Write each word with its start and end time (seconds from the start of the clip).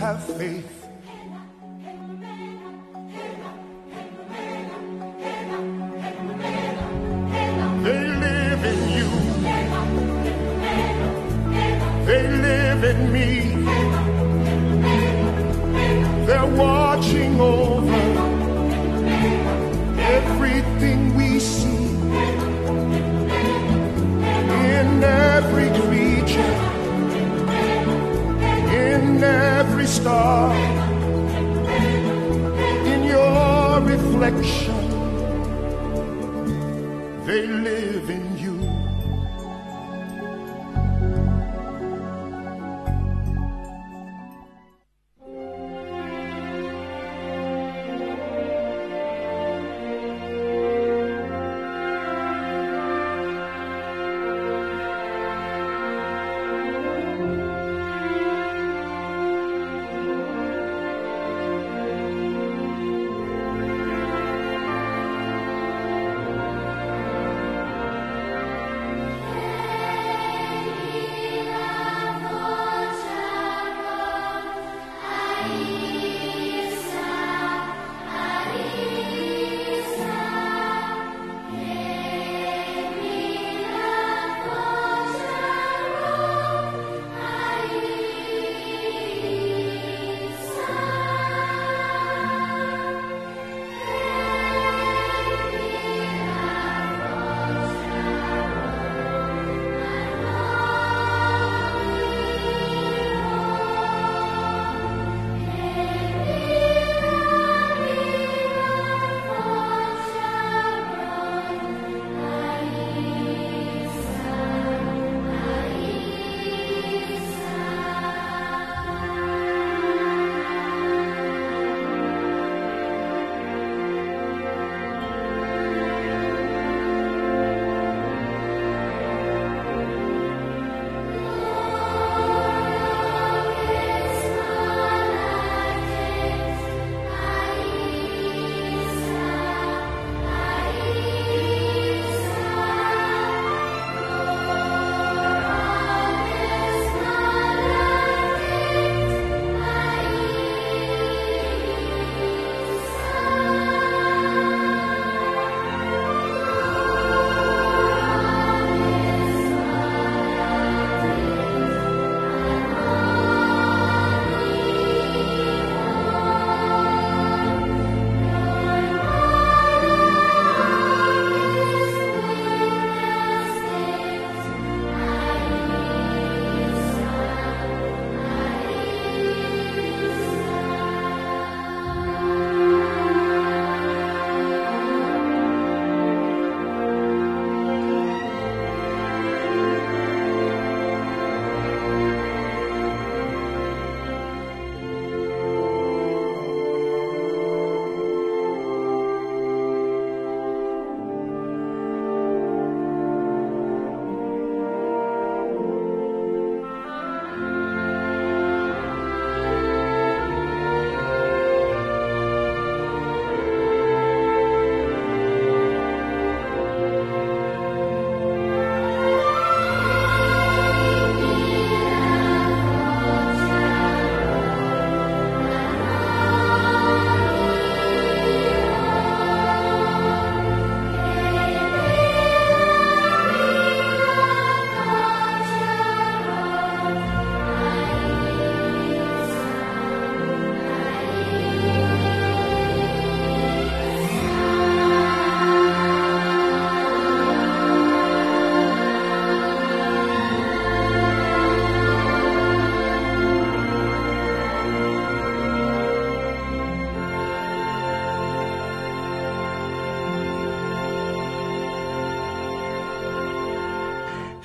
have 0.00 0.24
faith. 0.38 0.89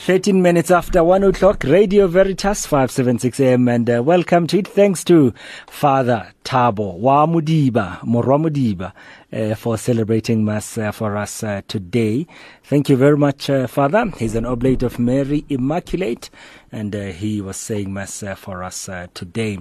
13 0.05 0.39
minutes 0.39 0.69
after 0.69 1.03
1 1.03 1.23
o'clock, 1.23 1.63
Radio 1.63 2.05
Veritas 2.05 2.67
576 2.67 3.39
AM, 3.39 3.67
and 3.67 3.89
uh, 3.89 4.03
welcome 4.03 4.45
to 4.45 4.59
it. 4.59 4.67
Thanks 4.67 5.03
to 5.05 5.33
Father 5.65 6.31
Tabo 6.43 6.99
Wamudiba, 7.01 8.01
Moramudiba 8.01 8.93
uh, 9.33 9.55
for 9.55 9.79
celebrating 9.79 10.45
Mass 10.45 10.77
uh, 10.77 10.91
for 10.91 11.17
us 11.17 11.41
uh, 11.41 11.63
today. 11.67 12.27
Thank 12.65 12.87
you 12.87 12.97
very 12.97 13.17
much, 13.17 13.49
uh, 13.49 13.65
Father. 13.65 14.05
He's 14.19 14.35
an 14.35 14.45
oblate 14.45 14.83
of 14.83 14.99
Mary 14.99 15.43
Immaculate, 15.49 16.29
and 16.71 16.95
uh, 16.95 17.05
he 17.05 17.41
was 17.41 17.57
saying 17.57 17.91
Mass 17.91 18.21
uh, 18.21 18.35
for 18.35 18.63
us 18.63 18.87
today. 19.15 19.57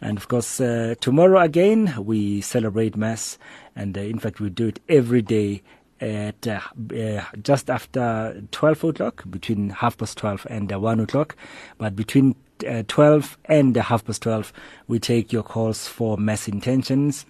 And 0.00 0.18
of 0.18 0.26
course, 0.26 0.56
tomorrow 1.00 1.40
again, 1.40 1.94
we 2.04 2.40
celebrate 2.40 2.96
Mass, 2.96 3.38
and 3.76 3.96
in 3.96 4.18
fact, 4.18 4.40
we 4.40 4.50
do 4.50 4.66
it 4.66 4.80
every 4.88 5.22
day 5.22 5.62
at 6.04 6.46
uh, 6.46 6.60
uh, 6.94 7.24
just 7.42 7.70
after 7.70 8.42
12 8.50 8.84
o'clock, 8.84 9.24
between 9.30 9.70
half 9.70 9.96
past 9.96 10.18
12 10.18 10.46
and 10.50 10.72
uh, 10.72 10.78
1 10.78 11.00
o'clock. 11.00 11.36
But 11.78 11.96
between 11.96 12.36
uh, 12.68 12.82
12 12.86 13.38
and 13.46 13.76
half 13.76 14.04
past 14.04 14.22
12, 14.22 14.52
we 14.86 14.98
take 14.98 15.32
your 15.32 15.42
calls 15.42 15.88
for 15.88 16.16
mass 16.18 16.46
intentions, 16.46 17.26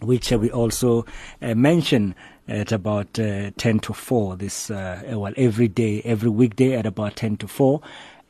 which 0.00 0.32
uh, 0.32 0.38
we 0.38 0.50
also 0.50 1.06
uh, 1.42 1.54
mention 1.54 2.14
at 2.48 2.72
about 2.72 3.18
uh, 3.18 3.50
10 3.58 3.80
to 3.80 3.92
4 3.92 4.36
this 4.36 4.70
uh, 4.70 5.02
well 5.06 5.34
every 5.36 5.68
day 5.68 6.00
every 6.06 6.30
weekday 6.30 6.74
at 6.74 6.86
about 6.86 7.14
10 7.14 7.36
to 7.36 7.46
4 7.46 7.78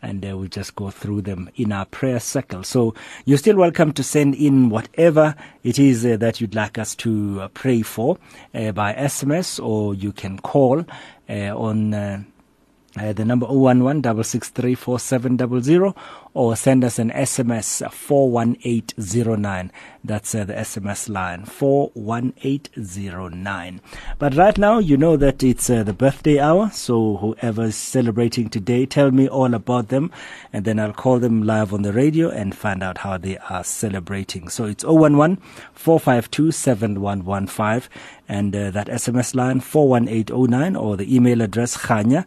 and 0.02 0.24
uh, 0.24 0.36
we'll 0.36 0.48
just 0.48 0.74
go 0.76 0.90
through 0.90 1.22
them 1.22 1.50
in 1.56 1.72
our 1.72 1.84
prayer 1.84 2.20
circle. 2.20 2.62
So 2.62 2.94
you're 3.24 3.38
still 3.38 3.56
welcome 3.56 3.92
to 3.92 4.02
send 4.02 4.34
in 4.34 4.70
whatever 4.70 5.34
it 5.62 5.78
is 5.78 6.04
uh, 6.04 6.16
that 6.18 6.40
you'd 6.40 6.54
like 6.54 6.78
us 6.78 6.94
to 6.96 7.40
uh, 7.42 7.48
pray 7.48 7.82
for 7.82 8.18
uh, 8.54 8.72
by 8.72 8.94
SMS 8.94 9.62
or 9.64 9.94
you 9.94 10.12
can 10.12 10.38
call 10.38 10.84
uh, 11.28 11.32
on 11.32 12.26
uh, 12.96 13.12
the 13.12 13.24
number 13.24 13.46
011 13.46 14.02
663 14.02 15.92
or 16.34 16.56
send 16.56 16.84
us 16.84 16.98
an 16.98 17.10
SMS 17.10 17.90
41809. 17.92 19.72
That's 20.04 20.34
uh, 20.34 20.44
the 20.44 20.54
SMS 20.54 21.08
line 21.08 21.44
41809. 21.44 23.80
But 24.18 24.34
right 24.36 24.56
now, 24.56 24.78
you 24.78 24.96
know 24.96 25.16
that 25.16 25.42
it's 25.42 25.68
uh, 25.68 25.82
the 25.82 25.92
birthday 25.92 26.38
hour, 26.38 26.70
so 26.70 27.18
whoever's 27.18 27.76
celebrating 27.76 28.48
today, 28.48 28.86
tell 28.86 29.10
me 29.10 29.28
all 29.28 29.52
about 29.52 29.88
them, 29.88 30.10
and 30.52 30.64
then 30.64 30.80
I'll 30.80 30.94
call 30.94 31.18
them 31.18 31.42
live 31.42 31.74
on 31.74 31.82
the 31.82 31.92
radio 31.92 32.30
and 32.30 32.54
find 32.54 32.82
out 32.82 32.96
how 32.98 33.18
they 33.18 33.36
are 33.38 33.64
celebrating. 33.64 34.48
So 34.48 34.64
it's 34.64 34.84
011 34.84 35.38
452 35.74 36.52
7115 36.52 37.90
and 38.28 38.54
uh, 38.54 38.70
that 38.70 38.88
SMS 38.88 39.34
line 39.34 39.60
41809 39.60 40.76
or 40.76 40.96
the 40.96 41.14
email 41.14 41.40
address 41.40 41.76
khanya 41.76 42.26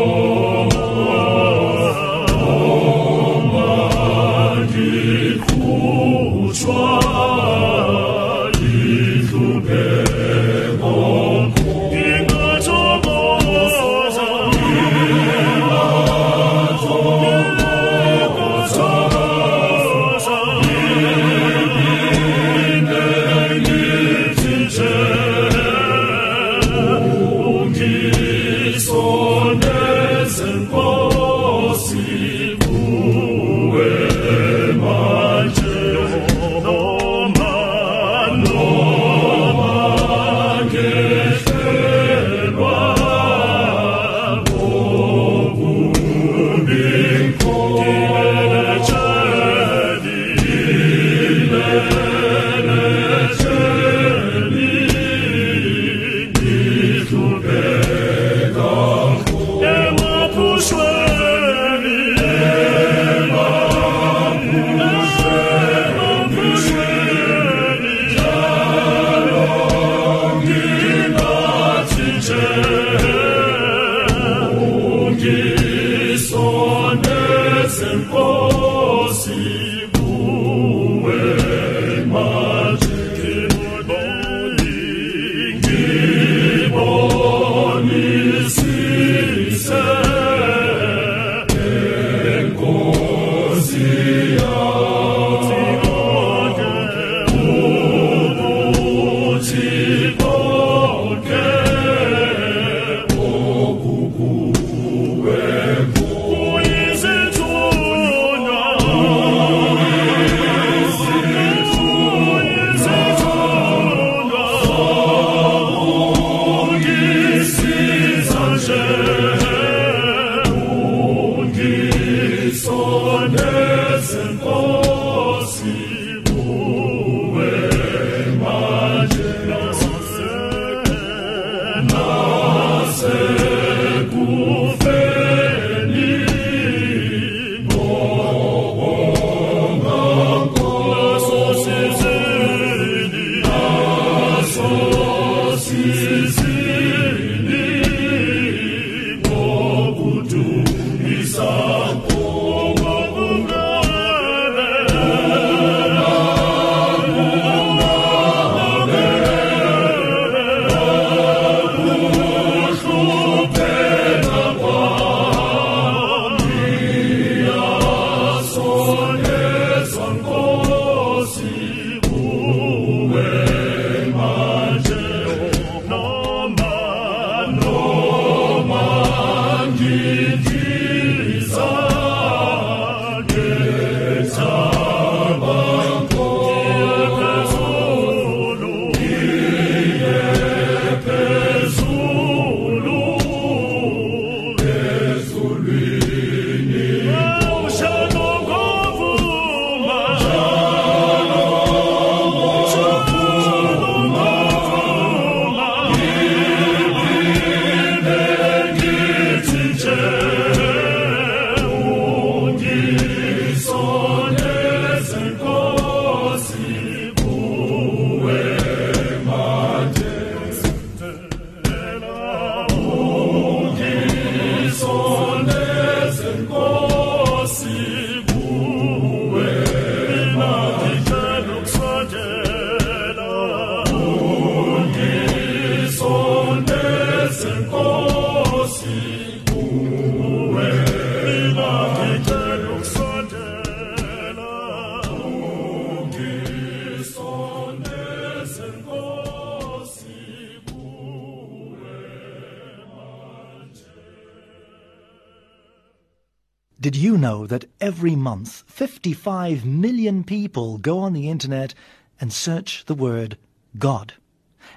55 259.03 259.65
million 259.65 260.23
people 260.23 260.77
go 260.77 260.99
on 260.99 261.13
the 261.13 261.27
internet 261.27 261.73
and 262.19 262.31
search 262.31 262.85
the 262.85 262.93
word 262.93 263.35
God? 263.79 264.13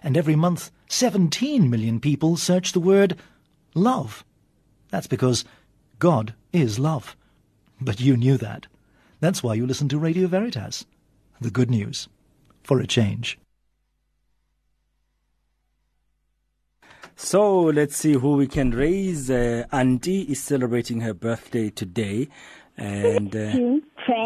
And 0.03 0.17
every 0.17 0.35
month 0.35 0.71
17 0.89 1.69
million 1.69 2.01
people 2.01 2.39
search 2.39 2.73
the 2.73 2.81
word 2.81 3.19
love. 3.75 4.25
That's 4.89 5.07
because 5.07 5.45
God 5.99 6.33
is 6.55 6.79
love. 6.79 7.17
But 7.79 8.01
you 8.01 8.17
knew 8.17 8.39
that. 8.39 8.67
That's 9.21 9.43
why 9.43 9.55
you 9.55 9.67
listen 9.67 9.91
to 9.91 9.99
Radio 9.99 10.27
Veritas. 10.27 10.87
The 11.39 11.51
good 11.51 11.71
news. 11.71 12.09
For 12.63 12.81
a 12.81 12.87
change. 12.87 13.39
So 17.15 17.65
let's 17.65 17.97
see 17.97 18.15
who 18.15 18.37
we 18.37 18.47
can 18.47 18.71
raise. 18.71 19.31
Uh, 19.31 19.65
Auntie 19.71 20.23
is 20.23 20.43
celebrating 20.43 21.03
her 21.03 21.13
birthday 21.13 21.69
today. 21.69 22.29
And 22.77 23.37
uh, 23.37 23.81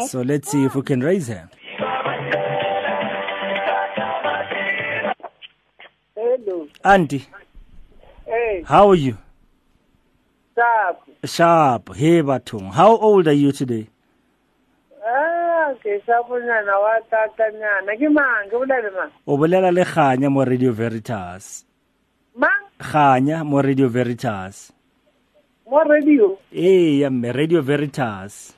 so 0.07 0.21
let's 0.21 0.49
see 0.51 0.63
if 0.65 0.75
we 0.75 0.81
can 0.81 1.01
raise 1.01 1.27
her. 1.27 1.49
Hello. 6.15 6.67
Auntie, 6.83 7.25
Hey, 8.25 8.63
how 8.65 8.89
are 8.89 8.95
you? 8.95 9.17
stop. 10.53 11.07
Sharp. 11.23 11.95
Hey, 11.95 12.21
Batung. 12.21 12.71
How 12.73 12.95
old 12.97 13.27
are 13.27 13.33
you 13.33 13.51
today? 13.51 13.87
Ah, 15.03 15.73
ke 15.81 15.99
saponyana 16.05 16.75
wa 16.79 16.99
tatanyana. 17.11 17.95
Ke 17.97 18.07
mang? 18.11 18.45
Ke 18.51 18.55
bolele 18.59 18.91
mang? 18.95 19.11
O 19.27 19.37
bolela 19.37 19.71
le 19.73 19.83
Kganya 19.85 20.29
mo 20.31 20.43
Radio 20.43 20.71
Veritas. 20.71 21.65
Mang? 22.35 22.67
Kganya 22.79 23.43
mo 23.45 23.61
Radio 23.61 23.87
Veritas. 23.87 24.71
Mo 25.67 25.79
radio. 25.83 26.37
Eh, 26.51 26.99
ya 27.01 27.09
mme 27.09 27.31
Radio 27.33 27.61
Veritas. 27.61 28.53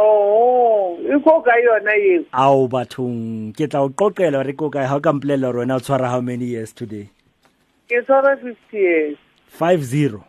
Oh, 0.00 0.94
e 1.02 1.18
ko 1.26 1.42
ka 1.42 1.50
yona 1.58 1.90
eo. 1.98 2.22
Ao 2.32 2.68
bathong 2.70 3.50
ke 3.56 3.66
tla 3.66 3.82
o 3.82 3.88
qoqela 3.90 4.44
re 4.46 4.52
ko 4.54 4.70
kae 4.70 4.86
ha 4.86 4.94
o 4.96 5.00
ka 5.02 5.10
mpolella 5.12 5.50
hore 5.50 5.64
wena 5.66 5.74
o 5.74 5.82
tshwara 5.82 6.06
how 6.10 6.20
many 6.22 6.44
years 6.54 6.70
today? 6.72 7.08
Ke 7.90 8.02
tshwara 8.06 8.36
50 8.38 8.54
years. 8.78 9.18
50. 9.58 10.22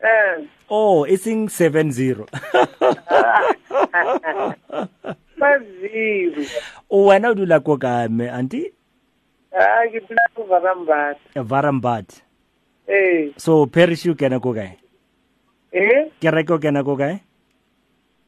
Eh, 0.00 0.48
Oh, 0.70 1.04
e 1.06 1.16
seng 1.16 1.46
70. 1.48 2.24
five 5.38 5.64
zero. 5.80 6.42
o 6.88 7.06
wena 7.12 7.30
o 7.30 7.34
dula 7.34 7.60
ko 7.60 7.76
kae 7.76 8.08
mme 8.08 8.30
auntie? 8.32 8.72
Ah, 9.52 9.84
ke 9.92 10.00
dula 10.08 10.24
ko 10.34 10.42
Varambat. 10.48 11.16
Varambat. 11.36 12.22
Eh, 12.88 13.32
So 13.36 13.66
parish 13.66 14.06
o 14.08 14.14
kena 14.16 14.40
ko 14.40 14.54
kae? 14.56 14.76
eh, 15.72 16.08
Kereke 16.20 16.52
o 16.54 16.58
kena 16.58 16.80
ko 16.84 16.96
kae? 16.96 17.20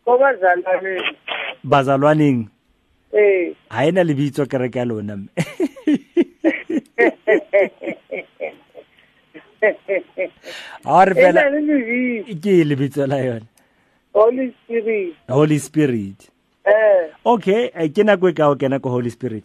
Ko 0.09 0.17
bazalwane. 0.17 0.95
Bazalwaneng. 1.65 2.49
Eh. 3.13 3.53
Ha 3.69 3.85
ena 3.85 4.05
lebitso 4.05 4.47
kereke 4.47 4.79
ya 4.79 4.85
lona 4.85 5.17
mme. 5.17 5.29
Ha 10.85 11.05
re 11.05 11.15
fela 11.15 11.43
ke 12.45 12.65
lebitso 12.65 13.07
la 13.07 13.19
yona. 13.29 13.47
Holy 14.15 14.55
Spirit. 14.57 15.15
Holy 15.29 15.59
Spirit. 15.59 16.31
Eh. 16.65 17.13
Okay, 17.25 17.69
ke 17.93 18.03
nako 18.05 18.29
e 18.31 18.33
ka 18.33 18.49
o 18.49 18.57
kena 18.57 18.81
ko 18.81 18.91
Holy 18.91 19.11
Spirit. 19.11 19.45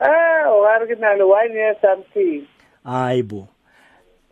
Ah, 0.00 0.44
o 0.52 0.64
a 0.64 0.78
re 0.80 0.86
ke 0.92 1.00
na 1.00 1.14
le 1.16 1.26
one 1.26 1.52
year 1.52 1.74
something. 1.80 2.44
Ai 2.84 3.22
bo. 3.22 3.48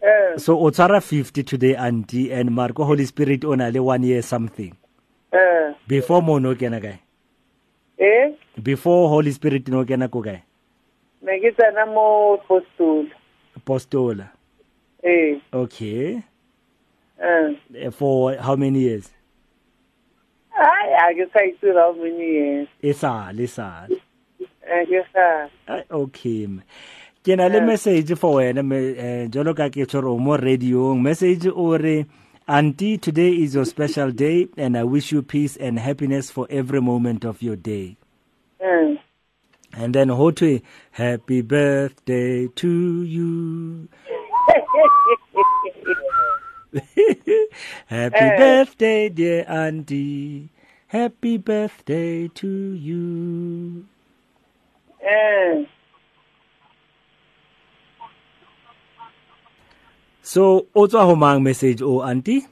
Eh. 0.03 0.37
So 0.37 0.59
o 0.59 0.71
tshwara 0.71 1.01
50 1.01 1.43
today 1.45 1.75
auntie 1.77 2.33
and 2.33 2.51
Marco 2.51 2.85
Holy 2.85 3.05
Spirit 3.05 3.45
o 3.45 3.55
na 3.55 3.69
le 3.69 3.83
one 3.83 4.03
year 4.05 4.23
something. 4.23 4.77
Eh. 5.33 5.75
Before 5.87 6.23
mo 6.23 6.39
no 6.39 6.55
kena 6.55 6.81
kae? 6.81 6.99
Eh. 7.99 8.35
Before 8.63 9.09
Holy 9.09 9.31
Spirit 9.33 9.69
no 9.69 9.85
kena 9.85 10.11
ko 10.11 10.23
kae? 10.23 10.43
Ne 11.23 11.39
ke 11.41 11.53
tsena 11.55 11.87
mo 11.87 12.39
postol. 12.49 13.07
Apostola. 13.57 14.31
Eh. 15.05 15.39
Okay. 15.53 16.23
Eh. 17.21 17.49
Eh, 17.75 17.91
For 17.91 18.37
how 18.37 18.57
many 18.57 18.81
years? 18.81 19.11
Ai, 20.57 20.89
a 20.93 21.15
ke 21.15 21.25
sa 21.33 21.41
itse 21.47 21.73
how 21.77 21.93
many 21.97 22.27
years. 22.37 22.69
E 22.83 22.93
sale, 22.93 23.41
e 23.41 23.47
sale. 23.47 24.01
Eh, 24.67 24.83
ke 24.89 25.05
sa. 25.13 25.47
Ai, 25.69 25.85
Okay. 25.91 26.47
mme. 26.47 26.63
Ke 27.25 27.37
na 27.37 27.49
le 27.53 27.61
message 27.61 28.17
for 28.17 28.41
wena 28.41 28.65
me 28.65 28.77
eh, 28.97 29.29
jwalo 29.29 29.53
ka 29.55 29.69
ke 29.69 29.85
tshwere 29.85 30.09
o 30.09 30.17
mo 30.19 30.37
radio 30.41 30.95
message 30.97 31.47
o 31.53 31.77
re 31.77 32.07
Auntie, 32.49 32.99
today 32.99 33.31
is 33.33 33.55
your 33.55 33.65
special 33.65 34.11
day 34.11 34.49
and 34.57 34.77
I 34.77 34.83
wish 34.85 35.13
you 35.13 35.23
peace 35.23 35.57
and 35.57 35.79
happiness 35.79 36.31
for 36.31 36.47
every 36.51 36.81
moment 36.81 37.25
of 37.25 37.43
your 37.43 37.57
day. 37.57 37.97
Eh. 38.61 38.97
And 39.73 39.95
then 39.95 40.09
Hotwe, 40.09 40.63
happy 40.91 41.43
birthday 41.43 42.49
to 42.49 43.03
you. 43.05 43.89
happy 47.87 48.17
Eh. 48.17 48.37
birthday, 48.37 49.09
dear 49.09 49.45
Auntie. 49.49 50.49
Happy 50.89 51.37
birthday 51.37 52.27
to 52.29 52.49
you. 52.49 53.87
So, 60.31 60.67
o 60.79 60.87
tswa 60.87 61.03
ho 61.11 61.15
mang 61.19 61.43
message 61.43 61.83
o 61.83 62.07
Auntie? 62.07 62.47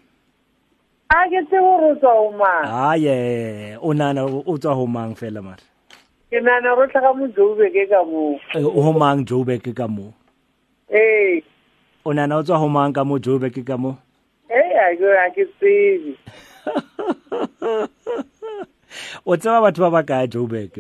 A 1.15 1.31
ke 1.31 1.39
tse 1.47 1.59
gore 1.63 1.93
o 1.93 1.95
tswa 1.95 2.11
ho 2.19 2.31
mang. 2.35 2.65
Ah, 2.67 2.95
yeah. 2.99 3.79
O 3.79 3.93
nana 3.95 4.25
o 4.27 4.59
tswa 4.59 4.75
ho 4.75 4.83
mang 4.87 5.15
fela 5.15 5.39
mara. 5.39 5.63
Ke 6.27 6.43
nana 6.43 6.75
ro 6.75 6.89
tlhaga 6.91 7.15
mo 7.15 7.29
Joburg 7.37 7.77
ka 7.93 8.01
moo. 8.03 8.35
Eh, 8.59 8.65
O 8.67 8.83
ho 8.83 8.91
mang 8.93 9.23
Joburg 9.25 9.63
ka 9.79 9.87
mo. 9.87 10.11
Eh. 10.91 11.39
O 12.05 12.11
nana 12.11 12.39
o 12.39 12.43
tswa 12.43 12.59
ho 12.59 12.67
mang 12.69 12.91
ka 12.93 13.05
mo 13.07 13.15
Joburg 13.23 13.55
ka 13.63 13.77
mo. 13.79 13.95
Eh, 14.51 14.75
a 14.75 14.99
ke 14.99 15.09
a 15.15 15.27
ke 15.39 15.45
tsebe. 15.63 16.19
O 19.31 19.37
tseba 19.39 19.63
batho 19.63 19.87
ba 19.87 19.91
ba 19.95 20.03
kae 20.03 20.27
Joburg? 20.27 20.75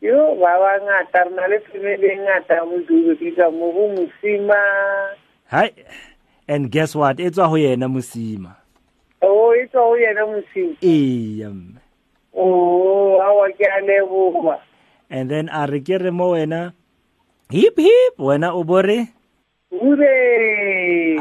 Yo, 0.00 0.40
ba 0.40 0.56
ba 0.56 0.72
ngata 0.80 1.28
re 1.28 1.36
na 1.36 1.44
le 1.52 1.60
family 1.68 2.08
e 2.08 2.16
ngata 2.24 2.64
mo 2.64 2.80
Joburg 2.88 3.20
ka 3.36 3.52
moo 3.52 3.76
go 3.76 3.84
Mosima. 3.92 4.56
Hai. 5.50 5.70
And 6.48 6.70
guess 6.70 6.94
what? 6.94 7.18
E 7.20 7.30
tswa 7.30 7.48
ho 7.48 7.54
yena 7.58 7.88
Mosima. 7.90 8.56
Oh, 9.22 9.52
e 9.54 9.66
tswa 9.70 9.82
ho 9.82 9.94
yena 9.98 10.22
Mosima. 10.26 10.76
Ee, 10.82 11.46
mme. 11.46 11.80
Oh, 12.34 13.18
awa 13.22 13.48
ke 13.56 13.64
a 13.64 13.80
leboga. 13.82 14.58
and 15.08 15.30
then 15.30 15.48
a 15.54 15.66
re 15.70 15.78
ke 15.80 15.96
re 16.02 16.10
mo 16.10 16.32
wena 16.34 16.72
hip 17.48 17.78
hip 17.78 18.14
wena 18.18 18.50
o 18.52 18.64
bore 18.66 19.06
Ure. 19.70 20.18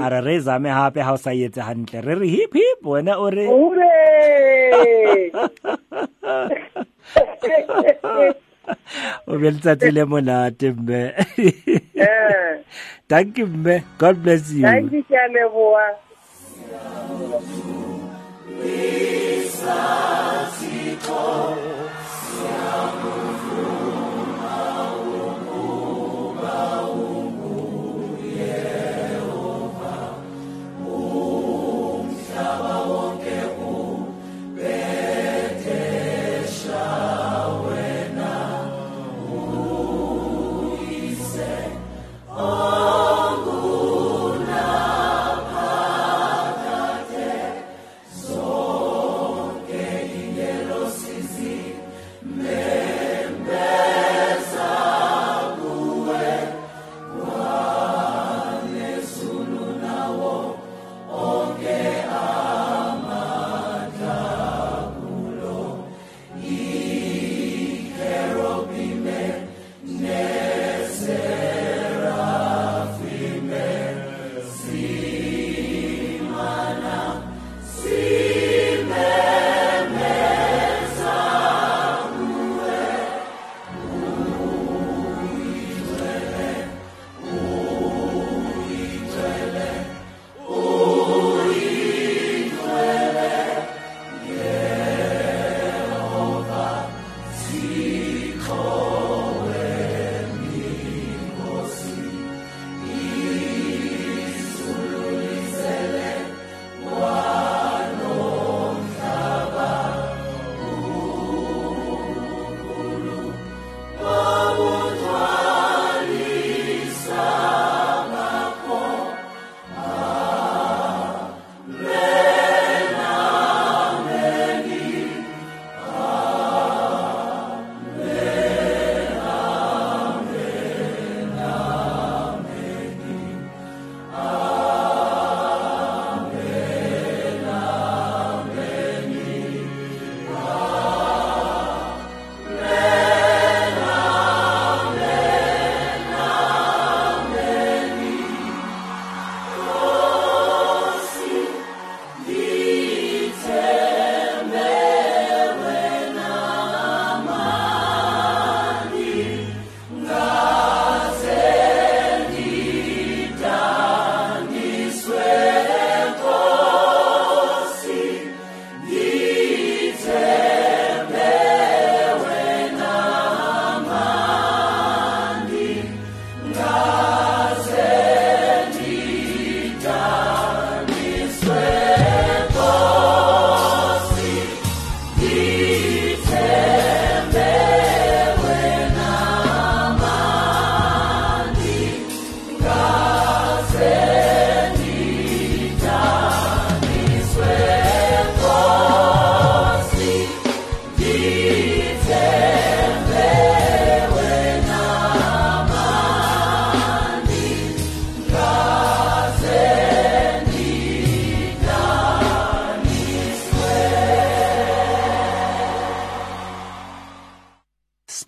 a 0.02 0.10
re 0.10 0.20
re 0.26 0.40
zame 0.42 0.70
hape 0.74 0.98
ha 1.06 1.14
o 1.14 1.18
sa 1.22 1.30
etse 1.30 1.62
hantle 1.62 2.02
re 2.02 2.16
re 2.18 2.28
hip 2.28 2.50
hip 2.54 2.82
wena 2.82 3.14
o 3.22 3.30
re 3.30 3.46
Ure. 3.46 3.94
o 9.28 9.38
be 9.40 9.52
letsatsi 9.52 9.92
le 9.92 10.06
monate 10.06 10.72
mme. 10.72 11.02
Eh. 11.96 12.64
Thank 13.10 13.38
you 13.38 13.48
mme. 13.48 13.84
God 13.98 14.24
bless 14.24 14.52
you. 14.52 14.64
Thank 14.64 14.92
you 14.92 15.04
ke 15.04 15.16
a 15.16 15.28
leboa 15.36 15.86
Shabbat. 32.36 32.75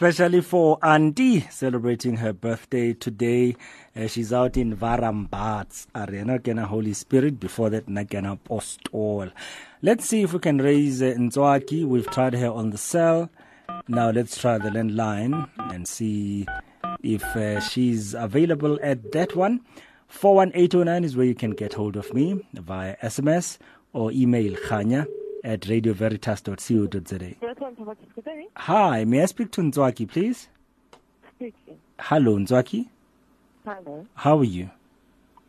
Especially 0.07 0.39
for 0.39 0.79
Auntie 0.81 1.41
celebrating 1.49 2.15
her 2.15 2.31
birthday 2.31 2.93
today. 2.93 3.57
Uh, 3.93 4.07
she's 4.07 4.31
out 4.31 4.55
in 4.55 4.73
Varambats, 4.73 5.87
Arena 5.93 6.39
Kena 6.39 6.63
Holy 6.63 6.93
Spirit. 6.93 7.41
Before 7.41 7.69
that, 7.69 7.87
Nakena 7.87 8.39
Postol. 8.39 9.33
Let's 9.81 10.05
see 10.05 10.21
if 10.21 10.31
we 10.31 10.39
can 10.39 10.59
raise 10.59 11.01
uh, 11.01 11.07
Nzwaki. 11.17 11.83
We've 11.83 12.09
tried 12.09 12.35
her 12.35 12.47
on 12.49 12.69
the 12.69 12.77
cell. 12.77 13.29
Now 13.89 14.09
let's 14.11 14.39
try 14.39 14.57
the 14.57 14.69
landline 14.69 15.49
and 15.57 15.85
see 15.85 16.47
if 17.03 17.23
uh, 17.35 17.59
she's 17.59 18.13
available 18.13 18.79
at 18.81 19.11
that 19.11 19.35
one. 19.35 19.59
41809 20.07 21.03
is 21.03 21.17
where 21.17 21.25
you 21.25 21.35
can 21.35 21.51
get 21.51 21.73
hold 21.73 21.97
of 21.97 22.13
me 22.13 22.47
via 22.53 22.95
SMS 23.03 23.57
or 23.91 24.13
email 24.13 24.53
khanya 24.53 25.05
at 25.43 25.61
radioveritas.co.za. 25.61 27.35
Hi, 28.55 29.05
may 29.05 29.21
I 29.21 29.25
speak 29.25 29.51
to 29.51 29.61
Nzwaki, 29.61 30.07
please? 30.07 30.49
Speaking. 31.35 31.77
Hello, 31.99 32.37
Nzwaki. 32.37 32.89
Hello. 33.65 34.05
How 34.15 34.39
are 34.39 34.43
you? 34.43 34.69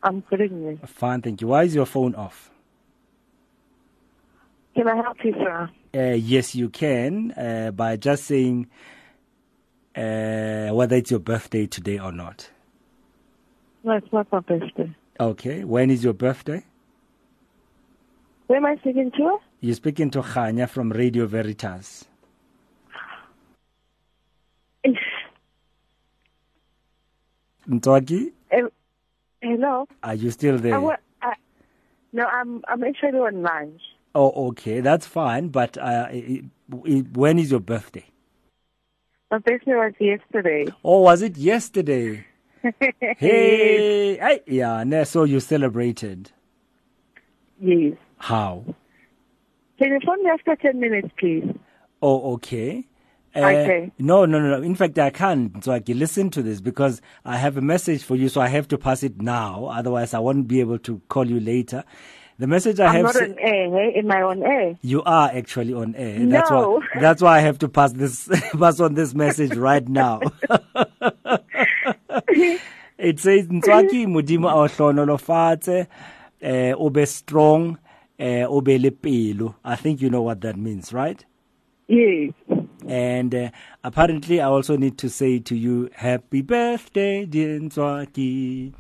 I'm 0.03 0.21
good. 0.31 0.79
Fine, 0.87 1.23
thank 1.23 1.41
you. 1.41 1.49
Why 1.49 1.65
is 1.65 1.75
your 1.75 1.87
phone 1.87 2.15
off? 2.15 2.51
Can 4.75 4.89
I 4.89 4.97
help 4.97 5.17
you, 5.25 5.33
sir? 5.33 5.71
Uh, 5.95 6.15
yes, 6.15 6.55
you 6.55 6.69
can 6.69 7.33
uh, 7.33 7.73
by 7.73 7.97
just 7.97 8.25
saying 8.25 8.69
uh, 9.97 10.69
whether 10.69 10.97
it's 10.97 11.11
your 11.11 11.21
birthday 11.21 11.67
today 11.67 11.99
or 11.99 12.13
not. 12.13 12.51
No, 13.83 13.93
it's 13.93 14.13
not 14.13 14.31
my 14.31 14.41
birthday. 14.41 14.95
Okay, 15.19 15.65
when 15.65 15.91
is 15.91 16.05
your 16.05 16.13
birthday? 16.13 16.65
Who 18.49 18.55
am 18.55 18.67
I 18.67 18.77
speaking 18.77 19.11
to? 19.13 19.39
You're 19.61 19.75
speaking 19.75 20.11
to 20.11 20.23
Khanya 20.23 20.69
from 20.69 20.91
Radio 20.91 21.27
Veritas. 21.27 22.05
Nzwaki, 27.69 28.33
Eh, 28.51 28.63
Hello. 29.43 29.87
are 30.03 30.15
you 30.15 30.31
still 30.31 30.55
I, 30.55 30.59
there? 30.59 30.81
wa- 30.81 30.97
I, 31.21 31.35
no, 32.15 32.25
I'm 32.25 32.63
I'm 32.67 32.83
actually 32.83 33.19
on 33.19 33.43
lunch. 33.43 33.83
Oh, 34.15 34.31
okay, 34.49 34.81
that's 34.81 35.07
fine. 35.07 35.49
But 35.49 35.77
uh, 35.77 36.07
i 36.11 36.43
i 36.73 37.05
when 37.13 37.39
is 37.39 37.51
your 37.51 37.61
birthday? 37.61 38.07
My 39.31 39.39
birthday 39.39 39.73
was 39.75 39.93
yesterday. 40.01 40.67
Oh, 40.83 41.01
was 41.03 41.21
it 41.21 41.37
yesterday? 41.37 42.25
hey, 42.63 44.17
hey, 44.17 44.41
yeah. 44.47 44.83
no, 44.85 45.05
So 45.05 45.25
you 45.25 45.41
celebrated. 45.41 46.33
Yes. 47.61 47.99
How? 48.19 48.65
Can 49.79 49.89
you 49.93 50.01
phone 50.05 50.23
me 50.25 50.31
after 50.31 50.57
ten 50.57 50.81
minutes, 50.81 51.09
please? 51.19 51.45
Oh, 52.03 52.35
okay. 52.35 52.85
Uh, 53.35 53.41
Okay. 53.41 53.93
No, 53.99 54.25
no, 54.25 54.41
no, 54.41 54.59
no. 54.59 54.63
In 54.63 54.75
fact, 54.75 54.99
I 54.99 55.11
can't. 55.11 55.63
So 55.63 55.73
I 55.73 55.81
can 55.81 55.99
listen 55.99 56.31
to 56.31 56.43
this 56.43 56.61
because 56.61 57.01
I 57.25 57.37
have 57.37 57.57
a 57.57 57.61
message 57.61 58.03
for 58.03 58.17
you. 58.17 58.29
So 58.29 58.41
I 58.41 58.49
have 58.49 58.67
to 58.69 58.79
pass 58.79 59.03
it 59.03 59.21
now. 59.21 59.67
Otherwise, 59.67 60.15
I 60.15 60.19
won't 60.19 60.49
be 60.49 60.61
able 60.61 60.79
to 60.81 61.01
call 61.09 61.27
you 61.29 61.39
later. 61.39 61.85
The 62.39 62.47
message 62.47 62.79
I 62.81 62.87
I'm 62.87 62.95
have. 62.95 63.03
not 63.05 63.17
on 63.17 63.37
air. 63.39 63.71
Hey? 63.71 63.95
Am 63.99 64.11
I 64.11 64.23
on 64.23 64.43
air? 64.43 64.79
You 64.83 65.03
are 65.03 65.29
actually 65.33 65.75
on 65.75 65.95
air. 65.97 66.25
That's 66.27 66.51
No. 66.51 66.79
why. 66.79 66.87
That's 67.01 67.21
why 67.23 67.37
I 67.37 67.41
have 67.41 67.59
to 67.59 67.69
pass 67.69 67.93
this 67.93 68.29
pass 68.59 68.81
on 68.81 68.95
this 68.95 69.15
message 69.15 69.57
right 69.57 69.87
now. 69.89 70.21
it 72.99 73.19
says 73.21 73.47
Ntswaki 73.49 74.07
modimo 74.07 74.49
a 74.51 74.55
o 74.55 74.69
hlonolofatse 74.69 75.87
eh 76.41 77.05
strong 77.07 77.79
eh 78.19 78.45
o 78.45 78.61
be 78.61 78.79
le 78.79 78.91
pelo. 78.91 79.57
I 79.65 79.77
think 79.77 80.01
you 80.01 80.11
know 80.11 80.23
what 80.23 80.41
that 80.41 80.57
means, 80.57 80.93
right? 80.93 81.25
Yes. 81.87 82.33
And 82.87 83.35
uh, 83.35 83.51
apparently 83.83 84.41
I 84.41 84.47
also 84.47 84.77
need 84.77 84.99
to 84.99 85.09
say 85.09 85.39
to 85.41 85.57
you 85.57 85.89
happy 85.95 86.43
birthday 86.43 87.25
dear 87.25 87.59
Ntswaki. 87.61 88.73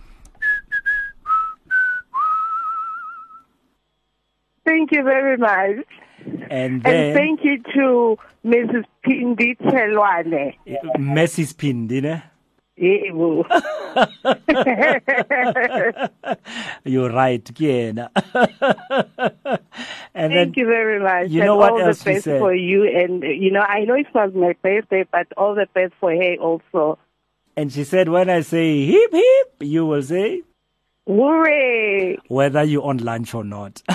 Thank 4.65 4.93
you 4.93 5.03
very 5.03 5.39
much. 5.39 5.87
And 6.51 6.83
then 6.83 6.95
And 6.95 7.15
thank 7.15 7.41
you 7.43 7.63
to 7.75 8.19
Mrs. 8.45 8.85
Pindi 9.05 9.57
Telwane. 9.57 10.55
Mrs. 10.99 11.55
Pindine. 11.55 12.23
Yebo. 12.81 13.45
You're 16.85 17.11
right, 17.11 17.45
Kiena. 17.45 18.09
and 20.15 20.33
Thank 20.33 20.57
you 20.57 20.67
very 20.67 21.01
much. 21.03 21.31
you 21.31 21.41
and 21.41 21.47
know 21.47 21.57
what 21.57 21.73
all 21.73 21.81
else 21.81 22.03
the 22.03 22.13
best 22.15 22.25
said? 22.25 22.39
for 22.39 22.55
you. 22.55 22.85
And, 22.85 23.23
you 23.23 23.51
know, 23.51 23.61
I 23.61 23.85
know 23.85 23.95
it 23.95 24.07
was 24.15 24.33
my 24.35 24.55
birthday, 24.63 25.05
but 25.11 25.27
all 25.37 25.55
the 25.55 25.67
best 25.75 25.95
for 26.01 26.11
her 26.15 26.37
also. 26.37 26.99
And 27.57 27.73
she 27.73 27.85
said, 27.85 28.09
when 28.09 28.31
I 28.31 28.43
say 28.43 28.87
hip 28.87 29.13
hip, 29.13 29.55
you 29.61 29.87
will 29.87 30.03
say 30.03 30.43
Hooray! 31.09 32.19
whether 32.29 32.63
you're 32.63 32.85
on 32.85 32.99
lunch 32.99 33.35
or 33.35 33.43
not. 33.43 33.83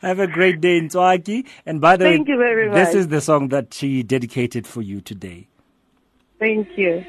Have 0.00 0.18
a 0.18 0.26
great 0.26 0.60
day, 0.60 0.80
Ntswaki. 0.80 1.46
And 1.66 1.80
by 1.80 1.96
the 1.96 2.06
Thank 2.06 2.26
way, 2.26 2.32
you 2.32 2.38
very 2.38 2.70
this 2.70 2.94
is 2.94 3.08
the 3.08 3.20
song 3.20 3.48
that 3.48 3.74
she 3.74 4.02
dedicated 4.02 4.66
for 4.66 4.82
you 4.82 5.00
today. 5.00 5.48
Thank 6.40 6.70
you. 6.76 7.06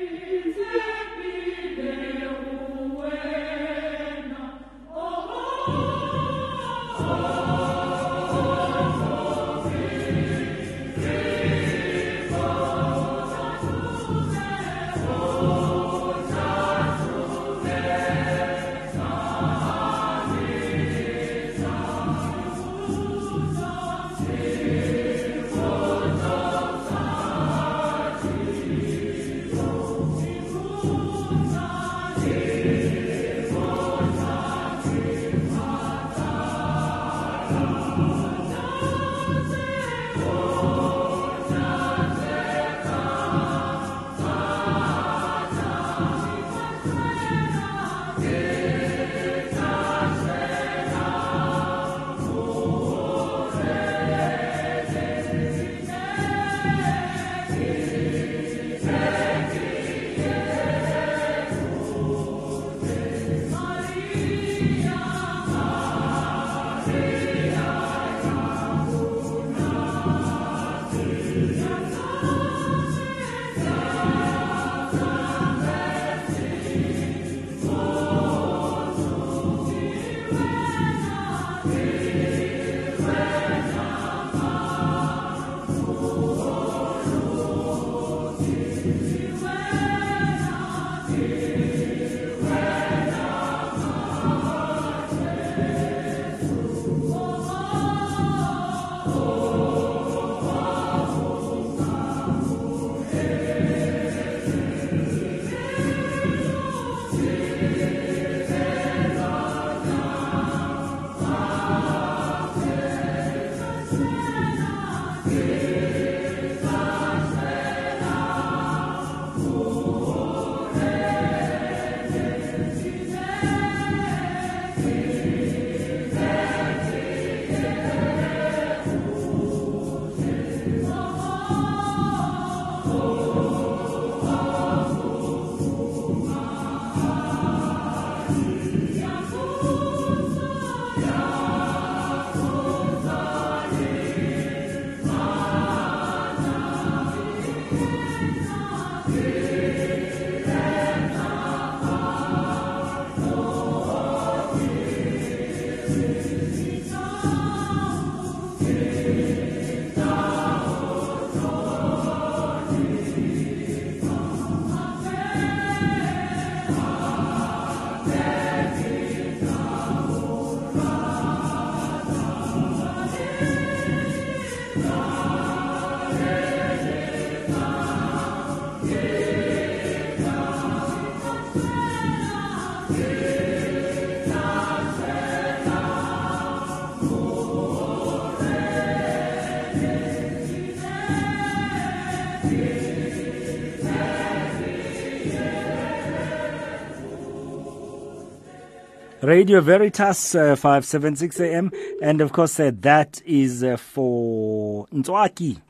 Radio 199.28 199.60
Veritas, 199.60 200.36
uh, 200.36 200.56
576 200.56 201.42
AM. 201.42 201.70
And 202.02 202.22
of 202.22 202.32
course, 202.32 202.62
uh, 202.62 202.72
that 202.80 203.22
is 203.26 203.62
uh, 203.62 203.76
for 203.76 204.88
Ntswaki, 204.88 205.62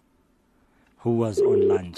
who 0.99 1.15
was 1.15 1.39
on 1.39 1.67
lunch. 1.67 1.97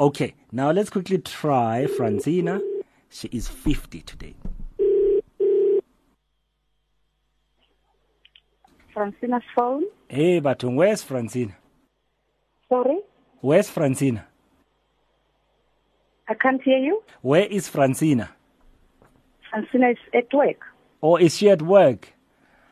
Okay, 0.00 0.34
now 0.50 0.72
let's 0.72 0.90
quickly 0.90 1.18
try 1.18 1.86
Francina. 1.96 2.60
She 3.08 3.28
is 3.28 3.46
50 3.46 4.00
today. 4.00 4.34
Francina's 8.92 9.44
phone. 9.54 9.84
Hey, 10.08 10.40
but 10.40 10.64
where's 10.64 11.04
Francina? 11.04 11.54
Sorry, 12.68 12.98
Where's 13.42 13.70
Francina? 13.70 14.24
I 16.28 16.34
can't 16.34 16.60
hear 16.64 16.78
you. 16.78 17.00
Where 17.22 17.46
is 17.46 17.70
Francina? 17.70 18.30
Francina 19.52 19.92
is 19.92 19.98
at 20.12 20.34
work. 20.34 20.64
Or 21.06 21.20
is 21.20 21.36
she 21.36 21.48
at 21.50 21.62
work? 21.62 22.08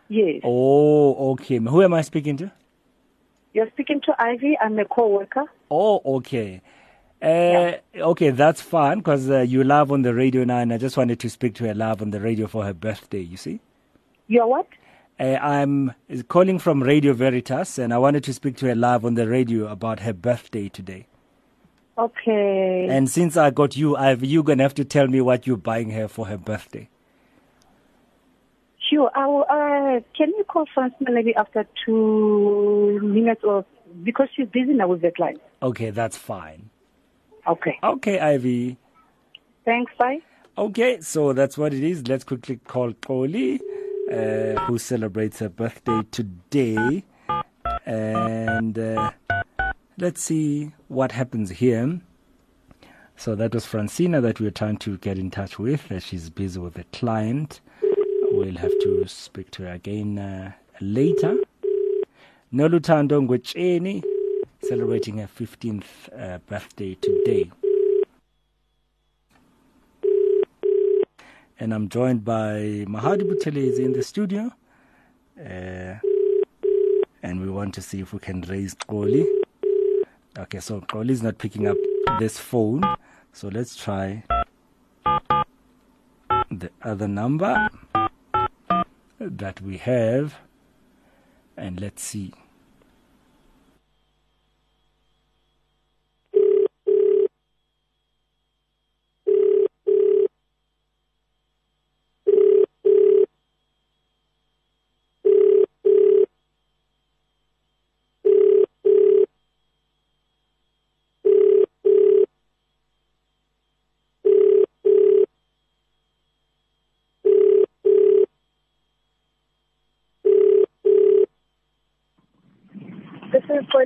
Yes. 0.09 0.41
Oh, 0.43 1.33
okay. 1.33 1.59
Who 1.59 1.83
am 1.83 1.95
I 1.95 2.03
speaking 2.03 2.37
to? 2.39 2.51
You're 3.53 3.71
speaking 3.71 4.01
to 4.07 4.15
Ivy. 4.19 4.59
I'm 4.61 4.77
a 4.81 4.85
co-worker. 4.85 5.45
Oh, 5.71 6.01
okay. 6.17 6.61
Uh, 7.23 7.75
Okay, 7.95 8.31
that's 8.31 8.61
fine 8.61 8.99
because 8.99 9.31
uh, 9.31 9.39
you 9.41 9.63
live 9.63 9.93
on 9.93 10.03
the 10.03 10.13
radio 10.13 10.43
now, 10.43 10.59
and 10.59 10.73
I 10.73 10.79
just 10.79 10.97
wanted 10.97 11.21
to 11.21 11.31
speak 11.31 11.55
to 11.55 11.65
her 11.69 11.75
live 11.75 12.03
on 12.03 12.11
the 12.11 12.21
radio 12.21 12.49
for 12.49 12.65
her 12.65 12.75
birthday. 12.75 13.21
You 13.21 13.37
see, 13.37 13.61
You're 14.27 14.49
what? 14.49 14.67
uh, 15.21 15.39
I'm 15.41 15.95
calling 16.29 16.59
from 16.59 16.83
Radio 16.83 17.13
Veritas, 17.13 17.79
and 17.79 17.95
I 17.95 17.99
wanted 17.99 18.25
to 18.25 18.35
speak 18.35 18.57
to 18.59 18.67
her 18.67 18.75
live 18.75 19.05
on 19.05 19.15
the 19.15 19.29
radio 19.29 19.69
about 19.69 20.01
her 20.01 20.13
birthday 20.13 20.69
today. 20.69 21.07
Okay. 21.97 22.89
And 22.91 23.09
since 23.09 23.37
I 23.37 23.51
got 23.51 23.77
you, 23.77 23.97
I've, 23.97 24.25
you're 24.25 24.43
gonna 24.43 24.65
have 24.65 24.75
to 24.75 24.85
tell 24.85 25.07
me 25.07 25.21
what 25.21 25.47
you're 25.47 25.57
buying 25.57 25.91
her 25.91 26.09
for 26.09 26.27
her 26.27 26.37
birthday. 26.37 26.89
Sure. 28.91 29.11
I 29.15 29.27
will, 29.27 29.45
uh, 29.49 30.01
can 30.17 30.29
you 30.37 30.45
call 30.47 30.67
Francina 30.77 31.13
maybe 31.13 31.35
after 31.35 31.67
two 31.85 33.01
minutes 33.03 33.43
or 33.45 33.65
because 34.03 34.29
she's 34.35 34.49
busy 34.49 34.73
now 34.73 34.89
with 34.89 35.03
the 35.03 35.11
client. 35.11 35.41
Okay, 35.63 35.91
that's 35.91 36.17
fine. 36.17 36.71
Okay. 37.47 37.79
Okay, 37.83 38.19
Ivy. 38.19 38.77
Thanks. 39.65 39.93
Bye. 39.99 40.19
Okay, 40.57 41.01
so 41.01 41.33
that's 41.33 41.59
what 41.59 41.75
it 41.75 41.83
is. 41.83 42.07
Let's 42.07 42.25
quickly 42.25 42.57
call 42.57 42.93
Koli, 42.95 43.61
uh, 44.11 44.61
who 44.67 44.79
celebrates 44.79 45.41
her 45.41 45.49
birthday 45.49 46.03
today. 46.11 47.05
And 47.87 48.79
uh, 48.79 49.11
let's 49.99 50.23
see 50.23 50.73
what 50.89 51.13
happens 51.13 51.51
here. 51.51 52.01
So 53.17 53.35
that 53.35 53.55
was 53.55 53.67
Francina 53.67 54.21
that 54.23 54.41
we 54.41 54.47
were 54.47 54.51
trying 54.51 54.79
to 54.79 54.97
get 54.99 55.19
in 55.19 55.31
touch 55.31 55.59
with. 55.59 55.91
Uh, 55.91 56.01
she's 56.01 56.31
busy 56.31 56.59
with 56.59 56.79
a 56.79 56.85
client. 56.85 57.61
We'll 58.37 58.57
have 58.57 58.77
to 58.81 59.07
speak 59.07 59.53
to 59.53 59.63
her 59.63 59.73
again 59.73 60.19
uh, 60.19 60.53
later. 60.81 61.37
Nolutando 62.53 63.21
Ngwecheni, 63.21 64.03
celebrating 64.61 65.19
her 65.19 65.29
15th 65.29 65.85
uh, 66.19 66.39
birthday 66.39 66.95
today. 66.97 67.51
and 71.61 71.73
I'm 71.73 71.89
joined 71.89 72.25
by 72.25 72.85
Mahadi 72.89 73.23
Buthelezi 73.23 73.79
in 73.85 73.93
the 73.93 74.03
studio. 74.03 74.53
Uh, 75.39 75.95
and 77.23 77.41
we 77.41 77.49
want 77.49 77.73
to 77.75 77.83
see 77.83 78.01
if 78.01 78.13
we 78.13 78.19
can 78.19 78.41
raise 78.43 78.75
Koli. 78.75 79.27
Okay, 80.37 80.59
so 80.59 80.81
Koli 80.81 81.13
is 81.13 81.23
not 81.23 81.39
picking 81.39 81.69
up 81.69 81.77
this 82.19 82.37
phone, 82.39 82.83
so 83.33 83.49
let's 83.49 83.77
try 83.77 84.25
the 86.51 86.71
other 86.83 87.09
number 87.09 87.71
that 89.31 89.61
we 89.61 89.79
have, 89.79 90.37
and 91.57 91.81
let's 91.81 92.03
see. 92.03 92.33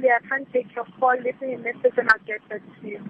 This. 0.01 0.11
I 0.11 0.29
can't 0.29 0.53
take 0.53 0.75
your 0.75 0.85
call. 1.01 1.17
Leave 1.17 1.41
me 1.41 1.55
a 1.55 1.59
message 1.59 1.93
and 1.97 2.09
I'll 2.09 2.27
get 2.27 2.49
back 2.49 2.63
to 2.81 2.89
you. 2.89 3.01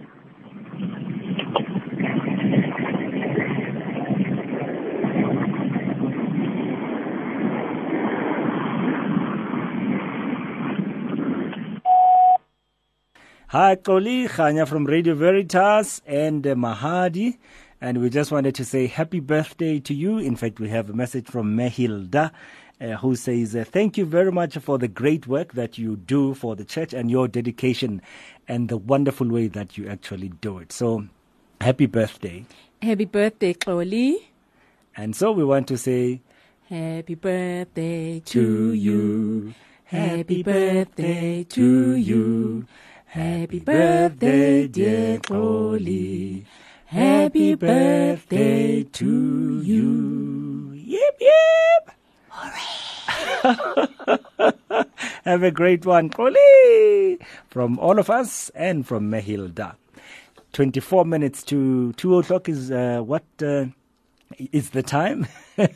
Hi, 13.48 13.76
Koli 13.76 14.28
Khanya 14.28 14.68
from 14.68 14.84
Radio 14.84 15.14
Veritas 15.14 16.02
and 16.06 16.46
uh, 16.46 16.54
Mahadi. 16.54 17.38
And 17.80 18.02
we 18.02 18.10
just 18.10 18.30
wanted 18.30 18.54
to 18.56 18.64
say 18.64 18.86
happy 18.88 19.20
birthday 19.20 19.78
to 19.80 19.94
you. 19.94 20.18
In 20.18 20.36
fact, 20.36 20.60
we 20.60 20.68
have 20.68 20.90
a 20.90 20.92
message 20.92 21.26
from 21.26 21.56
Mehilda. 21.56 22.32
Uh, 22.80 22.96
who 22.96 23.16
says, 23.16 23.56
uh, 23.56 23.64
Thank 23.64 23.98
you 23.98 24.04
very 24.04 24.30
much 24.30 24.56
for 24.58 24.78
the 24.78 24.86
great 24.86 25.26
work 25.26 25.54
that 25.54 25.78
you 25.78 25.96
do 25.96 26.32
for 26.34 26.54
the 26.54 26.64
church 26.64 26.92
and 26.92 27.10
your 27.10 27.26
dedication 27.26 28.00
and 28.46 28.68
the 28.68 28.76
wonderful 28.76 29.26
way 29.28 29.48
that 29.48 29.76
you 29.76 29.88
actually 29.88 30.28
do 30.40 30.58
it. 30.58 30.70
So, 30.70 31.06
happy 31.60 31.86
birthday. 31.86 32.46
Happy 32.80 33.04
birthday, 33.04 33.54
Chloe. 33.54 34.28
And 34.96 35.16
so, 35.16 35.32
we 35.32 35.42
want 35.42 35.66
to 35.68 35.76
say, 35.76 36.20
Happy 36.68 37.16
birthday 37.16 38.20
To 38.20 38.72
you. 38.74 39.54
Happy 39.84 40.42
birthday 40.42 41.44
to 41.44 41.96
you. 41.96 42.66
Happy 43.06 43.58
birthday, 43.58 44.68
dear 44.68 45.18
Chloe. 45.18 46.44
Happy 46.84 47.54
birthday 47.54 48.82
to 48.82 49.62
you. 49.62 50.72
Yep, 50.74 51.16
yip. 51.20 51.97
Have 55.24 55.42
a 55.42 55.50
great 55.50 55.84
one, 55.84 56.10
Koli, 56.10 57.18
from 57.48 57.78
all 57.78 57.98
of 57.98 58.10
us 58.10 58.50
and 58.54 58.86
from 58.86 59.10
Mehilda. 59.10 59.74
24 60.52 61.04
minutes 61.04 61.42
to 61.44 61.92
2 61.94 62.18
o'clock 62.18 62.48
is 62.48 62.70
uh, 62.70 63.00
what 63.04 63.24
uh, 63.42 63.66
is 64.52 64.70
the 64.70 64.82
time. 64.82 65.26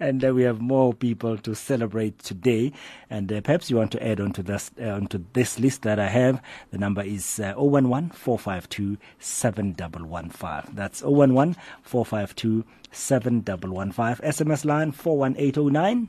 and 0.00 0.24
uh, 0.24 0.34
we 0.34 0.42
have 0.42 0.60
more 0.60 0.94
people 0.94 1.36
to 1.38 1.54
celebrate 1.54 2.18
today. 2.18 2.72
And 3.10 3.32
uh, 3.32 3.40
perhaps 3.40 3.70
you 3.70 3.76
want 3.76 3.92
to 3.92 4.06
add 4.06 4.20
on 4.20 4.32
to 4.32 4.42
this, 4.42 4.70
uh, 4.80 4.88
onto 4.88 5.24
this 5.32 5.58
list 5.58 5.82
that 5.82 5.98
I 5.98 6.08
have. 6.08 6.42
The 6.70 6.78
number 6.78 7.02
is 7.02 7.38
uh, 7.38 7.54
011 7.56 8.10
452 8.10 8.98
7115. 9.18 10.74
That's 10.74 11.02
011 11.02 11.56
452 11.82 12.64
7115. 12.90 14.26
SMS 14.26 14.64
line 14.64 14.92
41809. 14.92 16.08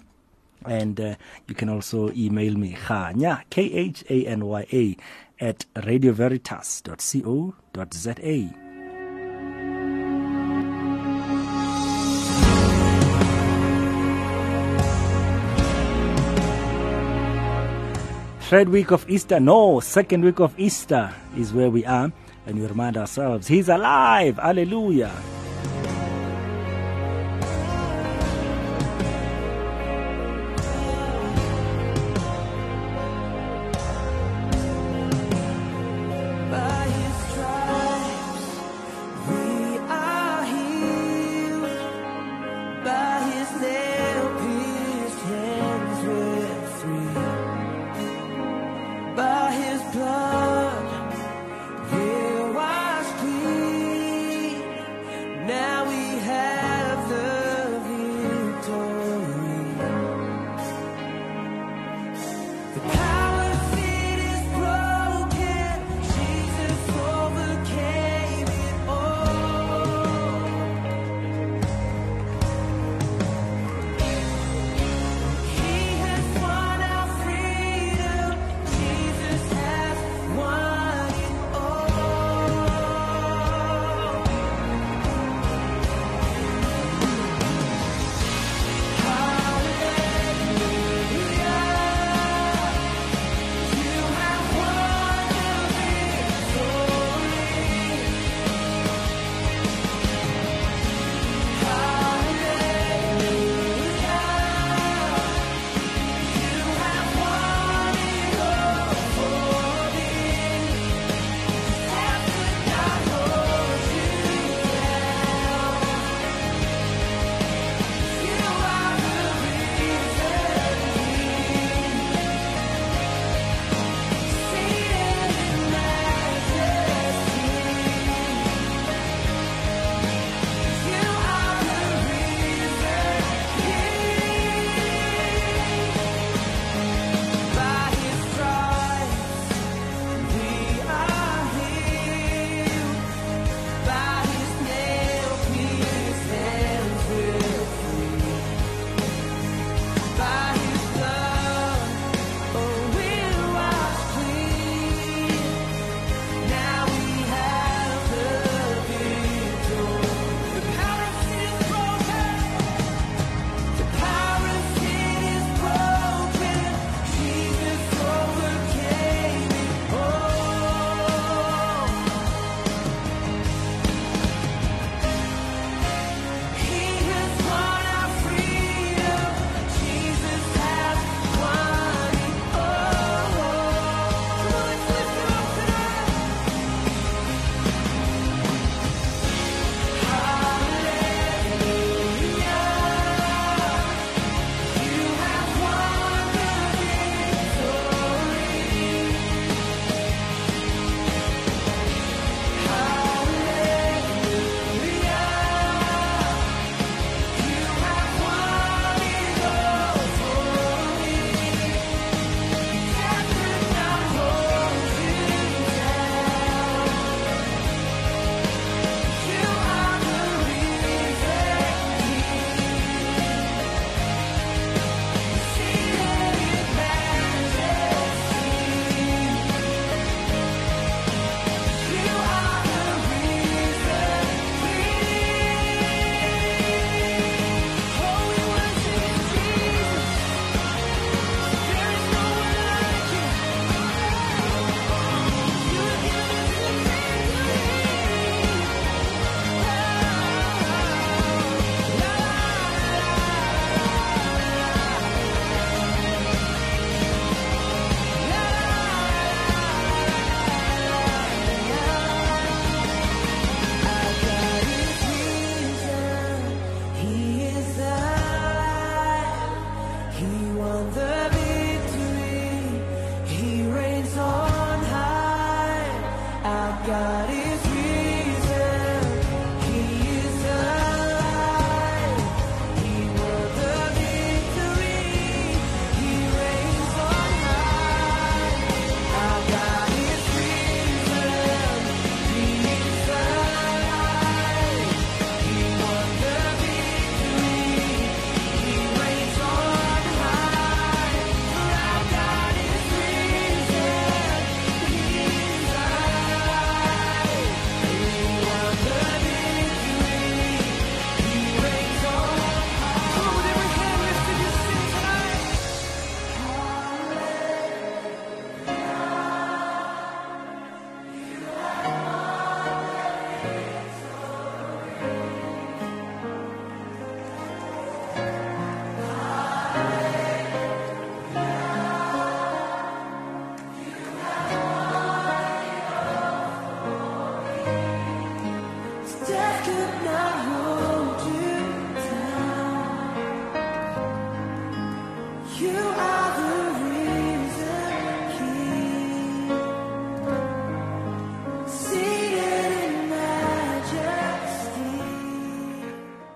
And 0.66 1.00
uh, 1.00 1.16
you 1.48 1.54
can 1.54 1.70
also 1.70 2.12
email 2.14 2.56
me, 2.56 2.74
Khanya, 2.74 3.44
K 3.52 3.72
H 3.72 4.04
A 4.10 4.26
N 4.26 4.46
Y 4.46 4.66
A, 4.72 4.98
at 5.40 5.66
radioveritas.co.za. 5.76 8.64
Third 18.56 18.70
week 18.70 18.91
of 18.91 19.10
Easter, 19.10 19.38
no, 19.38 19.82
second 19.82 20.24
week 20.24 20.39
of 20.39 20.58
Easter 20.58 21.13
is 21.36 21.52
where 21.52 21.70
we 21.70 21.86
are, 21.86 22.10
and 22.48 22.58
we 22.58 22.65
remind 22.65 22.96
ourselves, 22.96 23.50
He's 23.50 23.68
alive, 23.68 24.38
hallelujah. 24.38 25.12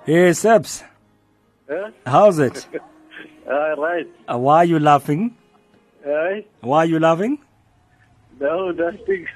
Hey, 0.10 0.32
Sebs, 0.32 0.84
Huh? 1.70 1.92
how's 2.04 2.40
it? 2.40 2.66
All 3.48 3.76
right. 3.76 4.08
Uh, 4.28 4.40
why 4.40 4.58
are 4.58 4.66
you 4.66 4.80
laughing? 4.80 5.36
Hey? 6.04 6.48
Why 6.62 6.80
are 6.80 6.86
you 6.88 7.00
laughing? 7.00 7.38
No, 8.40 8.72
nothing. 8.72 9.28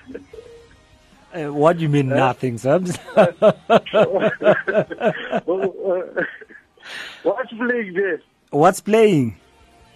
Uh, 1.32 1.54
what 1.54 1.78
do 1.78 1.84
you 1.84 1.90
mean 1.90 2.10
nothing, 2.10 2.56
Sebs? 2.56 2.98
What's 7.22 7.54
playing 7.54 7.94
this? 7.94 8.22
What's 8.50 8.82
playing? 8.82 9.38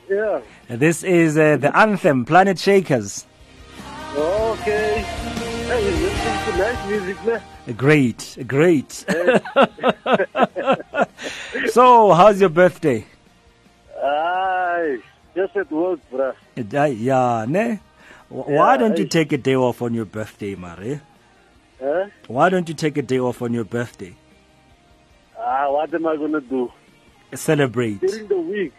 Yeah. 0.08 0.42
This 0.70 1.04
is 1.04 1.40
uh, 1.40 1.58
the 1.58 1.76
anthem, 1.76 2.24
Planet 2.24 2.60
Shakers. 2.60 3.25
Okay. 4.15 5.04
Hey, 5.68 5.84
you 5.84 5.92
listening 5.92 6.40
to 6.46 6.52
nice 6.58 6.82
music, 6.88 7.18
man. 7.26 7.42
Great, 7.76 8.38
great. 8.48 8.92
so, 11.72 12.13
how's 12.13 12.40
your 12.40 12.50
birthday? 12.50 13.06
Aye. 14.02 15.00
Just 15.36 15.56
at 15.58 15.70
work, 15.72 16.00
bruh. 16.12 16.34
Uh, 16.58 16.84
yeah, 16.86 17.46
ne? 17.48 17.80
Why 18.30 18.74
Yeah, 18.74 18.78
don't 18.78 18.98
you 18.98 19.06
I- 19.06 19.10
take 19.10 19.32
a 19.34 19.38
day 19.38 19.56
off 19.56 19.82
on 19.82 19.94
your 19.94 20.06
birthday, 20.06 20.56
Mare? 20.56 21.02
Huh? 21.82 22.06
Why 22.28 22.50
don't 22.50 22.68
you 22.70 22.76
take 22.76 22.98
a 22.98 23.02
day 23.02 23.20
off 23.20 23.42
on 23.42 23.54
your 23.54 23.65
birthday? 23.65 24.15
Ah, 25.38 25.70
what 25.72 25.94
am 25.94 26.08
I 26.08 26.15
gonna 26.15 26.42
do? 26.42 26.72
Celebrate. 27.34 28.00
During 28.02 28.28
the 28.28 28.38
week. 28.40 28.74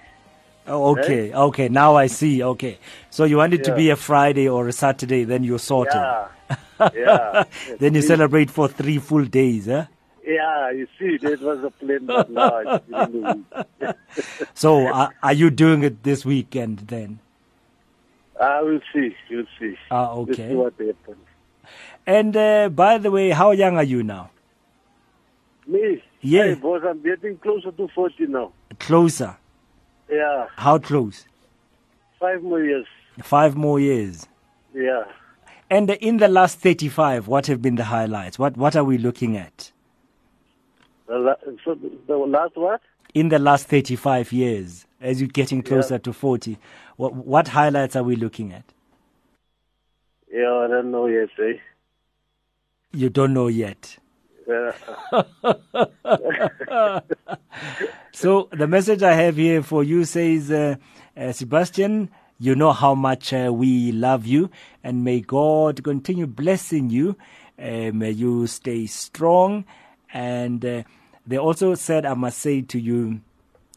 Oh, 0.68 0.96
okay, 0.98 1.32
okay. 1.32 1.68
Now 1.68 1.96
I 1.96 2.06
see. 2.06 2.42
Okay. 2.42 2.78
So 3.10 3.24
you 3.24 3.38
want 3.38 3.54
it 3.54 3.64
to 3.64 3.74
be 3.74 3.90
a 3.90 3.96
Friday 3.96 4.48
or 4.48 4.68
a 4.68 4.72
Saturday, 4.72 5.24
then 5.24 5.44
you're 5.44 5.58
sorted. 5.58 5.94
Yeah. 5.94 6.28
Yeah. 6.94 7.42
then 7.80 7.94
you 7.94 8.02
celebrate 8.02 8.50
for 8.50 8.68
three 8.68 8.98
full 8.98 9.24
days, 9.24 9.66
huh? 9.66 9.86
Yeah, 10.24 10.70
you 10.70 10.86
see, 10.96 11.16
that 11.16 11.40
was 11.40 11.64
a 11.64 11.70
plan, 11.70 12.06
but 12.06 12.30
now 12.30 12.58
it's 12.58 12.84
during 12.86 13.12
the 13.50 13.66
week. 13.80 13.96
So 14.54 14.86
are, 14.86 15.10
are 15.20 15.32
you 15.32 15.50
doing 15.50 15.82
it 15.82 16.04
this 16.04 16.24
weekend 16.24 16.78
then? 16.86 17.18
I 18.40 18.62
will 18.62 18.80
see. 18.92 19.16
You'll 19.28 19.46
see. 19.58 19.76
Ah, 19.90 20.12
okay. 20.12 20.50
see 20.50 20.54
what 20.54 20.74
happens. 20.78 21.16
And 22.06 22.36
uh, 22.36 22.68
by 22.68 22.98
the 22.98 23.10
way, 23.10 23.30
how 23.30 23.50
young 23.50 23.76
are 23.76 23.82
you 23.82 24.02
now? 24.04 24.30
Me? 25.66 26.02
Yeah. 26.20 26.44
Hey, 26.44 26.54
boss, 26.54 26.82
I'm 26.86 27.02
getting 27.02 27.38
closer 27.38 27.72
to 27.72 27.88
40 27.88 28.26
now. 28.26 28.52
Closer. 28.78 29.36
Yeah. 30.11 30.46
How 30.56 30.78
close? 30.78 31.26
Five 32.20 32.42
more 32.42 32.62
years. 32.62 32.86
Five 33.22 33.56
more 33.56 33.78
years. 33.80 34.26
Yeah. 34.74 35.04
And 35.70 35.90
in 35.90 36.16
the 36.16 36.28
last 36.28 36.61
35, 36.61 37.28
what 37.28 37.46
have 37.46 37.61
been 37.61 37.74
the 37.76 37.84
highlights? 37.84 38.38
What 38.38 38.56
What 38.56 38.74
are 38.76 38.84
we 38.84 38.96
looking 38.98 39.36
at? 39.36 39.70
The 41.06 41.18
la- 41.18 41.34
so 41.64 41.74
the, 42.06 42.16
last 42.16 42.56
what? 42.56 42.80
In 43.14 43.28
the 43.28 43.38
last 43.38 43.66
35 43.68 44.32
years, 44.32 44.86
as 45.00 45.20
you're 45.20 45.28
getting 45.28 45.62
closer 45.62 45.94
Yeah. 45.94 45.98
to 45.98 46.12
40, 46.12 46.59
what, 46.96 47.14
what 47.14 47.48
highlights 47.48 47.96
are 47.96 48.02
we 48.02 48.16
looking 48.16 48.52
at? 48.52 48.64
Yeah, 50.30 50.52
I 50.52 50.66
don't 50.68 50.90
know 50.90 51.06
yet, 51.06 51.30
eh? 51.38 51.54
You 52.92 53.09
don't 53.09 53.32
know 53.32 53.48
yet. 53.48 53.96
So 58.12 58.49
the 58.51 58.66
message 58.66 59.05
I 59.05 59.14
have 59.14 59.36
here 59.36 59.62
for 59.62 59.84
you 59.84 60.05
says, 60.05 60.51
uh, 60.51 60.74
uh, 61.16 61.30
Sebastian, 61.30 62.11
you 62.40 62.57
know 62.57 62.72
how 62.72 62.96
much 62.96 63.32
uh, 63.32 63.53
we 63.55 63.92
love 63.92 64.26
you, 64.26 64.51
and 64.82 65.05
may 65.05 65.20
God 65.20 65.84
continue 65.84 66.26
blessing 66.26 66.90
you. 66.90 67.16
May 67.57 68.11
you 68.11 68.49
stay 68.49 68.86
strong. 68.86 69.64
And 70.12 70.64
uh, 70.64 70.82
they 71.26 71.38
also 71.38 71.76
said, 71.76 72.05
I 72.05 72.14
must 72.14 72.38
say 72.38 72.62
to 72.62 72.80
you, 72.80 73.20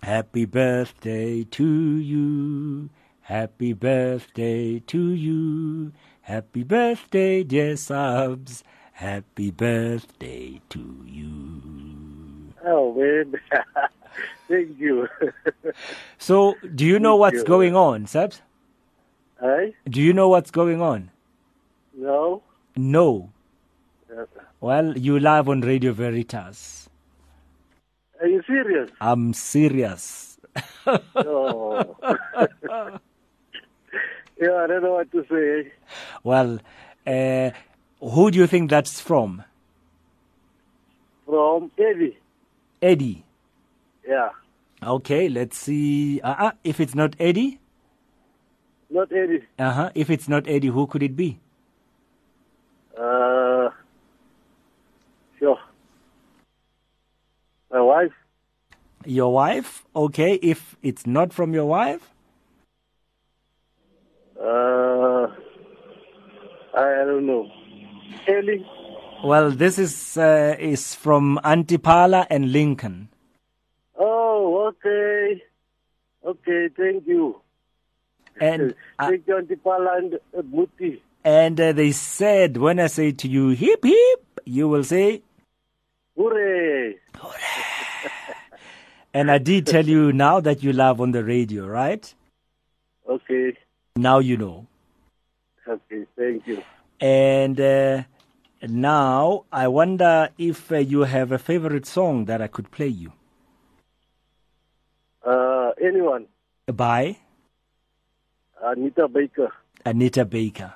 Happy 0.02 0.46
birthday 0.46 1.44
to 1.44 1.98
you. 1.98 2.90
Happy 3.22 3.74
birthday 3.74 4.80
to 4.80 5.12
you. 5.12 5.92
Happy 6.22 6.64
birthday, 6.64 7.44
dear 7.44 7.76
subs. 7.76 8.64
Happy 9.02 9.50
birthday 9.50 10.62
to 10.70 10.80
you. 11.08 12.54
oh, 12.64 12.94
man. 12.94 13.34
Thank 14.48 14.78
you. 14.80 15.08
So, 16.20 16.54
do 16.76 16.86
you 16.86 17.00
know 17.00 17.14
Thank 17.14 17.20
what's 17.22 17.38
you. 17.38 17.44
going 17.46 17.76
on, 17.76 18.06
Sabs? 18.06 18.42
hey? 19.40 19.74
Do 19.90 20.00
you 20.00 20.14
know 20.14 20.30
what's 20.30 20.52
going 20.52 20.84
on? 20.84 21.10
No? 21.98 22.44
No. 22.76 23.32
Uh, 24.16 24.26
Well, 24.60 24.96
you 24.96 25.20
live 25.20 25.50
on 25.50 25.62
Radio 25.62 25.94
Veritas. 25.94 26.88
Are 28.20 28.28
you 28.28 28.44
serious? 28.46 28.92
I'm 29.02 29.34
serious. 29.34 30.38
Oh. 31.16 31.96
yeah, 34.40 34.56
I 34.64 34.68
don't 34.68 34.84
know 34.84 34.94
what 35.02 35.12
to 35.12 35.26
say. 35.28 35.72
Well, 36.24 36.60
uh, 37.08 37.50
who 38.02 38.32
do 38.32 38.38
you 38.40 38.48
think 38.48 38.70
that's 38.70 39.00
from? 39.00 39.44
From 41.26 41.72
Eddie. 41.78 42.18
Eddie. 42.82 43.24
Yeah. 44.08 44.30
Okay, 44.84 45.30
let's 45.30 45.58
see. 45.58 46.20
Uh-uh. 46.22 46.52
If 46.64 46.80
it's 46.80 46.96
not 46.96 47.16
Eddie, 47.20 47.60
Not 48.90 49.12
Eddie. 49.12 49.44
uh-huh. 49.58 49.92
If 49.96 50.10
it's 50.10 50.28
not 50.28 50.48
Eddie, 50.48 50.68
who 50.68 50.88
could 50.88 51.04
it 51.04 51.16
be? 51.16 51.40
Uh, 52.98 53.70
sure. 55.40 55.58
My 57.72 57.80
wife? 57.82 58.12
Your 59.06 59.32
wife? 59.34 59.86
Okay. 59.96 60.34
If 60.42 60.76
it's 60.82 61.06
not 61.08 61.32
from 61.34 61.54
your 61.54 61.66
wife, 61.66 62.08
Uh, 64.42 65.28
I, 66.76 67.02
I 67.02 67.06
don't 67.06 67.28
know. 67.28 67.46
Ellie? 68.28 68.66
well, 69.24 69.52
this 69.52 69.78
is 69.78 70.18
uh, 70.18 70.56
is 70.60 70.96
from 70.96 71.40
Antipala 71.44 72.26
and 72.30 72.52
Lincoln. 72.52 73.10
Oh, 73.98 74.68
okay. 74.70 75.42
Okay, 76.26 76.70
thank 76.76 77.08
you. 77.08 77.42
And 78.40 78.74
uh, 79.00 79.08
Thank 79.10 79.28
you, 79.28 79.36
Antipala 79.36 79.98
and 79.98 80.14
uh, 80.38 80.42
Muti. 80.44 81.02
and 81.24 81.60
uh, 81.60 81.72
they 81.74 81.92
said 81.92 82.58
when 82.58 82.80
I 82.80 82.88
say 82.88 83.12
to 83.12 83.28
you 83.28 83.50
hip 83.50 83.84
hip, 83.84 84.42
you 84.46 84.68
will 84.68 84.84
say 84.84 85.22
Hooray! 86.18 86.96
And 89.14 89.30
I 89.30 89.40
did 89.40 89.68
tell 89.68 89.86
you 89.86 90.14
now 90.14 90.40
that 90.40 90.64
you 90.64 90.72
love 90.72 91.02
on 91.02 91.12
the 91.12 91.24
radio, 91.24 91.68
right? 91.68 92.14
Okay. 93.10 93.58
Now 93.98 94.20
you 94.20 94.38
know. 94.38 94.68
Okay, 95.68 96.06
thank 96.18 96.48
you. 96.48 96.64
And 97.02 97.60
uh, 97.60 98.04
now 98.62 99.46
I 99.52 99.68
wonder 99.68 100.30
if 100.38 100.72
uh, 100.72 100.78
you 100.78 101.02
have 101.02 101.32
a 101.32 101.40
favorite 101.40 101.88
song 101.88 102.26
that 102.26 102.42
I 102.42 102.48
could 102.48 102.70
play 102.70 102.88
you. 102.88 103.12
Uh, 105.26 105.72
anyone? 105.84 106.28
By 106.68 107.18
Anita 108.64 109.08
Baker. 109.08 109.52
Anita 109.84 110.26
Baker. 110.26 110.74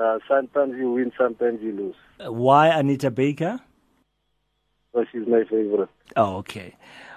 Uh, 0.00 0.18
sometimes 0.28 0.74
you 0.76 0.92
win, 0.92 1.12
sometimes 1.18 1.60
you 1.62 1.72
lose. 1.72 1.94
Uh, 2.24 2.32
Why 2.32 2.68
Anita 2.68 3.10
Baker? 3.10 3.60
So 4.92 5.04
she's 5.10 5.26
my 5.26 5.42
favorite. 5.50 5.88
Oh, 6.16 6.36
okay. 6.36 6.76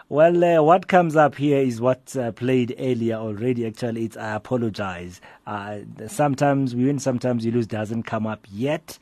Well, 0.10 0.42
uh, 0.44 0.64
what 0.64 0.88
comes 0.88 1.18
up 1.18 1.36
here 1.36 1.58
is 1.58 1.82
what 1.82 2.16
uh, 2.16 2.32
played 2.32 2.74
earlier 2.80 3.16
already. 3.16 3.68
Actually, 3.68 4.06
it's 4.06 4.16
I 4.16 4.36
apologize. 4.36 5.20
Uh, 5.46 5.80
sometimes 6.08 6.74
we 6.74 6.86
win, 6.86 7.00
sometimes 7.00 7.46
you 7.46 7.52
lose. 7.52 7.68
Doesn't 7.68 8.04
come 8.04 8.26
up 8.26 8.46
yet. 8.50 8.98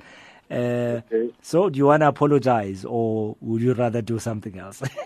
Uh, 0.49 1.01
Okay. 1.11 1.31
So, 1.41 1.69
do 1.69 1.77
you 1.77 1.85
want 1.85 2.01
to 2.01 2.07
apologize, 2.07 2.85
or 2.85 3.35
would 3.39 3.61
you 3.61 3.73
rather 3.73 4.01
do 4.01 4.17
something 4.19 4.57
else? 4.59 4.81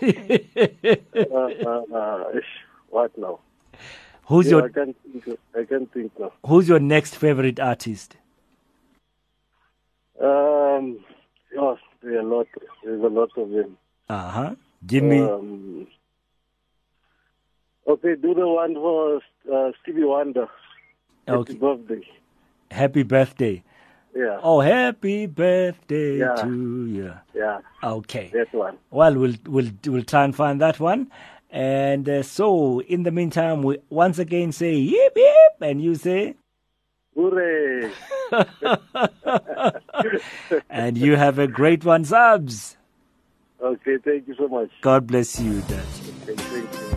Uh, 1.32 1.82
uh, 1.94 2.24
what 2.88 3.16
now? 3.18 3.38
who's 4.24 4.50
Yeah, 4.50 4.56
I 4.56 4.60
your 4.60 4.68
can't 4.70 4.96
think. 5.02 5.38
I 5.54 5.64
can't 5.64 5.92
think 5.92 6.12
now. 6.18 6.32
Who's 6.46 6.68
your 6.68 6.80
next 6.80 7.16
favorite 7.16 7.60
artist? 7.60 8.16
Um, 10.20 10.98
yes, 11.52 11.78
there 12.02 12.16
are 12.16 12.20
a 12.20 12.22
lot. 12.22 12.46
There's 12.82 13.02
a 13.02 13.06
lot 13.08 13.30
of 13.36 13.50
them. 13.50 13.76
Uh 14.08 14.30
huh. 14.30 14.54
Give 14.86 15.04
me. 15.04 15.20
Um, 15.20 15.86
okay, 17.86 18.14
do 18.16 18.34
the 18.34 18.46
one 18.48 18.74
for 18.74 19.20
uh, 19.52 19.72
Stevie 19.82 20.04
Wonder. 20.04 20.48
Happy 21.26 21.38
Okay. 21.40 21.54
birthday. 21.54 22.00
Happy 22.70 23.02
birthday. 23.02 23.62
Yeah. 24.16 24.40
Oh, 24.42 24.60
happy 24.60 25.26
birthday 25.26 26.18
Yeah. 26.18 26.34
to 26.42 26.86
you. 26.86 27.12
Yeah. 27.34 27.60
Okay. 27.84 28.30
That 28.32 28.52
one. 28.52 28.78
Well, 28.90 29.14
we'll 29.14 29.34
we'll 29.46 29.70
we'll 29.86 30.02
try 30.04 30.24
and 30.24 30.34
find 30.34 30.60
that 30.60 30.80
one. 30.80 31.10
And 31.50 32.08
uh, 32.08 32.22
so, 32.22 32.80
in 32.80 33.02
the 33.02 33.10
meantime, 33.10 33.62
we 33.62 33.78
once 33.90 34.18
again 34.18 34.52
say 34.52 34.74
yip 34.74 35.12
yip, 35.16 35.54
and 35.60 35.82
you 35.82 35.94
say, 35.96 36.36
Hooray! 37.14 37.90
and 40.70 40.96
you 40.96 41.16
have 41.16 41.38
a 41.38 41.48
great 41.48 41.84
one, 41.84 42.04
subs. 42.04 42.76
Okay, 43.62 43.98
thank 44.04 44.26
you 44.26 44.34
so 44.36 44.48
much. 44.48 44.70
God 44.80 45.06
bless 45.06 45.38
you, 45.40 45.60
Dad. 45.62 45.84
Okay, 46.28 46.89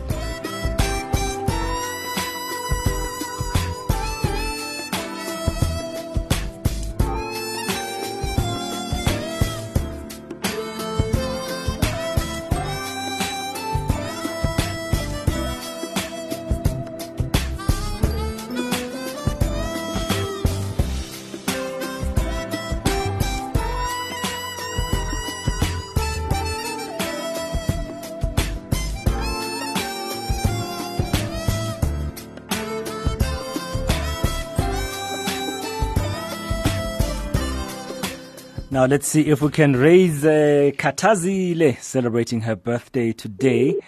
Now 38.73 38.85
let's 38.87 39.07
see 39.07 39.27
if 39.27 39.43
we 39.43 39.51
can 39.51 39.75
raise 39.75 40.25
uh, 40.25 40.71
Katazile 40.73 41.79
celebrating 41.79 42.41
her 42.41 42.55
birthday 42.55 43.13
today. 43.13 43.79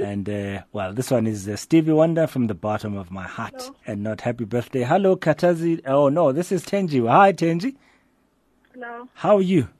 And 0.00 0.28
uh, 0.28 0.62
well, 0.70 0.92
this 0.92 1.10
one 1.10 1.26
is 1.26 1.48
uh, 1.48 1.56
Stevie 1.56 1.90
Wonder 1.90 2.28
from 2.28 2.46
the 2.46 2.54
bottom 2.54 2.96
of 2.96 3.10
my 3.10 3.24
heart, 3.24 3.68
and 3.84 4.04
not 4.04 4.20
happy 4.20 4.44
birthday. 4.44 4.84
Hello, 4.84 5.16
Katazi. 5.16 5.80
Oh 5.84 6.08
no, 6.08 6.30
this 6.30 6.52
is 6.52 6.64
Tenji. 6.64 7.04
Hi, 7.08 7.32
Tenji. 7.32 7.74
Hello, 8.74 9.08
How 9.14 9.38
are 9.38 9.42
you? 9.42 9.70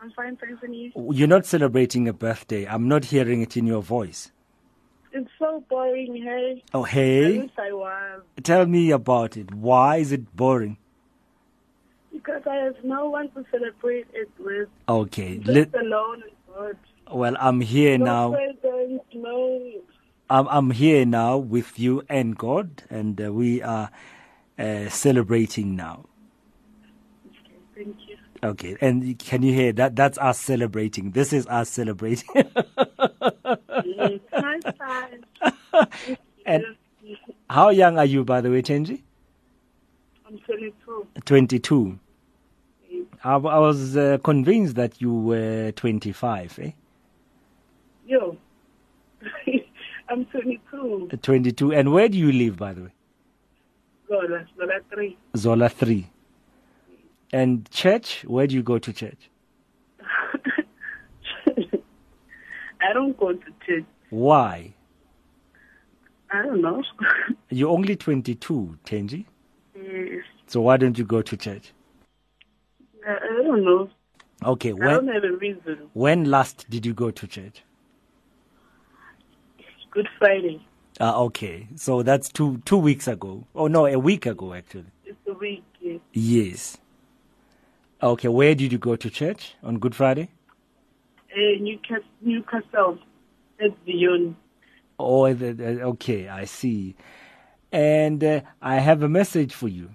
I'm 0.00 0.10
fine, 0.10 0.36
thanks, 0.36 0.60
and 0.64 0.74
you? 0.74 0.90
You're 1.12 1.28
not 1.28 1.46
celebrating 1.46 2.08
a 2.08 2.12
birthday. 2.12 2.66
I'm 2.66 2.88
not 2.88 3.04
hearing 3.04 3.40
it 3.40 3.56
in 3.56 3.68
your 3.68 3.82
voice. 3.82 4.32
It's 5.12 5.30
so 5.38 5.62
boring, 5.70 6.16
hey? 6.16 6.64
Oh, 6.74 6.84
I 6.84 6.88
hey, 6.88 7.38
wish 7.38 7.50
I 7.56 7.72
was. 7.72 8.22
tell 8.42 8.66
me 8.66 8.90
about 8.90 9.36
it. 9.36 9.54
Why 9.54 9.98
is 9.98 10.10
it 10.10 10.34
boring? 10.34 10.76
Because 12.22 12.42
I 12.46 12.56
have 12.56 12.76
no 12.84 13.08
one 13.08 13.30
to 13.32 13.44
celebrate 13.50 14.06
it 14.12 14.28
with. 14.38 14.68
Okay, 14.88 15.38
Just 15.38 15.48
let, 15.48 15.74
alone 15.74 16.22
and 16.22 16.32
God. 16.54 16.76
well, 17.12 17.36
I'm 17.40 17.60
here 17.62 17.96
No 17.98 18.04
now. 18.04 18.30
presents, 18.32 19.04
no. 19.14 19.72
I'm, 20.28 20.46
I'm 20.48 20.70
here 20.70 21.04
now 21.06 21.38
with 21.38 21.78
you 21.78 22.02
and 22.08 22.36
God, 22.36 22.82
and 22.90 23.20
uh, 23.20 23.32
we 23.32 23.62
are 23.62 23.90
uh, 24.58 24.88
celebrating 24.90 25.76
now. 25.76 26.04
Okay, 27.26 27.56
thank 27.74 27.96
you. 28.08 28.16
Okay, 28.42 28.76
and 28.80 29.18
can 29.18 29.42
you 29.42 29.52
hear 29.54 29.72
that? 29.72 29.96
That's 29.96 30.18
us 30.18 30.38
celebrating. 30.38 31.12
This 31.12 31.32
is 31.32 31.46
us 31.46 31.68
celebrating. 31.70 32.28
And 36.46 36.64
how 37.48 37.70
young 37.70 37.98
are 37.98 38.04
you, 38.04 38.24
by 38.24 38.40
the 38.40 38.50
way, 38.50 38.62
Tenji? 38.62 39.02
I'm 40.26 40.38
22. 40.38 41.06
22. 41.24 41.98
I, 43.22 43.34
I 43.34 43.58
was 43.58 43.96
uh, 43.96 44.18
convinced 44.24 44.76
that 44.76 45.00
you 45.00 45.12
were 45.12 45.72
25, 45.72 46.58
eh? 46.62 46.70
Yo. 48.06 48.36
I'm 50.08 50.24
22. 50.26 51.10
Uh, 51.12 51.16
22. 51.16 51.72
And 51.72 51.92
where 51.92 52.08
do 52.08 52.16
you 52.18 52.32
live, 52.32 52.56
by 52.56 52.72
the 52.72 52.82
way? 52.84 52.92
Zola, 54.08 54.46
Zola 54.56 54.80
3. 54.92 55.18
Zola 55.36 55.68
3. 55.68 56.06
And 57.32 57.70
church? 57.70 58.24
Where 58.26 58.46
do 58.46 58.54
you 58.56 58.62
go 58.62 58.78
to 58.78 58.92
church? 58.92 59.30
I 61.46 62.92
don't 62.92 63.16
go 63.18 63.32
to 63.32 63.46
church. 63.66 63.84
Why? 64.08 64.74
I 66.32 66.42
don't 66.42 66.62
know. 66.62 66.82
You're 67.50 67.70
only 67.70 67.96
22, 67.96 68.78
Tenji. 68.84 69.26
yes. 69.76 70.24
So 70.46 70.62
why 70.62 70.76
don't 70.78 70.98
you 70.98 71.04
go 71.04 71.22
to 71.22 71.36
church? 71.36 71.72
I, 73.06 73.12
I 73.12 73.42
don't 73.42 73.64
know. 73.64 73.90
Okay, 74.44 74.70
I 74.70 74.72
don't 74.72 75.06
when, 75.06 75.14
have 75.14 75.24
a 75.24 75.32
reason. 75.36 75.90
when 75.92 76.24
last 76.30 76.68
did 76.70 76.86
you 76.86 76.94
go 76.94 77.10
to 77.10 77.26
church? 77.26 77.62
Good 79.90 80.08
Friday. 80.18 80.64
Ah, 81.00 81.16
okay. 81.16 81.66
So 81.76 82.02
that's 82.02 82.28
two 82.28 82.58
two 82.64 82.78
weeks 82.78 83.08
ago. 83.08 83.46
Oh 83.54 83.66
no, 83.66 83.86
a 83.86 83.98
week 83.98 84.26
ago 84.26 84.54
actually. 84.54 84.86
It's 85.04 85.18
a 85.26 85.32
week. 85.32 85.64
Yes. 85.80 86.00
Yes. 86.12 86.78
Okay, 88.02 88.28
where 88.28 88.54
did 88.54 88.72
you 88.72 88.78
go 88.78 88.96
to 88.96 89.10
church 89.10 89.56
on 89.62 89.78
Good 89.78 89.94
Friday? 89.94 90.30
Uh, 91.34 91.60
Newcastle, 91.60 92.04
Newcastle. 92.22 92.98
That's 93.58 93.74
beyond. 93.84 94.36
Oh, 94.98 95.26
okay, 95.26 96.28
I 96.28 96.44
see. 96.44 96.96
And 97.72 98.24
uh, 98.24 98.40
I 98.62 98.76
have 98.76 99.02
a 99.02 99.08
message 99.08 99.54
for 99.54 99.68
you. 99.68 99.90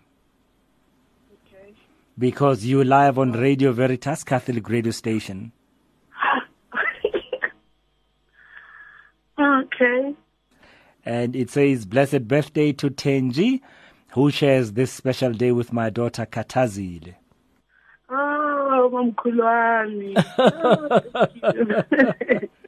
Because 2.17 2.65
you're 2.65 2.85
live 2.85 3.19
on 3.19 3.33
Radio 3.33 3.71
Veritas 3.73 4.23
Catholic 4.23 4.69
radio 4.69 4.91
station. 4.91 5.51
okay. 9.39 10.15
And 11.05 11.35
it 11.35 11.49
says, 11.49 11.85
Blessed 11.85 12.27
birthday 12.27 12.71
to 12.73 12.89
Tenji, 12.89 13.61
who 14.13 14.31
shares 14.31 14.73
this 14.73 14.91
special 14.91 15.31
day 15.33 15.51
with 15.51 15.73
my 15.73 15.89
daughter 15.89 16.25
Katazile. 16.25 17.15
Oh, 18.09 18.89
Mamkulwani. 18.93 20.15
Oh, 20.37 21.01
you. 22.41 22.49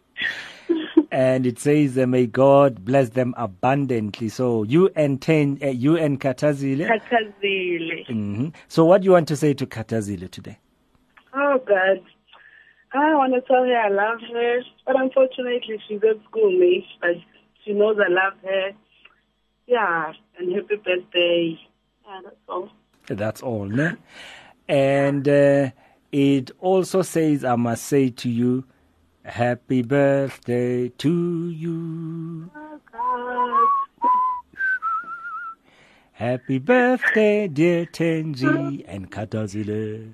and 1.12 1.46
it 1.46 1.60
says, 1.60 1.98
uh, 1.98 2.06
May 2.08 2.26
God 2.26 2.84
bless 2.86 3.10
them 3.10 3.34
abundantly. 3.38 4.30
So 4.30 4.64
you 4.64 4.90
and 4.96 5.22
Ten, 5.22 5.60
uh, 5.62 5.68
you 5.68 5.98
and 5.98 6.20
Katazile. 6.20 6.88
Katkazile. 6.88 8.08
hmm 8.08 8.48
So 8.68 8.86
what 8.86 9.02
do 9.02 9.06
you 9.06 9.12
want 9.12 9.28
to 9.30 9.36
say 9.36 9.54
to 9.54 9.66
Katazile 9.66 10.30
today? 10.30 10.60
Oh, 11.34 11.60
God. 11.66 12.04
I 12.94 13.14
want 13.16 13.34
to 13.34 13.42
tell 13.42 13.64
her 13.64 13.78
I 13.78 13.90
love 13.90 14.20
her, 14.34 14.62
but 14.86 14.96
unfortunately 15.00 15.62
she's 15.88 16.00
at 16.04 16.24
school, 16.30 16.52
mate. 16.58 16.86
But 17.02 17.16
she 17.64 17.74
knows 17.74 17.98
I 18.00 18.10
love 18.10 18.34
her. 18.44 18.72
Yeah, 19.68 20.14
and 20.40 20.56
happy 20.56 20.76
birthday. 20.78 21.60
Yeah, 22.06 22.20
that's 22.24 22.36
all. 22.48 22.70
That's 23.08 23.42
all, 23.42 23.66
ne? 23.66 23.92
And 24.70 25.28
uh, 25.28 25.72
it 26.12 26.52
also 26.60 27.02
says, 27.02 27.44
I 27.44 27.56
must 27.56 27.84
say 27.86 28.10
to 28.10 28.30
you, 28.30 28.64
Happy 29.28 29.82
birthday 29.82 30.88
to 30.88 31.50
you. 31.50 32.50
Happy 36.14 36.60
birthday, 36.60 37.50
dear 37.50 37.86
Tenji 37.86 38.86
and 38.88 39.12
Katazile. 39.12 40.14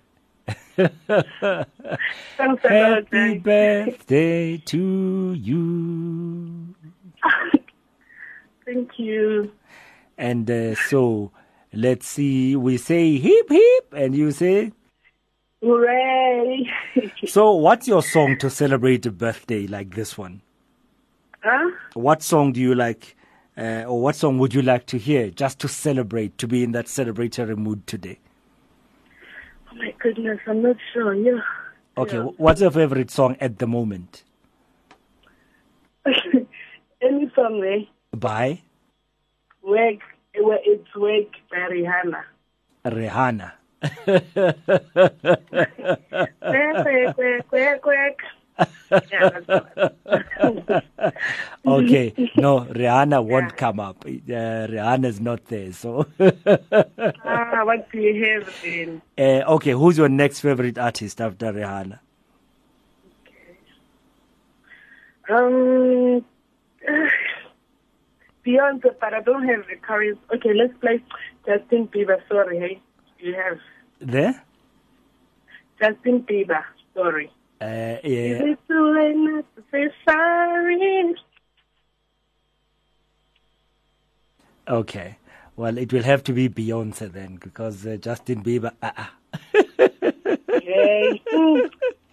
Thanks 0.75 2.65
a 2.65 2.73
lot, 2.73 3.05
Happy 3.07 3.37
birthday 3.37 4.57
to 4.57 5.33
you. 5.39 6.75
Thank 8.65 8.97
you. 8.97 9.51
And 10.17 10.49
uh, 10.49 10.73
so, 10.73 11.31
let's 11.71 12.07
see, 12.07 12.55
we 12.55 12.77
say 12.77 13.17
hip 13.19 13.49
hip, 13.49 13.93
and 13.93 14.15
you 14.15 14.31
say, 14.31 14.73
Hooray. 15.63 16.69
so 17.27 17.51
what's 17.53 17.87
your 17.87 18.03
song 18.03 18.37
to 18.39 18.49
celebrate 18.49 19.05
a 19.05 19.11
birthday 19.11 19.65
like 19.67 19.95
this 19.95 20.17
one? 20.17 20.41
huh? 21.41 21.71
What 21.93 22.21
song 22.23 22.51
do 22.53 22.59
you 22.61 22.75
like, 22.75 23.15
uh, 23.57 23.83
or 23.87 24.01
what 24.01 24.15
song 24.15 24.37
would 24.39 24.53
you 24.53 24.61
like 24.61 24.85
to 24.87 24.97
hear 24.97 25.29
just 25.29 25.59
to 25.59 25.67
celebrate, 25.67 26.37
to 26.39 26.47
be 26.47 26.63
in 26.63 26.71
that 26.73 26.85
celebratory 26.87 27.57
mood 27.57 27.85
today? 27.87 28.19
Oh, 29.71 29.75
my 29.75 29.93
goodness. 29.99 30.39
I'm 30.47 30.61
not 30.61 30.75
sure. 30.93 31.13
Yeah. 31.13 31.39
Okay, 31.97 32.17
Yeah. 32.17 32.23
what's 32.37 32.61
your 32.61 32.71
favorite 32.71 33.11
song 33.11 33.37
at 33.39 33.59
the 33.59 33.67
moment? 33.67 34.23
Any 36.05 37.31
song, 37.35 37.63
eh? 37.63 37.85
By 38.15 38.61
Work. 39.63 39.99
It's 40.35 40.95
work 40.95 41.27
by 41.51 41.57
Rihanna. 41.71 42.23
Rihanna. 42.85 43.51
Quack, 43.83 44.25
quack, 46.83 47.15
quack, 47.15 47.47
quack, 47.49 47.81
quack. 47.81 48.17
Yeah, 49.11 49.29
that's 49.29 49.47
what. 50.53 50.83
okay, 51.65 52.13
no, 52.37 52.61
Rihanna 52.61 53.23
won't 53.25 53.57
come 53.57 53.79
up. 53.79 54.05
Uh, 54.05 54.09
Rihanna's 54.69 55.19
not 55.19 55.45
there. 55.45 55.71
So, 55.73 56.05
ah, 56.19 57.61
what 57.65 57.91
do 57.91 57.97
you 57.99 58.23
have 58.25 58.53
then? 58.63 59.01
uh, 59.17 59.43
okay, 59.55 59.71
who's 59.71 59.97
your 59.97 60.09
next 60.09 60.41
favorite 60.41 60.77
artist 60.77 61.19
after 61.19 61.51
Rihanna? 61.51 61.99
Um, 65.29 66.23
Beyonce, 68.45 68.93
but 68.99 69.13
I 69.13 69.21
don't 69.21 69.47
have 69.47 69.65
the 69.67 69.75
courage. 69.81 70.17
Okay, 70.35 70.53
let's 70.53 70.77
play 70.79 71.01
Justin 71.45 71.87
Bieber. 71.87 72.17
Sorry, 72.29 72.59
hey, 72.59 72.81
you 73.19 73.33
have 73.33 73.57
There? 74.03 74.43
Justin 75.79 76.23
Bieber. 76.23 76.63
Sorry. 76.93 77.31
Uh, 77.61 77.97
Is 78.03 78.41
it 78.41 78.59
too 78.67 78.93
late 78.93 79.15
not 79.15 79.45
to 79.55 79.63
say 79.71 79.89
sorry? 80.05 81.15
Okay. 84.67 85.17
Well, 85.55 85.77
it 85.77 85.93
will 85.93 86.03
have 86.03 86.23
to 86.25 86.33
be 86.33 86.49
Beyonce 86.49 87.11
then, 87.11 87.37
because 87.41 87.85
uh, 87.85 87.97
Justin 87.97 88.43
Bieber. 88.43 88.71
Uh-uh. 88.81 89.05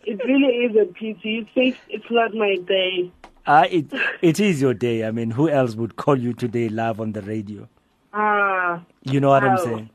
It 0.02 0.18
really 0.24 0.54
is 0.64 0.76
a 0.76 0.86
pity. 0.92 1.20
You 1.30 1.46
think 1.54 1.76
it's 1.88 2.10
not 2.10 2.34
my 2.34 2.56
day. 2.66 3.10
Uh, 3.46 3.66
it 3.70 3.86
it 4.22 4.40
is 4.40 4.60
your 4.60 4.74
day. 4.74 5.04
I 5.06 5.10
mean, 5.10 5.30
who 5.30 5.48
else 5.48 5.74
would 5.74 5.96
call 5.96 6.16
you 6.16 6.32
today 6.32 6.68
live 6.68 7.00
on 7.00 7.12
the 7.12 7.22
radio? 7.22 7.68
Ah, 8.12 8.82
You 9.04 9.20
know 9.20 9.28
what 9.28 9.44
I'm 9.44 9.58
saying? 9.58 9.90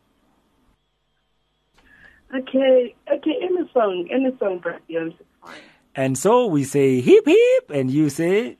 Okay. 2.34 2.96
Okay, 3.12 3.36
any 3.42 3.70
song, 3.74 4.08
any 4.12 4.36
song, 4.40 4.62
but 4.64 4.82
Beyonce. 4.88 5.18
Fine. 5.44 5.56
And 5.96 6.18
so 6.18 6.48
we 6.48 6.64
say 6.64 7.02
hip 7.02 7.26
hip, 7.26 7.70
and 7.70 7.90
you 7.92 8.10
say 8.10 8.58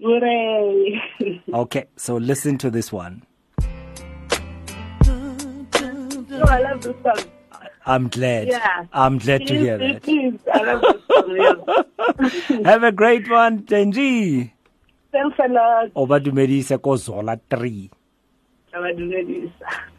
Hooray. 0.00 1.00
okay. 1.52 1.86
So 1.96 2.16
listen 2.16 2.58
to 2.58 2.70
this 2.70 2.92
one. 2.92 3.22
no, 5.04 6.44
I 6.48 6.60
love 6.62 6.82
this 6.82 6.96
song. 7.02 7.30
I'm 7.86 8.08
glad. 8.08 8.48
Yeah. 8.48 8.86
I'm 8.92 9.18
glad 9.18 9.46
to 9.46 9.58
hear 9.58 9.78
please, 9.78 9.92
that. 9.92 10.02
Please, 10.02 10.38
I 10.52 10.62
love 10.62 10.80
this 12.22 12.46
song. 12.46 12.64
Have 12.64 12.82
a 12.82 12.92
great 12.92 13.28
one, 13.30 13.62
Tenji. 13.62 14.52
Thanks 15.12 15.38
a 15.38 15.48
lot. 15.48 15.90
O 15.94 16.06
ba 16.06 16.18
dumedise 16.18 16.74
ko 16.82 16.96
Zola 16.96 17.38
3. 17.50 17.90
Abadumedisa. 18.74 19.93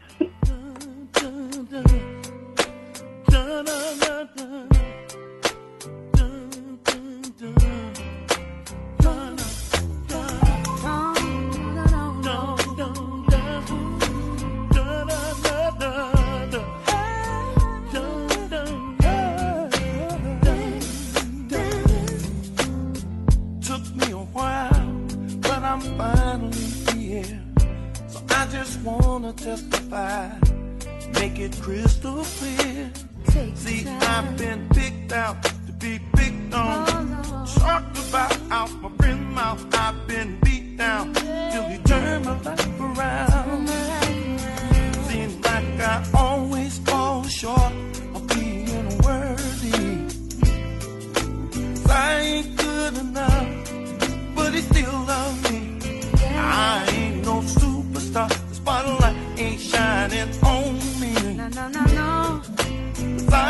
Wanna 28.86 29.32
testify, 29.32 30.28
make 31.14 31.38
it 31.40 31.60
crystal 31.60 32.22
clear. 32.22 33.05
See, 33.54 33.86
I've 33.86 34.36
been 34.38 34.68
picked 34.70 35.12
out 35.12 35.42
to 35.66 35.72
be 35.72 36.00
picked 36.16 36.54
on. 36.54 36.86
Talked 37.46 37.98
about 38.08 38.36
out 38.50 38.70
my 38.82 38.90
friend 38.96 39.32
mouth. 39.34 39.62
I've 39.74 40.06
been 40.06 40.38
beat 40.40 40.76
down 40.78 41.12
till 41.14 41.64
he 41.64 41.78
turned 41.78 42.24
my 42.24 42.40
life 42.40 42.80
around. 42.80 43.68
Seems 45.08 45.36
like 45.44 45.80
I 45.80 46.04
always 46.14 46.78
fall 46.78 47.24
short 47.24 47.72
of 48.14 48.26
being 48.28 48.88
worthy. 49.04 49.82
I 51.90 52.20
ain't 52.20 52.56
good 52.56 52.94
enough, 52.98 53.48
but 54.34 54.54
he 54.54 54.60
still 54.60 54.98
loves 55.12 55.50
me. 55.50 55.78
I 56.24 56.86
ain't 56.90 57.24
no 57.24 57.40
superstar, 57.40 58.28
the 58.48 58.54
spotlight 58.54 59.16
ain't 59.38 59.60
shining 59.60 60.30
on 60.42 60.74
me. 61.00 61.95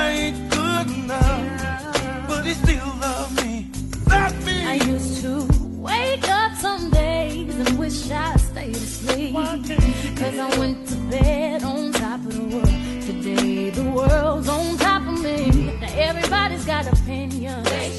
I 0.06 0.10
ain't 0.10 0.50
good 0.50 0.88
enough, 0.98 2.28
but 2.28 2.46
he 2.46 2.54
still 2.54 2.86
loves 3.00 3.42
me. 3.42 3.68
Love 4.08 4.46
me. 4.46 4.64
I 4.64 4.74
used 4.74 5.20
to 5.22 5.44
wake 5.88 6.28
up 6.28 6.54
some 6.54 6.90
days 6.90 7.52
and 7.58 7.76
wish 7.76 8.08
I 8.12 8.36
stayed 8.36 8.76
asleep. 8.76 9.34
Cause 9.34 10.38
I 10.38 10.58
went 10.60 10.86
to 10.90 10.96
bed 11.10 11.64
on 11.64 11.92
top 11.92 12.20
of 12.20 12.34
the 12.34 12.44
world. 12.54 12.76
Today 13.02 13.70
the 13.70 13.82
world's 13.90 14.48
on 14.48 14.76
top 14.78 15.02
of 15.02 15.20
me. 15.24 15.74
Now 15.80 15.92
everybody's 16.08 16.64
got 16.64 16.86
opinions. 16.86 17.68
They 17.68 17.90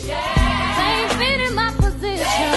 ain't 0.93 1.11
fitting 1.19 1.55
my 1.55 1.71
position. 1.75 2.51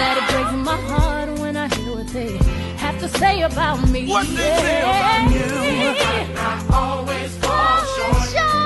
That 0.00 0.14
it 0.16 0.26
breaks 0.32 0.52
my 0.64 0.78
heart 0.92 1.28
when 1.40 1.58
I 1.58 1.68
hear 1.74 1.94
what 1.94 2.08
they 2.08 2.38
to 3.00 3.08
say 3.18 3.40
about 3.40 3.88
me. 3.88 4.06
What 4.06 4.26
they 4.26 4.34
say 4.34 4.80
about 4.80 5.32
you. 5.32 5.46
I 6.36 6.66
always 6.70 7.34
fall 7.38 7.84
short. 7.96 8.59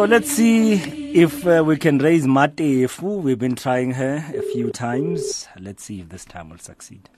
So 0.00 0.06
let's 0.06 0.32
see 0.32 0.76
if 1.12 1.46
uh, 1.46 1.62
we 1.62 1.76
can 1.76 1.98
raise 1.98 2.26
Matefu. 2.26 3.20
We've 3.20 3.38
been 3.38 3.54
trying 3.54 3.90
her 3.90 4.24
a 4.34 4.40
few 4.40 4.70
times. 4.70 5.46
Let's 5.58 5.84
see 5.84 6.00
if 6.00 6.08
this 6.08 6.24
time 6.24 6.48
will 6.48 6.56
succeed. 6.56 7.10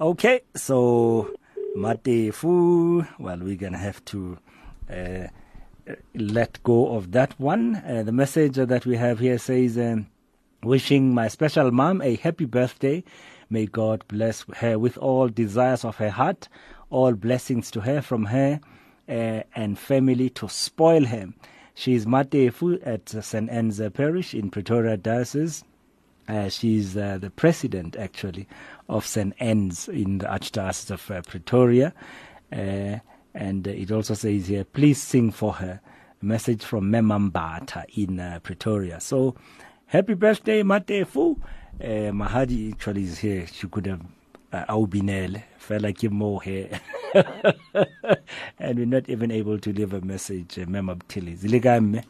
Okay, 0.00 0.40
so 0.56 1.32
Matefu, 1.76 3.06
well, 3.20 3.38
we're 3.38 3.54
going 3.54 3.74
to 3.74 3.78
have 3.78 4.04
to 4.06 4.36
uh, 4.90 5.28
let 6.16 6.60
go 6.64 6.96
of 6.96 7.12
that 7.12 7.38
one. 7.38 7.76
Uh, 7.76 8.02
the 8.02 8.10
message 8.10 8.56
that 8.56 8.86
we 8.86 8.96
have 8.96 9.20
here 9.20 9.38
says, 9.38 9.78
um, 9.78 10.08
wishing 10.64 11.14
my 11.14 11.28
special 11.28 11.70
mom 11.70 12.02
a 12.02 12.16
happy 12.16 12.44
birthday. 12.44 13.04
May 13.48 13.66
God 13.66 14.04
bless 14.08 14.44
her 14.56 14.80
with 14.80 14.98
all 14.98 15.28
desires 15.28 15.84
of 15.84 15.94
her 15.98 16.10
heart, 16.10 16.48
all 16.90 17.12
blessings 17.12 17.70
to 17.70 17.82
her 17.82 18.02
from 18.02 18.24
her 18.24 18.58
uh, 19.08 19.42
and 19.54 19.78
family 19.78 20.28
to 20.30 20.48
spoil 20.48 21.04
her. 21.04 21.28
She 21.74 21.94
is 21.94 22.04
Matefu 22.04 22.84
at 22.84 23.08
St. 23.10 23.48
Anne's 23.48 23.80
Parish 23.92 24.34
in 24.34 24.50
Pretoria 24.50 24.96
Diocese. 24.96 25.62
Uh, 26.26 26.48
she's 26.48 26.96
uh, 26.96 27.18
the 27.20 27.30
president, 27.30 27.96
actually, 27.96 28.48
of 28.88 29.06
St. 29.06 29.34
Anne's 29.40 29.88
in 29.88 30.18
the 30.18 30.26
Archdiocese 30.26 30.90
of 30.90 31.10
uh, 31.10 31.22
Pretoria. 31.22 31.92
Uh, 32.52 32.98
and 33.34 33.66
it 33.66 33.90
also 33.90 34.14
says 34.14 34.46
here, 34.48 34.64
please 34.64 35.02
sing 35.02 35.30
for 35.30 35.54
her. 35.54 35.80
A 36.22 36.24
message 36.24 36.62
from 36.64 36.90
Memambata 36.92 37.84
in 37.96 38.20
uh, 38.20 38.38
Pretoria. 38.42 39.00
So, 39.00 39.34
happy 39.86 40.14
birthday, 40.14 40.62
Matefu. 40.62 41.36
Uh, 41.80 42.12
Mahadi 42.12 42.72
actually 42.72 43.02
is 43.04 43.18
here. 43.18 43.46
She 43.46 43.66
could 43.66 43.86
have 43.86 44.00
uh, 44.52 44.64
Aubinel, 44.68 45.42
felt 45.58 45.82
like 45.82 46.04
him 46.04 46.14
more 46.14 46.40
here. 46.42 46.80
and 48.58 48.78
we're 48.78 48.86
not 48.86 49.08
even 49.08 49.30
able 49.30 49.58
to 49.58 49.72
leave 49.72 49.92
a 49.94 50.00
message. 50.00 50.58
Uh, 50.58 50.64
Memabtili. 50.66 51.36
Zilika 51.36 51.80
mme? 51.80 52.02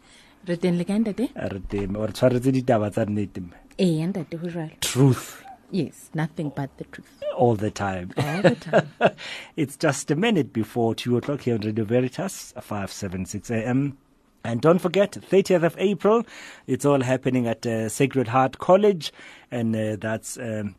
re 0.47 0.57
teng 0.57 0.77
le 0.77 0.85
kae 0.85 0.99
ntate 0.99 1.31
Re 1.53 1.61
teng, 1.61 1.97
or 1.97 2.09
tshwaretse 2.09 2.53
ditaba 2.53 2.91
tsa 2.93 3.07
nnete 3.07 3.41
mme. 3.41 3.55
ee 3.79 4.07
ntate 4.07 4.37
go 4.39 4.49
jalo 4.49 4.71
Truth. 4.81 5.43
Yes 5.75 6.11
nothing 6.15 6.49
but 6.55 6.71
the 6.79 6.85
truth 6.85 7.25
all 7.35 7.57
the 7.57 7.71
time. 7.71 8.13
All 8.17 8.43
the 8.43 8.55
time. 8.55 8.91
it's 9.57 9.77
just 9.77 10.11
a 10.11 10.17
minute 10.17 10.53
before 10.53 10.95
2 10.95 11.17
o'clock 11.17 11.43
here 11.43 11.55
on 11.55 11.61
Radio 11.61 11.85
Veritas, 11.85 12.53
576 12.57 13.51
AM. 13.51 13.99
And 14.45 14.61
don't 14.61 14.79
forget, 14.79 15.13
30th 15.13 15.63
of 15.63 15.75
April, 15.79 16.25
it's 16.67 16.85
all 16.85 17.01
happening 17.01 17.47
at 17.47 17.67
uh, 17.67 17.89
Sacred 17.89 18.29
Heart 18.29 18.59
College, 18.59 19.13
and 19.51 19.75
uh, 19.75 19.97
that's 19.99 20.37
um, 20.37 20.77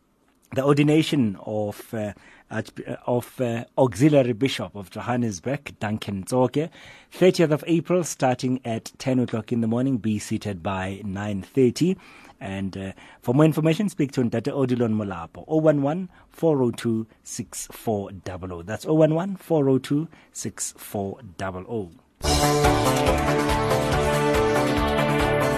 the 0.54 0.64
ordination 0.64 1.36
of 1.44 1.92
uh, 1.92 2.12
of 2.50 3.40
uh, 3.40 3.64
Auxiliary 3.76 4.32
Bishop 4.32 4.74
of 4.74 4.90
Johannesburg, 4.90 5.78
Duncan 5.80 6.24
Tsoke. 6.24 6.70
30th 7.12 7.50
of 7.50 7.64
April, 7.66 8.04
starting 8.04 8.60
at 8.64 8.92
10 8.98 9.20
o'clock 9.20 9.52
in 9.52 9.60
the 9.60 9.66
morning. 9.66 9.98
Be 9.98 10.18
seated 10.18 10.62
by 10.62 11.00
9.30. 11.04 11.96
And 12.40 12.76
uh, 12.76 12.92
for 13.22 13.34
more 13.34 13.44
information, 13.44 13.88
speak 13.88 14.12
to 14.12 14.20
Ntate 14.20 14.52
Odilon 14.52 14.94
Molapo, 14.94 15.44
011 15.48 16.08
402 16.28 17.06
6400. 17.22 18.66
That's 18.66 18.84
011 18.84 19.36
402 19.36 20.08
6400. 20.32 21.90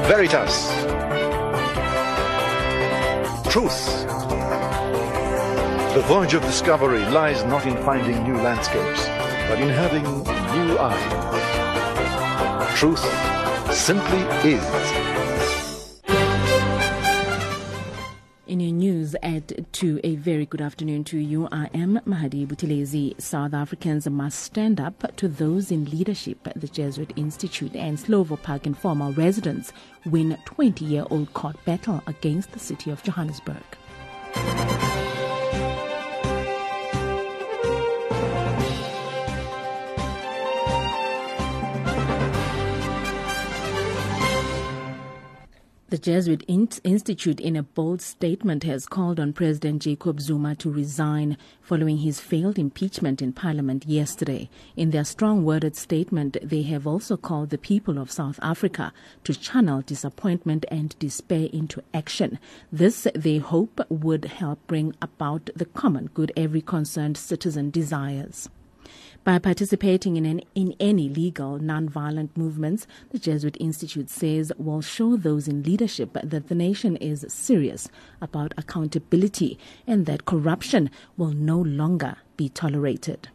Veritas. 0.09 0.69
Truth. 3.53 4.48
The 5.99 6.05
voyage 6.05 6.35
of 6.35 6.43
discovery 6.43 7.05
lies 7.07 7.43
not 7.47 7.67
in 7.67 7.77
finding 7.79 8.23
new 8.23 8.37
landscapes, 8.37 9.05
but 9.49 9.59
in 9.59 9.69
having 9.69 10.05
new 10.05 10.79
eyes. 10.79 12.79
Truth 12.79 13.03
simply 13.75 14.21
is. 14.49 14.63
In 18.47 18.61
your 18.61 18.71
news 18.71 19.17
at 19.25 19.73
2, 19.73 20.03
a 20.05 20.15
very 20.15 20.47
good 20.47 20.61
afternoon 20.61 21.03
to 21.03 21.19
you. 21.19 21.49
I 21.51 21.69
am 21.75 21.99
Mahadi 22.07 22.47
Buthelezi. 22.47 23.21
South 23.21 23.53
Africans 23.53 24.09
must 24.09 24.39
stand 24.39 24.81
up 24.81 25.17
to 25.17 25.27
those 25.27 25.73
in 25.73 25.87
leadership 25.87 26.47
at 26.47 26.61
the 26.61 26.69
Jesuit 26.69 27.13
Institute 27.17 27.75
and 27.75 27.99
Slovo 27.99 28.41
Park 28.41 28.69
informal 28.69 29.13
residents 29.15 29.73
win 30.07 30.39
20 30.45 30.85
year 30.85 31.07
old 31.11 31.35
court 31.35 31.57
battle 31.65 32.05
against 32.07 32.53
the 32.53 32.61
city 32.61 32.93
of 32.93 33.03
Johannesburg. 33.03 33.65
The 45.91 45.97
Jesuit 45.97 46.45
Institute, 46.47 47.41
in 47.41 47.57
a 47.57 47.63
bold 47.63 48.03
statement, 48.03 48.63
has 48.65 48.85
called 48.85 49.19
on 49.19 49.33
President 49.33 49.81
Jacob 49.81 50.21
Zuma 50.21 50.55
to 50.57 50.71
resign 50.71 51.39
following 51.63 51.97
his 51.97 52.21
failed 52.21 52.59
impeachment 52.59 53.23
in 53.23 53.33
Parliament 53.33 53.87
yesterday. 53.87 54.51
In 54.77 54.91
their 54.91 55.05
strong 55.05 55.47
worded 55.47 55.77
statement, 55.77 56.37
they 56.43 56.61
have 56.65 56.87
also 56.87 57.17
called 57.17 57.49
the 57.49 57.57
people 57.57 57.97
of 57.97 58.11
South 58.11 58.39
Africa 58.43 58.93
to 59.25 59.33
channel 59.33 59.81
disappointment 59.81 60.67
and 60.71 60.95
despair 60.99 61.49
into 61.55 61.83
action. 61.95 62.39
This, 62.71 63.07
they 63.15 63.39
hope, 63.39 63.81
would 63.89 64.27
help 64.27 64.59
bring 64.67 64.95
about 65.01 65.49
the 65.57 65.65
common 65.65 66.11
good 66.13 66.33
every 66.37 66.61
concerned 66.61 67.17
citizen 67.17 67.71
desires. 67.71 68.51
By 69.29 69.39
participating 69.39 70.17
in, 70.17 70.25
an, 70.25 70.41
in 70.55 70.75
any 70.81 71.11
legal, 71.11 71.59
non-violent 71.59 72.35
movements, 72.35 72.87
the 73.11 73.19
Jesuit 73.19 73.59
Institute 73.61 74.09
says 74.09 74.51
will 74.57 74.81
show 74.81 75.19
those 75.19 75.47
in 75.47 75.63
leadership 75.65 76.15
that 76.15 76.49
the 76.49 76.55
nation 76.55 76.97
is 76.97 77.27
serious 77.29 77.91
about 78.23 78.55
accountability 78.57 79.59
and 79.87 80.07
that 80.07 80.25
corruption 80.25 80.89
will 81.19 81.33
no 81.33 81.59
longer 81.59 82.17
be 82.39 82.49
tolerated. 82.49 83.29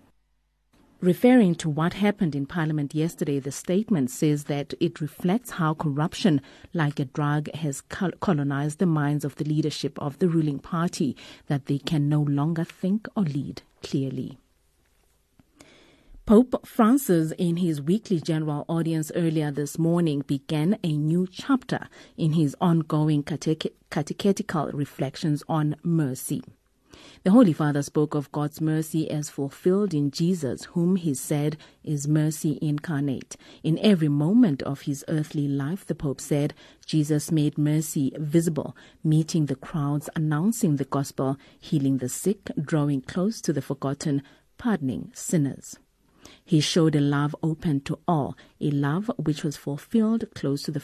Referring 0.99 1.53
to 1.53 1.69
what 1.69 1.93
happened 1.93 2.33
in 2.33 2.47
Parliament 2.47 2.95
yesterday, 2.95 3.39
the 3.39 3.51
statement 3.51 4.09
says 4.09 4.45
that 4.45 4.73
it 4.79 4.99
reflects 4.99 5.51
how 5.51 5.75
corruption, 5.75 6.41
like 6.73 6.99
a 6.99 7.05
drug, 7.05 7.53
has 7.53 7.83
colonized 8.19 8.79
the 8.79 8.87
minds 8.87 9.23
of 9.23 9.35
the 9.35 9.45
leadership 9.45 9.99
of 9.99 10.17
the 10.17 10.27
ruling 10.27 10.57
party, 10.57 11.15
that 11.45 11.67
they 11.67 11.77
can 11.77 12.09
no 12.09 12.21
longer 12.21 12.63
think 12.63 13.07
or 13.15 13.25
lead 13.25 13.61
clearly. 13.83 14.39
Pope 16.25 16.65
Francis, 16.65 17.33
in 17.37 17.57
his 17.57 17.81
weekly 17.81 18.17
general 18.17 18.63
audience 18.69 19.11
earlier 19.13 19.51
this 19.51 19.77
morning, 19.77 20.21
began 20.21 20.79
a 20.81 20.95
new 20.95 21.27
chapter 21.29 21.89
in 22.15 22.31
his 22.31 22.55
ongoing 22.61 23.23
catech- 23.23 23.73
catechetical 23.89 24.67
reflections 24.71 25.43
on 25.49 25.75
mercy. 25.83 26.41
The 27.23 27.31
Holy 27.31 27.51
Father 27.51 27.81
spoke 27.81 28.15
of 28.15 28.31
God's 28.31 28.61
mercy 28.61 29.11
as 29.11 29.29
fulfilled 29.29 29.93
in 29.93 30.11
Jesus, 30.11 30.63
whom 30.63 30.95
he 30.95 31.13
said 31.13 31.57
is 31.83 32.07
mercy 32.07 32.57
incarnate. 32.61 33.35
In 33.61 33.77
every 33.79 34.07
moment 34.07 34.61
of 34.61 34.81
his 34.81 35.03
earthly 35.09 35.49
life, 35.49 35.85
the 35.85 35.93
Pope 35.93 36.21
said, 36.21 36.53
Jesus 36.85 37.33
made 37.33 37.57
mercy 37.57 38.13
visible, 38.17 38.77
meeting 39.03 39.47
the 39.47 39.57
crowds, 39.57 40.09
announcing 40.15 40.77
the 40.77 40.85
gospel, 40.85 41.35
healing 41.59 41.97
the 41.97 42.07
sick, 42.07 42.49
drawing 42.61 43.01
close 43.01 43.41
to 43.41 43.51
the 43.51 43.61
forgotten, 43.61 44.23
pardoning 44.57 45.11
sinners. 45.13 45.79
He 46.45 46.59
showed 46.59 46.95
a 46.95 47.01
love 47.01 47.35
open 47.41 47.81
to 47.81 47.99
all, 48.07 48.35
a 48.59 48.69
love 48.69 49.09
which 49.17 49.43
was 49.43 49.57
fulfilled 49.57 50.25
close 50.35 50.63
to 50.63 50.71
the 50.71 50.81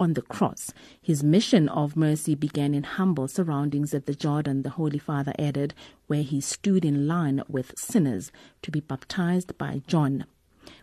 on 0.00 0.14
the 0.14 0.22
cross. 0.22 0.72
His 1.00 1.22
mission 1.22 1.68
of 1.68 1.96
mercy 1.96 2.34
began 2.34 2.74
in 2.74 2.82
humble 2.82 3.28
surroundings 3.28 3.94
at 3.94 4.06
the 4.06 4.14
Jordan, 4.14 4.62
the 4.62 4.70
Holy 4.70 4.98
Father 4.98 5.32
added, 5.38 5.74
where 6.08 6.24
he 6.24 6.40
stood 6.40 6.84
in 6.84 7.06
line 7.06 7.42
with 7.48 7.78
sinners 7.78 8.32
to 8.62 8.72
be 8.72 8.80
baptized 8.80 9.56
by 9.58 9.82
John. 9.86 10.26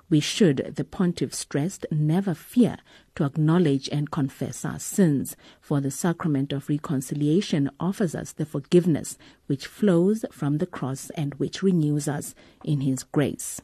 We 0.10 0.20
should, 0.20 0.74
the 0.76 0.84
pontiff 0.84 1.34
stressed, 1.34 1.86
never 1.92 2.34
fear 2.34 2.78
to 3.16 3.26
acknowledge 3.26 3.90
and 3.92 4.10
confess 4.10 4.66
our 4.66 4.80
sins, 4.80 5.36
for 5.62 5.82
the 5.82 5.92
sacrament 5.92 6.52
of 6.54 6.70
reconciliation 6.70 7.70
offers 7.80 8.16
us 8.16 8.32
the 8.32 8.46
forgiveness 8.46 9.18
which 9.48 9.68
flows 9.68 10.26
from 10.32 10.58
the 10.58 10.66
cross 10.66 11.10
and 11.12 11.36
which 11.36 11.62
renews 11.62 12.08
us 12.08 12.34
in 12.64 12.82
his 12.82 13.04
grace. 13.04 13.62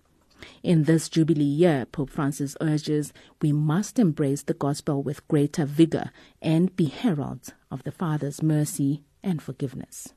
In 0.63 0.83
this 0.83 1.09
Jubilee 1.09 1.43
year, 1.43 1.85
Pope 1.85 2.09
Francis 2.09 2.55
urges 2.61 3.13
we 3.41 3.51
must 3.51 3.99
embrace 3.99 4.43
the 4.43 4.53
gospel 4.53 5.01
with 5.03 5.27
greater 5.27 5.65
vigor 5.65 6.11
and 6.41 6.75
be 6.75 6.85
heralds 6.85 7.53
of 7.71 7.83
the 7.83 7.91
Father's 7.91 8.41
mercy 8.41 9.03
and 9.23 9.41
forgiveness. 9.41 10.13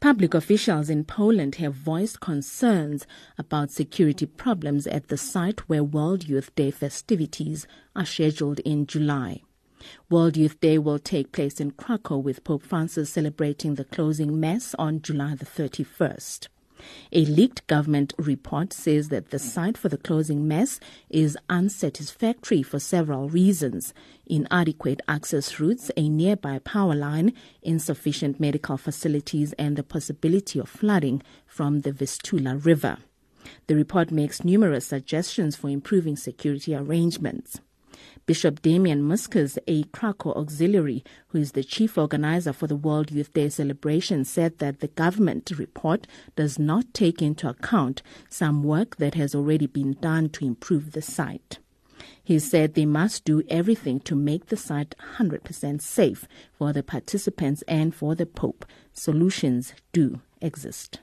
Public 0.00 0.32
officials 0.32 0.88
in 0.88 1.04
Poland 1.04 1.56
have 1.56 1.74
voiced 1.74 2.20
concerns 2.20 3.04
about 3.36 3.72
security 3.72 4.26
problems 4.26 4.86
at 4.86 5.08
the 5.08 5.16
site 5.16 5.68
where 5.68 5.82
World 5.82 6.28
Youth 6.28 6.54
Day 6.54 6.70
festivities 6.70 7.66
are 7.96 8.06
scheduled 8.06 8.60
in 8.60 8.86
July. 8.86 9.42
World 10.08 10.36
Youth 10.36 10.60
Day 10.60 10.78
will 10.78 11.00
take 11.00 11.32
place 11.32 11.60
in 11.60 11.72
Krakow 11.72 12.18
with 12.18 12.44
Pope 12.44 12.62
Francis 12.62 13.10
celebrating 13.10 13.74
the 13.74 13.84
closing 13.84 14.38
Mass 14.38 14.74
on 14.78 15.02
July 15.02 15.34
the 15.34 15.44
31st. 15.44 16.46
A 17.12 17.24
leaked 17.24 17.66
government 17.66 18.14
report 18.18 18.72
says 18.72 19.08
that 19.08 19.30
the 19.30 19.38
site 19.38 19.78
for 19.78 19.88
the 19.88 19.96
closing 19.96 20.46
mess 20.46 20.80
is 21.08 21.38
unsatisfactory 21.48 22.62
for 22.62 22.78
several 22.78 23.28
reasons 23.28 23.92
inadequate 24.26 25.00
access 25.08 25.58
routes, 25.58 25.90
a 25.96 26.08
nearby 26.08 26.58
power 26.58 26.94
line, 26.94 27.32
insufficient 27.62 28.38
medical 28.38 28.76
facilities, 28.76 29.54
and 29.54 29.76
the 29.76 29.82
possibility 29.82 30.58
of 30.58 30.68
flooding 30.68 31.22
from 31.46 31.80
the 31.80 31.92
Vistula 31.92 32.56
River. 32.56 32.98
The 33.66 33.74
report 33.74 34.10
makes 34.10 34.44
numerous 34.44 34.86
suggestions 34.86 35.56
for 35.56 35.70
improving 35.70 36.16
security 36.16 36.74
arrangements. 36.74 37.60
Bishop 38.28 38.60
Damian 38.60 39.04
Muskus, 39.04 39.56
a 39.66 39.84
Krakow 39.84 40.34
auxiliary 40.34 41.02
who 41.28 41.38
is 41.38 41.52
the 41.52 41.64
chief 41.64 41.96
organizer 41.96 42.52
for 42.52 42.66
the 42.66 42.76
World 42.76 43.10
Youth 43.10 43.32
Day 43.32 43.48
celebration, 43.48 44.22
said 44.26 44.58
that 44.58 44.80
the 44.80 44.88
government 44.88 45.50
report 45.56 46.06
does 46.36 46.58
not 46.58 46.92
take 46.92 47.22
into 47.22 47.48
account 47.48 48.02
some 48.28 48.62
work 48.62 48.96
that 48.96 49.14
has 49.14 49.34
already 49.34 49.66
been 49.66 49.94
done 49.94 50.28
to 50.28 50.44
improve 50.44 50.92
the 50.92 51.00
site. 51.00 51.58
He 52.22 52.38
said 52.38 52.74
they 52.74 52.84
must 52.84 53.24
do 53.24 53.42
everything 53.48 53.98
to 54.00 54.14
make 54.14 54.48
the 54.48 54.58
site 54.58 54.94
100% 55.16 55.80
safe 55.80 56.28
for 56.52 56.74
the 56.74 56.82
participants 56.82 57.62
and 57.66 57.94
for 57.94 58.14
the 58.14 58.26
Pope. 58.26 58.66
Solutions 58.92 59.72
do 59.94 60.20
exist. 60.42 61.00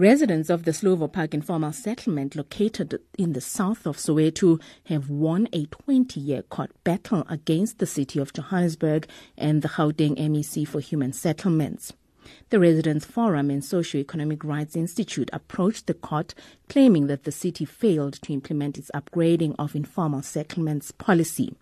Residents 0.00 0.48
of 0.48 0.64
the 0.64 0.70
Slovo 0.70 1.12
Park 1.12 1.34
informal 1.34 1.74
settlement 1.74 2.34
located 2.34 3.02
in 3.18 3.34
the 3.34 3.40
south 3.42 3.84
of 3.84 3.98
Soweto 3.98 4.58
have 4.86 5.10
won 5.10 5.46
a 5.52 5.66
20-year 5.66 6.40
court 6.44 6.70
battle 6.84 7.26
against 7.28 7.80
the 7.80 7.84
city 7.84 8.18
of 8.18 8.32
Johannesburg 8.32 9.06
and 9.36 9.60
the 9.60 9.68
Gauteng 9.68 10.16
MEC 10.16 10.66
for 10.66 10.80
Human 10.80 11.12
Settlements. 11.12 11.92
The 12.48 12.58
Residents 12.58 13.04
Forum 13.04 13.50
and 13.50 13.62
Socio-Economic 13.62 14.42
Rights 14.42 14.74
Institute 14.74 15.28
approached 15.34 15.86
the 15.86 15.92
court 15.92 16.32
claiming 16.70 17.06
that 17.08 17.24
the 17.24 17.30
city 17.30 17.66
failed 17.66 18.14
to 18.22 18.32
implement 18.32 18.78
its 18.78 18.90
upgrading 18.94 19.54
of 19.58 19.76
informal 19.76 20.22
settlements 20.22 20.92
policy. 20.92 21.54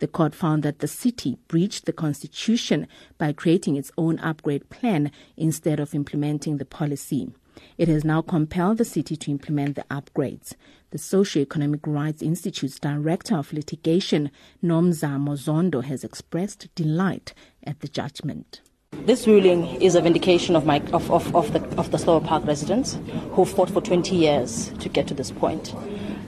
The 0.00 0.08
court 0.08 0.34
found 0.34 0.64
that 0.64 0.80
the 0.80 0.88
city 0.88 1.38
breached 1.46 1.84
the 1.84 1.92
constitution 1.92 2.88
by 3.16 3.32
creating 3.32 3.76
its 3.76 3.92
own 3.96 4.18
upgrade 4.18 4.70
plan 4.70 5.12
instead 5.36 5.78
of 5.78 5.94
implementing 5.94 6.56
the 6.56 6.64
policy. 6.64 7.30
It 7.78 7.88
has 7.88 8.04
now 8.04 8.22
compelled 8.22 8.78
the 8.78 8.84
city 8.84 9.16
to 9.16 9.30
implement 9.30 9.76
the 9.76 9.84
upgrades. 9.90 10.54
The 10.90 10.98
Socio-Economic 10.98 11.86
Rights 11.86 12.22
Institute's 12.22 12.78
Director 12.78 13.36
of 13.36 13.52
Litigation, 13.52 14.30
Nomzamo 14.62 15.36
Zondo, 15.36 15.84
has 15.84 16.04
expressed 16.04 16.74
delight 16.74 17.34
at 17.64 17.80
the 17.80 17.88
judgment. 17.88 18.60
This 19.04 19.26
ruling 19.26 19.80
is 19.82 19.94
a 19.94 20.00
vindication 20.00 20.56
of, 20.56 20.64
my, 20.64 20.80
of, 20.92 21.10
of, 21.10 21.34
of 21.36 21.52
the, 21.52 21.60
of 21.78 21.90
the 21.90 21.98
Slovo 21.98 22.24
Park 22.24 22.44
residents 22.46 22.98
who 23.32 23.44
fought 23.44 23.70
for 23.70 23.80
20 23.80 24.16
years 24.16 24.70
to 24.80 24.88
get 24.88 25.06
to 25.08 25.14
this 25.14 25.30
point. 25.30 25.74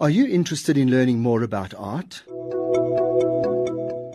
Are 0.00 0.08
you 0.08 0.26
interested 0.26 0.78
in 0.78 0.90
learning 0.90 1.20
more 1.20 1.42
about 1.42 1.74
art? 1.76 2.22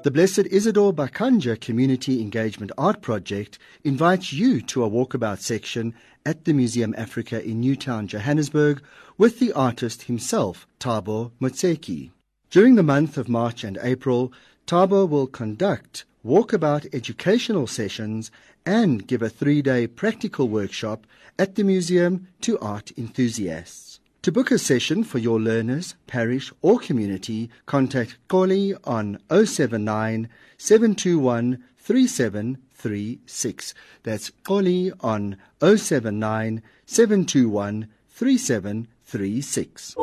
The 0.04 0.10
Blessed 0.12 0.48
Isidore 0.50 0.92
Bakanja 0.92 1.62
Community 1.62 2.24
Engagement 2.24 2.72
Art 2.76 3.04
Project 3.04 3.60
invites 3.84 4.34
you 4.34 4.62
to 4.62 4.84
a 4.84 4.90
walkabout 4.90 5.42
section 5.42 5.94
at 6.26 6.46
the 6.46 6.54
Museum 6.54 6.96
Africa 6.98 7.40
in 7.46 7.62
Newtown, 7.62 8.08
Johannesburg, 8.08 8.82
with 9.20 9.38
the 9.38 9.54
artist 9.54 10.02
himself, 10.04 10.66
Tabo 10.80 11.30
Motseki. 11.40 12.10
During 12.50 12.74
the 12.74 12.82
month 12.82 13.16
of 13.16 13.30
March 13.30 13.64
and 13.64 13.78
April, 13.84 14.34
Tabo 14.66 15.08
will 15.08 15.28
conduct 15.28 16.04
walkabout 16.26 16.92
educational 16.96 17.68
sessions 17.68 18.32
and 18.66 19.06
give 19.06 19.22
a 19.22 19.30
three 19.30 19.62
day 19.62 19.86
practical 19.86 20.50
workshop 20.50 21.06
at 21.38 21.54
the 21.54 21.64
museum 21.64 22.28
to 22.42 22.58
art 22.58 22.92
enthusiasts. 22.98 23.85
To 24.26 24.32
book 24.32 24.50
a 24.50 24.58
session 24.58 25.04
for 25.04 25.20
your 25.20 25.40
learners, 25.40 25.94
parish, 26.08 26.52
or 26.64 26.80
community, 26.80 27.52
contact 27.68 28.18
Koli 28.28 28.74
on 28.84 29.20
079 29.30 30.28
721 30.58 31.64
3736. 31.78 33.74
That's 34.02 34.32
Koli 34.44 34.92
on 35.02 35.38
079 35.62 36.64
721 36.88 37.88
3736. 38.10 39.96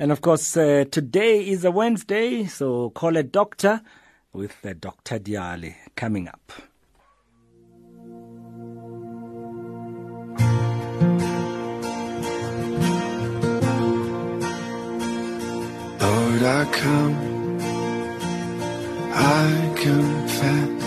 And 0.00 0.10
of 0.10 0.20
course, 0.20 0.56
uh, 0.56 0.86
today 0.90 1.46
is 1.46 1.64
a 1.64 1.70
Wednesday, 1.70 2.46
so 2.46 2.90
call 2.90 3.16
a 3.16 3.22
doctor 3.22 3.80
with 4.32 4.56
uh, 4.66 4.74
Dr. 4.76 5.20
Diale 5.20 5.76
coming 5.94 6.26
up. 6.26 6.50
Lord, 16.40 16.52
I 16.56 16.64
come, 16.72 17.60
I 19.12 19.74
confess, 19.76 20.84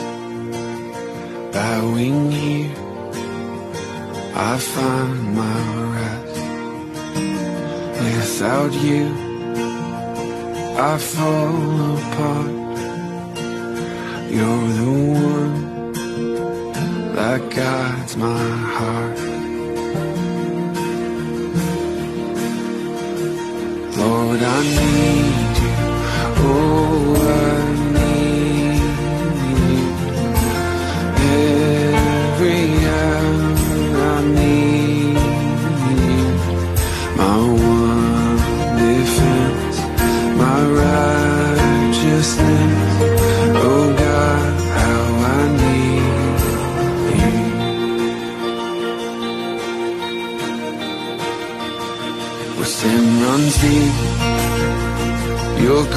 bowing 1.54 2.32
here, 2.32 2.76
I 4.34 4.58
find 4.58 5.36
my 5.36 5.62
rest. 5.96 6.38
Without 8.02 8.74
you, 8.74 9.06
I 10.76 10.98
fall 10.98 11.98
apart. 11.98 12.52
You're 14.32 14.68
the 14.80 14.92
one 15.30 15.94
that 17.16 17.42
guides 17.52 18.18
my 18.18 18.50
heart. 18.78 19.33
Lord, 23.98 24.42
I 24.42 24.62
need 24.64 25.58
you. 25.64 25.74
Oh, 26.46 27.16
I 27.16 27.73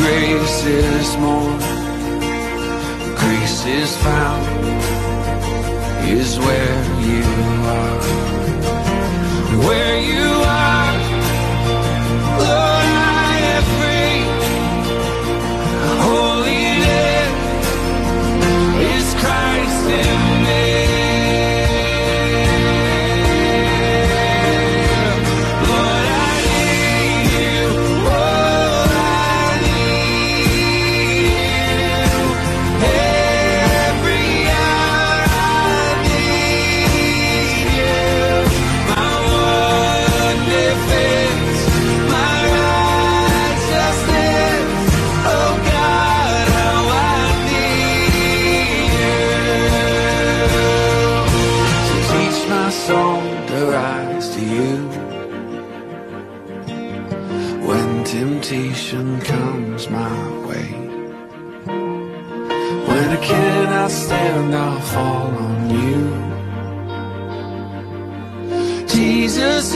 grace 0.07 0.65
is 0.67 1.17
more. 1.17 1.59
Grace 3.21 3.67
is 3.67 3.97
found, 3.97 4.47
is 6.09 6.39
where 6.39 6.85
you 7.09 7.25
are. 7.75 8.26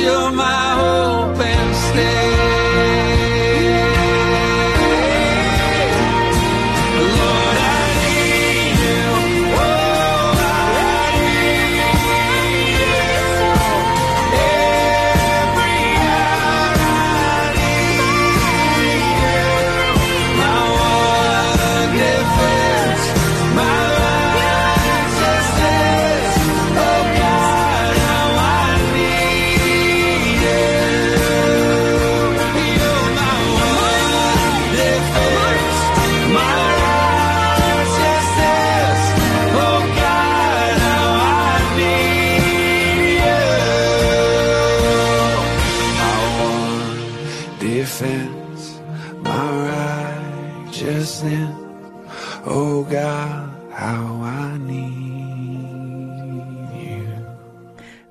Jesus, 0.00 0.29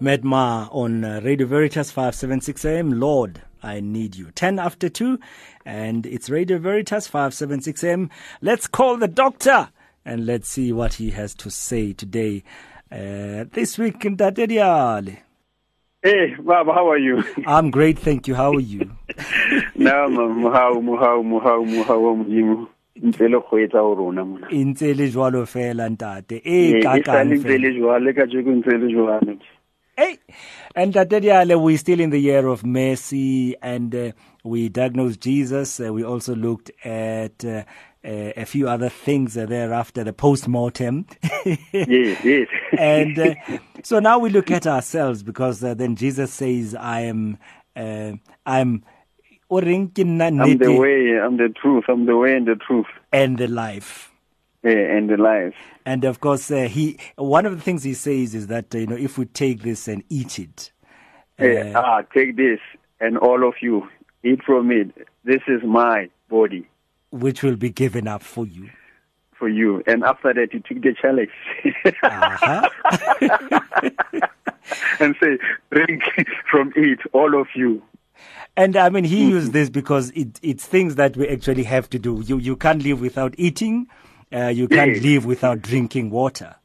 Medma 0.09 0.67
on 0.71 1.03
uh, 1.03 1.21
Radio 1.23 1.45
Veritas 1.45 1.91
576 1.91 2.65
AM. 2.65 2.99
Lord, 2.99 3.43
I 3.61 3.79
need 3.79 4.15
you. 4.15 4.31
10 4.31 4.57
after 4.57 4.89
2, 4.89 5.19
and 5.65 6.07
it's 6.07 6.31
Radio 6.31 6.57
Veritas 6.57 7.05
576 7.05 7.83
AM. 7.83 8.09
Let's 8.41 8.65
call 8.65 8.97
the 8.97 9.07
doctor 9.07 9.69
and 10.03 10.25
let's 10.25 10.49
see 10.49 10.73
what 10.73 10.95
he 10.95 11.11
has 11.11 11.35
to 11.35 11.51
say 11.51 11.93
today. 11.93 12.43
Uh, 12.91 13.45
this 13.53 13.77
week 13.77 14.03
in 14.03 14.17
Tatediale. 14.17 15.19
Hey, 16.01 16.33
Bob, 16.39 16.65
how 16.65 16.89
are 16.89 16.97
you? 16.97 17.23
I'm 17.45 17.69
great, 17.69 17.99
thank 17.99 18.27
you. 18.27 18.33
How 18.33 18.53
are 18.53 18.59
you? 18.59 18.89
ntse 23.01 23.27
le 23.27 23.39
kgwetsa 23.39 23.79
ho 23.79 23.95
rona 23.95 24.25
mona 24.25 24.47
E 24.51 24.63
ntse 24.65 24.93
le 24.93 25.07
jwalo 25.07 25.45
fela 25.45 25.89
ntate. 25.89 26.41
E 26.43 26.83
ntse 26.83 27.57
le 27.57 27.71
jwale 27.71 28.13
ka 28.13 28.25
jeko 28.27 28.51
ntse 28.51 28.77
le 28.77 28.91
jwalo 28.91 29.37
And 30.75 30.93
Tatediale, 30.93 31.61
we're 31.61 31.77
still 31.77 31.99
in 31.99 32.09
the 32.09 32.19
year 32.19 32.47
of 32.47 32.65
mercy, 32.65 33.55
and 33.61 33.93
uh, 33.93 34.11
we 34.43 34.69
diagnosed 34.69 35.19
Jesus. 35.19 35.79
Uh, 35.79 35.91
we 35.91 36.03
also 36.03 36.35
looked 36.35 36.71
at 36.85 37.43
uh, 37.43 37.63
uh, 38.03 38.31
a 38.37 38.45
few 38.45 38.69
other 38.69 38.89
things 38.89 39.37
uh, 39.37 39.45
thereafter, 39.45 40.03
the 40.03 40.13
post 40.13 40.47
mortem. 40.47 41.05
yes 41.73 42.23
yes 42.23 42.47
and 42.77 43.19
uh, 43.19 43.35
so 43.83 43.99
now 43.99 44.19
we 44.19 44.29
look 44.29 44.51
at 44.51 44.65
ourselves 44.65 45.21
because 45.21 45.63
uh, 45.63 45.73
then 45.73 45.95
Jesus 45.95 46.31
says, 46.31 46.75
"I 46.75 47.01
am, 47.01 47.37
uh, 47.75 48.13
I'm." 48.45 48.83
o 49.51 49.59
reng 49.59 49.89
ke 49.89 50.05
nna 50.05 50.29
I'm 50.45 50.57
the 50.61 50.71
way 50.77 51.17
I'm 51.17 51.37
the 51.37 51.49
truth 51.49 51.85
I'm 51.89 52.05
the 52.05 52.15
way 52.15 52.35
and 52.37 52.45
the 52.45 52.55
truth 52.55 52.85
and 53.11 53.37
the 53.39 53.47
life. 53.47 54.13
yeah, 54.63 54.95
and 54.95 55.09
the 55.09 55.17
life 55.17 55.55
And 55.89 56.05
of 56.05 56.19
course, 56.19 56.51
uh, 56.51 56.67
he 56.67 56.99
one 57.15 57.47
of 57.47 57.55
the 57.55 57.61
things 57.63 57.81
he 57.81 57.95
says 57.95 58.35
is 58.35 58.45
that 58.45 58.75
uh, 58.75 58.77
you 58.77 58.85
know 58.85 58.95
if 58.95 59.17
we 59.17 59.25
take 59.25 59.63
this 59.63 59.87
and 59.87 60.03
eat 60.07 60.37
it, 60.37 60.71
Eh, 61.39 61.73
ah 61.75 62.03
take 62.13 62.37
this 62.37 62.59
and 62.99 63.17
all 63.17 63.47
of 63.47 63.55
you 63.59 63.89
eat 64.23 64.43
from 64.43 64.69
it. 64.69 64.91
This 65.23 65.41
is 65.47 65.63
my 65.63 66.07
body. 66.29 66.67
which 67.09 67.41
will 67.41 67.55
be 67.55 67.71
given 67.71 68.07
up 68.07 68.21
for 68.21 68.45
you. 68.45 68.69
for 69.33 69.49
you. 69.49 69.81
And 69.87 70.03
after 70.03 70.31
that 70.31 70.53
you 70.53 70.59
took 70.59 70.83
the 70.83 70.93
chalice 71.01 71.29
and 74.99 75.15
say 75.19 75.39
drink 75.71 76.03
from 76.51 76.71
it 76.75 76.99
all 77.13 77.41
of 77.41 77.47
you. 77.55 77.81
And 78.55 78.75
I 78.75 78.89
mean, 78.89 79.05
he 79.05 79.27
used 79.27 79.53
this 79.53 79.71
because 79.71 80.11
it, 80.11 80.39
it's 80.43 80.67
things 80.67 80.97
that 80.97 81.17
we 81.17 81.27
actually 81.27 81.63
have 81.63 81.89
to 81.89 81.97
do. 81.97 82.21
You 82.23 82.37
you 82.37 82.55
can't 82.55 82.83
live 82.83 83.01
without 83.01 83.33
eating. 83.39 83.87
Uh, 84.33 84.47
you 84.47 84.67
can't 84.67 84.91
Yes. 84.95 85.03
live 85.03 85.25
without 85.25 85.61
drinking 85.61 86.09
water. 86.11 86.55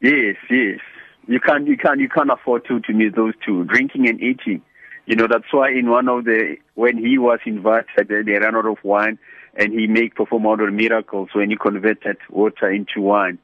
Yes, 0.00 0.36
yes. 0.50 0.80
You 1.26 1.40
can't, 1.40 1.66
you 1.66 1.76
can't, 1.76 2.00
you 2.00 2.08
can't 2.08 2.30
afford 2.30 2.64
to 2.66 2.80
to 2.80 2.92
miss 2.92 3.14
those 3.14 3.34
two, 3.44 3.64
drinking 3.64 4.08
and 4.08 4.20
eating. 4.20 4.62
You 5.06 5.16
know 5.16 5.26
that's 5.28 5.52
why 5.52 5.70
in 5.70 5.88
one 5.90 6.08
of 6.08 6.24
the 6.24 6.56
when 6.74 6.98
he 6.98 7.18
was 7.18 7.40
invited, 7.46 8.08
they, 8.08 8.22
they 8.22 8.38
ran 8.38 8.54
out 8.56 8.66
of 8.66 8.78
wine, 8.82 9.18
and 9.54 9.72
he 9.72 9.86
made 9.86 10.14
perform 10.14 10.46
all 10.46 10.56
the 10.56 10.70
miracles 10.70 11.30
when 11.32 11.50
he 11.50 11.56
converted 11.56 12.16
water 12.30 12.70
into 12.70 13.00
wine, 13.00 13.38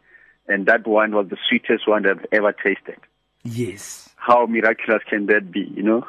and 0.48 0.66
that 0.66 0.86
wine 0.86 1.14
was 1.14 1.28
the 1.28 1.36
sweetest 1.48 1.88
one 1.88 2.06
I've 2.06 2.24
ever 2.32 2.52
tasted. 2.52 2.98
Yes. 3.44 4.08
How 4.16 4.46
miraculous 4.46 5.02
can 5.08 5.26
that 5.26 5.50
be? 5.52 5.72
You 5.74 5.82
know. 5.82 6.06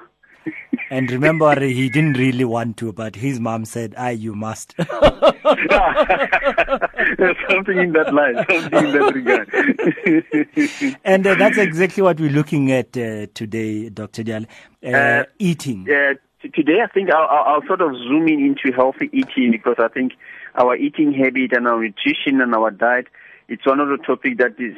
And 0.90 1.12
remember, 1.12 1.60
he 1.60 1.90
didn't 1.90 2.14
really 2.14 2.46
want 2.46 2.78
to, 2.78 2.94
but 2.94 3.16
his 3.16 3.40
mom 3.40 3.66
said, 3.66 3.94
"Ah, 3.98 4.10
you 4.10 4.34
must." 4.36 4.76
There's 4.78 4.88
something 7.50 7.78
in 7.78 7.92
that 7.94 8.14
line, 8.14 8.36
something 8.50 8.86
in 8.86 8.92
that 8.94 9.14
regard. 9.14 9.50
and 11.04 11.28
uh, 11.28 11.36
that's 11.36 11.58
exactly 11.58 12.04
what 12.04 12.20
we're 12.20 12.30
looking 12.32 12.72
at 12.72 12.96
uh, 12.98 13.28
today, 13.34 13.90
Dr. 13.90 14.24
Diale. 14.24 14.46
Uh, 14.84 14.88
Uh, 14.90 15.24
eating. 15.40 15.86
Yeah, 15.88 16.14
t- 16.42 16.50
today 16.50 16.82
I 16.84 16.88
think 16.88 17.10
I'll, 17.12 17.28
I'll 17.30 17.56
I'll 17.56 17.66
sort 17.68 17.82
of 17.82 17.94
zoom 17.96 18.28
in 18.28 18.40
into 18.40 18.72
healthy 18.76 19.10
eating 19.12 19.52
because 19.52 19.76
I 19.80 19.88
think 19.90 20.14
our 20.56 20.76
eating 20.76 21.14
habit 21.14 21.54
and 21.54 21.68
our 21.68 21.82
nutrition 21.82 22.42
and 22.42 22.54
our 22.56 22.72
diet, 22.72 23.08
it's 23.50 23.66
one 23.66 23.80
of 23.80 23.90
the 23.90 23.98
topics 23.98 24.38
that 24.38 24.60
is 24.60 24.76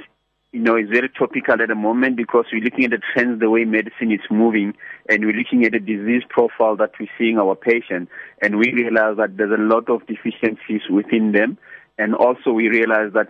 you 0.52 0.60
know, 0.60 0.76
it's 0.76 0.90
very 0.90 1.10
topical 1.10 1.62
at 1.62 1.68
the 1.68 1.76
moment 1.76 2.18
because 2.18 2.46
we're 2.52 2.64
looking 2.64 2.86
at 2.86 2.92
the 2.92 3.02
trends, 3.14 3.40
the 3.40 3.50
way 3.50 3.66
medicine 3.66 4.12
is 4.12 4.22
moving, 4.32 4.74
and 5.08 5.24
we're 5.24 5.34
looking 5.34 5.64
at 5.64 5.74
the 5.74 5.80
disease 5.80 6.24
profile 6.28 6.76
that 6.78 6.92
we're 7.00 7.10
seeing 7.18 7.38
our 7.38 7.56
patients, 7.56 8.12
and 8.42 8.58
we 8.58 8.74
realize 8.74 9.18
that 9.18 9.38
there's 9.38 9.52
a 9.52 9.62
lot 9.62 9.90
of 9.90 10.06
deficiencies 10.08 10.82
within 10.90 11.34
them, 11.34 11.58
and 12.00 12.16
also 12.16 12.52
we 12.52 12.68
realize 12.68 13.14
that 13.14 13.28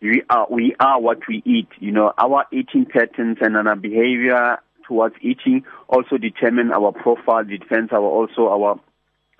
we 0.00 0.22
are 0.30 0.46
we 0.50 0.74
are 0.80 1.00
what 1.00 1.18
we 1.28 1.42
eat. 1.44 1.68
You 1.78 1.92
know, 1.92 2.14
our 2.16 2.46
eating 2.50 2.86
patterns 2.86 3.38
and 3.42 3.56
our 3.56 3.76
behavior 3.76 4.58
towards 4.88 5.14
eating 5.20 5.64
also 5.88 6.16
determine 6.16 6.72
our 6.72 6.90
profile, 6.90 7.44
determines 7.44 7.92
our 7.92 8.00
also 8.00 8.48
our 8.48 8.80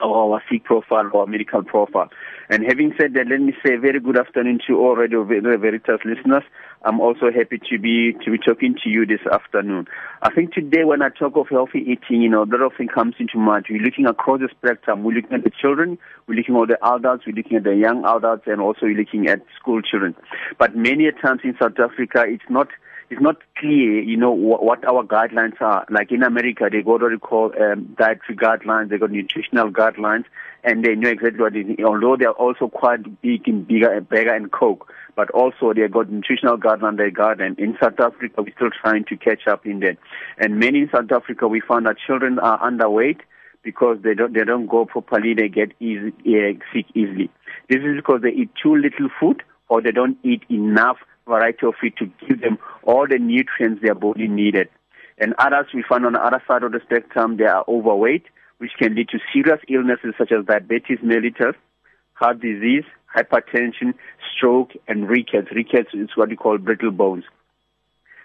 our, 0.03 0.43
sick 0.51 0.65
profile, 0.65 1.11
our 1.15 1.27
medical 1.27 1.63
profile. 1.63 2.09
And 2.51 2.65
having 2.65 2.93
said 3.01 3.15
that, 3.15 3.29
let 3.29 3.41
me 3.41 3.55
say 3.65 3.77
very 3.77 4.01
good 4.01 4.19
afternoon 4.19 4.61
to 4.67 4.79
all 4.79 4.97
Radio 4.97 5.25
Ver- 5.25 5.57
Veritas 5.57 6.01
listeners. 6.05 6.43
I'm 6.85 7.01
also 7.01 7.31
happy 7.31 7.61
to 7.71 7.79
be 7.79 8.13
to 8.25 8.31
be 8.31 8.39
talking 8.39 8.75
to 8.83 8.91
you 8.91 9.07
this 9.07 9.25
afternoon. 9.31 9.87
I 10.21 10.35
think 10.35 10.53
today 10.53 10.85
when 10.85 11.01
I 11.01 11.11
talk 11.11 11.37
of 11.37 11.49
healthy 11.49 11.79
eating, 11.79 12.23
you 12.23 12.29
know, 12.29 12.43
a 12.43 12.51
lot 12.51 12.63
of 12.63 12.73
things 12.77 12.91
comes 12.93 13.15
into 13.21 13.39
mind. 13.39 13.67
We're 13.71 13.81
looking 13.81 14.07
across 14.07 14.41
the 14.41 14.49
spectrum. 14.51 15.05
We're 15.05 15.15
looking 15.15 15.35
at 15.35 15.45
the 15.45 15.51
children, 15.51 15.97
we're 16.27 16.35
looking 16.35 16.57
at 16.57 16.69
the 16.69 16.85
adults, 16.85 17.25
we're 17.27 17.37
looking 17.37 17.57
at 17.57 17.65
the 17.65 17.77
young 17.77 18.05
adults, 18.05 18.45
and 18.47 18.61
also 18.61 18.87
we're 18.87 18.99
looking 18.99 19.29
at 19.29 19.41
school 19.59 19.81
children. 19.81 20.17
But 20.59 20.77
many 20.77 21.07
a 21.07 21.13
times 21.13 21.43
in 21.45 21.57
South 21.61 21.79
Africa, 21.79 22.25
it's 22.27 22.51
not 22.51 22.69
it's 23.11 23.21
not 23.21 23.37
clear, 23.57 24.01
you 24.01 24.17
know, 24.17 24.31
what, 24.31 24.63
what 24.65 24.85
our 24.85 25.05
guidelines 25.05 25.61
are. 25.61 25.85
Like 25.91 26.11
in 26.13 26.23
America, 26.23 26.69
they 26.71 26.83
got 26.83 27.03
what 27.03 27.11
they 27.11 27.19
call 27.19 27.53
um, 27.61 27.95
dietary 27.99 28.37
guidelines, 28.37 28.89
they 28.89 28.99
got 28.99 29.11
nutritional 29.11 29.71
guidelines, 29.71 30.25
and 30.65 30.85
they 30.85 30.95
know 30.95 31.11
exactly 31.11 31.41
what 31.41 31.57
it 31.57 31.69
is. 31.69 31.85
Although 31.85 32.17
they 32.17 32.25
are 32.25 32.33
also 32.33 32.69
quite 32.69 33.21
big 33.21 33.47
in 33.47 33.65
bigger, 33.65 34.01
bigger 34.01 34.35
and 34.35 34.51
coke, 34.51 34.91
but 35.15 35.31
also 35.31 35.73
they 35.75 35.87
got 35.89 36.11
nutritional 36.11 36.57
guidelines 36.57 36.99
they 36.99 37.11
got. 37.11 37.41
And 37.41 37.59
in 37.59 37.77
South 37.81 38.01
Africa, 38.01 38.43
we're 38.43 38.55
still 38.55 38.71
trying 38.71 39.05
to 39.07 39.17
catch 39.17 39.47
up 39.47 39.67
in 39.67 39.81
that. 39.81 39.99
And 40.39 40.59
many 40.59 40.81
in 40.81 40.91
South 40.95 41.11
Africa, 41.13 41.49
we 41.49 41.61
found 41.61 41.87
that 41.87 41.97
children 42.07 42.39
are 42.39 42.59
underweight 42.61 43.21
because 43.63 43.99
they 44.03 44.15
don't 44.15 44.33
they 44.33 44.45
don't 44.45 44.67
go 44.67 44.85
properly. 44.85 45.35
They 45.35 45.49
get 45.49 45.73
easy, 45.81 46.13
uh, 46.27 46.59
sick 46.73 46.87
easily. 46.95 47.31
This 47.69 47.79
is 47.79 47.97
because 47.97 48.23
they 48.23 48.31
eat 48.31 48.51
too 48.61 48.75
little 48.77 49.09
food 49.21 49.43
or 49.69 49.81
they 49.81 49.93
don't 49.93 50.19
eat 50.23 50.43
enough 50.51 50.99
variety 51.27 51.67
of 51.67 51.75
food 51.81 51.95
to 51.99 52.07
give 52.27 52.41
them 52.41 52.59
all 52.83 53.07
the 53.09 53.19
nutrients 53.19 53.83
their 53.83 53.95
body 53.95 54.29
needed. 54.29 54.69
And 55.19 55.35
others 55.39 55.67
we 55.75 55.85
find 55.89 56.05
on 56.07 56.15
the 56.15 56.25
other 56.25 56.43
side 56.49 56.63
of 56.63 56.73
the 56.73 56.81
spectrum 56.85 57.37
they 57.37 57.45
are 57.45 57.65
overweight, 57.69 58.25
which 58.59 58.73
can 58.79 58.95
lead 58.95 59.09
to 59.11 59.19
serious 59.33 59.61
illnesses 59.69 60.15
such 60.19 60.33
as 60.33 60.45
diabetes 60.47 60.99
mellitus, 61.05 61.55
heart 62.15 62.41
disease, 62.41 62.85
hypertension, 63.17 63.95
stroke, 64.35 64.71
and 64.89 65.09
rickets. 65.09 65.49
Rickets 65.55 65.91
is 65.93 66.11
what 66.15 66.31
we 66.31 66.37
call 66.37 66.59
brittle 66.59 66.91
bones. 66.91 67.25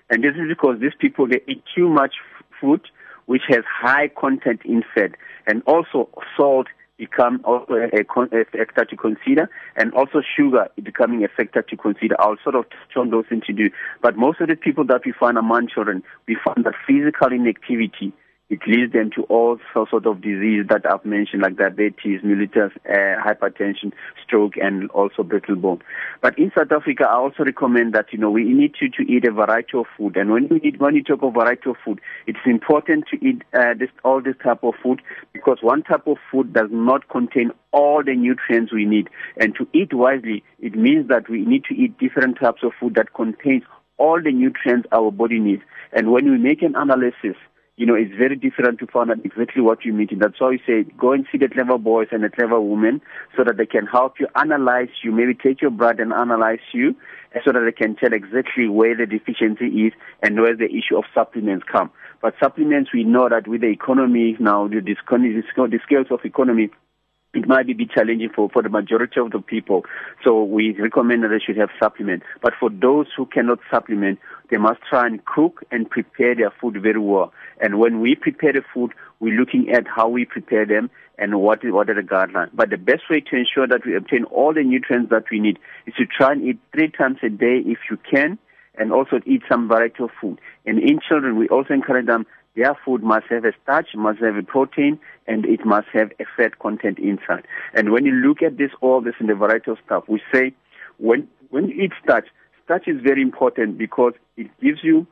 And 0.10 0.24
this 0.24 0.36
is 0.36 0.48
because 0.48 0.80
these 0.80 0.96
people 1.00 1.28
they 1.28 1.42
eat 1.48 1.64
too 1.76 1.90
much 1.90 2.16
food 2.62 2.82
which 3.26 3.42
has 3.50 3.64
high 3.70 4.08
content 4.08 4.62
in 4.64 4.84
fat 4.96 5.12
and 5.46 5.62
also 5.68 6.10
salt 6.38 6.68
become 6.98 7.42
also 7.44 7.74
a, 7.74 8.00
a 8.02 8.46
factor 8.46 8.86
to 8.86 8.96
consider 8.96 9.50
and 9.76 9.94
also 9.94 10.22
sugar 10.36 10.68
becoming 10.82 11.24
a 11.24 11.28
factor 11.28 11.62
to 11.62 11.78
consider. 11.78 12.16
I'll 12.20 12.38
sort 12.44 12.56
of 12.56 12.66
touch 12.94 13.10
those 13.10 13.26
things 13.30 13.46
to 13.46 13.54
do. 13.54 13.70
But 14.02 14.18
most 14.18 14.42
of 14.42 14.48
the 14.48 14.56
people 14.56 14.86
that 14.86 15.02
we 15.06 15.12
find 15.12 15.38
among 15.38 15.68
children, 15.68 16.04
we 16.28 16.38
find 16.44 16.66
that 16.66 16.74
physical 16.88 17.32
inactivity 17.32 18.14
it 18.50 18.60
leads 18.66 18.94
them 18.94 19.10
to 19.16 19.24
all 19.24 19.58
sorts 19.74 19.92
of 19.94 20.22
disease 20.22 20.66
that 20.70 20.90
I've 20.90 21.04
mentioned, 21.04 21.42
like 21.42 21.58
diabetes, 21.58 22.22
mellitus, 22.22 22.72
uh, 22.90 23.22
hypertension, 23.22 23.92
stroke, 24.24 24.54
and 24.56 24.90
also 24.92 25.24
brittle 25.24 25.58
bone. 25.58 25.82
But 26.22 26.40
in 26.40 26.52
South 26.58 26.72
Africa, 26.72 27.06
I 27.10 27.16
also 27.16 27.44
recommend 27.44 27.94
that 27.94 28.14
you 28.14 28.20
know 28.20 28.32
we 28.32 28.46
need 28.46 28.76
to, 28.76 28.88
to 28.88 29.12
eat 29.12 29.26
a 29.26 29.32
variety 29.32 29.78
of 29.78 29.86
food. 29.98 30.16
And 30.16 30.32
when 30.32 30.48
you 30.48 30.62
eat, 30.64 30.80
when 30.80 30.96
you 30.96 31.04
talk 31.04 31.24
of 31.24 31.34
variety 31.34 31.70
of 31.70 31.76
food, 31.84 32.00
it's 32.26 32.40
important 32.46 33.06
to 33.12 33.18
eat 33.26 33.44
uh, 33.54 33.74
this 33.78 33.90
all 34.06 34.22
this 34.22 34.36
type 34.42 34.64
of 34.64 34.76
food 34.82 35.02
because 35.34 35.58
one 35.62 35.84
type 35.84 36.08
of 36.08 36.18
food 36.32 36.54
does 36.54 36.70
not 36.72 37.10
contain 37.10 37.52
all 37.74 38.02
the 38.02 38.16
nutrients 38.16 38.72
we 38.72 38.86
need. 38.86 39.10
And 39.36 39.56
to 39.56 39.68
eat 39.74 39.94
wisely, 39.94 40.44
it 40.60 40.74
means 40.74 41.10
that 41.10 41.30
we 41.30 41.44
need 41.44 41.66
to 41.66 41.76
eat 41.76 41.98
different 42.00 42.40
types 42.40 42.64
of 42.64 42.72
food 42.80 42.96
that 42.96 43.14
contains 43.14 43.64
all 43.98 44.22
the 44.24 44.32
nutrients 44.32 44.88
our 44.94 45.12
body 45.12 45.40
needs. 45.40 45.64
And 45.92 46.12
when 46.12 46.32
we 46.32 46.38
make 46.38 46.62
an 46.62 46.76
analysis 46.76 47.36
you 47.78 47.86
know, 47.86 47.94
it's 47.94 48.14
very 48.18 48.36
different 48.36 48.80
to 48.80 48.88
find 48.88 49.12
out 49.12 49.24
exactly 49.24 49.62
what 49.62 49.86
you 49.86 49.94
meet. 49.94 50.12
And 50.12 50.20
that's 50.20 50.42
why 50.42 50.50
we 50.50 50.62
say 50.66 50.84
go 50.98 51.14
and 51.14 51.28
see 51.32 51.38
the 51.38 51.48
clever 51.48 51.78
boys 51.78 52.08
and 52.12 52.24
the 52.24 52.30
clever 52.30 52.60
women 52.60 53.02
so 53.38 53.44
that 53.44 53.58
they 53.58 53.68
can 53.68 53.86
help 53.86 54.20
you 54.20 54.28
analyze 54.36 54.90
you, 55.04 55.12
maybe 55.12 55.36
take 55.36 55.62
your 55.62 55.70
blood 55.70 56.00
and 56.00 56.12
analyze 56.12 56.66
you 56.74 56.96
so 57.46 57.52
that 57.52 57.62
they 57.64 57.72
can 57.72 57.96
tell 57.96 58.14
exactly 58.14 58.68
where 58.68 58.98
the 58.98 59.06
deficiency 59.06 59.66
is 59.66 59.94
and 60.24 60.42
where 60.42 60.56
the 60.56 60.66
issue 60.66 60.98
of 60.98 61.04
supplements 61.14 61.66
come. 61.72 61.92
But 62.20 62.34
supplements, 62.42 62.92
we 62.92 63.04
know 63.04 63.30
that 63.30 63.48
with 63.48 63.62
the 63.62 63.68
economy 63.68 64.36
now, 64.40 64.68
the, 64.68 64.82
the 64.82 65.80
scales 65.86 66.08
of 66.10 66.20
economy, 66.26 66.72
it 67.38 67.48
might 67.48 67.68
be 67.68 67.86
challenging 67.86 68.30
for, 68.36 68.50
for 68.50 68.62
the 68.62 68.70
majority 68.70 69.20
of 69.20 69.32
the 69.32 69.40
people. 69.40 69.84
So 70.24 70.44
we 70.44 70.76
recommend 70.80 71.24
that 71.24 71.30
they 71.30 71.40
should 71.40 71.58
have 71.58 71.70
supplement. 71.80 72.24
But 72.42 72.54
for 72.60 72.70
those 72.70 73.08
who 73.16 73.26
cannot 73.26 73.60
supplement, 73.70 74.20
they 74.50 74.58
must 74.58 74.80
try 74.90 75.06
and 75.06 75.24
cook 75.26 75.64
and 75.72 75.90
prepare 75.90 76.36
their 76.36 76.52
food 76.60 76.82
very 76.82 77.00
well. 77.00 77.34
And 77.62 77.80
when 77.80 78.00
we 78.02 78.16
prepare 78.16 78.54
the 78.54 78.64
food, 78.74 78.92
we're 79.20 79.40
looking 79.40 79.70
at 79.72 79.86
how 79.88 80.08
we 80.08 80.26
prepare 80.26 80.66
them 80.66 80.90
and 81.18 81.40
what 81.42 81.60
what 81.64 81.90
are 81.90 81.96
the 81.96 82.02
guidelines. 82.02 82.52
But 82.54 82.70
the 82.70 82.78
best 82.78 83.04
way 83.10 83.22
to 83.22 83.36
ensure 83.36 83.68
that 83.68 83.86
we 83.86 83.96
obtain 83.96 84.24
all 84.26 84.54
the 84.54 84.64
nutrients 84.64 85.10
that 85.10 85.26
we 85.32 85.40
need 85.40 85.58
is 85.86 85.94
to 85.96 86.06
try 86.06 86.34
and 86.34 86.44
eat 86.44 86.60
three 86.72 86.90
times 86.90 87.18
a 87.24 87.30
day 87.30 87.62
if 87.66 87.80
you 87.90 87.98
can, 88.10 88.38
and 88.78 88.94
also 88.94 89.20
eat 89.26 89.42
some 89.50 89.68
variety 89.68 90.04
of 90.04 90.12
food. 90.22 90.40
And 90.66 90.78
in 90.78 91.00
children, 91.08 91.36
we 91.38 91.48
also 91.50 91.74
encourage 91.74 92.06
them 92.06 92.26
their 92.58 92.76
food 92.84 93.04
must 93.04 93.28
have 93.30 93.46
a 93.46 93.54
starch, 93.64 93.90
must 93.96 94.20
have 94.20 94.36
a 94.36 94.42
protein, 94.42 95.00
and 95.28 95.46
it 95.46 95.64
must 95.64 95.88
have 95.94 96.12
a 96.20 96.26
fat 96.36 96.58
content 96.58 96.98
inside. 96.98 97.46
And 97.74 97.92
when 97.92 98.04
you 98.04 98.14
look 98.14 98.42
at 98.42 98.58
this, 98.58 98.72
all 98.82 99.00
this 99.00 99.14
in 99.20 99.28
the 99.28 99.36
variety 99.36 99.70
of 99.72 99.78
stuff, 99.86 100.06
we 100.08 100.22
say 100.34 100.54
when 100.98 101.28
when 101.50 101.70
you 101.70 101.84
eat 101.84 101.92
starch, 102.04 102.28
starch 102.66 102.88
is 102.88 103.00
very 103.02 103.22
important 103.22 103.78
because 103.78 104.14
it 104.36 104.50
gives 104.60 104.80
you 104.84 105.06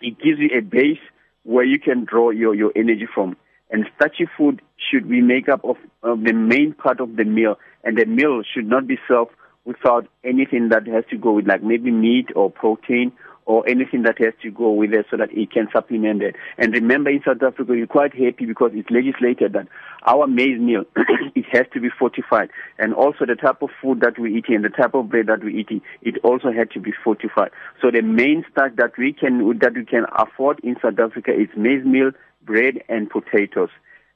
it 0.00 0.18
gives 0.18 0.40
you 0.40 0.50
a 0.58 0.60
base 0.60 0.98
where 1.44 1.64
you 1.64 1.78
can 1.78 2.04
draw 2.04 2.30
your, 2.30 2.54
your 2.54 2.72
energy 2.74 3.06
from. 3.14 3.36
And 3.70 3.86
starchy 3.96 4.28
food 4.36 4.60
should 4.76 5.08
be 5.08 5.22
made 5.22 5.48
up 5.48 5.64
of, 5.64 5.76
of 6.02 6.24
the 6.24 6.32
main 6.32 6.74
part 6.74 7.00
of 7.00 7.16
the 7.16 7.24
meal, 7.24 7.58
and 7.84 7.96
the 7.96 8.04
meal 8.04 8.42
should 8.42 8.66
not 8.66 8.86
be 8.86 8.98
served 9.08 9.30
without 9.64 10.08
anything 10.24 10.68
that 10.70 10.86
has 10.88 11.04
to 11.10 11.16
go 11.16 11.32
with 11.32 11.46
like 11.46 11.62
maybe 11.62 11.90
meat 11.92 12.26
or 12.34 12.50
protein 12.50 13.12
or 13.44 13.68
anything 13.68 14.02
that 14.02 14.18
has 14.18 14.32
to 14.42 14.50
go 14.50 14.70
with 14.70 14.92
it 14.92 15.06
so 15.10 15.16
that 15.16 15.32
it 15.32 15.50
can 15.50 15.68
supplement 15.72 16.22
it. 16.22 16.36
And 16.58 16.72
remember 16.72 17.10
in 17.10 17.22
South 17.24 17.42
Africa, 17.42 17.72
we're 17.72 17.86
quite 17.86 18.14
happy 18.14 18.46
because 18.46 18.70
it's 18.74 18.90
legislated 18.90 19.54
that 19.54 19.66
our 20.06 20.26
maize 20.26 20.60
meal, 20.60 20.84
it 21.34 21.44
has 21.50 21.66
to 21.74 21.80
be 21.80 21.88
fortified. 21.90 22.50
And 22.78 22.94
also 22.94 23.26
the 23.26 23.34
type 23.34 23.60
of 23.62 23.70
food 23.80 24.00
that 24.00 24.18
we 24.18 24.36
eat 24.36 24.48
and 24.48 24.64
the 24.64 24.68
type 24.68 24.94
of 24.94 25.08
bread 25.08 25.26
that 25.26 25.42
we 25.42 25.58
eat, 25.58 25.82
it 26.02 26.18
also 26.22 26.52
had 26.52 26.70
to 26.72 26.80
be 26.80 26.92
fortified. 27.02 27.50
So 27.80 27.90
the 27.90 28.02
main 28.02 28.44
starch 28.50 28.76
that 28.76 28.96
we 28.96 29.12
can, 29.12 29.58
that 29.58 29.74
we 29.74 29.84
can 29.84 30.06
afford 30.16 30.60
in 30.62 30.76
South 30.80 30.98
Africa 30.98 31.32
is 31.32 31.48
maize 31.56 31.84
meal, 31.84 32.12
bread 32.42 32.82
and 32.88 33.10
potatoes. 33.10 33.70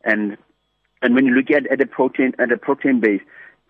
And, 0.05 0.37
and 1.03 1.15
when 1.17 1.27
you 1.27 1.35
look 1.35 1.51
at, 1.51 1.67
at 1.71 1.79
the 1.79 1.87
protein, 1.87 2.33
at 2.39 2.49
the 2.49 2.57
protein 2.57 3.01
base, 3.01 3.23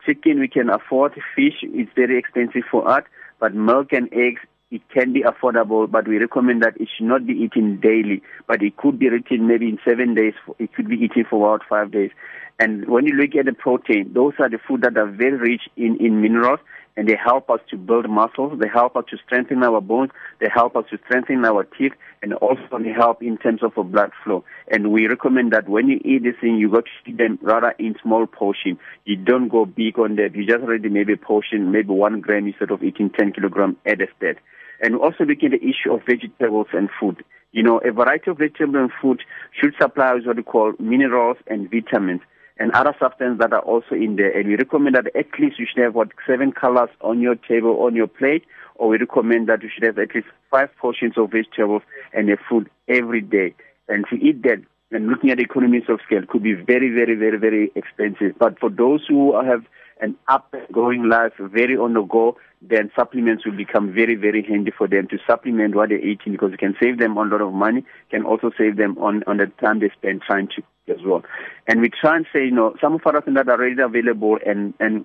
chicken 0.05 0.39
we 0.39 0.49
can 0.49 0.69
afford, 0.69 1.15
fish 1.35 1.63
is 1.63 1.89
very 1.97 2.19
expensive 2.19 2.63
for 2.71 2.89
us, 2.89 3.05
but 3.41 3.55
milk 3.55 3.93
and 3.93 4.09
eggs 4.13 4.41
it 4.71 4.83
can 4.93 5.13
be 5.13 5.23
affordable, 5.23 5.91
but 5.91 6.09
we 6.09 6.19
recommend 6.19 6.63
that 6.63 6.81
it 6.81 6.89
should 6.97 7.07
not 7.07 7.27
be 7.27 7.35
eaten 7.35 7.81
daily, 7.81 8.23
but 8.49 8.63
it 8.63 8.77
could 8.77 8.99
be 8.99 9.07
eaten 9.07 9.47
maybe 9.47 9.69
in 9.69 9.79
seven 9.87 10.15
days. 10.15 10.35
It 10.59 10.75
could 10.75 10.89
be 10.89 10.97
eaten 10.97 11.25
for 11.29 11.55
about 11.55 11.67
five 11.69 11.93
days. 11.93 12.11
And 12.59 12.89
when 12.89 13.07
you 13.07 13.15
look 13.15 13.35
at 13.35 13.45
the 13.45 13.53
protein, 13.53 14.13
those 14.15 14.33
are 14.39 14.49
the 14.49 14.59
food 14.67 14.83
that 14.83 14.97
are 14.97 15.07
very 15.07 15.37
rich 15.37 15.63
in, 15.77 15.97
in 16.01 16.23
minerals 16.23 16.61
and 16.97 17.07
they 17.07 17.17
help 17.23 17.51
us 17.51 17.61
to 17.71 17.77
build 17.77 18.09
muscles. 18.09 18.59
They 18.59 18.69
help 18.69 18.97
us 18.97 19.05
to 19.11 19.19
strengthen 19.27 19.63
our 19.63 19.83
bones. 19.83 20.11
They 20.41 20.49
help 20.53 20.77
us 20.77 20.85
to 20.91 20.99
strengthen 21.05 21.45
our 21.45 21.65
teeth 21.65 21.93
and 22.23 22.33
also 22.35 22.79
they 22.83 22.93
help 22.93 23.23
in 23.23 23.37
terms 23.37 23.63
of 23.63 23.77
a 23.77 23.85
blood 23.85 24.13
flow. 24.25 24.45
And 24.69 24.91
we 24.91 25.07
recommend 25.07 25.53
that 25.53 25.69
when 25.69 25.89
you 25.89 26.01
eat 26.05 26.23
this 26.23 26.37
thing, 26.41 26.57
you 26.57 26.71
got 26.71 26.85
to 26.85 27.11
eat 27.11 27.19
them 27.19 27.39
rather 27.43 27.75
in 27.79 27.97
small 28.03 28.27
portion. 28.27 28.79
You 29.05 29.17
don't 29.17 29.49
go 29.49 29.67
big 29.67 29.99
on 29.99 30.17
that. 30.17 30.35
You 30.35 30.47
just 30.47 30.63
already 30.63 30.89
maybe 30.89 31.13
a 31.13 31.19
portion, 31.19 31.71
maybe 31.71 31.89
one 31.89 32.21
gram 32.21 32.47
instead 32.47 32.71
of 32.71 32.83
eating 32.83 33.11
10 33.11 33.33
kilogram 33.35 33.77
at 33.85 34.01
a 34.01 34.07
step. 34.17 34.39
And 34.81 34.97
also 34.97 35.25
looking 35.25 35.53
at 35.53 35.61
the 35.61 35.69
issue 35.69 35.93
of 35.93 36.01
vegetables 36.07 36.69
and 36.73 36.89
food. 36.99 37.23
You 37.53 37.63
know, 37.63 37.79
a 37.79 37.93
variety 37.93 38.31
of 38.31 38.39
vegetables 38.39 38.77
and 38.77 38.91
food 39.01 39.23
should 39.53 39.75
supply 39.81 40.15
what 40.15 40.37
we 40.37 40.43
call 40.43 40.73
minerals 40.79 41.37
and 41.47 41.71
vitamins 41.71 42.21
and 42.59 42.73
other 42.73 42.95
substances 42.99 43.39
that 43.39 43.53
are 43.53 43.61
also 43.61 43.95
in 43.95 44.17
there. 44.17 44.37
And 44.37 44.49
we 44.49 44.57
recommend 44.57 44.97
that 44.97 45.15
at 45.15 45.27
least 45.39 45.59
you 45.59 45.67
should 45.67 45.83
have 45.83 45.95
what 45.95 46.09
seven 46.27 46.53
colors 46.53 46.91
on 47.01 47.21
your 47.21 47.35
table, 47.35 47.83
on 47.83 47.95
your 47.95 48.07
plate, 48.07 48.45
or 48.77 48.89
we 48.89 48.99
recommend 48.99 49.49
that 49.49 49.63
you 49.63 49.71
should 49.73 49.85
have 49.85 49.99
at 49.99 50.15
least 50.15 50.29
five 50.51 50.71
portions 50.77 51.19
of 51.19 51.31
vegetables 51.31 51.83
and 52.13 52.31
a 52.31 52.37
fruit 52.49 52.71
every 52.89 53.21
day. 53.21 53.55
And 53.89 54.05
to 54.11 54.17
eat 54.17 54.43
that 54.43 54.63
and 54.93 55.09
looking 55.09 55.31
at 55.31 55.39
the 55.39 55.43
economies 55.43 55.83
of 55.89 56.01
scale 56.07 56.23
could 56.29 56.43
be 56.43 56.55
very, 56.55 56.91
very, 56.91 57.17
very, 57.17 57.39
very 57.39 57.73
expensive. 57.75 58.39
But 58.39 58.59
for 58.59 58.71
those 58.71 59.05
who 59.09 59.35
have 59.43 59.65
an 60.01 60.17
up 60.29 60.49
and 60.53 60.67
going 60.73 61.09
life, 61.09 61.33
very 61.39 61.77
on 61.77 61.95
the 61.95 62.03
go, 62.03 62.37
then 62.63 62.91
supplements 62.95 63.45
will 63.45 63.57
become 63.57 63.93
very, 63.93 64.15
very 64.15 64.43
handy 64.43 64.71
for 64.77 64.87
them 64.87 65.09
to 65.09 65.19
supplement 65.27 65.75
what 65.75 65.89
they're 65.89 65.99
eating 65.99 66.33
because 66.33 66.53
it 66.53 66.59
can 66.59 66.77
save 66.81 66.99
them 66.99 67.17
a 67.17 67.23
lot 67.23 67.41
of 67.41 67.53
money, 67.53 67.85
can 68.11 68.25
also 68.25 68.51
save 68.57 68.77
them 68.77 68.97
on, 68.99 69.25
on 69.27 69.39
the 69.39 69.47
time 69.61 69.81
they 69.81 69.91
spend 69.91 70.23
trying 70.23 70.49
to 70.49 70.63
as 70.89 71.03
well. 71.05 71.23
And 71.67 71.81
we 71.81 71.91
try 71.91 72.17
and 72.17 72.27
say, 72.33 72.45
you 72.45 72.51
know, 72.51 72.75
some 72.81 72.95
of 72.95 73.01
our 73.07 73.21
things 73.21 73.37
that 73.37 73.49
are 73.49 73.61
already 73.61 73.81
available 73.81 74.39
and, 74.45 74.75
and 74.81 75.05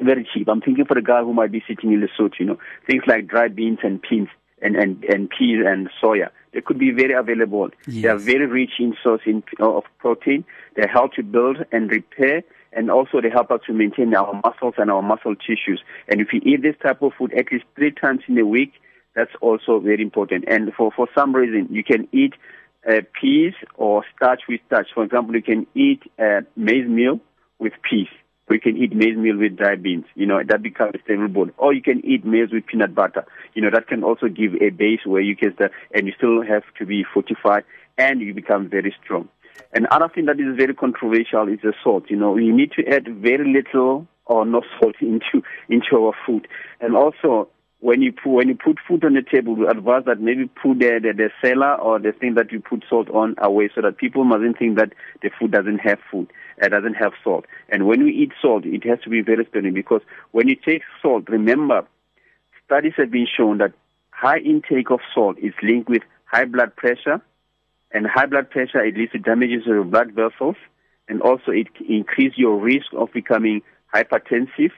very 0.00 0.26
cheap. 0.32 0.48
I'm 0.48 0.60
thinking 0.60 0.86
for 0.86 0.94
the 0.94 1.02
guy 1.02 1.20
who 1.22 1.34
might 1.34 1.52
be 1.52 1.62
sitting 1.68 1.92
in 1.92 2.00
Lesotho, 2.00 2.38
you 2.38 2.46
know, 2.46 2.58
things 2.86 3.02
like 3.06 3.26
dried 3.26 3.54
beans 3.54 3.78
and 3.82 4.00
beans 4.08 4.28
and, 4.62 4.76
and, 4.76 5.04
and 5.04 5.28
peas 5.30 5.58
and 5.66 5.88
soya. 6.02 6.30
They 6.52 6.60
could 6.60 6.78
be 6.78 6.90
very 6.90 7.12
available. 7.12 7.70
They 8.02 8.08
are 8.08 8.18
very 8.18 8.46
rich 8.46 8.72
in 8.78 8.96
source 9.02 9.22
in, 9.26 9.42
of 9.60 9.84
protein. 9.98 10.44
They 10.76 10.86
help 10.92 11.12
to 11.14 11.22
build 11.22 11.58
and 11.70 11.90
repair 11.90 12.42
and 12.72 12.90
also 12.90 13.20
they 13.20 13.30
help 13.30 13.50
us 13.50 13.60
to 13.66 13.72
maintain 13.72 14.14
our 14.14 14.40
muscles 14.44 14.74
and 14.78 14.90
our 14.90 15.02
muscle 15.02 15.34
tissues. 15.34 15.82
And 16.08 16.20
if 16.20 16.28
you 16.32 16.40
eat 16.44 16.62
this 16.62 16.76
type 16.82 17.02
of 17.02 17.12
food 17.18 17.32
at 17.34 17.50
least 17.52 17.64
three 17.74 17.90
times 17.90 18.20
in 18.28 18.38
a 18.38 18.46
week, 18.46 18.72
that's 19.14 19.32
also 19.40 19.80
very 19.80 20.02
important. 20.02 20.44
And 20.46 20.72
for, 20.74 20.92
for 20.94 21.08
some 21.14 21.34
reason, 21.34 21.72
you 21.74 21.82
can 21.82 22.08
eat 22.12 22.34
uh, 22.88 23.00
peas 23.20 23.54
or 23.74 24.04
starch 24.16 24.42
with 24.48 24.60
starch. 24.66 24.88
For 24.94 25.04
example, 25.04 25.34
you 25.34 25.42
can 25.42 25.66
eat 25.74 26.02
uh, 26.18 26.40
maize 26.56 26.88
meal 26.88 27.20
with 27.58 27.72
peas. 27.88 28.08
Or 28.48 28.54
you 28.54 28.60
can 28.60 28.76
eat 28.76 28.94
maize 28.94 29.16
meal 29.16 29.38
with 29.38 29.56
dry 29.56 29.76
beans. 29.76 30.06
You 30.14 30.26
know, 30.26 30.40
that 30.46 30.62
becomes 30.62 30.94
a 30.94 31.02
stable 31.04 31.28
bone. 31.28 31.52
Or 31.56 31.72
you 31.72 31.82
can 31.82 32.04
eat 32.04 32.24
maize 32.24 32.50
with 32.52 32.66
peanut 32.66 32.94
butter. 32.94 33.24
You 33.54 33.62
know, 33.62 33.70
that 33.70 33.86
can 33.86 34.02
also 34.02 34.26
give 34.26 34.54
a 34.60 34.70
base 34.70 35.00
where 35.04 35.22
you 35.22 35.36
can 35.36 35.54
start, 35.54 35.72
and 35.94 36.06
you 36.06 36.12
still 36.16 36.42
have 36.42 36.64
to 36.78 36.86
be 36.86 37.04
fortified 37.14 37.64
and 37.96 38.20
you 38.20 38.34
become 38.34 38.68
very 38.68 38.94
strong. 39.04 39.28
And 39.72 39.86
another 39.90 40.12
thing 40.12 40.24
that 40.26 40.40
is 40.40 40.56
very 40.56 40.74
controversial 40.74 41.46
is 41.48 41.60
the 41.62 41.74
salt. 41.84 42.04
You 42.08 42.16
know, 42.16 42.36
you 42.36 42.54
need 42.54 42.72
to 42.72 42.86
add 42.88 43.06
very 43.06 43.52
little 43.52 44.08
or 44.26 44.44
no 44.44 44.62
salt 44.80 44.96
into 45.00 45.46
into 45.68 45.96
our 45.96 46.12
food. 46.26 46.48
And 46.80 46.96
also, 46.96 47.48
when 47.80 48.02
you 48.02 48.12
put, 48.12 48.30
when 48.30 48.48
you 48.48 48.54
put 48.54 48.78
food 48.86 49.04
on 49.04 49.14
the 49.14 49.22
table, 49.22 49.54
we 49.56 49.66
advise 49.66 50.04
that 50.04 50.20
maybe 50.20 50.46
put 50.46 50.78
the, 50.78 51.00
the 51.02 51.12
the 51.16 51.30
cellar 51.42 51.74
or 51.76 51.98
the 51.98 52.12
thing 52.12 52.34
that 52.34 52.52
you 52.52 52.60
put 52.60 52.84
salt 52.88 53.08
on 53.10 53.34
away, 53.38 53.70
so 53.74 53.80
that 53.80 53.96
people 53.96 54.24
mustn't 54.24 54.58
think 54.58 54.76
that 54.76 54.92
the 55.22 55.30
food 55.38 55.50
doesn't 55.50 55.78
have 55.78 55.98
food, 56.10 56.30
uh, 56.62 56.68
doesn't 56.68 56.94
have 56.94 57.12
salt. 57.24 57.46
And 57.70 57.86
when 57.86 58.04
we 58.04 58.12
eat 58.12 58.32
salt, 58.40 58.66
it 58.66 58.84
has 58.84 59.00
to 59.04 59.10
be 59.10 59.22
very 59.22 59.46
sparingly 59.46 59.70
because 59.70 60.02
when 60.32 60.46
you 60.46 60.56
take 60.56 60.82
salt, 61.00 61.28
remember, 61.28 61.86
studies 62.66 62.92
have 62.98 63.10
been 63.10 63.26
shown 63.26 63.58
that 63.58 63.72
high 64.10 64.38
intake 64.38 64.90
of 64.90 65.00
salt 65.14 65.38
is 65.38 65.54
linked 65.62 65.88
with 65.88 66.02
high 66.26 66.44
blood 66.44 66.76
pressure, 66.76 67.22
and 67.92 68.06
high 68.06 68.26
blood 68.26 68.50
pressure 68.50 68.84
it 68.84 68.96
leads 68.96 69.12
to 69.12 69.18
damages 69.18 69.62
of 69.62 69.74
your 69.74 69.84
blood 69.84 70.12
vessels, 70.12 70.56
and 71.08 71.22
also 71.22 71.50
it 71.50 71.68
increases 71.88 72.36
your 72.36 72.56
risk 72.60 72.92
of 72.92 73.10
becoming 73.14 73.62
hypertensive, 73.94 74.72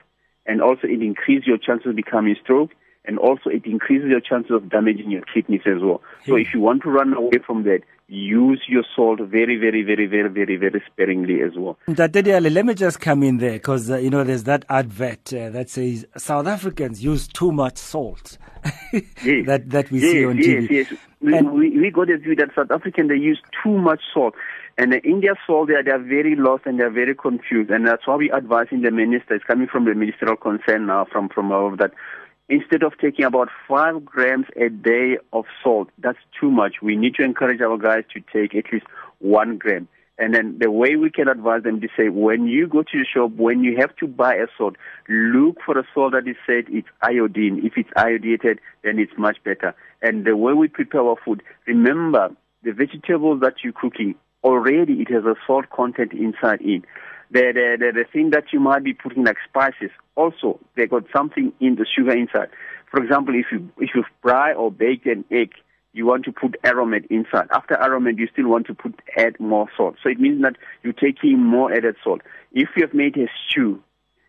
and 0.47 0.63
also 0.63 0.83
it 0.85 1.03
increases 1.03 1.49
your 1.49 1.59
chances 1.59 1.89
of 1.89 1.97
becoming 1.97 2.37
stroke, 2.41 2.71
and 3.05 3.19
also 3.19 3.51
it 3.51 3.67
increases 3.67 4.09
your 4.09 4.21
chances 4.21 4.53
of 4.53 4.71
damaging 4.71 5.11
your 5.11 5.23
kidneys 5.23 5.63
as 5.67 5.83
well. 5.83 6.01
So 6.27 6.37
if 6.37 6.49
you 6.55 6.61
want 6.61 6.83
to 6.83 6.91
run 6.91 7.13
away 7.15 7.39
from 7.45 7.65
that, 7.65 7.81
use 8.09 8.63
your 8.69 8.85
salt 8.95 9.21
very, 9.21 9.57
very, 9.57 9.83
very, 9.83 10.07
very, 10.07 10.29
very, 10.29 10.57
very 10.57 10.83
sparingly 10.93 11.41
as 11.41 11.53
well. 11.57 11.79
Tatediale, 11.89 12.53
let 12.53 12.67
me 12.67 12.75
just 12.75 13.01
come 13.01 13.23
in 13.23 13.39
there 13.39 13.55
because, 13.55 13.91
uh, 13.91 13.97
you 13.97 14.11
know, 14.11 14.23
there's 14.23 14.45
that 14.45 14.65
advert 14.69 15.33
uh, 15.33 15.51
that 15.51 15.71
says 15.71 16.07
South 16.17 16.47
Africans 16.47 17.03
use 17.03 17.27
too 17.27 17.53
much 17.53 17.79
salt. 17.79 18.39
Yes. 19.25 19.47
that, 19.47 19.71
that 19.71 19.91
we 19.91 20.01
yes, 20.01 20.13
see 20.13 20.25
on 20.27 20.37
yes, 20.37 20.47
TV. 20.47 20.71
Yes, 20.71 20.93
we, 21.23 21.43
we, 21.43 21.81
we 21.81 21.91
got 21.91 22.11
a 22.11 22.19
view 22.19 22.37
that 22.37 22.51
South 22.55 22.71
African 22.71 23.09
they 23.09 23.15
use 23.15 23.41
too 23.63 23.79
much 23.79 24.01
salt. 24.13 24.35
And 24.77 24.93
the 24.93 25.01
India 25.03 25.35
salt, 25.47 25.69
they 25.69 25.75
are, 25.75 25.83
they 25.83 25.91
are 25.91 25.99
very 25.99 26.35
lost 26.37 26.65
and 26.67 26.79
they 26.79 26.85
are 26.85 26.91
very 26.91 27.15
confused. 27.15 27.71
And 27.71 27.87
that's 27.87 28.07
why 28.07 28.17
we 28.17 28.31
advising 28.33 28.83
the 28.83 28.91
minister, 28.91 29.35
it's 29.35 29.45
coming 29.45 29.67
from 29.67 29.85
the 29.85 29.95
ministerial 29.95 30.37
concern 30.37 30.87
now, 30.87 31.07
from, 31.11 31.29
from 31.29 31.53
all 31.53 31.73
of 31.73 31.79
that. 31.79 31.93
Instead 32.53 32.83
of 32.83 32.93
taking 32.99 33.25
about 33.25 33.49
five 33.67 34.05
grams 34.05 34.45
a 34.57 34.69
day 34.69 35.17
of 35.33 35.47
salt, 35.65 35.89
that's 35.97 36.19
too 36.39 36.51
much. 36.51 36.83
We 36.83 36.97
need 36.97 37.15
to 37.15 37.23
encourage 37.23 37.63
our 37.63 37.79
guys 37.79 38.05
to 38.13 38.21
take 38.31 38.55
at 38.55 38.71
least 38.71 38.85
one 39.21 39.57
gram. 39.57 39.89
And 40.19 40.35
then 40.35 40.59
the 40.59 40.71
way 40.71 40.97
we 40.97 41.11
can 41.11 41.29
advise 41.29 41.63
them 41.63 41.81
to 41.81 41.89
say, 41.97 42.11
when 42.11 42.47
you 42.47 42.67
go 42.67 42.83
to 42.83 42.99
the 42.99 43.07
shop, 43.11 43.31
when 43.39 43.65
you 43.65 43.79
have 43.79 43.97
to 43.97 44.07
buy 44.07 44.35
a 44.35 44.49
salt, 44.59 44.77
look 45.09 45.63
for 45.65 45.79
a 45.79 45.85
salt 45.95 46.13
that 46.13 46.29
is 46.29 46.37
said 46.47 46.65
it's 46.69 46.89
iodine. 47.01 47.65
If 47.65 47.79
it's 47.79 47.89
iodinated, 47.97 48.59
then 48.85 48.99
it's 48.99 49.17
much 49.17 49.43
better. 49.43 49.75
And 50.03 50.27
the 50.27 50.37
way 50.37 50.53
we 50.53 50.69
prepare 50.69 51.01
our 51.01 51.17
food, 51.25 51.43
remember 51.67 52.37
the 52.63 52.73
vegetables 52.73 53.41
that 53.41 53.65
you're 53.65 53.73
cooking, 53.73 54.15
already 54.45 55.01
it 55.01 55.11
has 55.11 55.25
a 55.25 55.37
salt 55.47 55.71
content 55.71 56.13
inside 56.13 56.61
in. 56.61 56.85
The, 57.33 57.53
the, 57.55 57.77
the, 57.79 57.93
the 57.93 58.05
thing 58.13 58.31
that 58.31 58.53
you 58.53 58.61
might 58.61 58.85
be 58.85 58.93
putting 58.93 59.25
like 59.25 59.39
spices, 59.49 59.91
also 60.17 60.61
they 60.77 60.87
got 60.87 61.05
something 61.15 61.53
in 61.61 61.77
the 61.77 61.87
sugar 61.87 62.13
inside. 62.13 62.49
For 62.91 63.03
example, 63.03 63.35
if 63.35 63.47
you, 63.51 63.71
if 63.79 63.91
you 63.95 64.05
fry 64.21 64.53
or 64.53 64.71
bake 64.71 65.07
an 65.07 65.25
egg, 65.31 65.53
you 65.95 66.07
want 66.07 66.25
to 66.25 66.33
put 66.33 66.61
aromat 66.63 67.07
inside. 67.07 67.49
After 67.51 67.75
aromat, 67.75 68.19
you 68.19 68.29
still 68.33 68.49
want 68.49 68.67
to 68.67 68.75
put 68.75 69.01
add 69.17 69.39
more 69.41 69.67
salt. 69.77 69.97
So 70.03 70.09
it 70.09 70.21
means 70.21 70.43
that 70.43 70.57
you're 70.83 70.93
taking 70.93 71.39
more 71.39 71.73
added 71.73 71.97
salt. 72.05 72.21
If 72.53 72.69
you 72.77 72.83
have 72.83 72.95
made 72.95 73.17
a 73.17 73.29
stew, 73.49 73.83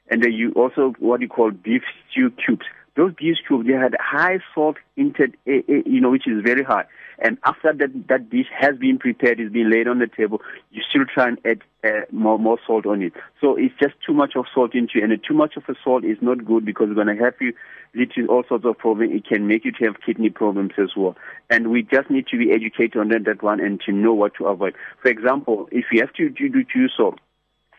and 0.10 0.22
then 0.22 0.34
you 0.34 0.52
also 0.54 0.94
what 1.00 1.22
you 1.22 1.28
call 1.28 1.52
beef 1.52 1.82
stew 2.10 2.32
cubes, 2.32 2.66
those 2.96 3.14
beef 3.18 3.38
cubes 3.48 3.68
they 3.68 3.74
had 3.74 3.96
high 4.00 4.40
salt 4.54 4.78
intake, 4.98 5.36
eh, 5.48 5.62
eh, 5.68 5.82
you 5.86 6.02
know, 6.02 6.12
which 6.12 6.28
is 6.28 6.42
very 6.44 6.64
high. 6.64 6.86
And 7.20 7.38
after 7.46 7.74
that 7.74 8.08
that 8.10 8.30
dish 8.30 8.48
has 8.58 8.78
been 8.78 8.98
prepared, 8.98 9.40
is 9.40 9.52
being 9.52 9.70
laid 9.70 9.88
on 9.88 10.00
the 10.00 10.08
table, 10.08 10.42
you 10.72 10.82
still 10.90 11.06
try 11.06 11.30
and 11.30 11.40
add 11.46 11.62
uh, 11.84 12.02
more 12.12 12.40
more 12.40 12.58
salt 12.66 12.86
on 12.86 13.02
it. 13.02 13.14
So 13.42 13.56
it's 13.56 13.76
just 13.80 13.96
too 14.06 14.14
much 14.14 14.34
of 14.36 14.46
salt 14.54 14.74
into 14.74 14.98
it, 14.98 15.04
and 15.04 15.20
too 15.28 15.34
much 15.34 15.56
of 15.58 15.64
a 15.68 15.76
salt 15.84 16.06
is 16.06 16.18
not 16.22 16.46
good 16.46 16.66
because 16.66 16.88
it's 16.90 16.96
going 16.96 17.16
to 17.16 17.24
have 17.24 17.34
you 17.42 17.54
lead 17.94 18.12
to 18.16 18.28
all 18.28 18.44
sorts 18.48 18.66
of 18.66 18.78
problems. 18.78 19.14
It 19.14 19.26
can 19.26 19.48
make 19.48 19.66
you 19.66 19.72
to 19.74 19.86
have 19.86 19.96
kidney 20.06 20.30
problems 20.30 20.72
as 20.78 20.90
well. 20.96 21.16
And 21.50 21.70
we 21.70 21.84
just 21.84 22.10
need 22.10 22.28
to 22.28 22.38
be 22.38 22.52
educated 22.52 22.98
on 22.98 23.10
that, 23.10 23.26
that 23.26 23.44
one 23.44 23.60
and 23.60 23.80
to 23.82 23.92
know 23.92 24.14
what 24.14 24.36
to 24.36 24.46
avoid. 24.46 24.76
For 25.02 25.10
example, 25.10 25.68
if 25.72 25.86
you 25.92 26.02
have 26.02 26.14
to 26.14 26.30
do, 26.30 26.50
do, 26.50 26.64
do 26.64 26.88
salt, 26.96 27.20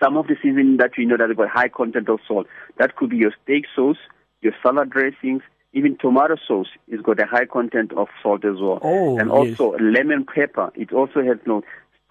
some 0.02 0.16
of 0.16 0.26
the 0.26 0.36
seasoning 0.42 0.76
that 0.78 0.92
we 0.98 1.06
know 1.06 1.16
that 1.16 1.28
have 1.28 1.36
got 1.36 1.48
high 1.48 1.68
content 1.68 2.08
of 2.08 2.20
salt, 2.26 2.46
that 2.78 2.96
could 2.96 3.10
be 3.10 3.16
your 3.16 3.32
steak 3.42 3.64
sauce, 3.74 3.96
your 4.42 4.52
salad 4.62 4.90
dressings, 4.90 5.42
even 5.72 5.96
tomato 5.98 6.36
sauce 6.46 6.68
is 6.88 7.00
got 7.00 7.20
a 7.20 7.26
high 7.26 7.46
content 7.46 7.92
of 7.94 8.08
salt 8.22 8.44
as 8.44 8.60
well. 8.60 8.78
Oh, 8.82 9.18
and 9.18 9.28
yes. 9.28 9.58
also 9.58 9.76
lemon 9.78 10.24
pepper, 10.24 10.70
it 10.76 10.92
also 10.92 11.22
has 11.22 11.38
no 11.46 11.62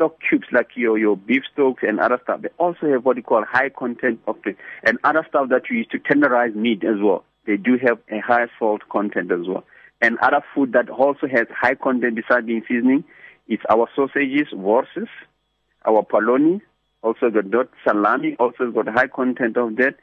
stock 0.04 0.20
cubes 0.28 0.48
like 0.52 0.70
your, 0.76 0.98
your 0.98 1.16
beef 1.16 1.44
stocks 1.52 1.84
and 1.88 2.00
other 2.00 2.20
stuff. 2.24 2.42
They 2.42 2.50
also 2.58 2.90
have 2.92 3.06
what 3.06 3.18
you 3.18 3.24
call 3.24 3.44
high 3.46 3.70
content 3.70 4.20
of 4.28 4.36
it. 4.46 4.58
And 4.84 4.98
other 5.04 5.26
stuff 5.30 5.50
that 5.50 5.70
you 5.70 5.78
use 5.78 5.88
to 5.92 6.00
tenderize 6.00 6.56
meat 6.56 6.84
as 6.84 7.02
well. 7.02 7.24
They 7.46 7.58
do 7.58 7.78
have 7.86 8.00
a 8.10 8.20
high 8.20 8.48
salt 8.60 8.82
content 8.90 9.32
as 9.32 9.48
well. 9.48 9.64
And 10.02 10.18
other 10.20 10.44
food 10.54 10.74
that 10.74 10.90
also 10.90 11.28
has 11.28 11.48
high 11.50 11.76
content 11.76 12.16
besides 12.16 12.46
being 12.46 12.64
seasoning 12.68 13.04
is 13.48 13.60
our 13.70 13.88
sausages, 13.96 14.52
worses, 14.54 15.08
our 15.86 16.04
polony, 16.04 16.62
also 17.02 17.30
the 17.30 17.42
dot 17.42 17.70
salami, 17.86 18.36
also 18.40 18.72
got 18.72 18.88
high 18.88 19.08
content 19.08 19.58
of 19.58 19.76
that, 19.78 19.96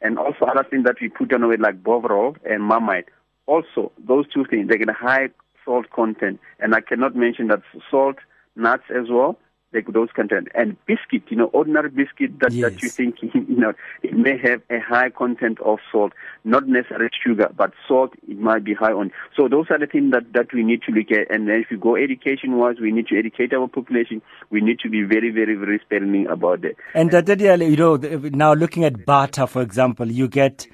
and 0.00 0.18
also 0.18 0.44
other 0.44 0.64
things 0.68 0.84
that 0.84 0.96
we 1.00 1.08
put 1.08 1.32
on 1.32 1.50
it 1.52 1.60
like 1.60 1.82
bovril 1.82 2.36
and 2.48 2.62
marmite. 2.62 3.06
Also, 3.46 3.92
those 4.06 4.26
two 4.32 4.44
things, 4.44 4.68
they 4.68 4.76
get 4.76 4.90
high 4.90 5.28
salt 5.64 5.90
content, 5.90 6.40
and 6.60 6.74
I 6.74 6.80
cannot 6.80 7.16
mention 7.16 7.48
that 7.48 7.62
salt, 7.90 8.16
nuts 8.56 8.84
as 8.90 9.08
well, 9.08 9.38
they 9.72 9.82
those 9.92 10.08
content. 10.14 10.48
And 10.54 10.76
biscuit, 10.86 11.22
you 11.28 11.36
know, 11.36 11.46
ordinary 11.46 11.90
biscuit 11.90 12.38
that, 12.40 12.52
that 12.52 12.82
you 12.82 12.88
think, 12.88 13.16
you 13.22 13.56
know, 13.56 13.72
it 14.02 14.16
may 14.16 14.38
have 14.38 14.62
a 14.70 14.78
high 14.80 15.10
content 15.10 15.60
of 15.60 15.78
salt, 15.92 16.12
not 16.44 16.66
necessarily 16.66 17.10
sugar, 17.24 17.50
but 17.56 17.72
salt, 17.86 18.12
it 18.26 18.38
might 18.38 18.64
be 18.64 18.74
high 18.74 18.92
on. 18.92 19.10
So 19.36 19.48
those 19.48 19.66
are 19.70 19.78
the 19.78 19.86
things 19.86 20.12
that, 20.12 20.32
that 20.32 20.52
we 20.54 20.62
need 20.62 20.82
to 20.82 20.92
look 20.92 21.10
at. 21.10 21.30
And 21.34 21.48
then 21.48 21.56
if 21.56 21.70
you 21.70 21.78
go 21.78 21.96
education-wise, 21.96 22.76
we 22.80 22.92
need 22.92 23.08
to 23.08 23.18
educate 23.18 23.52
our 23.52 23.68
population. 23.68 24.22
We 24.50 24.60
need 24.60 24.78
to 24.80 24.88
be 24.88 25.02
very, 25.02 25.30
very, 25.30 25.54
very 25.54 25.80
sparing 25.84 26.26
about 26.26 26.62
that. 26.62 26.74
And 26.94 27.14
uh, 27.14 27.22
Tatediale, 27.22 27.70
you 27.70 27.76
know, 27.76 27.96
now 27.96 28.54
looking 28.54 28.84
at 28.84 29.04
butter, 29.04 29.46
for 29.46 29.62
example, 29.62 30.10
you 30.10 30.28
get, 30.28 30.66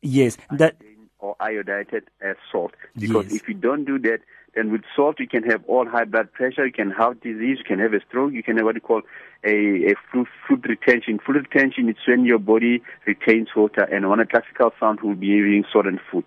yes, 0.00 0.38
that, 0.50 0.76
or 1.18 1.36
iodinated 1.40 2.02
as 2.22 2.36
salt. 2.50 2.72
Because 2.98 3.26
Yes. 3.26 3.34
if 3.42 3.48
you 3.48 3.54
don't 3.54 3.84
do 3.84 3.98
that, 4.00 4.18
then 4.54 4.70
with 4.70 4.82
salt 4.94 5.18
you 5.20 5.28
can 5.28 5.42
have 5.44 5.62
all 5.66 5.88
high 5.88 6.04
blood 6.04 6.32
pressure, 6.32 6.66
you 6.66 6.72
can 6.72 6.90
have 6.90 7.20
disease, 7.20 7.58
you 7.58 7.64
can 7.64 7.78
have 7.78 7.92
a 7.92 8.00
stroke, 8.08 8.32
you 8.32 8.42
can 8.42 8.56
have 8.56 8.66
what 8.66 8.74
you 8.74 8.80
call 8.80 9.02
a, 9.44 9.90
a 9.90 9.94
fluid, 10.10 10.28
fluid 10.46 10.66
retention. 10.68 11.18
Fluid 11.24 11.46
retention 11.52 11.88
is 11.88 11.96
when 12.06 12.24
your 12.24 12.38
body 12.38 12.82
retains 13.06 13.48
water, 13.56 13.82
and 13.82 14.08
one 14.08 14.20
a 14.20 14.26
classical 14.26 14.72
sound 14.78 15.00
will 15.00 15.14
be 15.14 15.26
using 15.26 15.64
salt 15.72 15.86
and 15.86 16.00
food. 16.10 16.24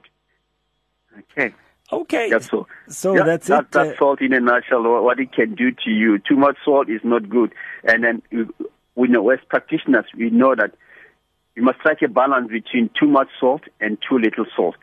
Okay. 1.19 1.53
Okay. 1.91 2.29
That's 2.29 2.49
so. 2.49 2.67
So 2.89 3.15
Yeah, 3.15 3.23
that's 3.23 3.47
that, 3.47 3.61
it. 3.61 3.71
That's 3.71 3.89
uh, 3.91 3.97
salt 3.97 4.21
in 4.21 4.33
a 4.33 4.39
nutshell. 4.39 4.83
What 4.83 5.19
it 5.19 5.31
can 5.31 5.55
do 5.55 5.71
to 5.71 5.89
you. 5.89 6.19
Too 6.19 6.35
much 6.35 6.57
salt 6.65 6.89
is 6.89 7.01
not 7.03 7.29
good. 7.29 7.53
And 7.83 8.03
then 8.03 8.21
you- 8.29 8.53
we 8.95 9.07
know 9.07 9.29
as 9.29 9.39
practitioners, 9.47 10.05
we 10.17 10.31
know 10.31 10.55
that 10.55 10.71
you 11.55 11.61
must 11.63 11.79
strike 11.79 12.01
a 12.01 12.07
balance 12.07 12.49
between 12.51 12.89
too 12.99 13.07
much 13.07 13.29
salt 13.39 13.61
and 13.79 13.97
too 14.07 14.17
little 14.17 14.45
salt. 14.55 14.75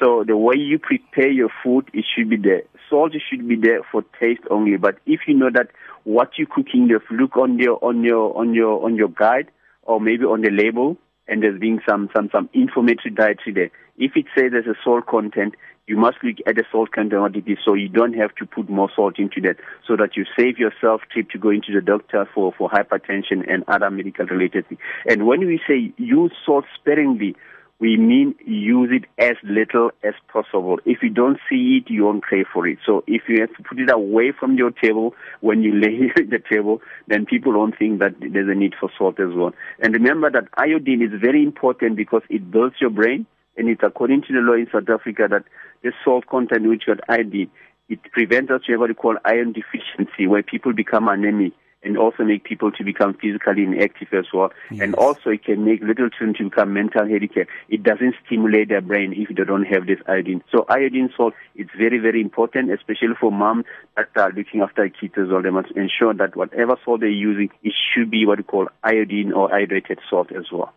So 0.00 0.24
the 0.26 0.36
way 0.36 0.56
you 0.56 0.78
prepare 0.78 1.30
your 1.30 1.50
food, 1.62 1.88
it 1.92 2.04
should 2.14 2.28
be 2.28 2.36
there. 2.36 2.62
Salt 2.90 3.12
should 3.30 3.46
be 3.48 3.56
there 3.56 3.82
for 3.90 4.02
taste 4.20 4.42
only. 4.50 4.76
But 4.76 4.96
if 5.06 5.20
you 5.26 5.34
know 5.34 5.50
that 5.54 5.68
what 6.04 6.30
you're 6.36 6.48
cooking, 6.48 6.88
you 6.88 7.00
look 7.10 7.36
on 7.36 7.58
your 7.58 7.82
on 7.82 8.02
your 8.02 8.36
on 8.36 8.54
your 8.54 8.84
on 8.84 8.96
your 8.96 9.08
guide 9.08 9.50
or 9.82 10.00
maybe 10.00 10.24
on 10.24 10.42
the 10.42 10.50
label, 10.50 10.96
and 11.28 11.42
there's 11.42 11.60
being 11.60 11.80
some 11.88 12.10
some 12.14 12.28
some 12.32 12.50
inflammatory 12.52 13.14
dietary 13.14 13.52
there. 13.54 13.70
If 13.96 14.16
it 14.16 14.26
says 14.34 14.50
there's 14.50 14.66
a 14.66 14.74
salt 14.82 15.06
content, 15.06 15.54
you 15.86 15.96
must 15.96 16.16
look 16.22 16.36
at 16.46 16.56
the 16.56 16.64
salt 16.72 16.90
content 16.92 17.22
what 17.22 17.36
it 17.36 17.46
is, 17.46 17.58
so 17.64 17.74
you 17.74 17.88
don't 17.88 18.14
have 18.14 18.34
to 18.36 18.46
put 18.46 18.68
more 18.68 18.90
salt 18.94 19.18
into 19.18 19.40
that, 19.42 19.56
so 19.86 19.96
that 19.96 20.16
you 20.16 20.24
save 20.36 20.58
yourself 20.58 21.02
trip 21.12 21.30
to 21.30 21.38
go 21.38 21.50
into 21.50 21.72
the 21.72 21.80
doctor 21.80 22.28
for 22.34 22.52
for 22.56 22.68
hypertension 22.68 23.48
and 23.48 23.64
other 23.68 23.90
medical 23.90 24.26
related 24.26 24.68
things. 24.68 24.80
And 25.06 25.26
when 25.26 25.46
we 25.46 25.60
say 25.66 25.92
use 25.96 26.32
salt 26.44 26.64
sparingly, 26.74 27.36
we 27.80 27.96
mean 27.96 28.34
use 28.46 28.90
it 28.92 29.04
as 29.18 29.36
little 29.42 29.90
as 30.02 30.14
possible. 30.32 30.78
If 30.84 31.02
you 31.02 31.10
don't 31.10 31.38
see 31.50 31.82
it, 31.82 31.90
you 31.90 32.04
won't 32.04 32.22
pay 32.28 32.44
for 32.50 32.66
it. 32.66 32.78
So 32.86 33.02
if 33.06 33.22
you 33.28 33.40
have 33.40 33.54
to 33.56 33.62
put 33.62 33.80
it 33.80 33.90
away 33.90 34.32
from 34.38 34.56
your 34.56 34.70
table 34.70 35.14
when 35.40 35.62
you 35.62 35.72
lay 35.74 36.12
the 36.16 36.40
table, 36.50 36.80
then 37.08 37.26
people 37.26 37.52
don't 37.52 37.76
think 37.76 37.98
that 37.98 38.14
there's 38.20 38.48
a 38.48 38.54
need 38.54 38.74
for 38.78 38.90
salt 38.96 39.18
as 39.18 39.34
well. 39.34 39.52
And 39.80 39.92
remember 39.92 40.30
that 40.30 40.48
iodine 40.56 41.02
is 41.02 41.20
very 41.20 41.42
important 41.42 41.96
because 41.96 42.22
it 42.30 42.50
builds 42.50 42.76
your 42.80 42.90
brain, 42.90 43.26
and 43.56 43.68
it's 43.68 43.82
according 43.84 44.22
to 44.22 44.32
the 44.32 44.40
law 44.40 44.54
in 44.54 44.68
South 44.72 44.88
Africa 44.88 45.26
that 45.30 45.44
the 45.82 45.92
salt 46.04 46.26
content 46.26 46.68
which 46.68 46.86
got 46.86 47.00
iodine, 47.08 47.50
it 47.88 48.00
prevents 48.12 48.50
us 48.50 48.62
have 48.68 48.80
what 48.80 48.88
we 48.88 48.94
call 48.94 49.16
iron 49.24 49.52
deficiency, 49.52 50.26
where 50.26 50.42
people 50.42 50.72
become 50.72 51.08
anemic 51.08 51.52
and 51.84 51.96
also 51.98 52.24
make 52.24 52.44
people 52.44 52.72
to 52.72 52.84
become 52.84 53.14
physically 53.14 53.64
inactive 53.64 54.08
as 54.12 54.26
well. 54.32 54.52
And 54.80 54.94
also 54.94 55.30
it 55.30 55.44
can 55.44 55.64
make 55.64 55.82
little 55.82 56.08
children 56.08 56.34
to 56.38 56.44
become 56.50 56.72
mental 56.72 57.06
healthy. 57.06 57.30
It 57.68 57.82
doesn't 57.82 58.14
stimulate 58.26 58.68
their 58.68 58.80
brain 58.80 59.12
if 59.16 59.34
they 59.34 59.44
don't 59.44 59.64
have 59.64 59.86
this 59.86 59.98
iodine. 60.08 60.42
So 60.50 60.66
iodine 60.68 61.10
salt 61.16 61.34
is 61.54 61.68
very, 61.78 61.98
very 61.98 62.20
important, 62.20 62.72
especially 62.72 63.14
for 63.20 63.30
moms 63.30 63.64
that 63.96 64.08
are 64.16 64.32
looking 64.32 64.60
after 64.60 64.88
kids 64.88 65.14
as 65.16 65.28
well. 65.28 65.42
They 65.42 65.50
must 65.50 65.70
ensure 65.72 66.14
that 66.14 66.36
whatever 66.36 66.76
salt 66.84 67.00
they're 67.00 67.08
using, 67.08 67.50
it 67.62 67.72
should 67.92 68.10
be 68.10 68.26
what 68.26 68.38
we 68.38 68.44
call 68.44 68.68
iodine 68.82 69.32
or 69.32 69.48
hydrated 69.48 69.98
salt 70.08 70.32
as 70.32 70.46
well. 70.52 70.72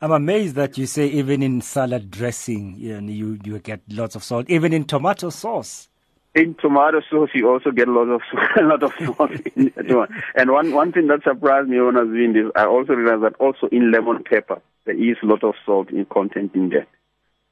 I'm 0.00 0.12
amazed 0.12 0.56
that 0.56 0.78
you 0.78 0.86
say 0.86 1.06
even 1.06 1.42
in 1.42 1.60
salad 1.60 2.10
dressing, 2.10 2.74
you, 2.76 3.00
know, 3.00 3.12
you, 3.12 3.38
you 3.44 3.58
get 3.58 3.80
lots 3.88 4.16
of 4.16 4.24
salt, 4.24 4.48
even 4.48 4.72
in 4.72 4.84
tomato 4.84 5.30
sauce. 5.30 5.88
In 6.34 6.54
tomato 6.54 7.02
sauce, 7.10 7.28
you 7.34 7.50
also 7.50 7.70
get 7.70 7.88
a 7.88 7.92
lot 7.92 8.08
of 8.08 8.22
a 8.56 8.62
lot 8.62 8.82
of 8.82 8.92
salt 8.98 9.32
in 9.54 9.72
that 9.76 9.94
one. 9.94 10.22
And 10.34 10.50
one 10.50 10.72
one 10.72 10.92
thing 10.92 11.08
that 11.08 11.22
surprised 11.24 11.68
me 11.68 11.80
when 11.80 11.96
I 11.96 12.02
was 12.02 12.10
doing 12.10 12.32
this, 12.32 12.50
I 12.56 12.64
also 12.64 12.94
realized 12.94 13.22
that 13.22 13.40
also 13.40 13.66
in 13.68 13.90
lemon 13.92 14.24
pepper 14.24 14.62
there 14.84 14.96
is 14.96 15.16
a 15.22 15.26
lot 15.26 15.44
of 15.44 15.54
salt 15.64 15.90
in 15.90 16.04
content 16.06 16.52
in 16.54 16.70
there 16.70 16.86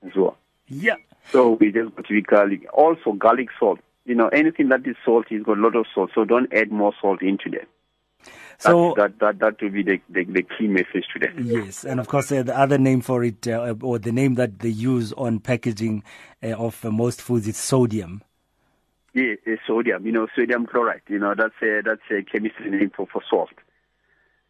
as 0.05 0.13
well. 0.17 0.37
Yeah. 0.67 0.97
So 1.31 1.53
we 1.61 1.73
just 1.73 1.95
got 1.95 2.07
to 2.07 2.13
be 2.15 2.23
garlic. 2.23 2.67
Also 2.73 3.13
garlic 3.13 3.49
salt. 3.59 3.81
You 4.07 4.15
know, 4.15 4.29
anything 4.29 4.71
that 4.71 4.87
is 4.87 4.97
salty 5.05 5.37
has 5.37 5.45
got 5.45 5.59
a 5.59 5.61
lot 5.61 5.77
of 5.77 5.87
salt. 5.95 6.11
So 6.15 6.25
don't 6.25 6.53
add 6.53 6.73
more 6.73 6.95
salt 7.01 7.23
into 7.23 7.51
that. 7.51 7.69
So 8.59 8.95
that 8.97 9.19
that 9.21 9.39
that 9.39 9.63
will 9.63 9.71
be 9.71 9.83
the, 9.83 10.01
the 10.11 10.25
the 10.25 10.43
key 10.43 10.69
message 10.69 11.07
to 11.15 11.19
that. 11.21 11.39
Yes, 11.43 11.85
and 11.85 11.99
of 11.99 12.09
course 12.09 12.31
uh, 12.31 12.43
the 12.43 12.57
other 12.57 12.77
name 12.77 13.01
for 13.01 13.25
it, 13.25 13.49
uh, 13.49 13.75
or 13.81 13.99
the 13.99 14.13
name 14.13 14.35
that 14.35 14.59
they 14.59 14.69
use 14.69 15.15
on 15.15 15.41
packaging 15.41 16.03
uh, 16.43 16.49
of 16.49 16.85
uh, 16.85 16.91
most 16.91 17.23
foods 17.23 17.49
is 17.49 17.57
sodium. 17.57 18.23
Yeah, 19.13 19.35
uh, 19.47 19.57
sodium. 19.67 20.07
You 20.07 20.13
know, 20.13 20.27
sodium 20.37 20.67
chloride. 20.67 21.03
You 21.09 21.19
know, 21.19 21.35
that's 21.37 21.55
a 21.63 21.83
that's 21.85 22.01
a 22.11 22.23
chemistry 22.23 22.71
name 22.71 22.91
for 22.95 23.07
for 23.07 23.23
salt. 23.29 23.51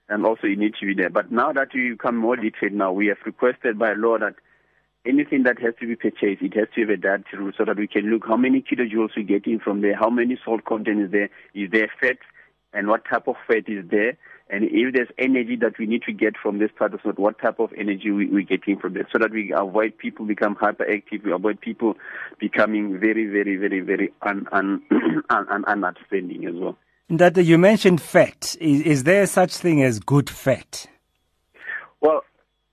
And 0.08 0.26
also 0.26 0.46
you 0.48 0.56
need 0.56 0.74
to 0.80 0.86
be 0.86 0.94
there. 0.94 1.10
But 1.10 1.30
now 1.30 1.52
that 1.52 1.68
we 1.72 1.90
become 1.90 2.16
more 2.16 2.36
detailed 2.36 2.72
now, 2.72 2.92
we 2.92 3.06
have 3.06 3.18
requested 3.24 3.78
by 3.78 3.92
law 3.92 4.18
that 4.18 4.34
anything 5.06 5.44
that 5.44 5.60
has 5.60 5.74
to 5.80 5.86
be 5.86 5.96
purchased, 5.96 6.42
it 6.42 6.54
has 6.54 6.68
to 6.74 6.80
have 6.80 6.90
a 6.90 6.96
dietary 6.96 7.44
rule 7.44 7.52
so 7.56 7.64
that 7.64 7.76
we 7.76 7.86
can 7.86 8.10
look 8.10 8.26
how 8.26 8.36
many 8.36 8.60
kilojoules 8.60 9.10
we're 9.16 9.22
getting 9.22 9.60
from 9.60 9.80
there, 9.80 9.96
how 9.96 10.10
many 10.10 10.38
salt 10.44 10.64
content 10.64 11.00
is 11.00 11.10
there, 11.10 11.30
is 11.54 11.70
there 11.70 11.90
fat, 12.00 12.18
and 12.72 12.88
what 12.88 13.04
type 13.04 13.28
of 13.28 13.36
fat 13.46 13.68
is 13.68 13.84
there, 13.90 14.18
and 14.50 14.64
if 14.64 14.92
there's 14.94 15.08
energy 15.18 15.56
that 15.60 15.78
we 15.78 15.86
need 15.86 16.02
to 16.02 16.12
get 16.12 16.34
from 16.36 16.58
this 16.58 16.70
part 16.76 16.92
of 16.92 17.00
salt, 17.02 17.18
what 17.18 17.38
type 17.38 17.60
of 17.60 17.72
energy 17.76 18.10
we, 18.10 18.26
we're 18.26 18.42
getting 18.42 18.78
from 18.78 18.94
this, 18.94 19.04
so 19.12 19.18
that 19.18 19.30
we 19.30 19.52
avoid 19.56 19.96
people 19.96 20.26
become 20.26 20.56
hyperactive, 20.56 21.24
we 21.24 21.32
avoid 21.32 21.60
people 21.60 21.94
becoming 22.38 22.98
very, 22.98 23.26
very, 23.26 23.56
very, 23.56 23.80
very 23.80 24.12
un, 24.22 24.46
un, 24.52 24.82
un, 25.30 25.46
un, 25.48 25.64
ununderstanding 25.64 26.48
as 26.48 26.54
well. 26.54 26.76
That 27.08 27.36
you 27.36 27.58
mentioned 27.58 28.00
fat. 28.00 28.56
Is, 28.60 28.82
is 28.82 29.04
there 29.04 29.26
such 29.26 29.56
thing 29.56 29.82
as 29.82 29.98
good 30.00 30.28
fat? 30.28 30.86
Well, 32.00 32.22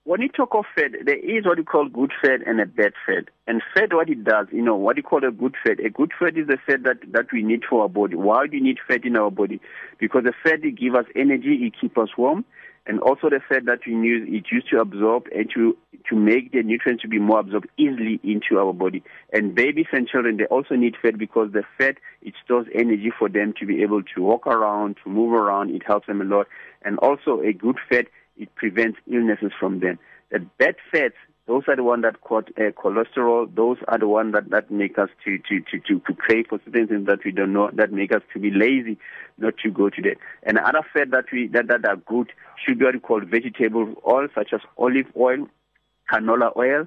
when 0.08 0.22
you 0.22 0.28
talk 0.30 0.54
of 0.54 0.64
fat, 0.74 0.92
there 1.04 1.18
is 1.18 1.44
what 1.44 1.58
you 1.58 1.64
call 1.64 1.86
good 1.86 2.12
fat 2.22 2.40
and 2.46 2.62
a 2.62 2.64
bad 2.64 2.94
fat. 3.04 3.24
And 3.46 3.60
fat, 3.74 3.92
what 3.92 4.08
it 4.08 4.24
does, 4.24 4.46
you 4.50 4.62
know, 4.62 4.74
what 4.74 4.96
you 4.96 5.02
call 5.02 5.22
a 5.22 5.30
good 5.30 5.54
fat. 5.62 5.84
A 5.84 5.90
good 5.90 6.12
fat 6.18 6.34
is 6.34 6.46
the 6.46 6.56
fat 6.66 6.82
that, 6.84 7.12
that 7.12 7.26
we 7.30 7.42
need 7.42 7.60
for 7.68 7.82
our 7.82 7.90
body. 7.90 8.16
Why 8.16 8.46
do 8.46 8.56
you 8.56 8.62
need 8.62 8.78
fat 8.88 9.04
in 9.04 9.18
our 9.18 9.30
body? 9.30 9.60
Because 10.00 10.24
the 10.24 10.32
fat, 10.42 10.64
it 10.64 10.78
gives 10.78 10.96
us 10.96 11.04
energy, 11.14 11.56
it 11.66 11.78
keeps 11.78 11.98
us 11.98 12.08
warm. 12.16 12.46
And 12.86 13.00
also 13.00 13.28
the 13.28 13.40
fat 13.46 13.66
that 13.66 13.80
we 13.86 13.92
use, 13.92 14.26
it 14.30 14.46
used 14.50 14.70
to 14.70 14.80
absorb 14.80 15.26
and 15.26 15.50
to, 15.54 15.76
to 16.08 16.16
make 16.16 16.52
the 16.52 16.62
nutrients 16.62 17.02
to 17.02 17.08
be 17.08 17.18
more 17.18 17.40
absorbed 17.40 17.68
easily 17.76 18.18
into 18.24 18.58
our 18.58 18.72
body. 18.72 19.04
And 19.34 19.54
babies 19.54 19.88
and 19.92 20.08
children, 20.08 20.38
they 20.38 20.46
also 20.46 20.74
need 20.74 20.94
fat 21.02 21.18
because 21.18 21.52
the 21.52 21.64
fat, 21.76 21.96
it 22.22 22.32
stores 22.42 22.66
energy 22.74 23.12
for 23.18 23.28
them 23.28 23.52
to 23.60 23.66
be 23.66 23.82
able 23.82 24.02
to 24.14 24.22
walk 24.22 24.46
around, 24.46 24.96
to 25.04 25.10
move 25.10 25.34
around. 25.34 25.68
It 25.68 25.82
helps 25.86 26.06
them 26.06 26.22
a 26.22 26.24
lot. 26.24 26.46
And 26.80 26.98
also 27.00 27.42
a 27.42 27.52
good 27.52 27.76
fat, 27.90 28.06
it 28.38 28.54
prevents 28.54 28.98
illnesses 29.10 29.52
from 29.58 29.80
them. 29.80 29.98
The 30.30 30.40
bad 30.58 30.76
fats, 30.92 31.14
those 31.46 31.62
are 31.66 31.76
the 31.76 31.82
ones 31.82 32.02
that 32.02 32.20
cause 32.20 32.44
uh, 32.58 32.70
cholesterol. 32.72 33.54
Those 33.54 33.78
are 33.88 33.98
the 33.98 34.06
ones 34.06 34.34
that, 34.34 34.50
that 34.50 34.70
make 34.70 34.98
us 34.98 35.08
to, 35.24 35.38
to, 35.38 35.60
to, 35.60 35.78
to, 35.80 36.00
to 36.00 36.14
crave 36.14 36.46
for 36.48 36.60
certain 36.64 36.86
things 36.86 37.06
that 37.06 37.24
we 37.24 37.32
don't 37.32 37.54
know, 37.54 37.70
that 37.72 37.90
make 37.90 38.12
us 38.12 38.22
to 38.34 38.38
be 38.38 38.50
lazy, 38.50 38.98
not 39.38 39.54
to 39.62 39.70
go 39.70 39.88
to 39.88 40.02
that. 40.02 40.16
And 40.42 40.58
other 40.58 40.82
fat 40.92 41.10
that 41.12 41.24
we 41.32 41.48
that, 41.48 41.68
that 41.68 41.86
are 41.86 41.96
good 41.96 42.32
should 42.62 42.78
be 42.78 42.84
what 42.84 42.94
we 42.94 43.00
call 43.00 43.20
vegetable 43.20 43.94
oil, 44.06 44.28
such 44.34 44.52
as 44.52 44.60
olive 44.76 45.06
oil, 45.16 45.48
canola 46.12 46.54
oil, 46.54 46.86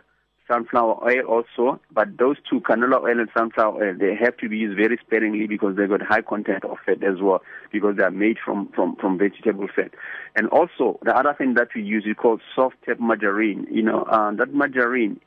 sunflower 0.52 1.04
oil 1.04 1.26
also. 1.28 1.80
But 1.92 2.18
those 2.18 2.38
two, 2.50 2.60
canola 2.62 3.02
oil 3.02 3.20
and 3.20 3.30
sunflower 3.36 3.84
oil, 3.84 3.96
they 3.98 4.16
have 4.16 4.38
to 4.38 4.50
be 4.50 4.58
used 4.58 4.78
very 4.78 4.98
sparingly 5.06 5.48
because 5.48 5.76
they've 5.76 5.90
got 5.90 6.02
high 6.02 6.22
content 6.22 6.66
of 6.66 6.78
fat 6.86 7.04
as 7.04 7.22
well, 7.22 7.42
because 7.72 7.96
they 7.98 8.04
are 8.04 8.12
made 8.12 8.38
from, 8.44 8.70
from, 8.76 8.96
from 8.98 9.18
vegetable 9.18 9.68
fat. 9.74 9.92
And 10.36 10.48
also, 10.50 11.00
the 11.04 11.16
other 11.16 11.34
thing 11.38 11.54
that 11.56 11.70
we 11.76 11.84
use 11.84 12.06
is 12.06 12.16
called 12.18 12.42
soft 12.56 12.76
tap 12.86 13.00
margarine. 13.00 13.68
You 13.72 13.84
know, 13.84 14.04
uh, 14.04 14.32
that 14.36 14.54
margarine, 14.54 15.20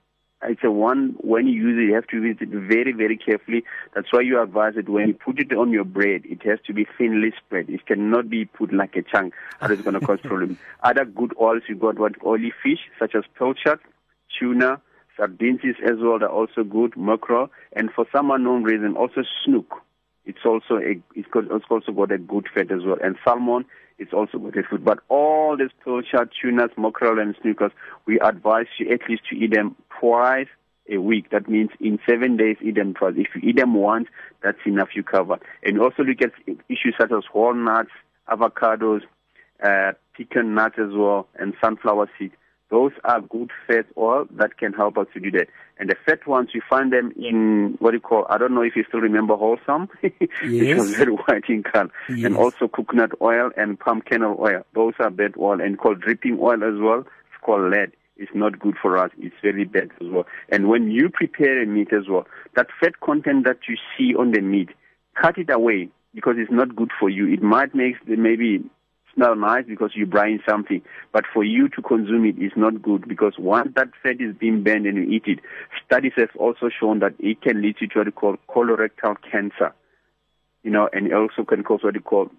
it's 0.43 0.61
a 0.63 0.71
one, 0.71 1.15
when 1.19 1.47
you 1.47 1.55
use 1.55 1.79
it, 1.79 1.87
you 1.89 1.95
have 1.95 2.07
to 2.09 2.23
use 2.23 2.37
it 2.41 2.51
very, 2.51 2.93
very 2.93 3.17
carefully. 3.17 3.65
That's 3.95 4.13
why 4.13 4.21
you 4.21 4.43
advise 4.43 4.75
that 4.75 4.89
when 4.89 5.09
you 5.09 5.15
put 5.15 5.41
it 5.41 5.53
on 5.53 5.71
your 5.71 5.85
bread, 5.85 6.23
it 6.25 6.43
has 6.43 6.59
to 6.67 6.75
be 6.75 6.87
thinly 6.99 7.33
spread. 7.39 7.71
It 7.71 7.87
cannot 7.87 8.29
be 8.29 8.45
put 8.45 8.73
like 8.73 8.95
a 8.97 9.03
chunk, 9.03 9.33
or 9.63 9.73
it's 9.73 9.83
going 9.83 9.99
to 9.99 10.05
cause 10.05 10.21
problems. 10.25 10.59
Other 10.83 11.07
good 11.07 11.35
oils, 11.41 11.63
you 11.67 11.77
got 11.77 11.99
what 11.99 12.13
oily 12.25 12.53
fish, 12.63 12.81
such 12.99 13.15
as 13.15 13.25
pilchard, 13.39 13.79
tuna, 14.39 14.81
sardines 15.17 15.61
as 15.85 15.99
well, 16.01 16.19
they're 16.19 16.29
also 16.29 16.65
good, 16.65 16.97
mackerel, 16.97 17.51
and 17.73 17.91
for 17.93 18.07
some 18.13 18.31
unknown 18.31 18.63
reason, 18.65 18.97
also 18.97 19.23
snook. 19.45 19.83
It's 20.27 20.45
also 20.45 20.77
a, 20.77 21.01
it's, 21.15 21.29
got, 21.31 21.45
it's 21.51 21.67
also 21.71 21.93
got 21.93 22.13
a 22.13 22.19
good 22.19 22.47
fat 22.55 22.71
as 22.71 22.85
well. 22.85 22.97
And 23.03 23.17
salmon, 23.25 23.67
it's 23.99 24.13
also 24.13 24.39
got 24.39 24.57
a 24.57 24.63
food. 24.63 24.85
But 24.85 25.01
all 25.09 25.57
these 25.57 25.71
pilchard, 25.85 26.31
tunas, 26.41 26.71
mackerel, 26.77 27.19
and 27.19 27.37
snookers, 27.37 27.73
we 28.07 28.19
advise 28.21 28.67
you 28.79 28.91
at 28.91 29.09
least 29.09 29.23
to 29.31 29.37
eat 29.37 29.55
them 29.55 29.77
twice 30.01 30.49
a 30.91 30.99
week. 30.99 31.31
That 31.31 31.49
means 31.49 31.71
in 31.81 31.99
seven 32.09 32.37
days, 32.37 32.57
eat 32.63 32.77
them 32.77 32.95
twice. 32.95 33.15
If 33.17 33.29
you 33.35 33.51
eat 33.51 33.57
them 33.57 33.75
once, 33.75 34.09
that's 34.43 34.59
enough 34.67 34.89
you 34.95 35.03
cover. 35.03 35.39
And 35.63 35.81
also 35.81 36.03
look 36.03 36.23
at 36.23 36.33
issues 36.69 36.95
such 36.99 37.13
as 37.13 37.25
walnuts, 37.33 37.91
avocados, 38.29 39.03
uh, 39.63 39.93
pecan 40.17 40.55
nuts 40.55 40.77
as 40.79 40.93
well, 40.93 41.29
and 41.37 41.55
sunflower 41.63 42.11
seeds. 42.19 42.35
Those 42.75 42.91
are 43.05 43.21
good 43.21 43.53
fat 43.69 43.87
oil 43.97 44.27
that 44.33 44.59
can 44.59 44.73
help 44.73 44.99
us 44.99 45.07
to 45.15 45.21
do 45.21 45.31
that. 45.31 45.47
And 45.79 45.89
the 45.89 45.95
fat 46.05 46.27
ones, 46.27 46.49
you 46.55 46.61
find 46.69 46.93
them 46.93 47.13
in 47.17 47.77
what 47.79 47.93
do 47.93 47.99
you 47.99 48.01
call, 48.01 48.27
I 48.29 48.37
don't 48.37 48.53
know 48.53 48.63
if 48.63 48.75
you 48.75 48.83
still 48.89 48.99
remember 49.01 49.37
Holsum, 49.37 49.89
which 50.01 50.13
Yes. 50.43 50.81
was 50.81 50.91
very 50.97 51.13
white 51.13 51.45
in 51.49 51.63
color. 51.63 51.91
Yes. 52.09 52.25
And 52.27 52.37
also 52.37 52.67
coconut 52.67 53.13
oil 53.23 53.53
and 53.57 53.79
palm 53.79 54.01
kernel 54.03 54.37
oil. 54.41 54.65
Those 54.75 54.95
are 54.99 55.11
bad 55.11 55.35
oil 55.39 55.61
and 55.61 55.79
called 55.79 56.01
dripping 56.01 56.37
oil 56.41 56.65
as 56.65 56.81
well. 56.81 57.01
It's 57.03 57.41
called 57.43 57.71
lead. 57.71 57.93
It's 58.17 58.33
not 58.35 58.59
good 58.59 58.75
for 58.83 58.99
us. 58.99 59.13
It's 59.19 59.37
very 59.41 59.65
bad 59.67 59.91
as 60.01 60.09
well. 60.11 60.27
And 60.49 60.69
when 60.69 60.91
you 60.91 61.11
prepare 61.11 61.63
a 61.63 61.67
meat 61.67 61.93
as 61.93 62.09
well, 62.09 62.27
that 62.57 62.67
fat 62.81 62.99
content 62.99 63.45
that 63.45 63.59
you 63.69 63.77
see 63.97 64.17
on 64.17 64.33
the 64.33 64.41
meat, 64.41 64.71
cut 65.23 65.39
it 65.39 65.49
away 65.49 65.91
because 66.13 66.35
it's 66.39 66.51
not 66.51 66.75
good 66.75 66.91
for 66.99 67.09
you. 67.09 67.29
It 67.33 67.41
might 67.43 67.73
make 67.73 67.95
maybe 68.09 68.65
smell 69.15 69.35
nice 69.37 69.65
because 69.67 69.93
you're 69.95 70.07
brine 70.07 70.41
something, 70.49 70.83
but 71.13 71.25
for 71.33 71.45
you 71.45 71.69
to 71.71 71.83
consume 71.83 72.25
it 72.25 72.39
is 72.39 72.53
not 72.57 72.83
good 72.83 73.09
because 73.09 73.35
once 73.39 73.71
that 73.77 73.89
fat 74.03 74.21
is 74.21 74.35
being 74.37 74.63
burned 74.63 74.87
and 74.87 74.97
you 74.97 75.05
eat 75.05 75.25
it, 75.27 75.41
studies 75.85 76.13
have 76.17 76.31
also 76.37 76.69
shown 76.69 76.99
that 77.01 77.15
it 77.19 77.41
can 77.41 77.63
lead 77.63 77.77
you 77.81 77.89
to 77.89 77.99
what 77.99 78.07
you 78.07 78.13
call 78.13 78.37
colorectal 78.49 79.17
cancer, 79.31 79.73
you 80.63 80.71
know, 80.71 80.89
and 80.93 81.07
it 81.07 81.13
also 81.13 81.45
can 81.45 81.63
cause 81.63 81.81
what 81.83 81.95
you 81.95 82.01
call 82.01 82.31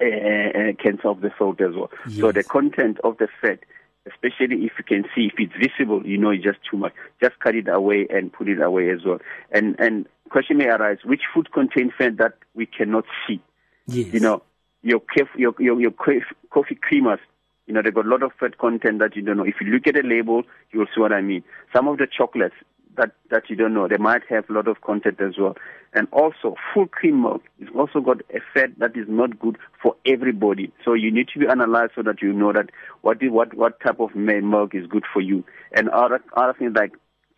uh, 0.00 0.04
uh, 0.04 0.72
cancer 0.82 1.08
of 1.08 1.20
the 1.20 1.30
throat 1.38 1.60
as 1.60 1.74
well. 1.74 1.90
So 2.18 2.32
the 2.32 2.42
content 2.42 2.98
of 3.02 3.16
the 3.18 3.28
fat, 3.40 3.60
especially 4.06 4.66
if 4.66 4.72
you 4.78 4.84
can 4.86 5.04
see 5.14 5.30
if 5.32 5.34
it's 5.38 5.54
visible, 5.54 6.06
you 6.06 6.18
know 6.18 6.30
it's 6.30 6.44
just 6.44 6.58
too 6.70 6.76
much. 6.76 6.92
Just 7.22 7.38
cut 7.40 7.54
it 7.54 7.68
away 7.68 8.06
and 8.10 8.32
put 8.32 8.48
it 8.48 8.60
away 8.60 8.90
as 8.90 9.04
well. 9.04 9.18
And 9.50 9.74
and 9.78 10.06
question 10.28 10.58
may 10.58 10.66
arise: 10.66 10.98
which 11.04 11.22
food 11.32 11.50
contains 11.52 11.92
fat 11.96 12.18
that 12.18 12.34
we 12.54 12.66
cannot 12.66 13.04
see? 13.26 13.40
Yes. 13.86 14.12
You 14.12 14.20
know, 14.20 14.42
your 14.86 15.02
your 15.36 15.54
your, 15.58 15.80
your 15.80 15.90
cof- 15.90 16.34
coffee 16.50 16.78
creamers, 16.88 17.18
You 17.66 17.74
know, 17.74 17.82
they 17.82 17.90
got 17.90 18.06
a 18.06 18.08
lot 18.08 18.22
of 18.22 18.32
fat 18.38 18.58
content 18.58 19.00
that 19.00 19.16
you 19.16 19.22
don't 19.22 19.36
know. 19.36 19.44
If 19.44 19.56
you 19.60 19.66
look 19.66 19.86
at 19.88 19.94
the 19.94 20.02
label, 20.02 20.44
you'll 20.70 20.86
see 20.94 21.00
what 21.00 21.12
I 21.12 21.20
mean. 21.20 21.42
Some 21.74 21.88
of 21.88 21.98
the 21.98 22.06
chocolates 22.06 22.54
that, 22.96 23.10
that 23.30 23.50
you 23.50 23.56
don't 23.56 23.74
know, 23.74 23.88
they 23.88 23.96
might 23.98 24.22
have 24.30 24.48
a 24.48 24.52
lot 24.52 24.68
of 24.68 24.80
content 24.82 25.20
as 25.20 25.34
well. 25.38 25.56
And 25.92 26.06
also, 26.12 26.54
full 26.72 26.86
cream 26.86 27.22
milk 27.22 27.42
is 27.58 27.68
also 27.74 28.00
got 28.00 28.20
a 28.30 28.38
fat 28.54 28.78
that 28.78 28.96
is 28.96 29.06
not 29.08 29.38
good 29.38 29.58
for 29.82 29.96
everybody. 30.06 30.72
So 30.84 30.94
you 30.94 31.10
need 31.10 31.28
to 31.34 31.40
be 31.40 31.46
analyzed 31.48 31.92
so 31.96 32.02
that 32.02 32.22
you 32.22 32.32
know 32.32 32.52
that 32.52 32.70
what 33.02 33.18
what, 33.22 33.54
what 33.54 33.80
type 33.80 33.98
of 33.98 34.14
milk 34.14 34.74
is 34.74 34.86
good 34.86 35.04
for 35.12 35.20
you. 35.20 35.44
And 35.72 35.88
other, 35.88 36.22
other 36.36 36.54
things 36.56 36.74
like 36.76 36.92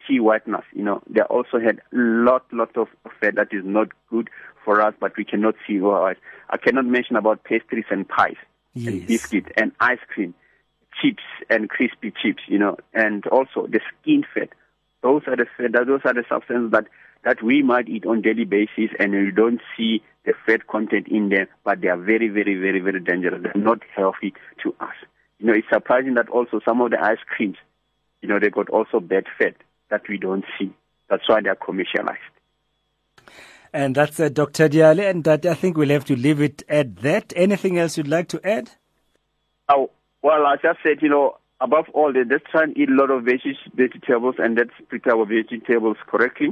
tea 0.06 0.20
whiteness, 0.20 0.64
you 0.74 0.82
know, 0.84 1.02
they 1.08 1.22
also 1.22 1.58
had 1.58 1.80
lot, 1.92 2.44
lot 2.52 2.76
of 2.76 2.88
fat 3.20 3.34
that 3.36 3.48
is 3.52 3.64
not 3.64 3.88
good 4.10 4.28
for 4.68 4.82
us, 4.82 4.92
but 5.00 5.16
we 5.16 5.24
cannot 5.24 5.54
see 5.66 5.78
otherwise. 5.78 6.16
I 6.50 6.58
cannot 6.58 6.84
mention 6.84 7.16
about 7.16 7.42
pastries 7.42 7.86
and 7.88 8.06
pies 8.06 8.36
and 8.74 9.06
biscuit 9.06 9.46
and 9.56 9.72
ice 9.80 9.98
cream, 10.12 10.34
chips 11.00 11.22
and 11.48 11.70
crispy 11.70 12.12
chips, 12.22 12.42
you 12.48 12.58
know, 12.58 12.76
and 12.92 13.26
also 13.28 13.66
the 13.66 13.80
skin 13.88 14.24
fat. 14.34 14.50
Those 15.02 15.22
are 15.26 15.36
the 15.36 15.46
fat, 15.56 15.72
those 15.72 16.02
are 16.04 16.12
the 16.12 16.24
substances 16.28 16.70
that, 16.72 16.84
that 17.24 17.42
we 17.42 17.62
might 17.62 17.88
eat 17.88 18.04
on 18.04 18.20
daily 18.20 18.44
basis 18.44 18.90
and 18.98 19.14
you 19.14 19.30
don't 19.30 19.62
see 19.74 20.02
the 20.26 20.34
fat 20.44 20.66
content 20.66 21.08
in 21.08 21.30
them, 21.30 21.46
but 21.64 21.80
they 21.80 21.88
are 21.88 21.96
very, 21.96 22.28
very, 22.28 22.56
very, 22.56 22.80
very 22.80 23.00
dangerous. 23.00 23.42
They're 23.42 23.62
not 23.62 23.78
healthy 23.96 24.34
to 24.64 24.74
us. 24.80 24.96
You 25.38 25.46
know, 25.46 25.54
it's 25.54 25.68
surprising 25.72 26.12
that 26.16 26.28
also 26.28 26.60
some 26.62 26.82
of 26.82 26.90
the 26.90 27.02
ice 27.02 27.24
creams, 27.26 27.56
you 28.20 28.28
know, 28.28 28.38
they 28.38 28.50
got 28.50 28.68
also 28.68 29.00
bad 29.00 29.24
fat 29.38 29.54
that 29.88 30.02
we 30.10 30.18
don't 30.18 30.44
see. 30.58 30.74
That's 31.08 31.26
why 31.26 31.40
they 31.40 31.48
are 31.48 31.56
commercialized. 31.56 32.20
And 33.72 33.94
that's 33.94 34.18
uh, 34.18 34.28
Dr. 34.28 34.68
Diale, 34.68 35.00
and 35.00 35.24
that 35.24 35.44
I 35.44 35.54
think 35.54 35.76
we'll 35.76 35.90
have 35.90 36.06
to 36.06 36.16
leave 36.16 36.40
it 36.40 36.62
at 36.68 36.96
that. 36.96 37.32
Anything 37.36 37.78
else 37.78 37.96
you'd 37.98 38.08
like 38.08 38.28
to 38.28 38.40
add? 38.46 38.70
Oh, 39.68 39.90
well, 40.22 40.46
I 40.46 40.56
just 40.56 40.78
said, 40.82 41.02
you 41.02 41.08
know, 41.08 41.36
above 41.60 41.86
all, 41.92 42.12
let's 42.12 42.44
try 42.50 42.64
and 42.64 42.76
eat 42.76 42.88
a 42.88 42.94
lot 42.94 43.10
of 43.10 43.24
veg- 43.24 43.40
vegetables 43.74 44.36
and 44.38 44.56
let's 44.56 44.70
prepare 44.88 45.16
our 45.16 45.26
vegetables 45.26 45.96
correctly. 46.06 46.48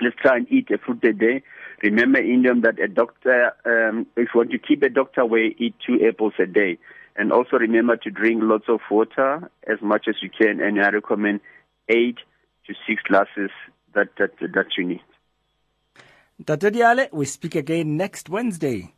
Let's 0.00 0.16
try 0.16 0.36
and 0.36 0.50
eat 0.50 0.70
a 0.70 0.78
fruit 0.78 1.02
a 1.04 1.12
day. 1.12 1.42
Remember, 1.82 2.18
Indian, 2.18 2.60
that 2.62 2.78
a 2.78 2.88
doctor, 2.88 3.52
um, 3.64 4.06
if 4.16 4.28
you 4.34 4.38
want 4.38 4.50
to 4.50 4.58
keep 4.58 4.82
a 4.82 4.88
doctor 4.88 5.22
away, 5.22 5.54
eat 5.58 5.74
two 5.86 5.98
apples 6.06 6.34
a 6.38 6.46
day. 6.46 6.78
And 7.16 7.32
also 7.32 7.56
remember 7.58 7.96
to 7.96 8.10
drink 8.10 8.40
lots 8.42 8.64
of 8.68 8.80
water 8.90 9.50
as 9.66 9.78
much 9.82 10.06
as 10.08 10.16
you 10.22 10.30
can. 10.30 10.60
And 10.60 10.80
I 10.82 10.90
recommend 10.90 11.40
eight 11.88 12.18
to 12.66 12.74
six 12.86 13.02
glasses 13.02 13.50
that, 13.94 14.08
that, 14.18 14.30
that 14.40 14.66
you 14.76 14.86
need. 14.86 15.02
Dr. 16.44 16.70
Diale, 16.70 17.08
we 17.12 17.24
speak 17.26 17.54
again 17.54 17.96
next 17.96 18.28
Wednesday. 18.28 18.92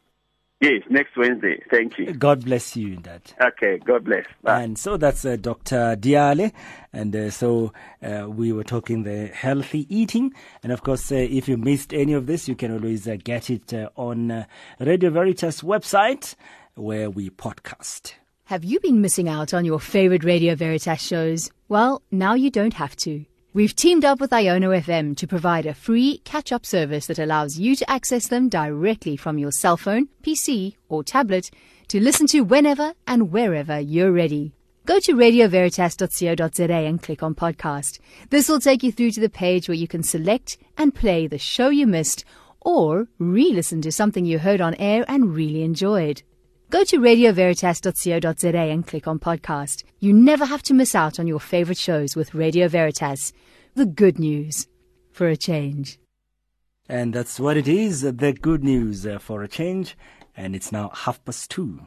Yes, 0.61 0.83
next 0.89 1.17
Wednesday. 1.17 1.63
Thank 1.71 1.99
you. 1.99 2.15
God 2.15 2.45
bless 2.45 2.75
you 2.75 2.95
in 2.95 3.03
that. 3.03 3.35
Okay, 3.39 3.79
God 3.85 4.05
bless. 4.05 4.25
Bye. 4.43 4.63
And 4.63 4.79
so 4.79 4.97
that's 4.97 5.25
uh, 5.25 5.37
Dr. 5.37 5.97
Diale. 5.97 6.53
And 6.93 7.15
uh, 7.15 7.31
so 7.31 7.73
uh, 8.03 8.29
we 8.31 8.53
were 8.53 8.65
talking 8.65 9.03
the 9.03 9.27
healthy 9.27 9.87
eating. 9.95 10.33
And 10.63 10.73
of 10.73 10.83
course, 10.83 11.13
uh, 11.13 11.17
if 11.17 11.49
you 11.49 11.59
missed 11.59 11.93
any 11.93 12.15
of 12.15 12.27
this, 12.27 12.49
you 12.49 12.55
can 12.55 12.73
always 12.73 13.07
uh, 13.07 13.17
get 13.23 13.51
it 13.51 13.75
uh, 13.75 13.91
on 13.97 14.31
uh, 14.31 14.47
Radio 14.79 15.11
Veritas 15.11 15.61
website 15.61 16.35
where 16.77 17.11
we 17.11 17.29
podcast. 17.29 18.15
Have 18.45 18.65
you 18.65 18.81
been 18.81 19.01
missing 19.01 19.29
out 19.29 19.53
on 19.53 19.65
your 19.65 19.81
favorite 19.81 20.25
Radio 20.25 20.55
Veritas 20.55 21.03
shows? 21.03 21.51
Well, 21.69 22.01
now 22.11 22.35
you 22.35 22.51
don't 22.51 22.75
have 22.75 22.97
to. 22.97 23.25
We've 23.55 23.77
teamed 23.77 24.05
up 24.05 24.21
with 24.21 24.33
Iono 24.33 24.77
FM 24.83 25.17
to 25.17 25.29
provide 25.29 25.65
a 25.65 25.75
free 25.75 26.19
catch 26.25 26.51
up 26.51 26.67
service 26.67 27.07
that 27.07 27.21
allows 27.21 27.57
you 27.57 27.77
to 27.77 27.89
access 27.89 28.27
them 28.27 28.49
directly 28.49 29.17
from 29.17 29.39
your 29.39 29.53
cell 29.53 29.77
phone, 29.77 30.09
PC, 30.25 30.75
or 30.89 31.05
tablet 31.05 31.53
to 31.87 32.01
listen 32.01 32.27
to 32.27 32.41
whenever 32.41 32.95
and 33.07 33.31
wherever 33.31 33.79
you're 33.79 34.11
ready. 34.11 34.55
Go 34.87 34.99
to 34.99 35.15
radioveritas.co.za 35.15 36.73
and 36.73 37.01
click 37.01 37.23
on 37.23 37.37
podcast. 37.37 38.01
This 38.31 38.49
will 38.49 38.59
take 38.59 38.83
you 38.83 38.91
through 38.91 39.13
to 39.13 39.21
the 39.21 39.31
page 39.31 39.69
where 39.69 39.77
you 39.77 39.87
can 39.87 40.03
select 40.03 40.59
and 40.77 40.93
play 40.93 41.29
the 41.29 41.39
show 41.39 41.69
you 41.69 41.87
missed 41.87 42.25
or 42.61 43.07
re 43.21 43.53
listen 43.53 43.81
to 43.83 43.93
something 43.93 44.25
you 44.25 44.41
heard 44.41 44.61
on 44.61 44.75
air 44.81 45.05
and 45.07 45.33
really 45.33 45.63
enjoyed. 45.63 46.25
Go 46.71 46.83
to 46.83 46.99
radioveritas.co.za 46.99 48.59
and 48.59 48.85
click 48.85 49.07
on 49.07 49.21
podcast. 49.21 49.85
You 50.01 50.13
never 50.13 50.45
have 50.45 50.63
to 50.65 50.75
miss 50.75 50.97
out 50.97 51.21
on 51.21 51.29
your 51.29 51.39
favorite 51.39 51.79
shows 51.79 52.17
with 52.17 52.35
Radio 52.35 52.67
Veritas. 52.67 53.33
The 53.77 53.87
good 53.87 54.21
news 54.21 54.69
for 55.11 55.27
a 55.27 55.37
change. 55.37 55.99
And 56.89 57.13
that's 57.13 57.41
what 57.41 57.57
it 57.57 57.67
is, 57.67 58.03
the 58.03 58.33
good 58.33 58.63
news 58.63 59.05
uh, 59.05 59.19
for 59.19 59.43
a 59.43 59.49
change. 59.49 59.97
And 60.37 60.55
it's 60.55 60.71
now 60.71 60.91
half 60.95 61.25
past 61.25 61.51
two. 61.51 61.81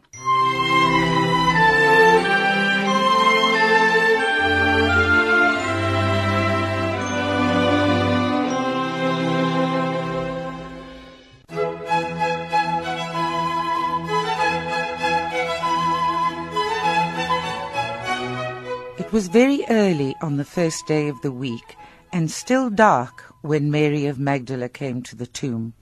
Was 19.18 19.30
very 19.30 19.65
early 19.72 20.15
on 20.22 20.38
the 20.38 20.45
first 20.45 20.85
day 20.85 21.07
of 21.07 21.19
the 21.23 21.31
week, 21.31 21.76
and 22.14 22.30
still 22.30 22.69
dark 22.69 23.34
when 23.41 23.72
Mary 23.72 24.06
of 24.06 24.19
Magdala 24.19 24.69
came 24.69 25.02
to 25.02 25.15
the 25.15 25.26
tomb. 25.26 25.73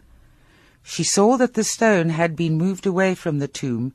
She 0.84 1.04
saw 1.04 1.36
that 1.36 1.54
the 1.54 1.66
stone 1.66 2.12
had 2.12 2.38
been 2.38 2.58
moved 2.58 2.86
away 2.86 3.14
from 3.14 3.40
the 3.40 3.50
tomb, 3.50 3.92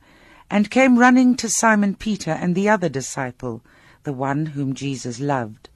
and 0.51 0.69
came 0.69 0.99
running 0.99 1.35
to 1.37 1.49
Simon 1.49 1.95
Peter 1.95 2.29
and 2.29 2.53
the 2.53 2.69
other 2.69 2.87
disciple, 2.87 3.63
the 4.03 4.13
one 4.13 4.45
whom 4.45 4.75
Jesus 4.75 5.19
loved. 5.19 5.69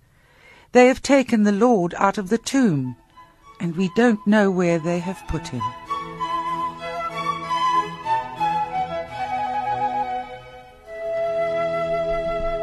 They 0.72 0.86
have 0.86 1.02
taken 1.02 1.42
the 1.42 1.52
Lord 1.52 1.96
out 1.98 2.20
of 2.20 2.30
the 2.30 2.38
tomb, 2.38 2.96
and 3.60 3.76
we 3.76 3.90
don't 3.96 4.28
know 4.28 4.52
where 4.52 4.78
they 4.78 5.00
have 5.00 5.24
put 5.28 5.48
him. 5.48 5.64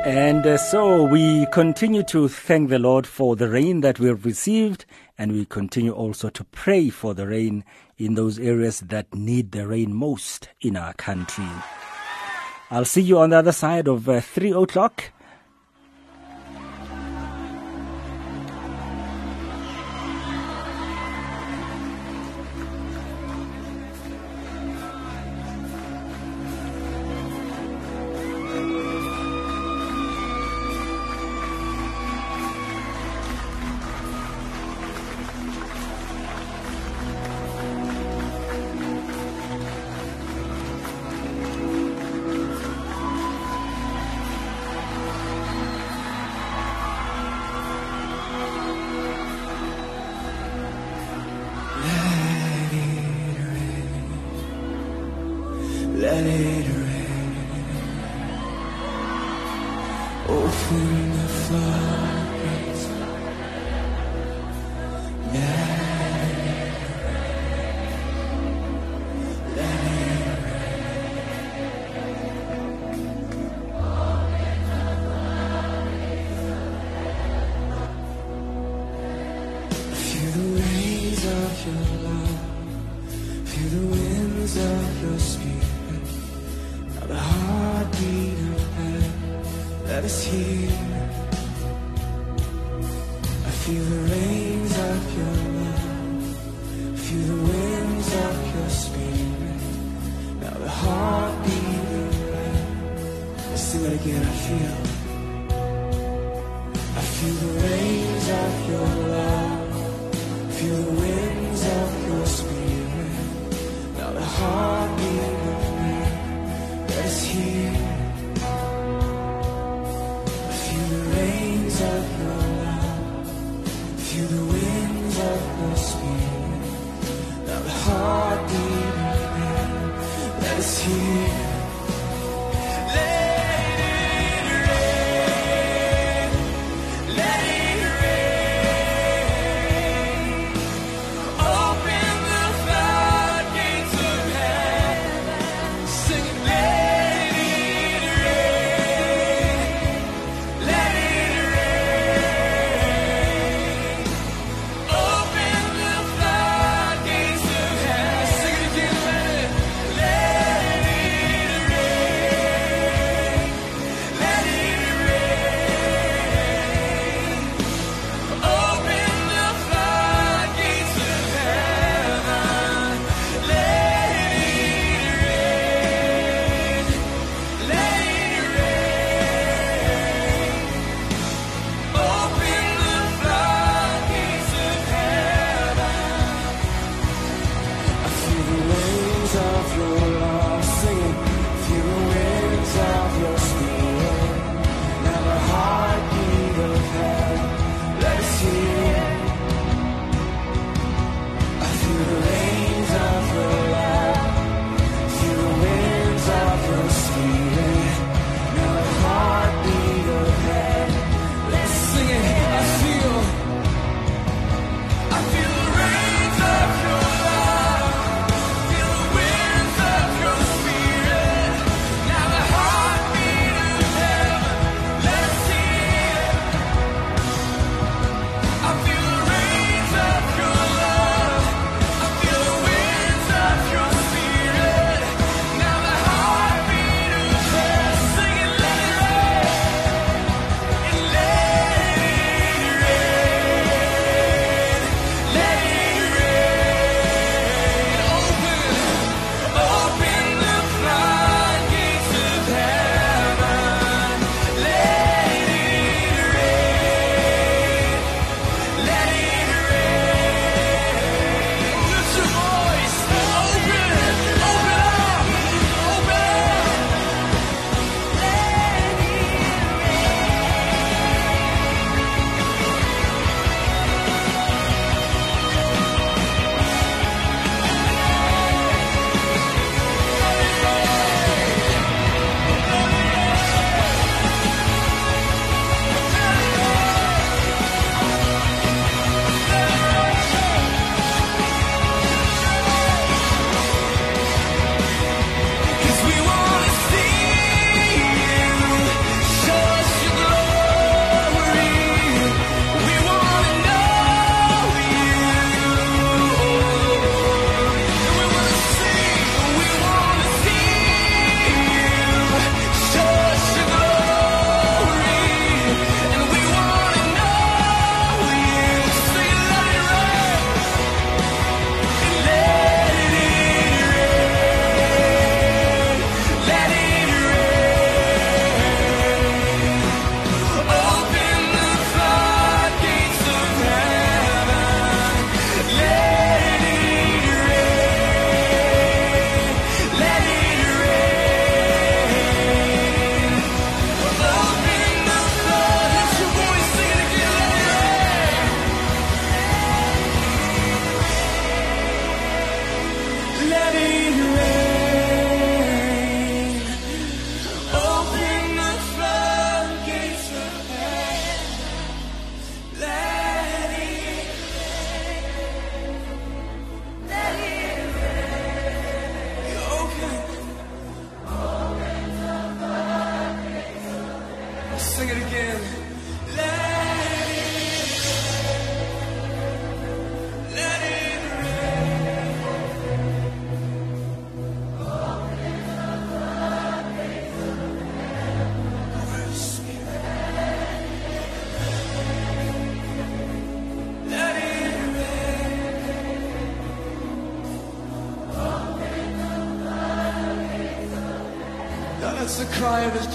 And 0.04 0.44
uh, 0.44 0.58
so 0.58 1.04
we 1.04 1.46
continue 1.52 2.02
to 2.04 2.26
thank 2.26 2.70
the 2.70 2.80
Lord 2.80 3.06
for 3.06 3.36
the 3.36 3.48
rain 3.48 3.82
that 3.82 4.00
we 4.00 4.08
have 4.08 4.24
received, 4.24 4.84
and 5.16 5.30
we 5.30 5.44
continue 5.44 5.92
also 5.92 6.28
to 6.28 6.42
pray 6.42 6.90
for 6.90 7.14
the 7.14 7.28
rain 7.28 7.62
in 7.98 8.16
those 8.16 8.36
areas 8.40 8.80
that 8.80 9.14
need 9.14 9.52
the 9.52 9.64
rain 9.64 9.94
most 9.94 10.48
in 10.60 10.76
our 10.76 10.92
country. 10.94 11.46
I'll 12.68 12.84
see 12.84 13.02
you 13.02 13.20
on 13.20 13.30
the 13.30 13.36
other 13.36 13.52
side 13.52 13.86
of 13.86 14.08
uh, 14.08 14.20
3 14.20 14.50
o'clock. 14.50 15.04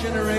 generation. 0.08 0.37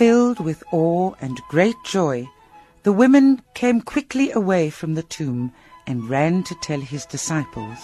Filled 0.00 0.40
with 0.40 0.64
awe 0.72 1.12
and 1.20 1.36
great 1.50 1.76
joy, 1.84 2.26
the 2.84 2.90
women 2.90 3.42
came 3.52 3.82
quickly 3.82 4.32
away 4.32 4.70
from 4.70 4.94
the 4.94 5.02
tomb 5.02 5.52
and 5.86 6.08
ran 6.08 6.42
to 6.44 6.54
tell 6.62 6.80
his 6.80 7.04
disciples. 7.04 7.76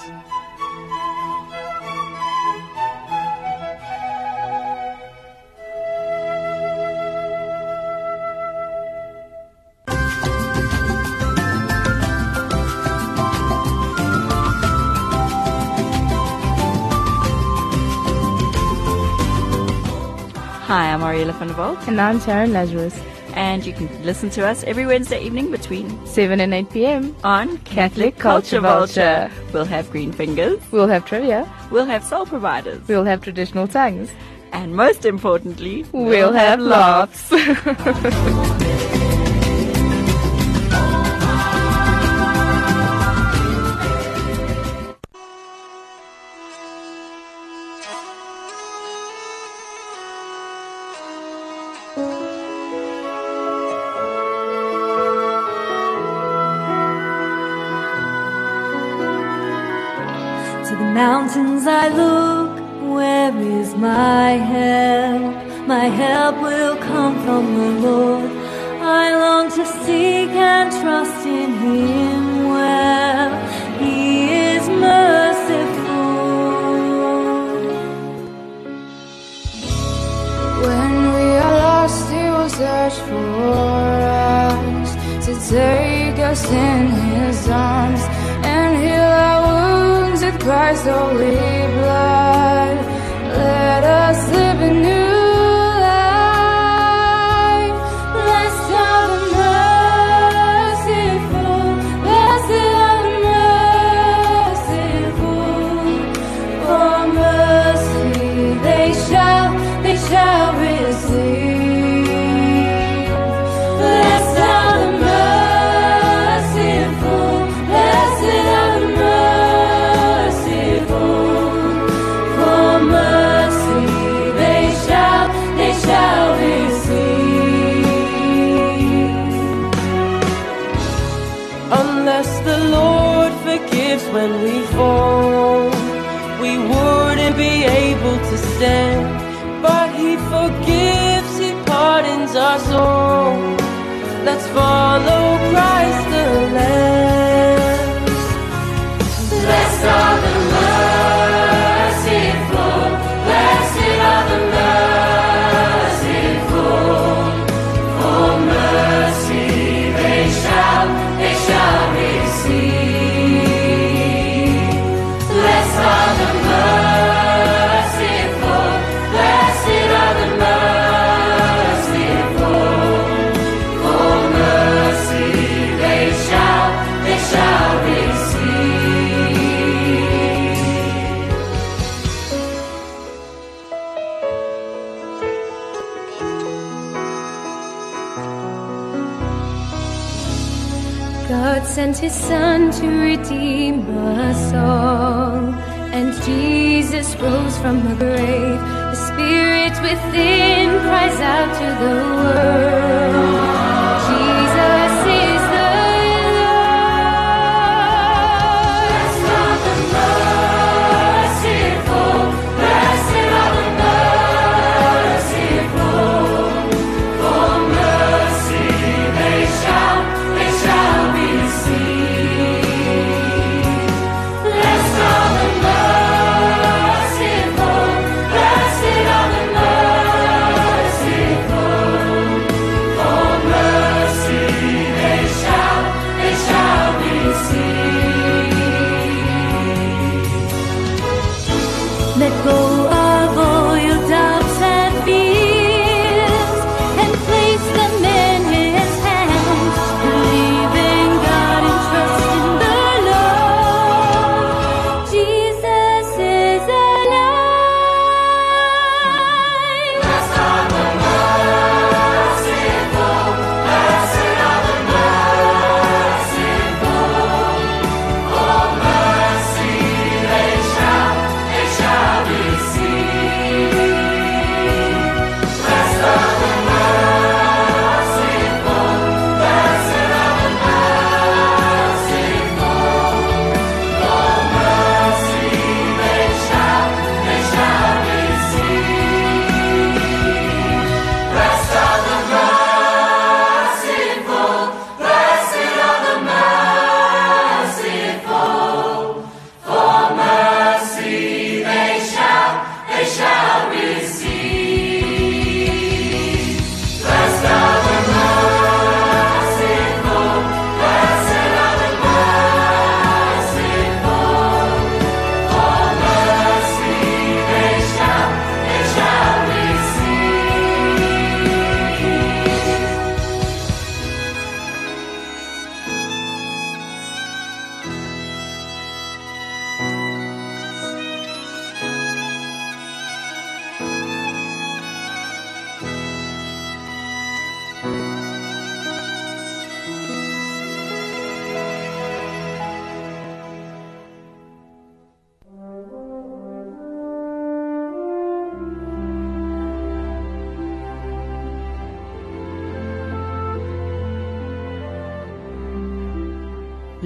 Hi, 20.67 20.93
I'm 20.93 21.01
Ariella 21.01 21.33
van 21.39 21.47
der 21.47 21.55
Volk. 21.55 21.87
And 21.87 22.01
I'm 22.01 22.19
Sharon 22.19 22.53
Lazarus. 22.53 23.01
And 23.35 23.65
you 23.65 23.73
can 23.73 23.89
listen 24.05 24.31
to 24.31 24.45
us 24.45 24.65
every 24.65 24.85
Wednesday 24.85 25.23
evening 25.23 25.53
between 25.53 26.05
7 26.05 26.41
and 26.41 26.53
8 26.53 26.71
p.m. 26.71 27.15
on 27.23 27.59
Catholic, 27.59 28.19
Culture, 28.19 28.61
Vulture. 28.61 29.31
We'll 29.53 29.65
have 29.65 29.89
green 29.93 30.11
fingers. 30.11 30.59
We'll 30.73 30.89
have 30.89 31.05
trivia. 31.05 31.49
We'll 31.71 31.87
have 31.87 32.03
soul 32.03 32.27
providers. 32.27 32.81
We'll 32.89 33.05
have 33.05 33.21
traditional 33.21 33.69
tongues. 33.69 34.11
And 34.51 34.75
most 34.75 35.05
importantly, 35.05 35.85
we'll, 35.93 36.07
we'll 36.07 36.33
have, 36.33 36.59
have 36.59 36.61
laughs. 36.61 37.31
laughs. 37.31 38.93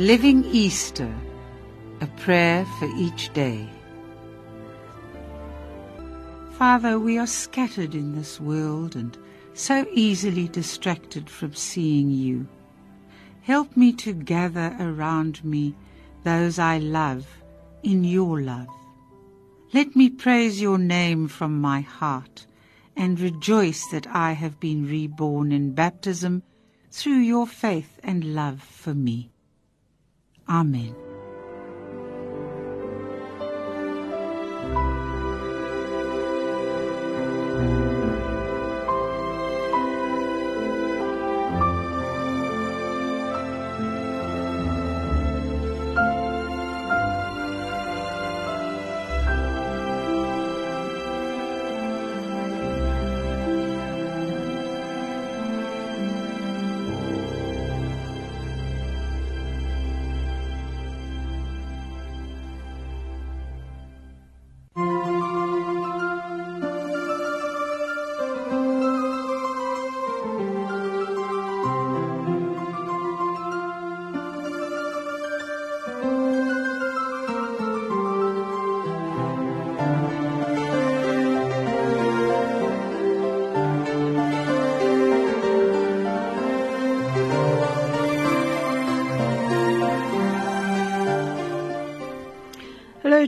Living 0.00 0.46
Easter, 0.46 1.14
a 2.00 2.06
prayer 2.06 2.64
for 2.78 2.86
each 2.96 3.30
day. 3.34 3.68
Father, 6.52 6.98
we 6.98 7.18
are 7.18 7.26
scattered 7.26 7.94
in 7.94 8.14
this 8.16 8.40
world 8.40 8.96
and 8.96 9.18
so 9.52 9.86
easily 9.92 10.48
distracted 10.48 11.28
from 11.28 11.52
seeing 11.54 12.10
you. 12.10 12.48
Help 13.42 13.76
me 13.76 13.92
to 13.92 14.14
gather 14.14 14.74
around 14.80 15.44
me 15.44 15.74
those 16.24 16.58
I 16.58 16.78
love 16.78 17.26
in 17.82 18.02
your 18.02 18.40
love. 18.40 18.68
Let 19.74 19.94
me 19.94 20.08
praise 20.08 20.62
your 20.62 20.78
name 20.78 21.28
from 21.28 21.60
my 21.60 21.82
heart 21.82 22.46
and 22.96 23.20
rejoice 23.20 23.84
that 23.88 24.06
I 24.06 24.32
have 24.32 24.58
been 24.60 24.88
reborn 24.88 25.52
in 25.52 25.74
baptism 25.74 26.42
through 26.90 27.20
your 27.20 27.46
faith 27.46 28.00
and 28.02 28.34
love 28.34 28.62
for 28.62 28.94
me. 28.94 29.30
Amen. 30.50 31.09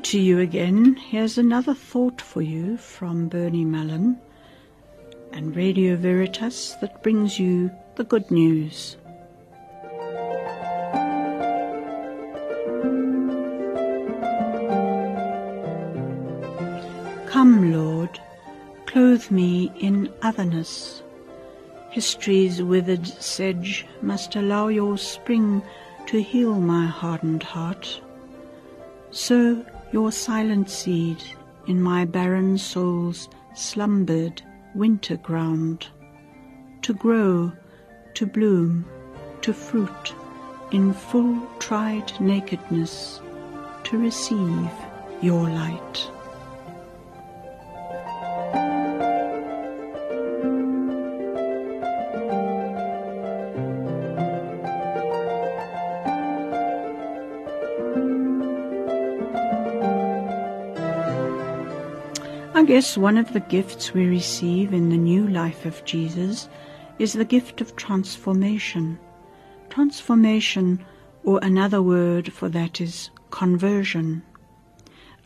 To 0.01 0.19
you 0.19 0.40
again. 0.40 0.97
Here's 0.97 1.36
another 1.36 1.74
thought 1.74 2.20
for 2.20 2.40
you 2.40 2.78
from 2.78 3.28
Bernie 3.28 3.64
Mellon 3.64 4.19
and 5.32 5.55
Radio 5.55 5.97
Veritas 5.97 6.74
that 6.81 7.02
brings 7.02 7.39
you 7.39 7.70
the 7.97 8.05
good 8.05 8.31
news. 8.31 8.97
Come, 17.27 17.73
Lord, 17.73 18.19
clothe 18.86 19.31
me 19.31 19.70
in 19.78 20.10
otherness. 20.23 21.02
History's 21.90 22.62
withered 22.62 23.06
sedge 23.06 23.86
must 24.01 24.36
allow 24.36 24.69
your 24.69 24.97
spring 24.97 25.62
to 26.06 26.23
heal 26.23 26.55
my 26.55 26.86
hardened 26.86 27.43
heart. 27.43 28.01
Sow 29.10 29.62
your 29.93 30.10
silent 30.10 30.70
seed 30.70 31.23
in 31.66 31.81
my 31.81 32.05
barren 32.05 32.56
soul's 32.56 33.28
slumbered 33.55 34.43
winter 34.74 35.16
ground, 35.19 35.86
to 36.81 36.94
grow, 36.94 37.52
to 38.14 38.27
bloom, 38.27 38.85
to 39.43 39.52
fruit, 39.52 40.14
in 40.70 40.93
full 40.94 41.47
tried 41.59 42.10
nakedness 42.20 43.20
to 43.85 43.98
receive 43.98 44.70
your 45.20 45.48
light. 45.48 46.10
Guess 62.73 62.97
one 62.97 63.19
of 63.19 63.35
the 63.35 63.40
gifts 63.40 63.93
we 63.93 64.07
receive 64.07 64.73
in 64.73 64.89
the 64.89 64.97
new 64.97 65.28
life 65.28 65.66
of 65.66 65.85
Jesus 65.85 66.49
is 66.99 67.12
the 67.12 67.23
gift 67.23 67.61
of 67.61 67.77
transformation. 67.77 68.99
Transformation, 69.69 70.82
or 71.23 71.39
another 71.43 71.82
word 71.82 72.32
for 72.32 72.49
that 72.49 72.81
is 72.81 73.11
conversion, 73.31 74.23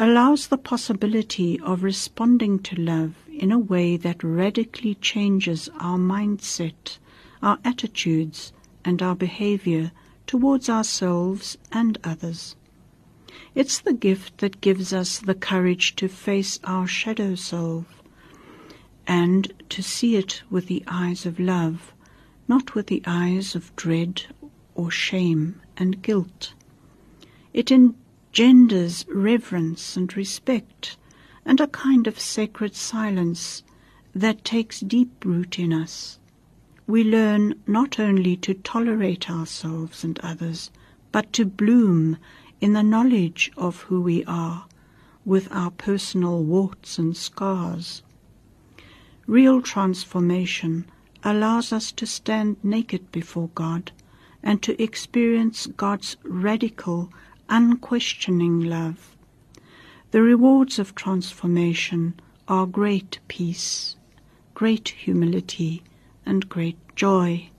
allows 0.01 0.49
the 0.49 0.59
possibility 0.59 1.61
of 1.61 1.85
responding 1.85 2.59
to 2.59 2.75
love 2.75 3.15
in 3.33 3.53
a 3.53 3.61
way 3.61 3.97
that 3.97 4.25
radically 4.25 4.97
changes 4.97 5.69
our 5.79 5.99
mindset, 5.99 6.99
our 7.45 7.61
attitudes, 7.65 8.53
and 8.85 9.01
our 9.01 9.15
behavior 9.15 9.93
towards 10.27 10.69
ourselves 10.69 11.57
and 11.71 11.97
others. 12.03 12.57
It's 13.55 13.79
the 13.79 13.93
gift 13.93 14.39
that 14.39 14.61
gives 14.61 14.93
us 14.93 15.19
the 15.19 15.35
courage 15.35 15.97
to 15.97 16.09
face 16.09 16.59
our 16.65 16.87
shadow 16.87 17.35
self 17.35 18.03
and 19.07 19.53
to 19.69 19.83
see 19.83 20.17
it 20.17 20.43
with 20.51 20.67
the 20.67 20.83
eyes 20.87 21.27
of 21.27 21.39
love, 21.39 21.93
not 22.49 22.75
with 22.75 22.87
the 22.89 23.03
eyes 23.07 23.55
of 23.55 23.75
dread 23.77 24.23
or 24.75 24.91
shame 24.91 25.61
and 25.77 26.03
guilt. 26.03 26.55
It 27.53 27.71
engenders 27.71 29.05
reverence 29.09 29.97
and 29.97 30.17
respect 30.17 30.97
and 31.45 31.61
a 31.61 31.69
kind 31.69 32.07
of 32.07 32.19
sacred 32.19 32.75
silence 32.75 33.63
that 34.15 34.45
takes 34.45 34.81
deep 34.81 35.25
root 35.25 35.59
in 35.59 35.73
us. 35.73 36.19
We 36.87 37.05
learn 37.05 37.55
not 37.67 37.99
only 37.99 38.37
to 38.39 38.55
tolerate 38.55 39.31
ourselves 39.31 40.05
and 40.05 40.19
others, 40.21 40.71
but 41.13 41.33
to 41.35 41.45
bloom 41.45 42.19
in 42.61 42.73
the 42.73 42.83
knowledge 42.83 43.53
of 43.57 43.83
who 43.83 44.01
we 44.01 44.25
are, 44.25 44.67
with 45.25 45.49
our 45.51 45.71
personal 45.71 46.43
warts 46.43 46.99
and 46.99 47.17
scars. 47.17 48.03
Real 49.27 49.61
transformation 49.61 50.87
allows 51.25 51.73
us 51.73 51.91
to 51.93 52.07
stand 52.07 52.57
naked 52.63 53.11
before 53.11 53.51
God 53.55 53.91
and 54.43 54.63
to 54.63 54.81
experience 54.81 55.67
God's 55.67 56.17
radical, 56.23 57.13
unquestioning 57.49 58.61
love. 58.61 59.17
The 60.13 60.23
rewards 60.23 60.79
of 60.79 60.95
transformation 60.95 62.15
are 62.47 62.67
great 62.67 63.19
peace, 63.27 63.97
great 64.55 64.91
humility, 64.91 65.83
and 66.25 66.49
great 66.49 66.79
joy. 66.95 67.51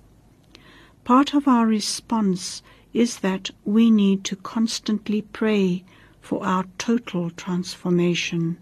Part 1.03 1.34
of 1.34 1.48
our 1.48 1.68
response 1.68 2.64
is 2.98 3.19
that 3.19 3.52
we 3.64 3.91
need 3.91 4.24
to 4.24 4.36
constantly 4.36 5.22
pray 5.22 5.84
for 6.19 6.44
our 6.44 6.65
total 6.80 7.30
transformation. 7.30 8.57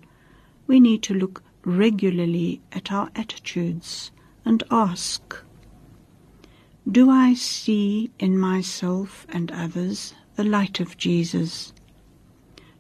We 0.68 0.82
need 0.82 1.04
to 1.04 1.14
look 1.14 1.42
regularly 1.64 2.62
at 2.74 2.92
our 2.92 3.10
attitudes 3.16 4.12
and 4.44 4.62
ask, 4.70 5.38
Do 6.86 7.10
I 7.10 7.34
see 7.34 8.12
in 8.20 8.38
myself 8.38 9.26
and 9.30 9.54
others 9.54 10.14
the 10.36 10.44
light 10.44 10.82
of 10.82 10.98
Jesus? 10.98 11.72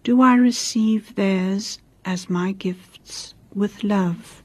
Do 0.03 0.19
I 0.19 0.35
receive 0.35 1.15
theirs 1.15 1.79
as 2.03 2.29
my 2.29 2.51
gifts 2.51 3.33
with 3.53 3.81
love? 3.81 4.43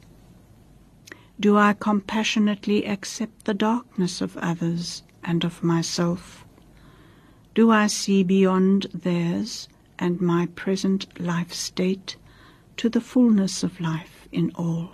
Do 1.40 1.58
I 1.58 1.72
compassionately 1.72 2.86
accept 2.86 3.46
the 3.46 3.54
darkness 3.54 4.20
of 4.20 4.36
others 4.36 5.02
and 5.24 5.42
of 5.42 5.64
myself? 5.64 6.39
Do 7.60 7.70
I 7.70 7.88
see 7.88 8.22
beyond 8.22 8.86
theirs 8.94 9.68
and 9.98 10.18
my 10.18 10.46
present 10.54 11.20
life 11.20 11.52
state 11.52 12.16
to 12.78 12.88
the 12.88 13.02
fullness 13.02 13.62
of 13.62 13.82
life 13.82 14.26
in 14.32 14.50
all? 14.54 14.92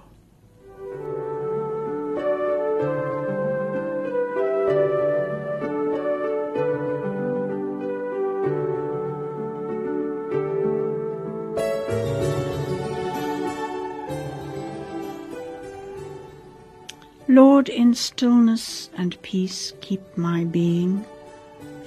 Lord, 17.29 17.69
in 17.69 17.95
stillness 17.95 18.91
and 18.97 19.23
peace 19.23 19.73
keep 19.81 20.03
my 20.17 20.43
being. 20.43 21.05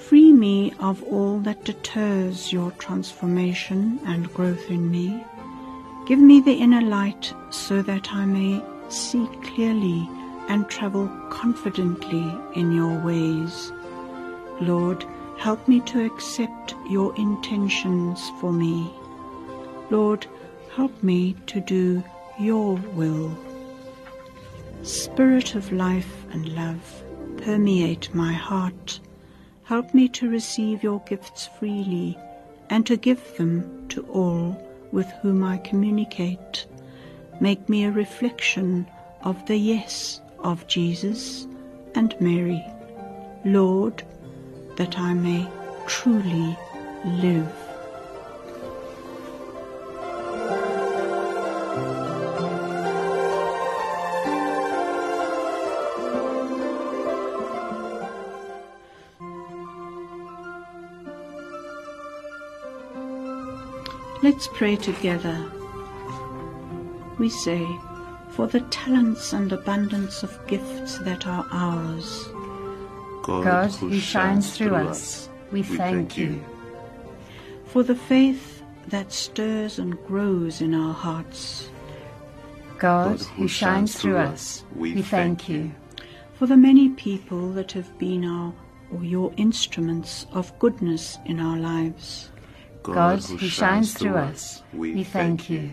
Free 0.10 0.34
me 0.34 0.74
of 0.80 1.04
all 1.04 1.38
that 1.42 1.66
deters 1.66 2.52
your 2.52 2.72
transformation 2.72 4.00
and 4.08 4.34
growth 4.34 4.72
in 4.72 4.90
me. 4.90 5.24
Give 6.08 6.18
me 6.18 6.42
the 6.42 6.56
inner 6.56 6.82
light 6.82 7.32
so 7.52 7.84
that 7.84 8.12
I 8.12 8.26
may 8.26 8.60
see 8.88 9.28
clearly 9.44 10.10
and 10.48 10.68
travel 10.68 11.08
confidently 11.30 12.26
in 12.56 12.72
your 12.72 12.98
ways. 13.06 13.72
Lord, 14.60 15.06
help 15.38 15.68
me 15.68 15.80
to 15.82 16.04
accept 16.04 16.74
your 16.90 17.16
intentions 17.16 18.32
for 18.42 18.52
me. 18.52 18.92
Lord, 19.92 20.26
help 20.76 21.04
me 21.04 21.36
to 21.46 21.60
do 21.62 22.04
your 22.40 22.78
will. 22.96 23.38
Spirit 24.82 25.54
of 25.54 25.72
life 25.72 26.26
and 26.32 26.56
love, 26.56 27.04
permeate 27.38 28.12
my 28.16 28.34
heart. 28.34 29.00
Help 29.70 29.94
me 29.94 30.08
to 30.08 30.28
receive 30.28 30.82
your 30.82 31.00
gifts 31.02 31.46
freely 31.46 32.18
and 32.72 32.88
to 32.88 32.98
give 32.98 33.38
them 33.38 33.88
to 33.90 34.02
all 34.08 34.60
with 34.92 35.06
whom 35.22 35.44
I 35.44 35.58
communicate. 35.60 36.66
Make 37.40 37.70
me 37.70 37.86
a 37.86 37.92
reflection 37.92 38.88
of 39.22 39.46
the 39.46 39.58
yes 39.58 40.22
of 40.40 40.66
Jesus 40.66 41.46
and 41.94 42.20
Mary. 42.20 42.66
Lord, 43.46 44.02
that 44.78 44.98
I 44.98 45.14
may 45.14 45.48
truly 45.86 46.58
live. 47.06 47.69
Let's 64.32 64.48
pray 64.48 64.76
together. 64.76 65.44
We 67.18 67.30
say, 67.30 67.68
for 68.30 68.46
the 68.46 68.60
talents 68.70 69.34
and 69.34 69.52
abundance 69.52 70.22
of 70.22 70.46
gifts 70.46 71.00
that 71.00 71.26
are 71.26 71.48
ours. 71.52 72.30
God, 73.24 73.72
who 73.72 74.00
shines 74.00 74.56
through 74.56 74.76
us, 74.76 75.30
we 75.52 75.64
thank 75.64 76.16
you. 76.16 76.46
For 77.66 77.82
the 77.82 77.96
faith 77.96 78.62
that 78.90 79.12
stirs 79.12 79.80
and 79.80 79.98
grows 80.06 80.62
in 80.62 80.76
our 80.76 80.94
hearts. 80.94 81.68
God, 82.78 83.20
who 83.36 83.48
shines 83.48 84.00
through 84.00 84.18
us, 84.18 84.64
we 84.76 85.02
thank 85.02 85.50
you. 85.50 85.72
For 86.36 86.46
the 86.46 86.56
many 86.56 86.90
people 86.90 87.52
that 87.54 87.72
have 87.72 87.98
been 87.98 88.26
our 88.26 88.54
or 88.94 89.04
your 89.04 89.34
instruments 89.38 90.28
of 90.34 90.58
goodness 90.60 91.18
in 91.26 91.40
our 91.40 91.58
lives. 91.58 92.30
God, 92.84 93.24
who 93.24 93.38
shines 93.38 93.94
through 93.94 94.16
us, 94.16 94.64
we 94.74 95.04
thank 95.04 95.50
you. 95.50 95.72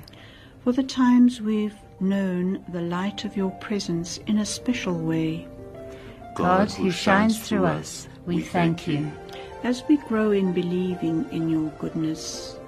For 0.65 0.73
the 0.73 0.83
times 0.83 1.41
we've 1.41 1.77
known 2.01 2.65
the 2.69 2.81
light 2.81 3.25
of 3.25 3.37
your 3.37 3.53
presence 3.53 4.19
in 4.27 4.39
a 4.39 4.45
special 4.45 4.99
way. 4.99 5.47
God, 6.35 6.71
who 6.73 6.91
shines 6.91 7.49
through 7.49 7.65
us, 7.67 8.09
we 8.27 8.41
thank 8.41 8.89
you. 8.89 9.11
As 9.63 9.85
we 9.89 9.97
grow 9.97 10.33
in 10.33 10.53
believing 10.53 11.27
in 11.31 11.49
your 11.49 11.71
goodness. 11.79 12.59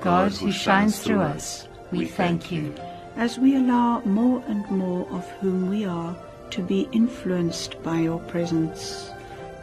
God, 0.00 0.32
who 0.32 0.50
shines 0.50 0.98
through 0.98 1.20
us, 1.20 1.68
we 1.92 2.06
thank 2.06 2.50
you. 2.50 2.74
As 3.16 3.38
we 3.38 3.56
allow 3.56 4.00
more 4.00 4.42
and 4.48 4.68
more 4.70 5.06
of 5.10 5.28
whom 5.40 5.70
we 5.70 5.84
are 5.84 6.16
to 6.50 6.62
be 6.62 6.88
influenced 6.92 7.82
by 7.82 8.00
your 8.00 8.18
presence. 8.20 9.10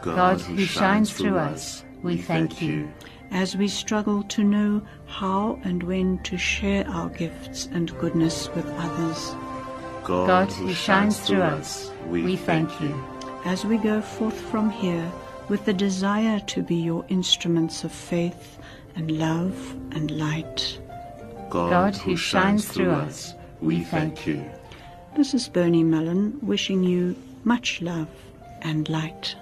God, 0.02 0.40
who 0.40 0.64
shines 0.64 1.12
through 1.12 1.36
us, 1.36 1.84
we 2.02 2.16
thank 2.16 2.62
you 2.62 2.88
as 3.34 3.56
we 3.56 3.66
struggle 3.66 4.22
to 4.22 4.44
know 4.44 4.80
how 5.06 5.58
and 5.64 5.82
when 5.82 6.18
to 6.22 6.38
share 6.38 6.88
our 6.88 7.08
gifts 7.10 7.68
and 7.72 7.96
goodness 7.98 8.48
with 8.54 8.66
others. 8.78 9.34
God, 10.04 10.26
God 10.28 10.52
who 10.52 10.72
shines 10.72 11.18
through 11.18 11.42
us, 11.42 11.90
we, 12.06 12.22
we 12.22 12.36
thank 12.36 12.80
you. 12.80 12.94
As 13.44 13.64
we 13.66 13.76
go 13.76 14.00
forth 14.00 14.40
from 14.40 14.70
here 14.70 15.10
with 15.48 15.64
the 15.64 15.72
desire 15.72 16.38
to 16.40 16.62
be 16.62 16.76
your 16.76 17.04
instruments 17.08 17.82
of 17.82 17.90
faith 17.90 18.56
and 18.94 19.10
love 19.18 19.72
and 19.90 20.12
light. 20.12 20.78
God, 21.50 21.70
God 21.70 21.96
who 21.96 22.16
shines 22.16 22.68
through 22.68 22.92
us, 22.92 23.34
we 23.60 23.82
thank 23.82 24.26
you. 24.26 24.44
This 25.16 25.34
is 25.34 25.48
Bernie 25.48 25.82
Mellon 25.82 26.38
wishing 26.40 26.84
you 26.84 27.16
much 27.42 27.82
love 27.82 28.08
and 28.62 28.88
light. 28.88 29.34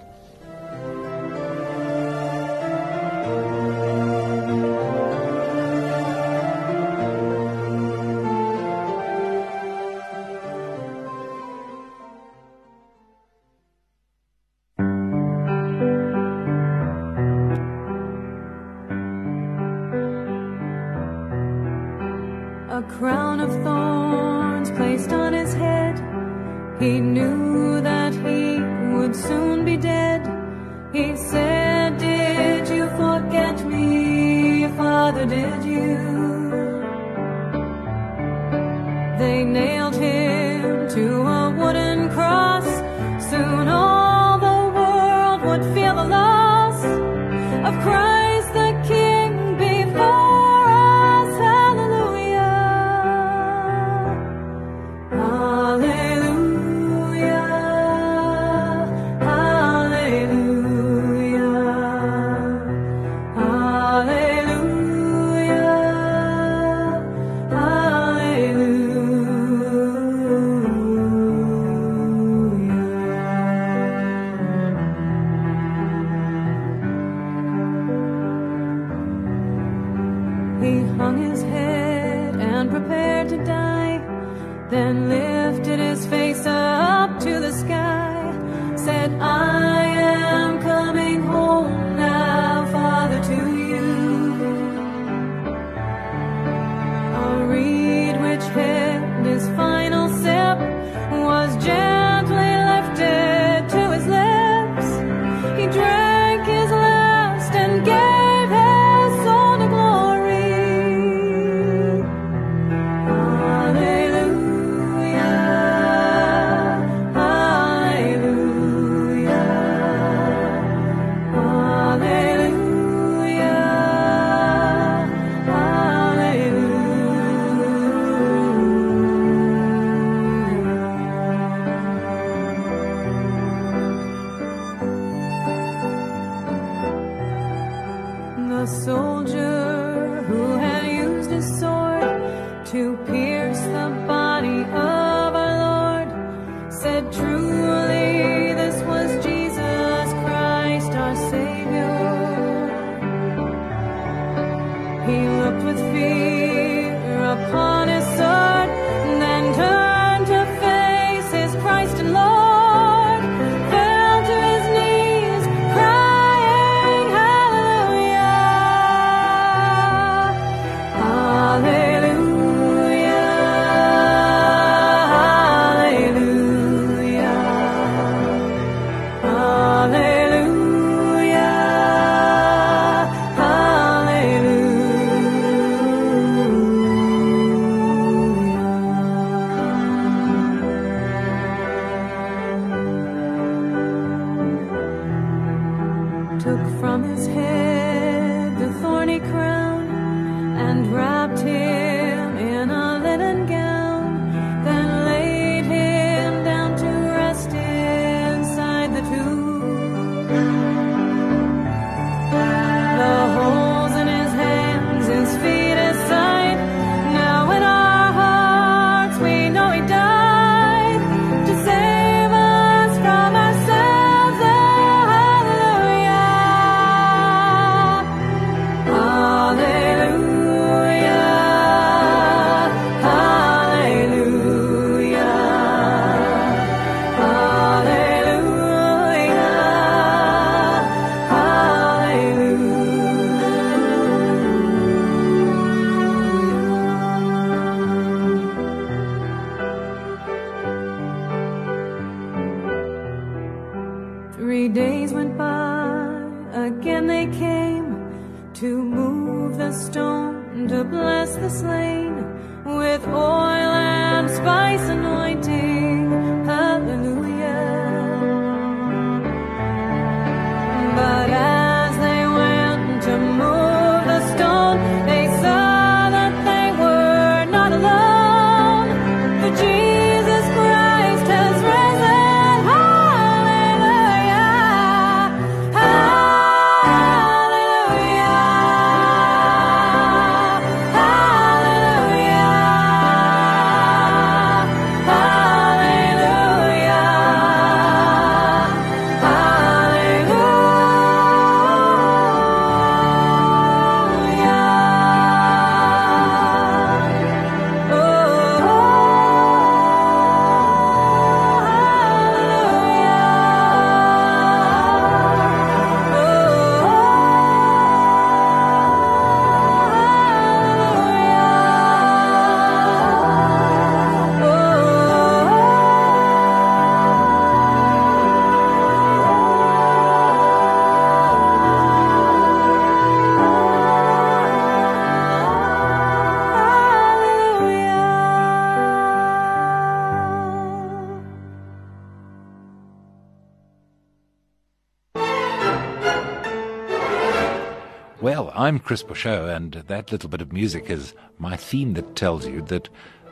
I'm 348.62 348.78
Chris 348.78 349.02
Bouchot, 349.02 349.56
and 349.56 349.72
that 349.72 350.12
little 350.12 350.28
bit 350.28 350.40
of 350.40 350.52
music 350.52 350.88
is 350.88 351.14
my 351.36 351.56
theme 351.56 351.94
that 351.94 352.14
tells 352.14 352.46
you 352.46 352.62
that 352.66 352.88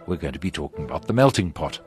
we're 0.09 0.17
going 0.17 0.33
to 0.33 0.41
be 0.41 0.51
talking 0.51 0.85
about 0.85 1.07
the 1.07 1.13
melting 1.13 1.53
pot. 1.53 1.79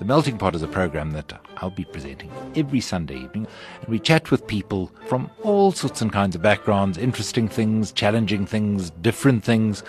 The 0.00 0.04
Melting 0.04 0.36
Pot 0.36 0.56
is 0.56 0.62
a 0.62 0.66
program 0.66 1.12
that 1.12 1.40
I'll 1.58 1.70
be 1.70 1.84
presenting 1.84 2.28
every 2.56 2.80
Sunday 2.80 3.18
evening, 3.20 3.46
and 3.80 3.88
we 3.88 4.00
chat 4.00 4.32
with 4.32 4.48
people 4.48 4.90
from 5.06 5.30
all 5.44 5.70
sorts 5.70 6.02
and 6.02 6.12
kinds 6.12 6.34
of 6.34 6.42
backgrounds, 6.42 6.98
interesting 6.98 7.48
things, 7.48 7.92
challenging 7.92 8.46
things, 8.46 8.90
different 8.90 9.44
things, 9.44 9.84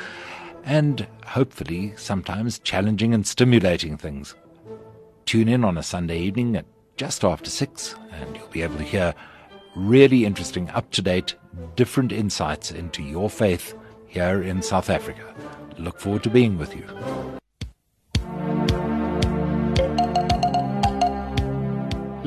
and 0.63 1.07
hopefully 1.25 1.95
sometimes 1.97 2.59
challenging 2.59 3.11
and 3.11 3.25
stimulating 3.25 3.97
things. 3.97 4.35
Tune 5.25 5.49
in 5.49 5.63
on 5.63 5.79
a 5.79 5.83
Sunday 5.83 6.19
evening 6.19 6.55
at 6.55 6.65
just 6.95 7.23
after 7.23 7.49
six, 7.49 7.95
and 8.11 8.35
you'll 8.35 8.47
be 8.49 8.61
able 8.61 8.77
to 8.77 8.83
hear 8.83 9.15
really 9.75 10.25
interesting, 10.25 10.69
up 10.69 10.91
to 10.91 11.01
date, 11.01 11.33
different 11.77 12.11
insights 12.11 12.71
into 12.71 13.01
your 13.03 13.29
faith 13.29 13.75
here 14.07 14.41
in 14.41 14.61
South 14.61 14.89
Africa. 14.89 15.33
Look 15.77 15.99
forward 15.99 16.23
to 16.23 16.29
being 16.29 16.57
with 16.57 16.75
you. 16.75 16.85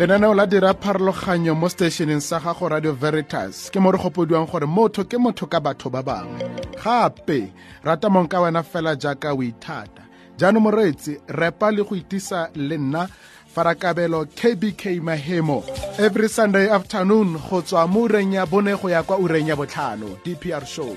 lenaneo 0.01 0.35
la 0.35 0.47
dira 0.47 0.75
pharologanyo 0.75 1.55
mo 1.55 1.69
stationeng 1.69 2.21
sa 2.21 2.41
gago 2.41 2.69
radio 2.69 2.93
veritas 2.93 3.69
ke 3.71 3.77
mo 3.81 3.93
re 3.93 3.99
gopodiwang 3.99 4.49
gore 4.49 4.67
motho 4.67 5.05
ke 5.05 5.19
motho 5.21 5.45
ka 5.47 5.61
batho 5.61 5.91
ba 5.93 6.01
bangwe 6.03 6.41
gape 6.81 7.53
rata 7.85 8.09
mong 8.09 8.29
ka 8.29 8.41
wena 8.41 8.63
fela 8.63 8.97
jaaka 8.97 9.37
o 9.37 9.43
ithata 9.45 10.09
jaanong 10.41 10.65
moreetsi 10.65 11.21
repa 11.29 11.69
le 11.71 11.85
go 11.85 11.93
itisa 11.97 12.49
le 12.57 12.79
nna 12.79 13.09
farakabelo 13.55 14.25
kbk 14.25 14.85
mahemo 15.03 15.65
every 15.99 16.29
sunday 16.29 16.71
afternoon 16.71 17.39
go 17.51 17.63
tswa 17.63 17.87
mo 17.89 18.01
ureng 18.09 18.33
ya 18.35 18.47
bone 18.47 18.77
go 18.77 18.91
ya 18.91 19.03
kwa 19.03 19.19
ureng 19.19 19.49
ya 19.49 19.57
botlhano 19.57 20.17
dpr 20.25 20.67
show 20.67 20.97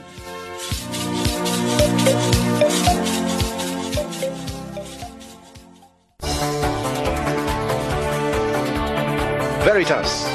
Veritas. 9.64 10.28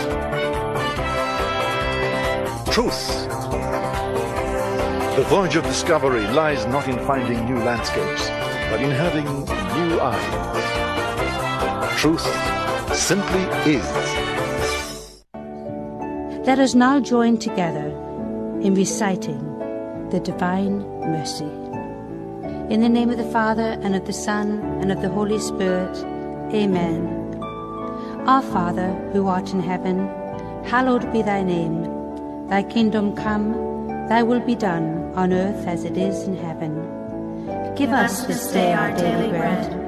Truth. 2.72 3.28
The 5.16 5.24
voyage 5.28 5.56
of 5.56 5.64
discovery 5.64 6.26
lies 6.28 6.64
not 6.66 6.88
in 6.88 6.98
finding 7.06 7.44
new 7.44 7.58
landscapes, 7.58 8.28
but 8.70 8.80
in 8.80 8.90
having 8.90 9.26
new 9.26 10.00
eyes. 10.00 10.77
Truth 11.98 12.22
simply 12.94 13.42
is. 13.66 13.84
Let 16.46 16.60
us 16.60 16.76
now 16.76 17.00
join 17.00 17.38
together 17.38 17.88
in 18.62 18.76
reciting 18.76 19.40
the 20.10 20.20
Divine 20.20 20.78
Mercy. 21.00 21.50
In 22.72 22.82
the 22.82 22.88
name 22.88 23.10
of 23.10 23.16
the 23.18 23.28
Father, 23.32 23.80
and 23.82 23.96
of 23.96 24.06
the 24.06 24.12
Son, 24.12 24.60
and 24.80 24.92
of 24.92 25.02
the 25.02 25.08
Holy 25.08 25.40
Spirit, 25.40 25.96
Amen. 26.54 27.34
Our 28.28 28.42
Father, 28.42 28.92
who 29.12 29.26
art 29.26 29.50
in 29.52 29.58
heaven, 29.58 30.06
hallowed 30.66 31.12
be 31.12 31.22
thy 31.22 31.42
name. 31.42 31.82
Thy 32.46 32.62
kingdom 32.62 33.16
come, 33.16 33.88
thy 34.08 34.22
will 34.22 34.38
be 34.38 34.54
done, 34.54 35.12
on 35.16 35.32
earth 35.32 35.66
as 35.66 35.82
it 35.82 35.96
is 35.96 36.28
in 36.28 36.36
heaven. 36.36 36.76
Give 37.74 37.90
us 37.90 38.22
this 38.22 38.52
day 38.52 38.72
our 38.72 38.92
daily 38.92 39.30
bread, 39.30 39.87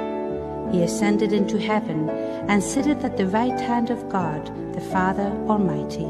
He 0.71 0.83
ascended 0.83 1.33
into 1.33 1.57
heaven, 1.59 2.09
and 2.49 2.63
sitteth 2.63 3.03
at 3.03 3.17
the 3.17 3.27
right 3.27 3.59
hand 3.59 3.89
of 3.89 4.07
God, 4.09 4.45
the 4.73 4.81
Father 4.81 5.27
Almighty. 5.47 6.09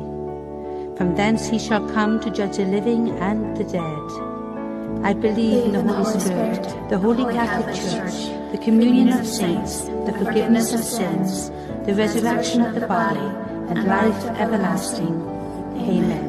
From 0.98 1.16
thence 1.16 1.48
he 1.48 1.58
shall 1.58 1.90
come 1.90 2.20
to 2.20 2.30
judge 2.30 2.58
the 2.58 2.66
living 2.66 3.10
and 3.18 3.58
the 3.58 3.64
dead. 3.64 4.32
I 5.04 5.14
believe 5.14 5.74
in 5.74 5.88
the 5.88 5.94
Holy 5.94 6.20
Spirit, 6.20 6.64
the 6.90 7.00
Holy 7.00 7.26
Catholic 7.34 7.76
Church, 7.76 8.30
the 8.52 8.60
communion 8.64 9.10
of 9.10 9.26
saints, 9.26 9.82
the 10.06 10.14
forgiveness 10.24 10.74
of 10.74 10.84
sins, 10.84 11.50
the 11.88 11.96
resurrection 11.96 12.62
of 12.62 12.76
the 12.76 12.86
body, 12.86 13.20
and 13.70 13.88
life 13.88 14.24
everlasting. 14.38 15.22
Amen. 15.90 16.21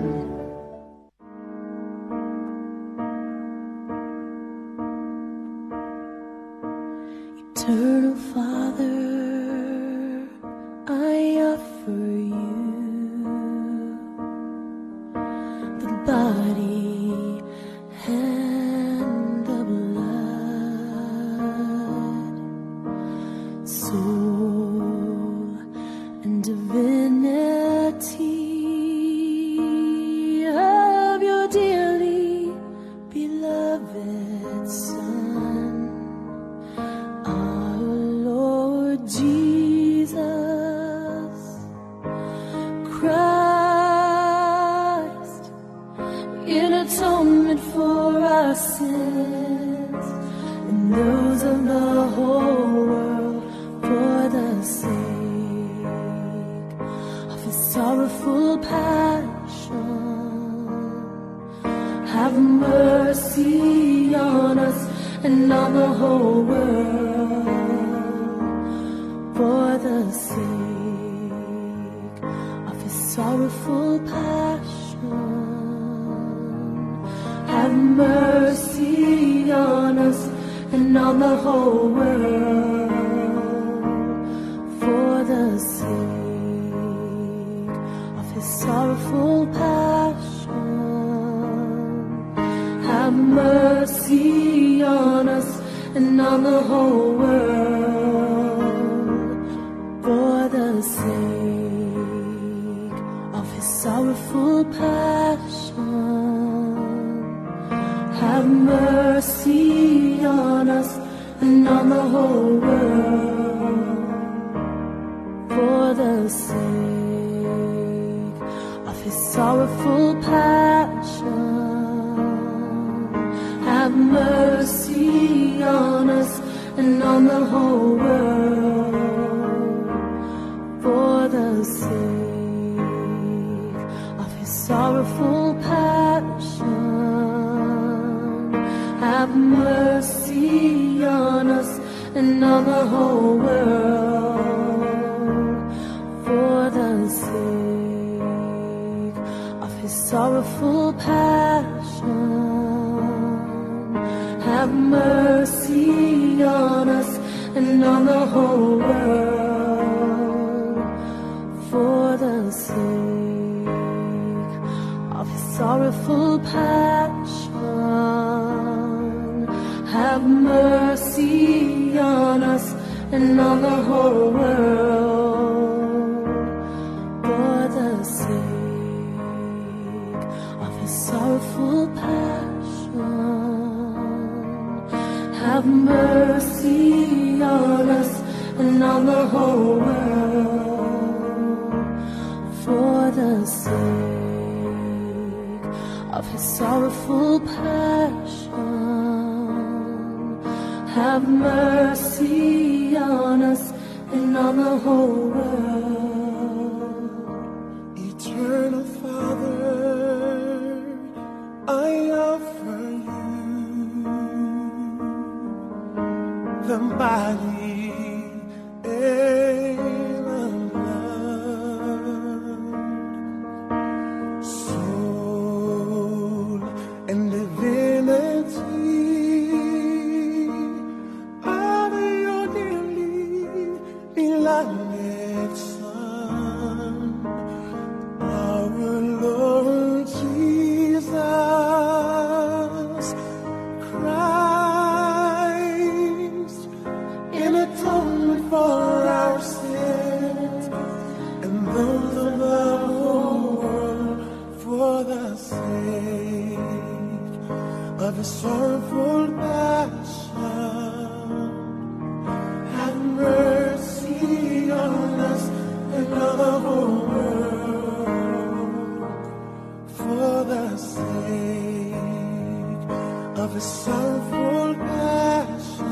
of 273.52 273.58
a 273.58 273.60
sorrowful 273.60 274.74
passion. 274.74 275.84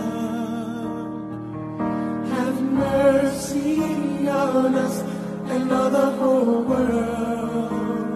Have 2.32 2.62
mercy 2.62 4.28
on 4.28 4.74
us 4.74 5.00
and 5.50 5.70
on 5.70 5.92
the 5.92 6.10
whole 6.12 6.62
world. 6.62 8.09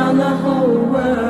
On 0.00 0.16
the 0.16 0.36
whole 0.42 0.78
world. 0.92 1.29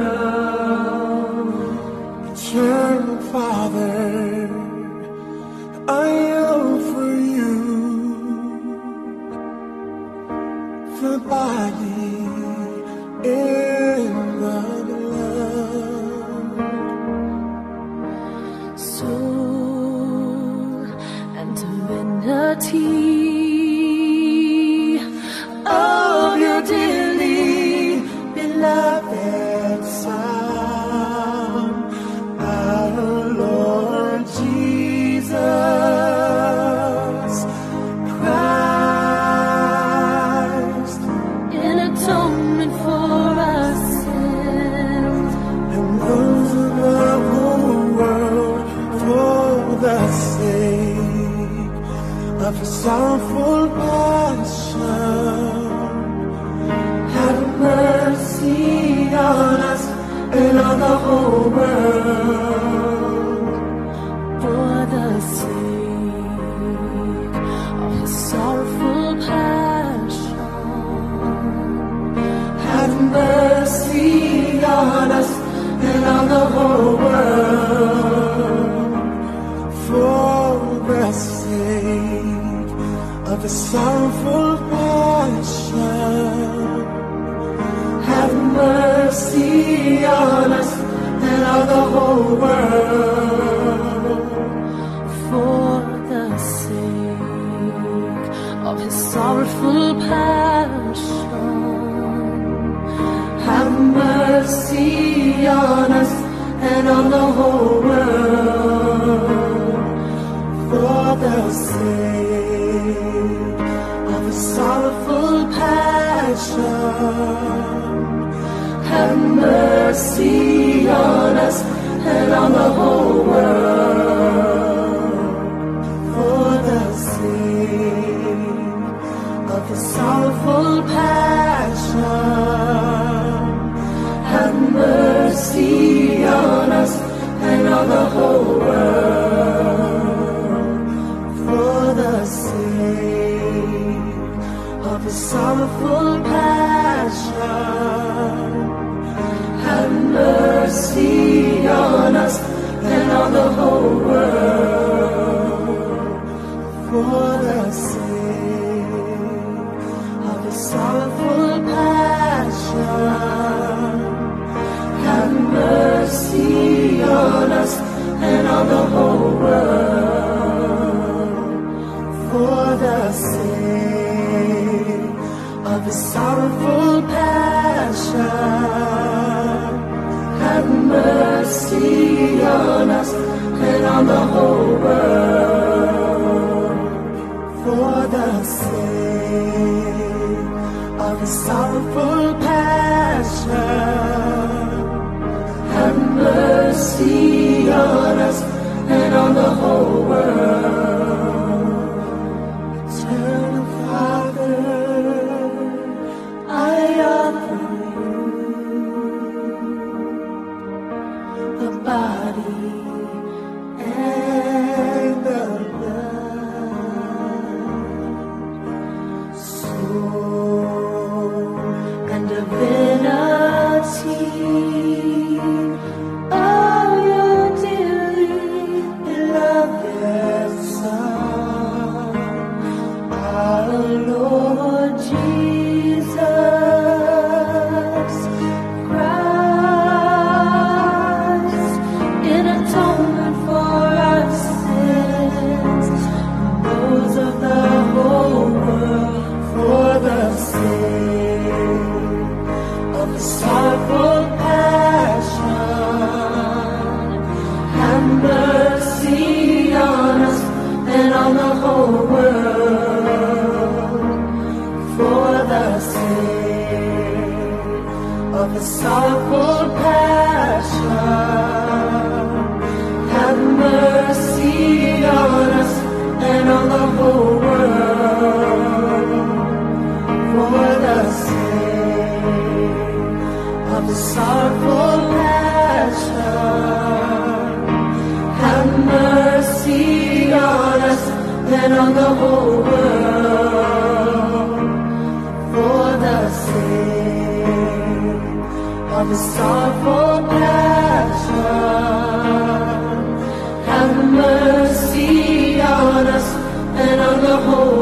Mercy 304.11 305.61
on 305.61 306.07
us 306.07 306.35
and 306.83 307.01
on 307.01 307.21
the 307.23 307.37
whole 307.37 307.80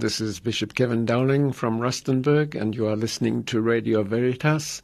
This 0.00 0.20
is 0.20 0.38
Bishop 0.38 0.74
Kevin 0.74 1.04
Dowling 1.04 1.50
from 1.50 1.80
Rustenburg, 1.80 2.54
and 2.54 2.72
you 2.72 2.86
are 2.86 2.94
listening 2.94 3.42
to 3.44 3.60
Radio 3.60 4.04
Veritas. 4.04 4.80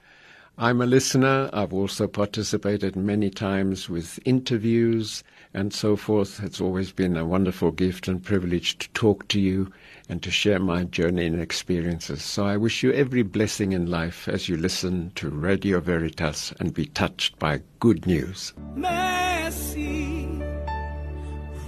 I'm 0.58 0.80
a 0.80 0.86
listener. 0.86 1.48
I've 1.52 1.72
also 1.72 2.08
participated 2.08 2.96
many 2.96 3.30
times 3.30 3.88
with 3.88 4.18
interviews 4.24 5.22
and 5.54 5.72
so 5.72 5.94
forth. 5.94 6.42
It's 6.42 6.60
always 6.60 6.90
been 6.90 7.16
a 7.16 7.24
wonderful 7.24 7.70
gift 7.70 8.08
and 8.08 8.24
privilege 8.24 8.76
to 8.78 8.88
talk 8.90 9.28
to 9.28 9.38
you 9.38 9.72
and 10.08 10.20
to 10.24 10.32
share 10.32 10.58
my 10.58 10.82
journey 10.82 11.26
and 11.26 11.40
experiences. 11.40 12.24
So 12.24 12.44
I 12.44 12.56
wish 12.56 12.82
you 12.82 12.92
every 12.92 13.22
blessing 13.22 13.70
in 13.70 13.86
life 13.86 14.26
as 14.26 14.48
you 14.48 14.56
listen 14.56 15.12
to 15.14 15.30
Radio 15.30 15.78
Veritas 15.78 16.52
and 16.58 16.74
be 16.74 16.86
touched 16.86 17.38
by 17.38 17.62
good 17.78 18.04
news. 18.04 18.52
Mercy 18.74 20.28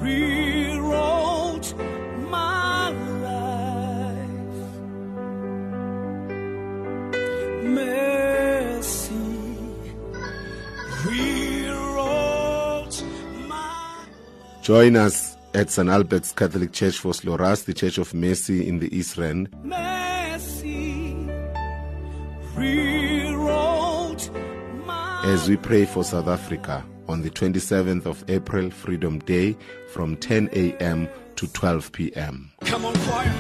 rewrote 0.01 1.73
Join 14.63 14.97
us 14.97 15.37
at 15.55 15.71
St. 15.71 15.89
Albert's 15.89 16.33
Catholic 16.33 16.73
Church 16.73 16.99
for 16.99 17.13
Sloras, 17.13 17.65
the 17.65 17.73
Church 17.73 17.99
of 17.99 18.13
Mercy 18.13 18.67
in 18.67 18.81
the 18.81 18.95
East 18.97 19.17
Rand. 19.17 19.49
mercy 19.63 20.87
as 25.27 25.49
we 25.49 25.57
pray 25.57 25.85
for 25.85 26.05
South 26.05 26.29
Africa 26.29 26.85
on 27.09 27.21
the 27.21 27.31
27th 27.31 28.07
of 28.07 28.25
April, 28.29 28.71
Freedom 28.71 29.19
Day, 29.21 29.57
from 29.89 30.17
10 30.17 30.51
a.m. 30.53 31.09
to 31.35 31.49
12 31.49 31.93
p.m. 31.93 32.53
Come 32.63 32.85
on, 32.85 32.95
choir. 32.95 33.35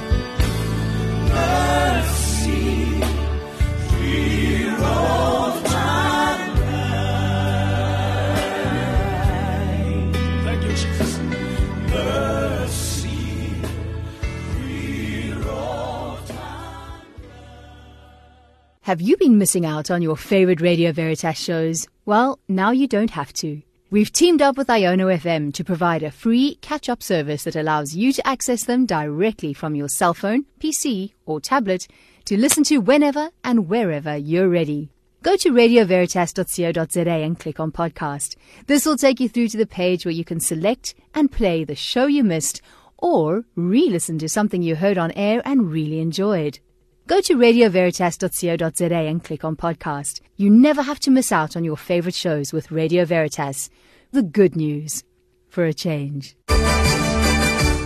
Have 18.86 19.00
you 19.00 19.16
been 19.16 19.36
missing 19.36 19.66
out 19.66 19.90
on 19.90 20.00
your 20.00 20.16
favorite 20.16 20.60
Radio 20.60 20.92
Veritas 20.92 21.36
shows? 21.36 21.88
Well, 22.04 22.38
now 22.46 22.70
you 22.70 22.86
don't 22.86 23.10
have 23.10 23.32
to. 23.32 23.60
We've 23.90 24.12
teamed 24.12 24.40
up 24.40 24.56
with 24.56 24.68
Iono 24.68 25.12
FM 25.12 25.52
to 25.54 25.64
provide 25.64 26.04
a 26.04 26.12
free 26.12 26.54
catch 26.60 26.88
up 26.88 27.02
service 27.02 27.42
that 27.42 27.56
allows 27.56 27.96
you 27.96 28.12
to 28.12 28.24
access 28.24 28.62
them 28.62 28.86
directly 28.86 29.52
from 29.54 29.74
your 29.74 29.88
cell 29.88 30.14
phone, 30.14 30.44
PC, 30.60 31.14
or 31.24 31.40
tablet 31.40 31.88
to 32.26 32.36
listen 32.36 32.64
to 32.64 32.78
whenever 32.78 33.30
and 33.42 33.68
wherever 33.68 34.16
you're 34.16 34.48
ready. 34.48 34.90
Go 35.22 35.36
to 35.36 35.50
radioveritas.co.za 35.50 37.10
and 37.10 37.38
click 37.38 37.58
on 37.58 37.72
podcast. 37.72 38.36
This 38.66 38.86
will 38.86 38.96
take 38.96 39.18
you 39.18 39.28
through 39.28 39.48
to 39.48 39.56
the 39.56 39.66
page 39.66 40.04
where 40.04 40.12
you 40.12 40.24
can 40.24 40.38
select 40.38 40.94
and 41.14 41.32
play 41.32 41.64
the 41.64 41.74
show 41.74 42.06
you 42.06 42.22
missed 42.22 42.62
or 42.98 43.44
re 43.56 43.88
listen 43.88 44.18
to 44.18 44.28
something 44.28 44.62
you 44.62 44.76
heard 44.76 44.98
on 44.98 45.10
air 45.12 45.42
and 45.44 45.72
really 45.72 46.00
enjoyed. 46.00 46.60
Go 47.06 47.20
to 47.20 47.36
radioveritas.co.za 47.36 48.94
and 48.94 49.22
click 49.22 49.44
on 49.44 49.56
podcast. 49.56 50.20
You 50.36 50.50
never 50.50 50.82
have 50.82 51.00
to 51.00 51.10
miss 51.10 51.30
out 51.32 51.56
on 51.56 51.64
your 51.64 51.76
favorite 51.76 52.14
shows 52.14 52.52
with 52.52 52.72
Radio 52.72 53.04
Veritas. 53.04 53.70
The 54.12 54.22
good 54.22 54.56
news 54.56 55.04
for 55.48 55.64
a 55.64 55.74
change. 55.74 56.36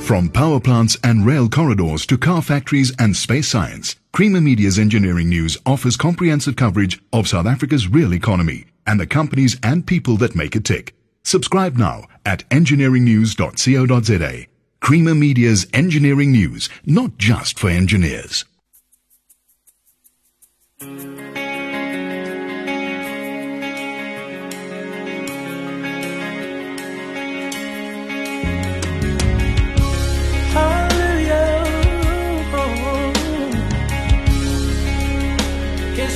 From 0.03 0.29
power 0.29 0.59
plants 0.59 0.97
and 1.05 1.25
rail 1.25 1.49
corridors 1.49 2.05
to 2.07 2.19
car 2.19 2.43
factories 2.43 2.93
and 2.99 3.17
space 3.17 3.49
science, 3.49 3.95
Creamer 4.13 4.41
Media's 4.41 4.79
engineering 4.79 5.29
news 5.29 5.57
offers 5.65 5.97
comprehensive 5.97 6.57
coverage 6.57 7.01
of 7.13 7.29
South 7.29 7.47
Africa's 7.47 7.87
real 7.87 8.13
economy 8.13 8.67
and 8.87 8.99
the 8.99 9.07
companies 9.07 9.57
and 9.63 9.87
people 9.87 10.17
that 10.17 10.35
make 10.35 10.57
it 10.57 10.65
tick. 10.65 10.95
Subscribe 11.23 11.77
now 11.77 12.05
at 12.27 12.49
engineeringnews.co.za. 12.51 14.47
Creamer 14.81 15.15
Media's 15.15 15.67
engineering 15.73 16.33
news, 16.33 16.69
not 16.85 17.19
just 17.19 17.59
for 17.59 17.69
engineers. 17.69 18.45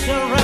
You're 0.06 0.34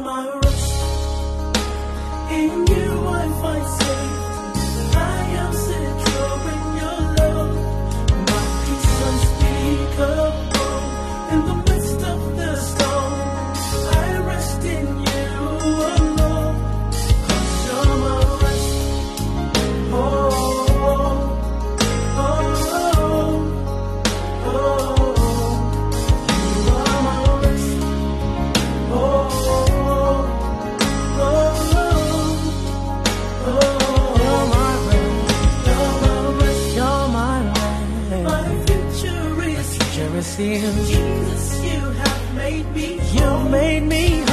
my 0.00 0.40
rest. 0.42 0.72
In 2.32 2.66
you 2.66 2.79
in 40.40 40.74
Jesus. 40.86 41.64
You 41.64 41.80
have 41.80 42.34
made 42.34 42.66
me. 42.74 43.00
You 43.12 43.48
made 43.50 43.82
me 43.82 44.29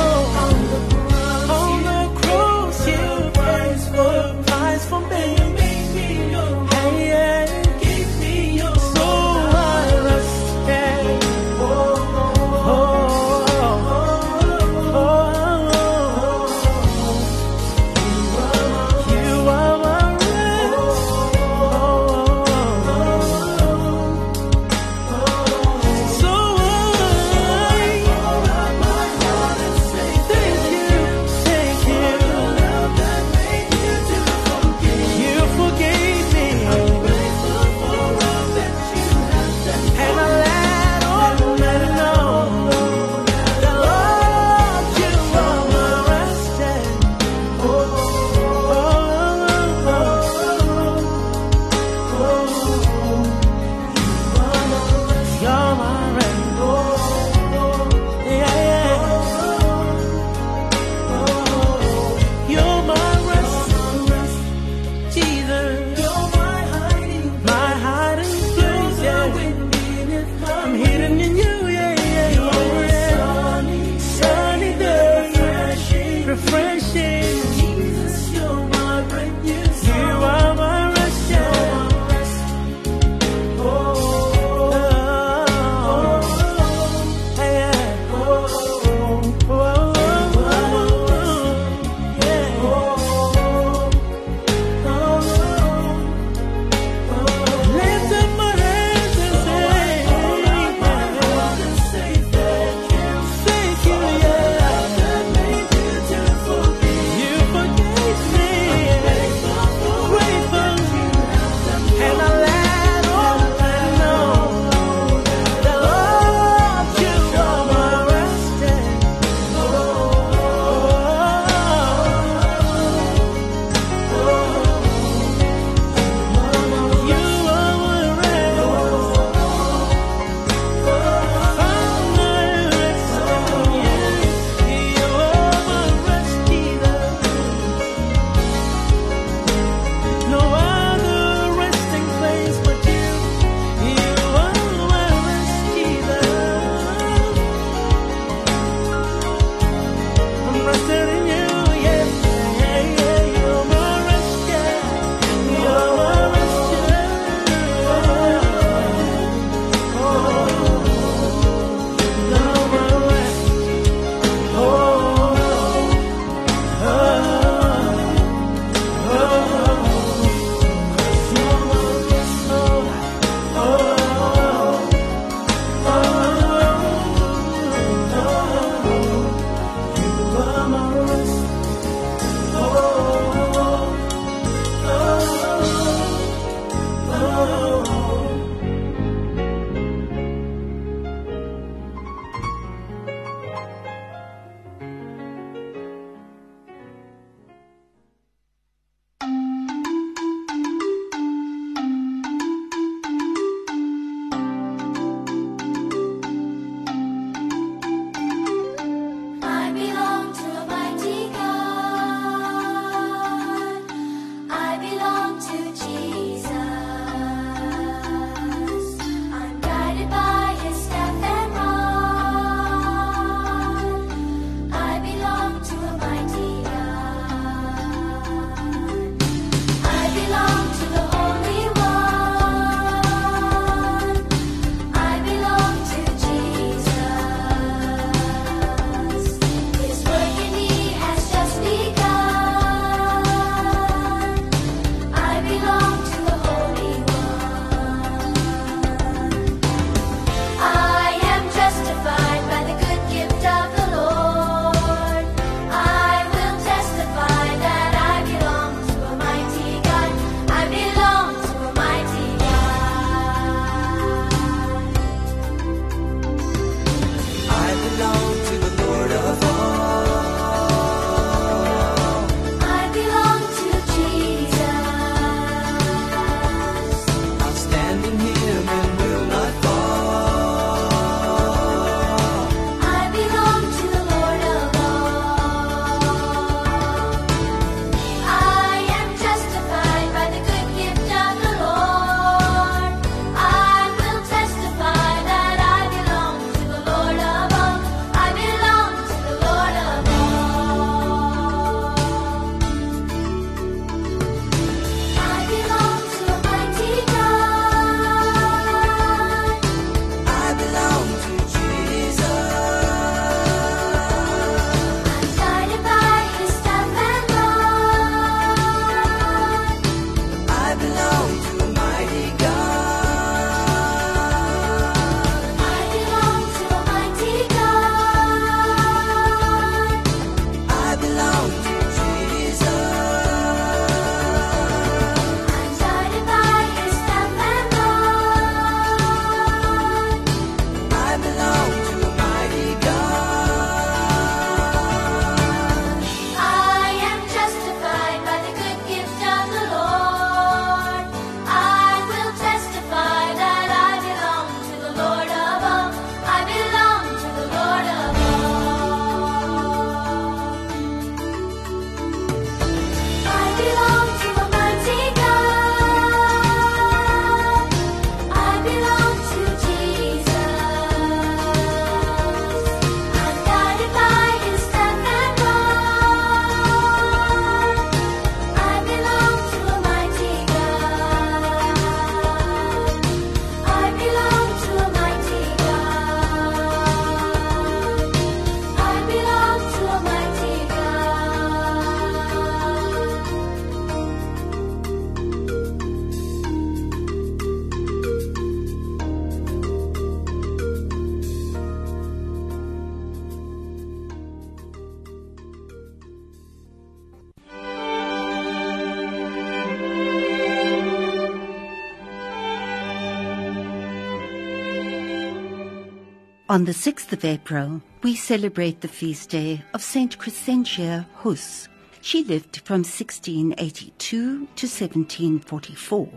On 416.57 416.65
the 416.65 416.71
6th 416.71 417.13
of 417.13 417.23
April, 417.23 417.83
we 418.01 418.15
celebrate 418.15 418.81
the 418.81 418.87
feast 418.87 419.29
day 419.29 419.63
of 419.75 419.83
Saint 419.83 420.17
Crescentia 420.17 421.05
Höss. 421.21 421.67
She 422.01 422.23
lived 422.23 422.61
from 422.65 422.79
1682 422.79 423.91
to 424.01 424.41
1744. 424.43 426.09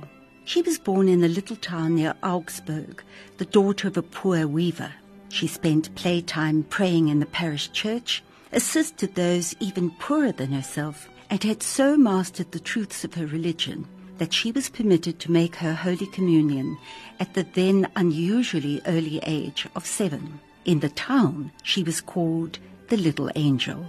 She 0.47 0.62
was 0.62 0.78
born 0.78 1.10
in 1.10 1.23
a 1.23 1.28
little 1.28 1.57
town 1.57 1.97
near 1.97 2.15
Augsburg, 2.23 3.02
the 3.36 3.44
daughter 3.44 3.86
of 3.86 3.99
a 3.99 4.02
poor 4.02 4.47
weaver. 4.47 4.91
She 5.28 5.47
spent 5.47 5.94
playtime 5.94 6.62
praying 6.62 7.09
in 7.09 7.20
the 7.20 7.27
parish 7.27 7.70
church, 7.73 8.25
assisted 8.52 9.15
those 9.15 9.55
even 9.60 9.91
poorer 9.91 10.33
than 10.33 10.52
herself, 10.52 11.07
and 11.28 11.44
had 11.44 11.62
so 11.62 11.99
mastered 11.99 12.51
the 12.52 12.60
truths 12.60 13.05
of 13.05 13.12
her 13.12 13.27
religion 13.27 13.86
that 14.21 14.35
she 14.35 14.53
was 14.53 14.69
permitted 14.69 15.19
to 15.19 15.33
make 15.33 15.57
her 15.57 15.73
Holy 15.73 16.07
Communion 16.07 16.77
at 17.21 17.33
the 17.33 17.43
then 17.55 17.89
unusually 17.97 18.83
early 18.87 19.19
age 19.25 19.67
of 19.75 19.87
seven. 19.87 20.39
In 20.67 20.81
the 20.81 20.91
town, 20.91 21.51
she 21.63 21.83
was 21.83 22.03
called 22.03 22.59
the 22.89 22.99
Little 22.99 23.31
Angel. 23.35 23.83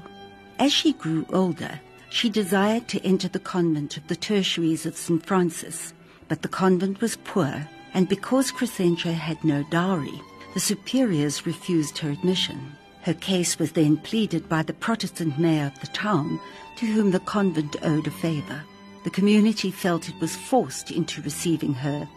As 0.57 0.71
she 0.71 0.93
grew 0.93 1.25
older, 1.33 1.81
she 2.09 2.29
desired 2.29 2.87
to 2.87 3.05
enter 3.05 3.27
the 3.27 3.39
convent 3.39 3.97
of 3.97 4.07
the 4.07 4.15
tertiaries 4.15 4.85
of 4.85 4.95
St. 4.95 5.25
Francis, 5.25 5.93
but 6.29 6.43
the 6.43 6.47
convent 6.47 7.01
was 7.01 7.17
poor, 7.25 7.67
and 7.93 8.07
because 8.07 8.53
Crescentia 8.53 9.11
had 9.11 9.43
no 9.43 9.65
dowry, 9.69 10.21
the 10.53 10.61
superiors 10.61 11.45
refused 11.45 11.97
her 11.97 12.09
admission. 12.09 12.71
Her 13.01 13.15
case 13.15 13.59
was 13.59 13.73
then 13.73 13.97
pleaded 13.97 14.47
by 14.47 14.63
the 14.63 14.73
Protestant 14.73 15.37
mayor 15.37 15.65
of 15.65 15.81
the 15.81 15.87
town, 15.87 16.39
to 16.77 16.85
whom 16.85 17.11
the 17.11 17.19
convent 17.19 17.75
owed 17.83 18.07
a 18.07 18.11
favor. 18.11 18.63
The 19.03 19.09
community 19.09 19.71
felt 19.71 20.09
it 20.09 20.19
was 20.21 20.35
forced 20.35 20.91
into 20.91 21.23
receiving 21.23 21.73
her, 21.73 22.07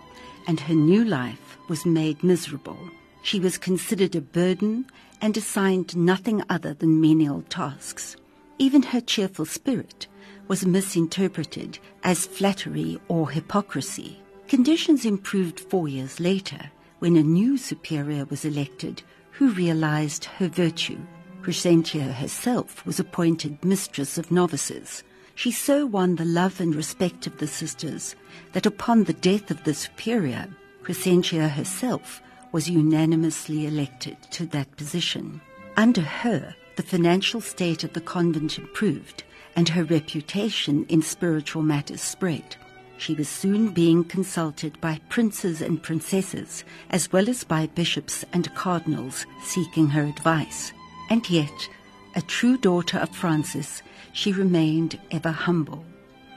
and 0.47 0.61
her 0.61 0.75
new 0.75 1.05
life 1.05 1.57
was 1.69 1.87
made 1.87 2.23
miserable. 2.23 2.79
She 3.23 3.41
was 3.41 3.57
considered 3.57 4.15
a 4.15 4.21
burden 4.21 4.87
and 5.23 5.35
assigned 5.35 5.97
nothing 5.97 6.43
other 6.51 6.75
than 6.75 7.01
menial 7.01 7.43
tasks. 7.49 8.17
Even 8.59 8.83
her 8.83 9.01
cheerful 9.01 9.47
spirit 9.47 10.07
was 10.47 10.67
misinterpreted 10.67 11.79
as 12.03 12.27
flattery 12.27 13.01
or 13.09 13.31
hypocrisy. 13.31 14.21
Conditions 14.47 15.07
improved 15.07 15.61
four 15.61 15.89
years 15.89 16.21
later 16.21 16.71
when 16.99 17.17
a 17.17 17.23
new 17.23 17.57
superior 17.57 18.27
was 18.27 18.45
elected 18.45 19.03
who 19.31 19.49
realized 19.53 20.27
her 20.27 20.49
virtue. 20.49 21.01
Crescentia 21.41 22.13
herself 22.13 22.85
was 22.85 23.01
appointed 23.01 23.65
mistress 23.65 24.19
of 24.19 24.31
novices 24.31 25.03
she 25.35 25.51
so 25.51 25.85
won 25.87 26.17
the 26.17 26.25
love 26.25 26.61
and 26.61 26.75
respect 26.75 27.27
of 27.27 27.39
the 27.39 27.47
sisters 27.47 28.15
that 28.53 28.67
upon 28.67 29.05
the 29.05 29.13
death 29.13 29.51
of 29.51 29.63
the 29.65 29.75
superior, 29.75 30.49
Crescentia 30.83 31.49
herself 31.49 32.23
was 32.53 32.71
unanimously 32.71 33.67
elected 33.67 34.17
to 34.31 34.47
that 34.47 34.77
position. 34.77 35.41
Under 35.77 36.03
her, 36.03 36.55
the 36.77 36.83
financial 36.83 37.41
state 37.41 37.85
of 37.85 37.93
the 37.93 38.01
convent 38.01 38.59
improved 38.59 39.25
and 39.57 39.69
her 39.69 39.85
reputation 39.85 40.85
in 40.89 41.03
spiritual 41.03 41.63
matters 41.63 42.01
spread. 42.01 42.57
She 42.97 43.15
was 43.15 43.29
soon 43.29 43.71
being 43.71 44.05
consulted 44.05 44.81
by 44.81 45.01
princes 45.09 45.61
and 45.61 45.83
princesses, 45.83 46.65
as 46.91 47.13
well 47.13 47.29
as 47.29 47.45
by 47.45 47.67
bishops 47.67 48.25
and 48.33 48.55
cardinals 48.55 49.27
seeking 49.43 49.89
her 49.89 50.05
advice. 50.05 50.73
And 51.11 51.29
yet, 51.29 51.69
a 52.15 52.23
true 52.23 52.57
daughter 52.57 52.99
of 52.99 53.11
Francis, 53.11 53.83
she 54.15 54.33
remained 54.33 54.99
ever 55.11 55.31
humble. 55.31 55.85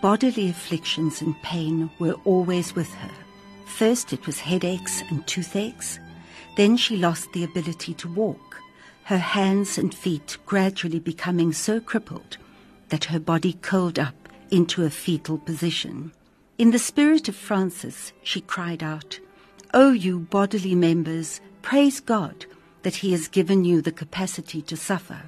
Bodily 0.02 0.50
afflictions 0.50 1.22
and 1.22 1.42
pain 1.42 1.90
were 2.00 2.16
always 2.26 2.76
with 2.76 2.92
her. 2.96 3.12
First 3.66 4.12
it 4.12 4.26
was 4.26 4.40
headaches 4.40 5.02
and 5.10 5.26
toothaches. 5.26 6.00
Then 6.58 6.76
she 6.76 6.98
lost 6.98 7.32
the 7.32 7.44
ability 7.44 7.94
to 7.94 8.14
walk, 8.14 8.58
her 9.04 9.18
hands 9.18 9.78
and 9.78 9.94
feet 9.94 10.38
gradually 10.46 11.00
becoming 11.00 11.54
so 11.54 11.80
crippled 11.80 12.38
that 12.90 13.06
her 13.06 13.20
body 13.20 13.54
curled 13.62 14.00
up 14.00 14.28
into 14.50 14.84
a 14.84 14.90
fetal 14.90 15.38
position. 15.38 16.12
In 16.58 16.72
the 16.72 16.80
spirit 16.80 17.30
of 17.30 17.36
Francis, 17.36 18.12
she 18.24 18.42
cried 18.42 18.82
out, 18.82 19.20
O 19.74 19.92
you 19.92 20.20
bodily 20.20 20.74
members, 20.74 21.42
praise 21.62 22.00
God 22.00 22.48
that 22.82 22.96
he 22.96 23.12
has 23.12 23.28
given 23.28 23.66
you 23.66 23.82
the 23.82 23.92
capacity 23.92 24.62
to 24.64 24.76
suffer. 24.76 25.22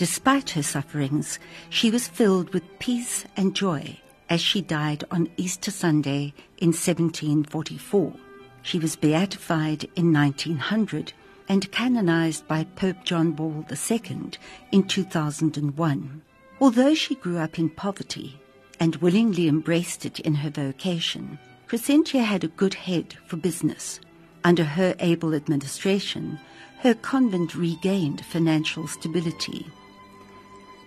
Despite 0.00 0.48
her 0.56 0.62
sufferings, 0.62 1.38
she 1.68 1.90
was 1.90 2.08
filled 2.08 2.54
with 2.54 2.78
peace 2.78 3.26
and 3.36 3.54
joy 3.54 3.98
as 4.30 4.40
she 4.40 4.62
died 4.62 5.04
on 5.10 5.28
Easter 5.36 5.70
Sunday 5.70 6.32
in 6.56 6.68
1744. 6.68 8.14
She 8.62 8.78
was 8.78 8.96
beatified 8.96 9.90
in 9.96 10.10
1900 10.10 11.12
and 11.50 11.70
canonized 11.70 12.48
by 12.48 12.64
Pope 12.64 13.04
John 13.04 13.36
Paul 13.36 13.66
II 13.70 14.30
in 14.72 14.84
2001. 14.84 16.22
Although 16.62 16.94
she 16.94 17.14
grew 17.16 17.36
up 17.36 17.58
in 17.58 17.68
poverty 17.68 18.40
and 18.80 18.96
willingly 18.96 19.48
embraced 19.48 20.06
it 20.06 20.18
in 20.20 20.36
her 20.36 20.48
vocation, 20.48 21.38
Crescentia 21.68 22.22
had 22.22 22.42
a 22.42 22.48
good 22.48 22.72
head 22.72 23.18
for 23.26 23.36
business. 23.36 24.00
Under 24.44 24.64
her 24.64 24.94
able 24.98 25.34
administration, 25.34 26.40
her 26.78 26.94
convent 26.94 27.54
regained 27.54 28.24
financial 28.24 28.86
stability. 28.86 29.66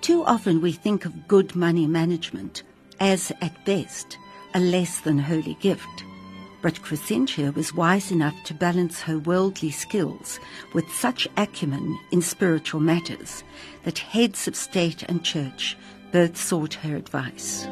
Too 0.04 0.24
often 0.26 0.60
we 0.60 0.74
think 0.74 1.06
of 1.06 1.30
good 1.30 1.56
money 1.56 1.88
management 1.88 2.64
as, 3.00 3.32
at 3.40 3.64
best, 3.64 4.18
a 4.54 4.60
less 4.60 5.00
than 5.00 5.18
holy 5.18 5.54
gift. 5.62 6.04
But 6.62 6.82
Crescentia 6.82 7.56
was 7.56 7.74
wise 7.74 8.12
enough 8.12 8.36
to 8.44 8.54
balance 8.54 9.00
her 9.04 9.18
worldly 9.18 9.72
skills 9.72 10.42
with 10.74 10.92
such 10.92 11.26
acumen 11.38 11.98
in 12.12 12.22
spiritual 12.22 12.82
matters 12.82 13.46
that 13.86 14.00
heads 14.00 14.46
of 14.46 14.58
state 14.58 15.04
and 15.04 15.24
church 15.24 15.78
both 16.12 16.36
sought 16.36 16.74
her 16.74 16.98
advice. 16.98 17.66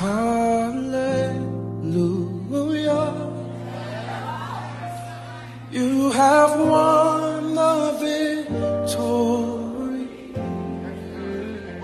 Hallelujah. 0.00 1.38
You 5.70 6.10
have 6.12 6.58
won 6.58 7.54
the 7.54 7.92
victory. 8.00 8.88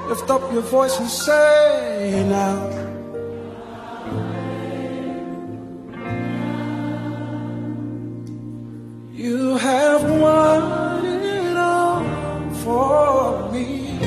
Lift 0.08 0.30
up 0.30 0.52
your 0.54 0.62
voice 0.62 0.98
and 0.98 1.10
say 1.10 2.24
now. 2.26 2.70
You 9.12 9.58
have 9.58 10.02
won 10.02 11.04
it 11.04 11.56
all 11.56 12.02
for 12.64 13.52
me. 13.52 13.98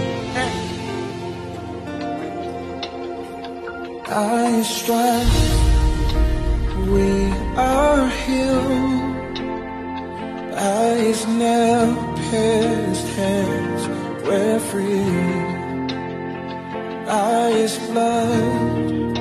I 4.10 4.64
strive, 4.64 5.32
we 6.90 7.30
are 7.56 8.10
healed. 8.10 9.07
His 10.58 11.26
nail 11.28 11.96
pierced 12.30 13.08
hands, 13.16 13.82
we're 14.28 14.60
free. 14.60 15.48
His 17.58 17.78
blood, 17.88 19.18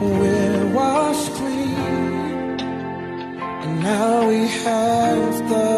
we're 0.00 0.66
washed 0.74 1.32
clean. 1.32 2.60
And 3.62 3.72
now 3.82 4.28
we 4.28 4.40
have 4.64 5.34
the 5.48 5.70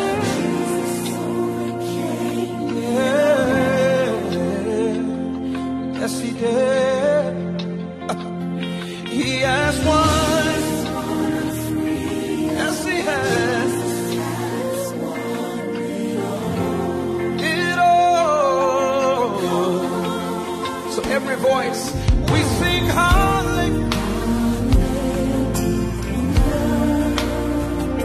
Yeah. 2.93 3.34
Yes, 6.05 6.19
he 6.21 6.31
did. 6.33 7.33
He 9.07 9.39
has 9.39 9.75
won. 9.83 10.55
Yes, 12.59 12.85
he 12.85 12.97
has. 13.09 13.73
It 17.41 17.77
all. 17.79 19.39
So 20.91 21.01
every 21.09 21.37
voice 21.37 21.91
we 22.31 22.39
sing 22.59 22.85
hallelujah 22.85 23.89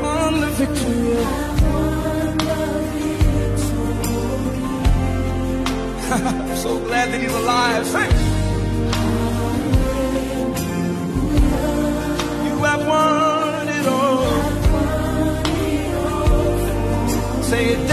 on 0.03 0.41
the 0.41 0.51
victory. 0.57 1.40
I'm 6.13 6.57
so 6.57 6.79
glad 6.87 7.13
that 7.13 7.21
he's 7.21 7.33
alive. 7.33 7.87
Say. 7.87 8.07
You 12.47 12.55
have 12.65 12.87
won 12.87 13.69
it 13.69 13.87
all. 13.87 14.25
Say 17.45 17.75
death 17.87 17.90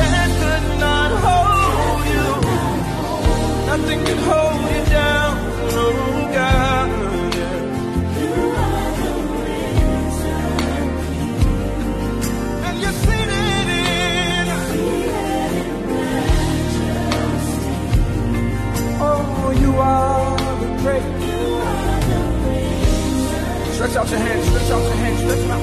Stretch 23.87 24.03
out 24.03 24.09
your 24.11 24.19
hands, 24.19 24.45
stretch 24.47 24.71
out 24.71 24.83
your 24.83 24.95
hands, 24.95 25.19
stretch 25.21 25.39
them 25.39 25.51
out. 25.51 25.61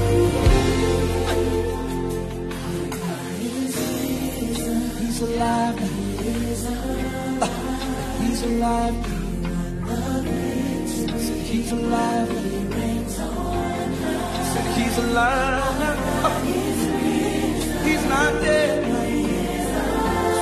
He's 4.98 5.20
alive. 5.20 5.78
He's 8.20 8.42
alive. 8.42 8.96
Said 10.88 11.40
he's 11.50 11.72
alive. 11.72 12.30
Said 14.52 14.68
he's 14.78 14.96
alive. 14.98 15.98
He's 17.84 18.04
not 18.06 18.32
dead. 18.42 18.84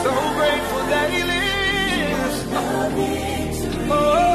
So 0.04 0.10
grateful 0.36 0.82
that 0.86 1.08
he 1.10 1.20
lives. 1.24 2.38
Oh. 3.90 4.31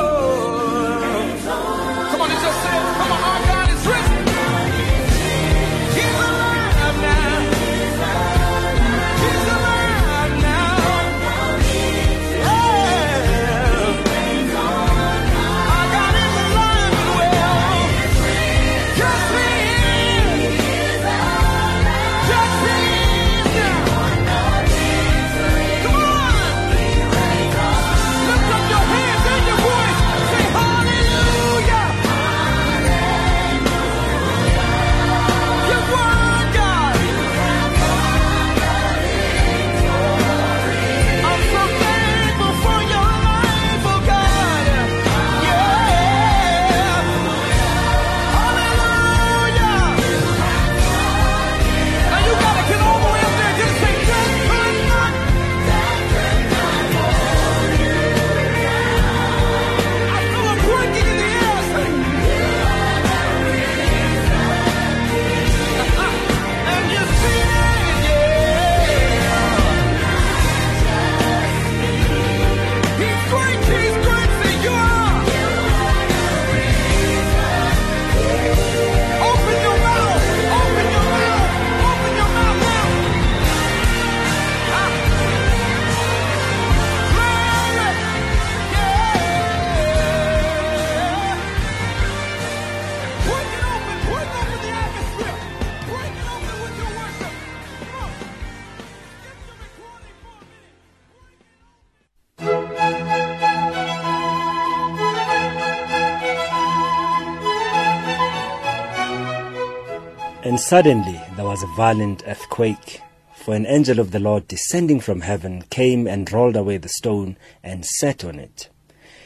And 110.57 110.63
suddenly 110.63 111.21
there 111.35 111.45
was 111.45 111.61
a 111.61 111.67
violent 111.67 112.23
earthquake, 112.25 113.03
for 113.35 113.53
an 113.53 113.67
angel 113.67 113.99
of 113.99 114.09
the 114.09 114.17
Lord 114.17 114.47
descending 114.47 114.99
from 114.99 115.21
heaven 115.21 115.61
came 115.69 116.07
and 116.07 116.33
rolled 116.33 116.55
away 116.55 116.77
the 116.77 116.89
stone 116.89 117.37
and 117.61 117.85
sat 117.85 118.25
on 118.25 118.39
it. 118.39 118.67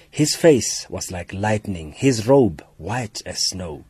His 0.09 0.35
face 0.35 0.89
was 0.89 1.09
like 1.09 1.31
lightning, 1.33 1.93
his 1.93 2.27
robe 2.27 2.61
white 2.75 3.21
as 3.25 3.47
snow. 3.47 3.85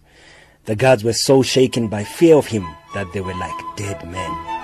The 0.66 0.76
guards 0.76 1.04
were 1.04 1.14
so 1.14 1.42
shaken 1.42 1.88
by 1.88 2.04
fear 2.04 2.36
of 2.36 2.46
him 2.46 2.68
that 2.94 3.12
they 3.12 3.22
were 3.22 3.34
like 3.34 3.76
dead 3.76 4.08
men. 4.08 4.61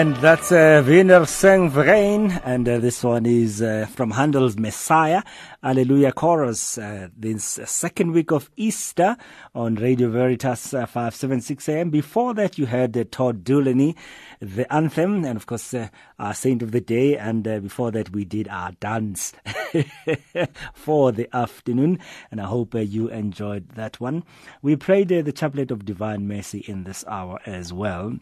And 0.00 0.16
that's 0.16 0.50
uh, 0.50 0.82
Wiener 0.86 1.26
Singverein, 1.26 2.40
and 2.42 2.66
uh, 2.66 2.78
this 2.78 3.04
one 3.04 3.26
is 3.26 3.60
uh, 3.60 3.86
from 3.94 4.12
Handel's 4.12 4.56
Messiah, 4.56 5.22
Alleluia 5.62 6.10
Chorus. 6.10 6.78
Uh, 6.78 7.08
this 7.14 7.58
uh, 7.58 7.66
second 7.66 8.12
week 8.12 8.32
of 8.32 8.50
Easter 8.56 9.18
on 9.54 9.74
Radio 9.74 10.08
Veritas 10.08 10.72
uh, 10.72 10.86
576 10.86 11.68
AM. 11.68 11.90
Before 11.90 12.32
that, 12.32 12.56
you 12.56 12.64
heard 12.64 12.96
uh, 12.96 13.04
Todd 13.10 13.44
Dulaney, 13.44 13.94
the 14.40 14.72
anthem, 14.72 15.22
and 15.26 15.36
of 15.36 15.44
course, 15.44 15.74
our 16.18 16.32
saint 16.32 16.62
of 16.62 16.70
the 16.70 16.80
day. 16.80 17.18
And 17.18 17.44
before 17.44 17.90
that, 17.90 18.08
we 18.08 18.24
did 18.24 18.48
our 18.48 18.72
dance 18.80 19.34
for 20.72 21.12
the 21.12 21.28
afternoon, 21.36 21.98
and 22.30 22.40
I 22.40 22.46
hope 22.46 22.74
you 22.74 23.08
enjoyed 23.08 23.68
that 23.72 24.00
one. 24.00 24.24
We 24.62 24.76
prayed 24.76 25.08
the 25.08 25.24
Chaplet 25.24 25.70
of 25.70 25.84
Divine 25.84 26.26
Mercy 26.26 26.60
in 26.60 26.84
this 26.84 27.04
hour 27.06 27.38
as 27.44 27.70
well 27.70 28.18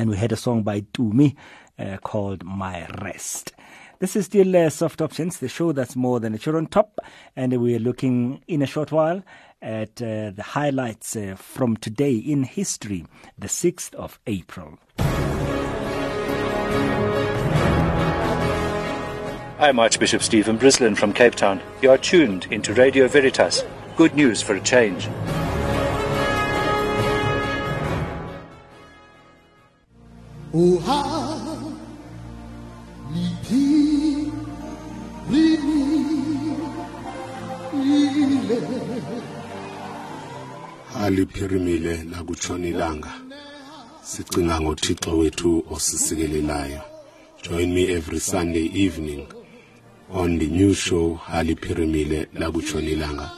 and 0.00 0.08
we 0.08 0.16
had 0.16 0.32
a 0.32 0.36
song 0.36 0.62
by 0.62 0.80
Tumi 0.80 1.36
uh, 1.78 1.98
called 1.98 2.42
My 2.42 2.86
Rest. 3.02 3.52
This 3.98 4.16
is 4.16 4.24
still 4.24 4.56
uh, 4.56 4.70
Soft 4.70 5.02
Options, 5.02 5.36
the 5.40 5.48
show 5.48 5.72
that's 5.72 5.94
more 5.94 6.20
than 6.20 6.32
a 6.32 6.38
show 6.38 6.56
on 6.56 6.68
top, 6.68 7.00
and 7.36 7.52
we're 7.60 7.78
looking 7.78 8.42
in 8.48 8.62
a 8.62 8.66
short 8.66 8.92
while 8.92 9.22
at 9.60 10.00
uh, 10.00 10.30
the 10.30 10.42
highlights 10.42 11.16
uh, 11.16 11.34
from 11.36 11.76
today 11.76 12.14
in 12.14 12.44
history, 12.44 13.04
the 13.38 13.46
6th 13.46 13.94
of 13.94 14.18
April. 14.26 14.78
I'm 19.58 19.78
Archbishop 19.78 20.22
Stephen 20.22 20.58
Brislin 20.58 20.96
from 20.96 21.12
Cape 21.12 21.34
Town. 21.34 21.60
You 21.82 21.90
are 21.90 21.98
tuned 21.98 22.46
into 22.50 22.72
Radio 22.72 23.06
Veritas. 23.06 23.64
Good 23.96 24.14
news 24.14 24.40
for 24.40 24.54
a 24.54 24.60
change. 24.62 25.10
Aliphirimile 41.04 42.04
lakutshona 42.12 42.66
ilanga 42.66 43.12
sicinga 44.02 44.60
ngothixo 44.60 45.18
wethu 45.18 45.64
osisikelelayo 45.70 46.80
join 47.42 47.72
me 47.72 47.82
every 47.82 48.20
sunday 48.20 48.70
evening 48.74 49.26
on 50.12 50.38
the 50.38 50.46
new 50.46 50.74
show 50.74 51.18
aliphirimile 51.32 52.28
lakutshona 52.34 52.88
ilanga 52.90 53.30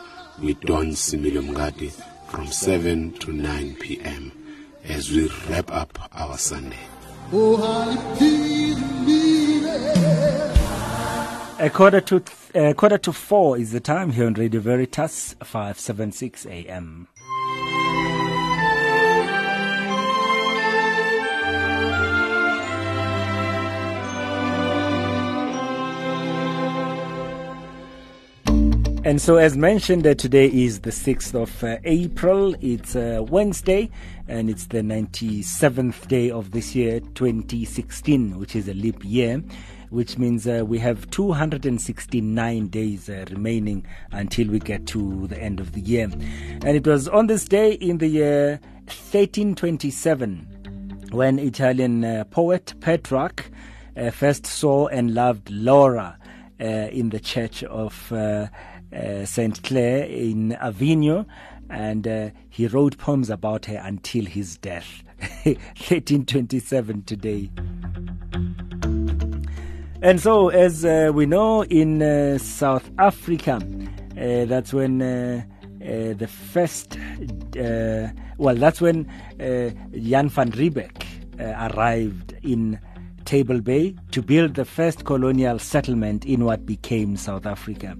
with 0.43 0.61
don 0.65 0.95
simile 0.95 1.41
mngadi 1.41 1.93
from 2.31 2.47
7 2.47 3.11
to 3.19 3.33
9 3.33 3.75
p.m 3.81 4.31
as 4.97 5.11
we 5.13 5.31
wrap 5.49 5.71
up 5.83 5.99
our 6.21 6.39
sunday 6.39 6.79
A 11.59 11.71
quarter 11.73 12.01
to 12.01 12.23
uh, 12.55 12.73
quarter 12.75 12.99
to 12.99 13.13
four 13.13 13.57
is 13.57 13.73
the 13.73 13.81
time 13.81 14.11
here 14.13 14.27
on 14.27 14.35
Radio 14.35 14.61
Veritas, 14.61 15.35
576 15.43 16.47
AM. 16.47 17.09
And 29.05 29.21
so, 29.21 29.35
as 29.35 29.57
mentioned, 29.57 30.07
uh, 30.07 30.15
today 30.15 30.47
is 30.47 30.83
the 30.83 30.91
6th 30.91 31.35
of 31.35 31.65
uh, 31.65 31.79
April. 31.83 32.55
It's 32.61 32.95
uh, 32.95 33.25
Wednesday, 33.29 33.91
and 34.29 34.49
it's 34.49 34.67
the 34.67 34.79
97th 34.79 36.07
day 36.07 36.31
of 36.31 36.53
this 36.53 36.77
year, 36.77 37.01
2016, 37.01 38.39
which 38.39 38.55
is 38.55 38.69
a 38.69 38.75
leap 38.75 39.05
year, 39.05 39.43
which 39.91 40.19
means 40.19 40.47
uh, 40.47 40.63
we 40.65 40.79
have 40.79 41.11
269 41.11 42.69
days 42.69 43.09
uh, 43.09 43.25
remaining 43.29 43.85
until 44.13 44.47
we 44.47 44.61
get 44.61 44.87
to 44.87 45.27
the 45.27 45.37
end 45.37 45.59
of 45.59 45.73
the 45.73 45.81
year. 45.81 46.05
And 46.05 46.77
it 46.77 46.87
was 46.87 47.09
on 47.09 47.27
this 47.27 47.45
day 47.45 47.73
in 47.73 47.99
the 47.99 48.07
year 48.07 48.61
1327 48.85 51.09
when 51.11 51.41
Italian 51.41 52.05
uh, 52.05 52.23
poet 52.31 52.75
Petrarch 52.79 53.51
first 54.13 54.47
saw 54.47 54.87
and 54.87 55.13
loved 55.13 55.51
Laura 55.51 56.17
in 56.61 57.11
the 57.11 57.19
church 57.19 57.65
of 57.65 58.13
uh, 58.95 59.25
St. 59.25 59.63
Clare 59.63 60.05
in 60.05 60.53
Avignon, 60.53 61.27
and 61.71 62.07
uh, 62.07 62.31
he 62.51 62.67
wrote 62.67 62.99
poems 62.99 63.31
about 63.31 63.67
her 63.67 63.81
until 63.83 64.25
his 64.25 64.57
death. 64.59 65.03
1327 65.45 67.03
today. 67.05 67.51
And 70.03 70.21
so, 70.21 70.49
as 70.49 70.85
uh, 70.85 71.13
we 71.15 71.27
know, 71.27 71.63
in 71.63 72.03
uh, 72.03 72.39
South 72.39 72.91
Africa, 72.99 73.61
uh, 74.19 74.45
that's 74.47 74.73
when 74.73 74.99
the 74.99 76.29
first, 76.29 76.99
well, 77.55 78.57
that's 78.57 78.81
when 78.81 79.05
Jan 79.39 80.29
van 80.29 80.51
Riebeeck 80.51 81.07
arrived 81.39 82.35
in 82.43 82.81
Table 83.25 83.61
Bay 83.61 83.95
to 84.11 84.23
build 84.23 84.55
the 84.55 84.65
first 84.65 85.05
colonial 85.05 85.61
settlement 85.61 86.25
in 86.25 86.45
what 86.45 86.67
became 86.67 87.17
South 87.17 87.47
Africa. 87.47 87.97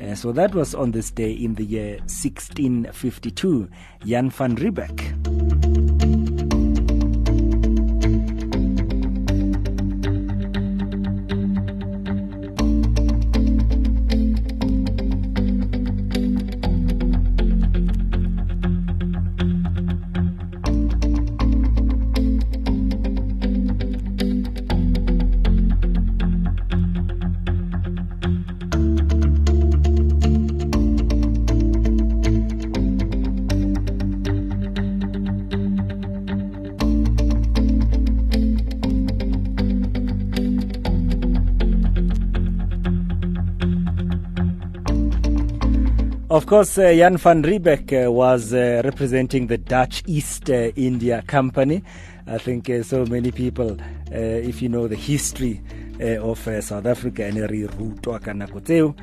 Uh, 0.00 0.14
so 0.14 0.32
that 0.32 0.54
was 0.54 0.74
on 0.74 0.92
this 0.92 1.10
day 1.10 1.32
in 1.32 1.54
the 1.54 1.64
year 1.64 1.96
1652, 2.06 3.68
Jan 4.04 4.30
van 4.30 4.56
Riebeeck. 4.56 5.87
Course, 46.48 46.78
uh, 46.78 46.94
Jan 46.96 47.18
van 47.18 47.42
Riebeeck 47.42 48.06
uh, 48.06 48.10
was 48.10 48.54
uh, 48.54 48.80
representing 48.82 49.48
the 49.48 49.58
Dutch 49.58 50.02
East 50.06 50.48
India 50.48 51.22
Company. 51.26 51.82
I 52.26 52.38
think 52.38 52.70
so 52.84 53.04
many 53.04 53.30
people, 53.32 53.76
if 54.10 54.62
you 54.62 54.70
know 54.70 54.88
the 54.88 54.96
history 54.96 55.60
of 56.00 56.38
South 56.64 56.86
Africa 56.86 57.26
and 57.26 57.36
re 57.50 57.66
rutwa 57.66 58.18
ka 58.24 58.32
nako 58.32 58.62
tseo, 58.62 58.94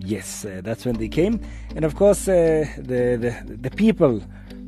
yes, 0.00 0.46
uh, 0.46 0.62
that's 0.64 0.86
when 0.86 0.96
they 0.96 1.08
came. 1.08 1.38
And 1.76 1.84
of 1.84 1.94
course, 1.94 2.26
uh, 2.26 2.64
the, 2.78 3.18
the, 3.44 3.56
the 3.56 3.70
people 3.70 4.22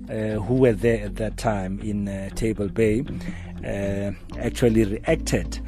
who 0.09 0.55
were 0.55 0.75
there 0.75 1.07
at 1.07 1.17
that 1.17 1.39
time 1.39 1.81
in 1.81 2.31
Table 2.35 2.69
Bay 2.69 3.03
actually 4.39 4.85
reacted, 4.85 5.59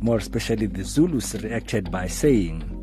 more 0.00 0.16
especially 0.16 0.64
the 0.64 0.82
Zulus 0.82 1.34
reacted 1.34 1.90
by 1.90 2.06
saying, 2.06 2.79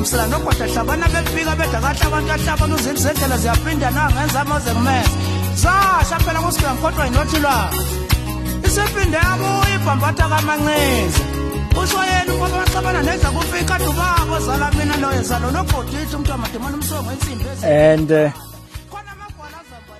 ngisela 0.00 0.26
nogwada 0.26 0.66
hlabana 0.66 1.06
befika 1.08 1.56
beda 1.56 1.80
kahle 1.80 2.06
abantu 2.06 2.32
ahlabana 2.32 2.74
uzinto 2.74 3.00
zendlela 3.00 3.36
ziyaphinda 3.42 3.90
nangenza 3.90 4.40
amaze 4.40 4.70
ngimeza 4.74 5.10
zasha 5.62 6.18
phela 6.24 6.40
kusikia 6.40 6.74
ngikhohlwa 6.74 7.04
yinothi 7.06 7.38
lwabo 7.44 7.76
isipinde 8.66 9.16
yabuya 9.16 9.74
ibhambatha 9.76 10.24
kamancinza 10.32 11.20
usho 11.82 12.00
yena 12.10 12.32
ngoba 12.34 12.56
baxabana 12.58 13.00
neza 13.02 13.28
kufika 13.30 13.78
zala 14.46 14.70
mina 14.76 14.96
loyo 14.96 15.22
zalo 15.22 15.50
umntu 16.16 16.32
umsongo 16.76 17.10
ensimbi 17.12 17.44
And 17.64 18.12
uh, 18.12 18.30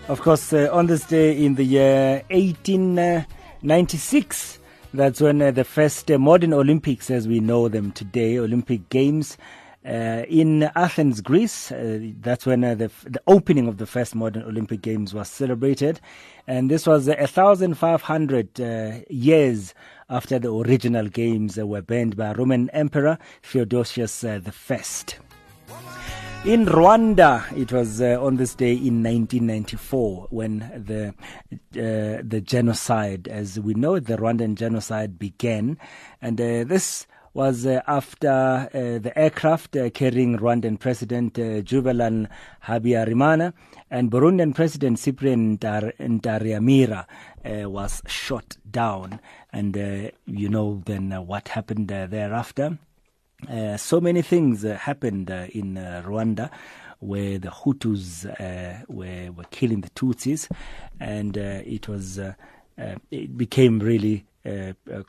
of 0.08 0.20
course, 0.20 0.52
uh, 0.52 0.68
on 0.72 0.86
this 0.86 1.04
day 1.04 1.44
in 1.44 1.54
the 1.54 1.64
year 1.64 2.22
1896, 2.30 4.58
that's 4.94 5.20
when 5.20 5.40
uh, 5.40 5.50
the 5.50 5.64
first 5.64 6.10
uh, 6.10 6.18
modern 6.18 6.52
Olympics, 6.52 7.10
as 7.10 7.26
we 7.26 7.40
know 7.40 7.68
them 7.68 7.92
today, 7.92 8.38
Olympic 8.38 8.88
Games, 8.88 9.38
uh, 9.84 10.24
in 10.28 10.64
Athens, 10.76 11.20
Greece. 11.20 11.72
Uh, 11.72 11.98
that's 12.20 12.46
when 12.46 12.62
uh, 12.62 12.74
the, 12.74 12.90
the 13.04 13.20
opening 13.26 13.66
of 13.66 13.78
the 13.78 13.86
first 13.86 14.14
modern 14.14 14.42
Olympic 14.42 14.82
Games 14.82 15.12
was 15.12 15.28
celebrated. 15.28 16.00
And 16.46 16.70
this 16.70 16.86
was 16.86 17.08
uh, 17.08 17.14
1,500 17.16 18.60
uh, 18.60 19.00
years 19.08 19.74
after 20.08 20.38
the 20.38 20.52
original 20.52 21.08
games 21.08 21.56
were 21.56 21.82
banned 21.82 22.16
by 22.16 22.32
Roman 22.32 22.70
Emperor 22.70 23.18
Theodosius 23.42 24.20
the 24.20 24.52
First. 24.52 25.18
In 26.44 26.66
Rwanda, 26.66 27.44
it 27.56 27.70
was 27.70 28.00
uh, 28.00 28.18
on 28.20 28.36
this 28.36 28.56
day 28.56 28.72
in 28.72 29.00
1994 29.00 30.26
when 30.30 30.58
the 30.74 31.14
uh, 31.80 32.20
the 32.24 32.42
genocide, 32.44 33.28
as 33.28 33.60
we 33.60 33.74
know 33.74 33.94
it, 33.94 34.06
the 34.06 34.16
Rwandan 34.16 34.56
genocide 34.56 35.20
began, 35.20 35.78
and 36.20 36.40
uh, 36.40 36.64
this 36.64 37.06
was 37.32 37.64
uh, 37.64 37.80
after 37.86 38.28
uh, 38.28 38.98
the 38.98 39.12
aircraft 39.16 39.76
uh, 39.76 39.90
carrying 39.90 40.36
Rwandan 40.36 40.80
President 40.80 41.38
uh, 41.38 41.60
Juvenal 41.60 42.26
Habyarimana 42.64 43.52
and 43.88 44.10
Burundian 44.10 44.52
President 44.52 44.98
Cyprien 44.98 45.60
Ntaryamira 45.60 47.06
uh, 47.44 47.70
was 47.70 48.02
shot 48.08 48.56
down, 48.68 49.20
and 49.52 49.78
uh, 49.78 50.10
you 50.26 50.48
know 50.48 50.82
then 50.86 51.12
what 51.24 51.46
happened 51.46 51.86
thereafter. 51.86 52.78
Uh, 53.48 53.76
so 53.76 54.00
many 54.00 54.22
things 54.22 54.64
uh, 54.64 54.76
happened 54.76 55.30
uh, 55.30 55.46
in 55.50 55.76
uh, 55.76 56.02
Rwanda 56.06 56.50
where 57.00 57.38
the 57.38 57.48
Hutus 57.48 58.24
uh, 58.24 58.84
were, 58.88 59.32
were 59.32 59.44
killing 59.50 59.80
the 59.80 59.90
Tutsis, 59.90 60.48
and 61.00 61.36
it 61.36 61.88
was 61.88 62.20
it 63.10 63.36
became 63.36 63.80
really 63.80 64.24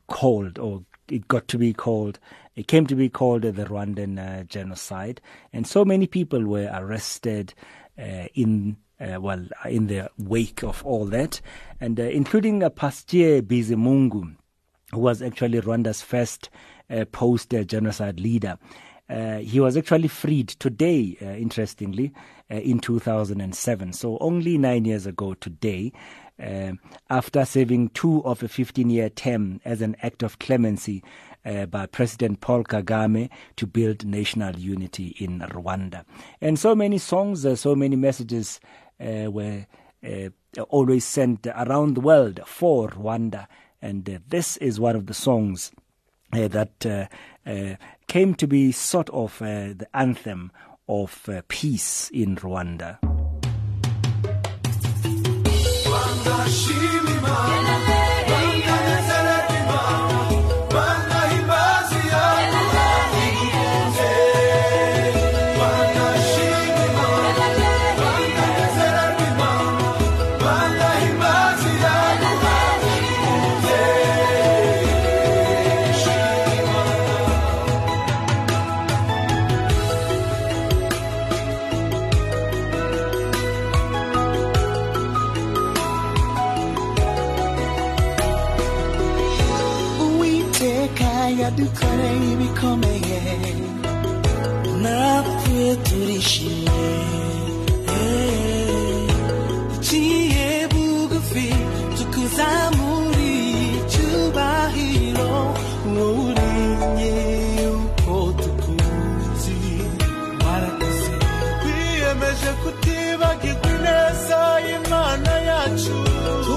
called, 0.08 0.58
or 0.58 0.84
it 1.08 1.28
got 1.28 1.48
to 1.50 1.60
be 1.60 1.72
called, 1.72 2.18
it 2.56 2.68
came 2.68 2.88
to 2.88 2.95
be 2.95 3.10
called 3.10 3.44
the 3.44 3.52
Rwandan 3.52 4.48
genocide, 4.48 5.22
and 5.53 5.68
so 5.68 5.86
many 5.86 6.08
people 6.08 6.44
were 6.45 6.68
arrested 6.74 7.53
in. 7.98 8.78
Well, 9.00 9.45
in 9.66 9.88
the 9.88 10.10
wake 10.18 10.64
of 10.64 10.84
all 10.86 11.06
that, 11.08 11.42
and 11.82 12.00
including 12.00 12.64
uh, 12.64 12.70
Pasteur 12.70 13.42
Bizimungu, 13.42 14.36
who 14.92 15.00
was 15.00 15.22
actually 15.22 15.60
Rwanda's 15.60 16.02
first 16.02 16.50
uh, 16.90 17.06
post 17.06 17.53
genocide 17.68 18.20
leader. 18.20 18.58
Uh, 19.10 19.38
he 19.38 19.60
was 19.60 19.76
actually 19.76 20.08
freed 20.08 20.48
today, 20.48 21.18
uh, 21.22 21.26
interestingly, 21.26 22.14
uh, 22.50 22.56
in 22.56 22.80
2007. 22.80 23.94
So 23.94 24.18
only 24.22 24.58
nine 24.58 24.86
years 24.86 25.06
ago 25.06 25.34
today, 25.34 25.92
uh, 26.42 26.72
after 27.10 27.45
serving 27.45 27.90
two 27.90 28.24
of 28.26 28.42
a 28.42 28.48
15 28.48 28.90
year 28.90 29.10
term 29.10 29.60
as 29.66 29.82
an 29.82 29.95
act 30.02 30.24
of 30.24 30.40
clemency 30.40 31.03
uh, 31.45 31.66
by 31.66 31.86
President 31.86 32.40
Paul 32.40 32.64
Kagame 32.64 33.30
to 33.58 33.68
build 33.68 34.06
national 34.06 34.56
unity 34.56 35.16
in 35.20 35.40
Rwanda. 35.42 36.06
And 36.40 36.58
so 36.58 36.74
many 36.74 36.98
songs, 36.98 37.45
uh, 37.45 37.56
so 37.56 37.76
many 37.76 37.95
messages 37.95 38.60
were 39.00 39.66
always 40.70 41.03
sent 41.03 41.45
around 41.48 41.95
the 41.95 42.02
world 42.02 42.40
for 42.45 42.90
Rwanda. 42.90 43.48
And 43.82 44.06
this 44.28 44.56
is 44.58 44.80
one 44.80 44.95
of 44.95 45.08
the 45.08 45.14
songs 45.14 45.72
that 46.34 46.86
uh, 46.86 47.06
uh, 47.50 47.76
came 48.08 48.36
to 48.36 48.48
be 48.48 48.72
sort 48.72 49.10
of 49.10 49.42
uh, 49.42 49.74
the 49.76 49.88
anthem 49.94 50.52
of 50.88 51.28
uh, 51.30 51.42
peace 51.48 52.10
in 52.12 52.36
Rwanda. 52.36 53.00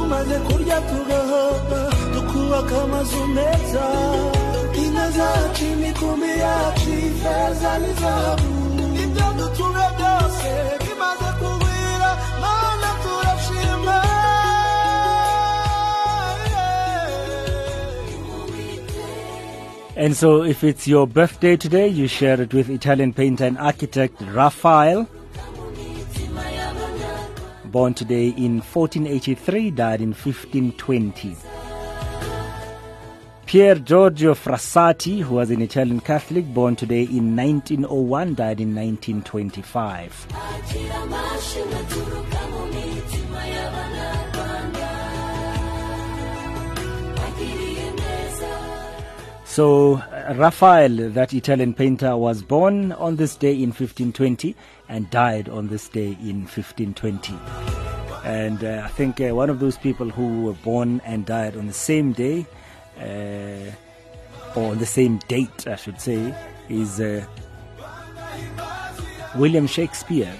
Tumaze 0.06 0.38
kurya 0.46 0.78
tukubaka 2.14 2.82
amazu 2.82 3.26
meza 3.34 3.86
zacu 5.16 5.64
yacu 6.44 6.90
ifeza 7.08 7.70
ibyo 9.04 9.26
byose 9.96 10.50
bimaze 10.84 11.28
kugwira 11.38 12.10
turashima. 13.02 13.98
And 19.96 20.14
so, 20.14 20.44
if 20.44 20.62
it's 20.62 20.86
your 20.86 21.06
birthday 21.08 21.56
today, 21.56 21.88
you 21.88 22.06
share 22.06 22.40
it 22.40 22.54
with 22.54 22.70
Italian 22.70 23.12
painter 23.12 23.46
and 23.46 23.58
architect 23.58 24.14
Raphael. 24.20 25.08
Born 27.70 27.94
today 27.94 28.28
in 28.28 28.60
1483, 28.60 29.70
died 29.72 30.00
in 30.00 30.14
1520. 30.14 31.36
Pier 33.46 33.76
Giorgio 33.76 34.34
Frassati, 34.34 35.22
who 35.22 35.36
was 35.36 35.50
an 35.50 35.62
Italian 35.62 36.00
Catholic, 36.00 36.52
born 36.52 36.76
today 36.76 37.02
in 37.02 37.36
1901, 37.36 38.34
died 38.34 38.60
in 38.60 38.74
1925. 38.74 40.26
So, 49.56 50.02
Raphael, 50.34 51.08
that 51.12 51.32
Italian 51.32 51.72
painter, 51.72 52.14
was 52.14 52.42
born 52.42 52.92
on 52.92 53.16
this 53.16 53.36
day 53.36 53.54
in 53.54 53.70
1520 53.70 54.54
and 54.90 55.08
died 55.08 55.48
on 55.48 55.68
this 55.68 55.88
day 55.88 56.08
in 56.20 56.40
1520. 56.44 57.32
And 58.26 58.62
uh, 58.62 58.82
I 58.84 58.88
think 58.88 59.18
uh, 59.18 59.34
one 59.34 59.48
of 59.48 59.60
those 59.60 59.78
people 59.78 60.10
who 60.10 60.42
were 60.42 60.52
born 60.52 61.00
and 61.06 61.24
died 61.24 61.56
on 61.56 61.68
the 61.68 61.72
same 61.72 62.12
day, 62.12 62.44
uh, 63.00 63.72
or 64.54 64.72
on 64.72 64.78
the 64.78 64.84
same 64.84 65.20
date, 65.26 65.66
I 65.66 65.76
should 65.76 66.02
say, 66.02 66.34
is 66.68 67.00
uh, 67.00 67.24
William 69.36 69.66
Shakespeare. 69.66 70.34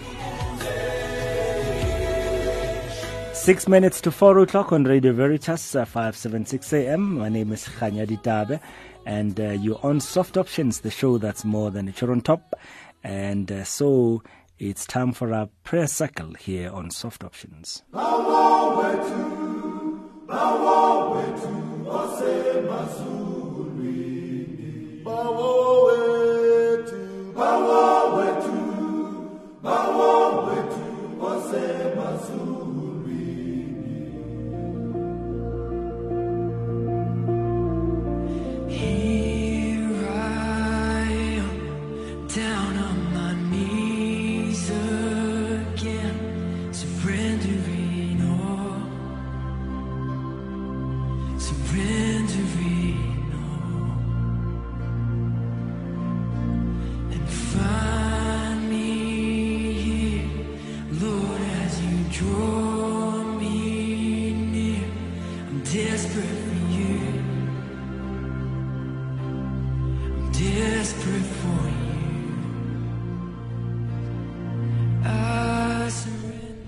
Six 3.33 3.67
minutes 3.67 4.03
to 4.03 4.11
four 4.11 4.39
o'clock 4.41 4.73
on 4.73 4.85
Radio 4.85 5.12
Veritas, 5.12 5.75
uh, 5.75 5.86
576 5.86 6.73
AM. 6.73 7.19
My 7.19 7.31
name 7.31 7.53
is 7.53 7.65
Khanya 7.65 8.05
Ditabe, 8.05 8.61
and 9.07 9.41
uh, 9.41 9.51
you're 9.51 9.78
on 9.85 10.01
Soft 10.01 10.36
Options, 10.36 10.81
the 10.81 10.91
show 10.91 11.17
that's 11.17 11.44
more 11.44 11.70
than 11.70 11.89
a 11.89 11.93
chore 11.93 12.10
on 12.10 12.20
top. 12.20 12.59
And 13.05 13.51
uh, 13.51 13.62
so 13.62 14.23
it's 14.59 14.85
time 14.85 15.12
for 15.12 15.33
our 15.33 15.49
prayer 15.62 15.86
circle 15.86 16.35
here 16.35 16.70
on 16.70 16.91
Soft 16.91 17.23
Options. 17.23 17.83
bawo 17.93 18.78
wethu 18.78 20.01
bawo 20.26 21.23
bawo 29.62 30.26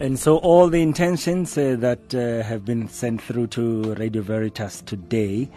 And 0.09 0.19
so, 0.19 0.39
all 0.39 0.70
the 0.70 0.81
intentions 0.81 1.59
uh, 1.59 1.77
that 1.81 2.15
uh, 2.15 2.43
have 2.43 2.65
been 2.65 2.89
sent 2.89 3.20
through 3.20 3.49
to 3.49 3.93
Radio 3.97 4.23
Veritas 4.23 4.81
today, 4.81 5.51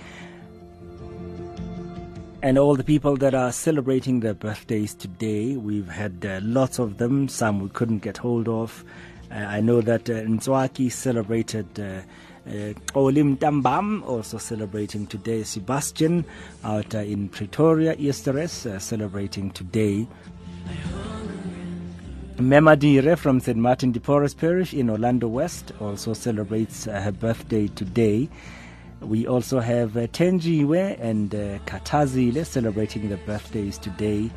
and 2.44 2.58
all 2.58 2.76
the 2.76 2.84
people 2.84 3.16
that 3.16 3.34
are 3.34 3.54
celebrating 3.54 4.20
their 4.20 4.34
birthdays 4.34 4.94
today, 4.94 5.56
we've 5.56 5.88
had 5.88 6.26
uh, 6.26 6.42
lots 6.44 6.80
of 6.80 6.98
them, 6.98 7.30
some 7.30 7.62
we 7.62 7.70
couldn't 7.70 8.00
get 8.00 8.18
hold 8.18 8.50
of. 8.50 8.84
Uh, 9.32 9.36
I 9.36 9.62
know 9.62 9.80
that 9.80 10.10
uh, 10.10 10.16
Nzwaki 10.16 10.92
celebrated. 10.92 11.68
Uh, 11.80 12.02
uh, 12.46 12.74
Olim 12.94 13.38
Tambam 13.38 14.06
also 14.06 14.38
celebrating 14.38 15.08
today. 15.08 15.44
Sebastian 15.44 16.26
out 16.66 16.94
uh, 16.94 16.98
in 16.98 17.30
Pretoria, 17.30 17.96
Easteres, 17.96 18.66
uh, 18.66 18.80
celebrating 18.80 19.52
today. 19.52 20.08
Memadire 22.42 23.18
from 23.18 23.40
St. 23.40 23.58
Martin 23.58 23.92
de 23.92 24.00
Porres 24.00 24.36
Parish 24.36 24.74
in 24.74 24.90
Orlando 24.90 25.28
West 25.28 25.72
also 25.80 26.14
celebrates 26.14 26.88
uh, 26.88 27.00
her 27.00 27.12
birthday 27.12 27.68
today. 27.68 28.28
We 29.02 29.28
also 29.28 29.60
have 29.60 29.96
uh, 29.96 30.08
Tenjiwe 30.08 31.00
and 31.00 31.34
uh, 31.36 31.60
Katazile 31.66 32.46
celebrating 32.46 33.10
their 33.10 33.20
birthdays 33.20 33.78
today. 33.78 34.32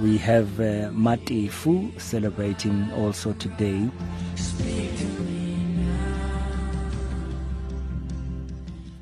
We 0.00 0.16
have 0.18 0.58
uh, 0.58 0.90
Matifu 0.90 2.00
celebrating 2.00 2.90
also 2.92 3.32
today. 3.34 3.90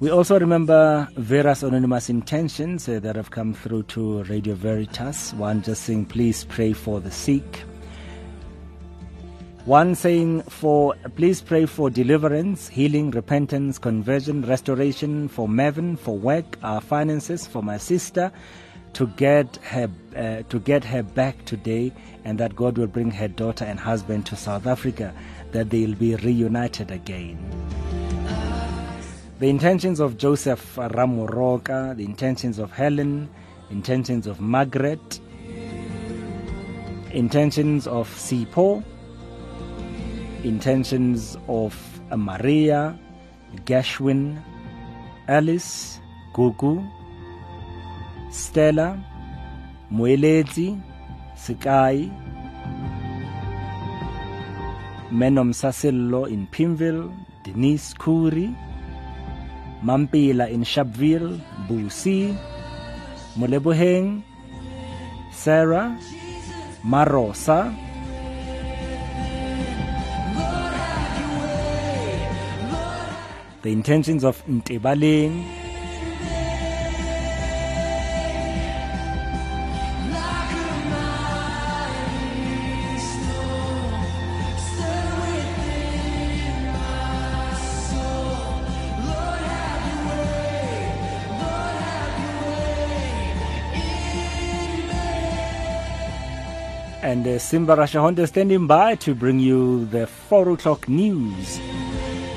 We 0.00 0.10
also 0.10 0.40
remember 0.40 1.08
various 1.16 1.62
anonymous 1.62 2.10
intentions 2.10 2.88
uh, 2.88 2.98
that 3.00 3.14
have 3.14 3.30
come 3.30 3.54
through 3.54 3.84
to 3.84 4.24
Radio 4.24 4.54
Veritas. 4.54 5.32
One 5.34 5.62
just 5.62 5.84
saying, 5.84 6.06
please 6.06 6.44
pray 6.44 6.72
for 6.72 7.00
the 7.00 7.10
sick. 7.10 7.64
One 9.64 9.94
saying, 9.94 10.42
for 10.42 10.96
please 11.14 11.40
pray 11.40 11.66
for 11.66 11.88
deliverance, 11.88 12.66
healing, 12.66 13.12
repentance, 13.12 13.78
conversion, 13.78 14.42
restoration 14.42 15.28
for 15.28 15.46
Mevin, 15.46 15.96
for 15.96 16.18
work, 16.18 16.58
our 16.64 16.80
finances, 16.80 17.46
for 17.46 17.62
my 17.62 17.78
sister, 17.78 18.32
to 18.94 19.06
get 19.06 19.58
her 19.58 19.88
uh, 20.16 20.42
to 20.48 20.58
get 20.58 20.82
her 20.82 21.04
back 21.04 21.44
today, 21.44 21.92
and 22.24 22.40
that 22.40 22.56
God 22.56 22.76
will 22.76 22.88
bring 22.88 23.12
her 23.12 23.28
daughter 23.28 23.64
and 23.64 23.78
husband 23.78 24.26
to 24.26 24.36
South 24.36 24.66
Africa, 24.66 25.14
that 25.52 25.70
they'll 25.70 25.94
be 25.94 26.16
reunited 26.16 26.90
again. 26.90 27.38
The 29.38 29.48
intentions 29.48 30.00
of 30.00 30.18
Joseph 30.18 30.74
Ramoroka, 30.74 31.96
the 31.96 32.04
intentions 32.04 32.58
of 32.58 32.72
Helen, 32.72 33.28
intentions 33.70 34.26
of 34.26 34.40
Margaret, 34.40 35.20
intentions 37.12 37.86
of 37.86 38.08
Sipo, 38.08 38.82
intentions 40.44 41.36
of 41.48 41.74
Maria, 42.14 42.98
Gashwin, 43.64 44.42
Alice, 45.28 46.00
Gugu, 46.34 46.84
Stella, 48.30 48.98
Muelezi, 49.90 50.80
Sikai, 51.36 52.10
Menom 55.12 55.52
Sasillo 55.52 56.24
in 56.28 56.46
Pimville, 56.48 57.12
Denise 57.44 57.94
Kuri, 57.94 58.54
Mampila 59.82 60.48
in 60.50 60.62
Sharpeville, 60.62 61.40
Busi, 61.68 62.36
Moleboheng, 63.36 64.22
Sarah, 65.32 65.98
Marosa, 66.84 67.74
the 73.62 73.70
intentions 73.70 74.24
of 74.24 74.44
Ntebaleng, 74.46 75.44
and 97.02 97.26
uh, 97.26 97.38
Simba 97.38 97.76
Rashahonda 97.76 98.26
standing 98.26 98.66
by 98.66 98.94
to 98.96 99.14
bring 99.14 99.38
you 99.38 99.84
the 99.86 100.06
4 100.06 100.50
o'clock 100.50 100.88
news. 100.88 101.60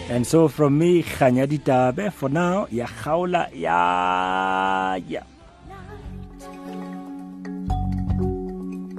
And 0.07 0.25
so 0.25 0.47
from 0.47 0.77
me, 0.77 1.01
Khanyadi 1.03 1.63
Tabe, 1.63 2.13
for 2.13 2.29
now, 2.29 2.67
ya 2.69 2.85
khawla 2.85 3.49
ya 3.53 4.95
ya. 4.95 5.21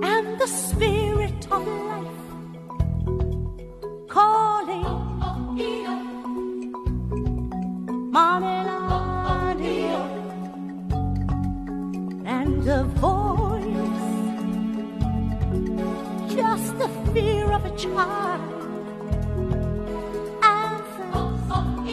and 0.03 0.39
the 0.39 0.47
spirit 0.47 1.47
of 1.51 1.67
life 1.67 2.23
calling 4.09 4.85
Marmelade 8.13 9.77
and 12.27 12.69
a 12.69 12.85
voice 13.05 14.09
just 16.35 16.79
the 16.79 16.89
fear 17.13 17.53
of 17.53 17.65
a 17.65 17.77
child 17.77 18.56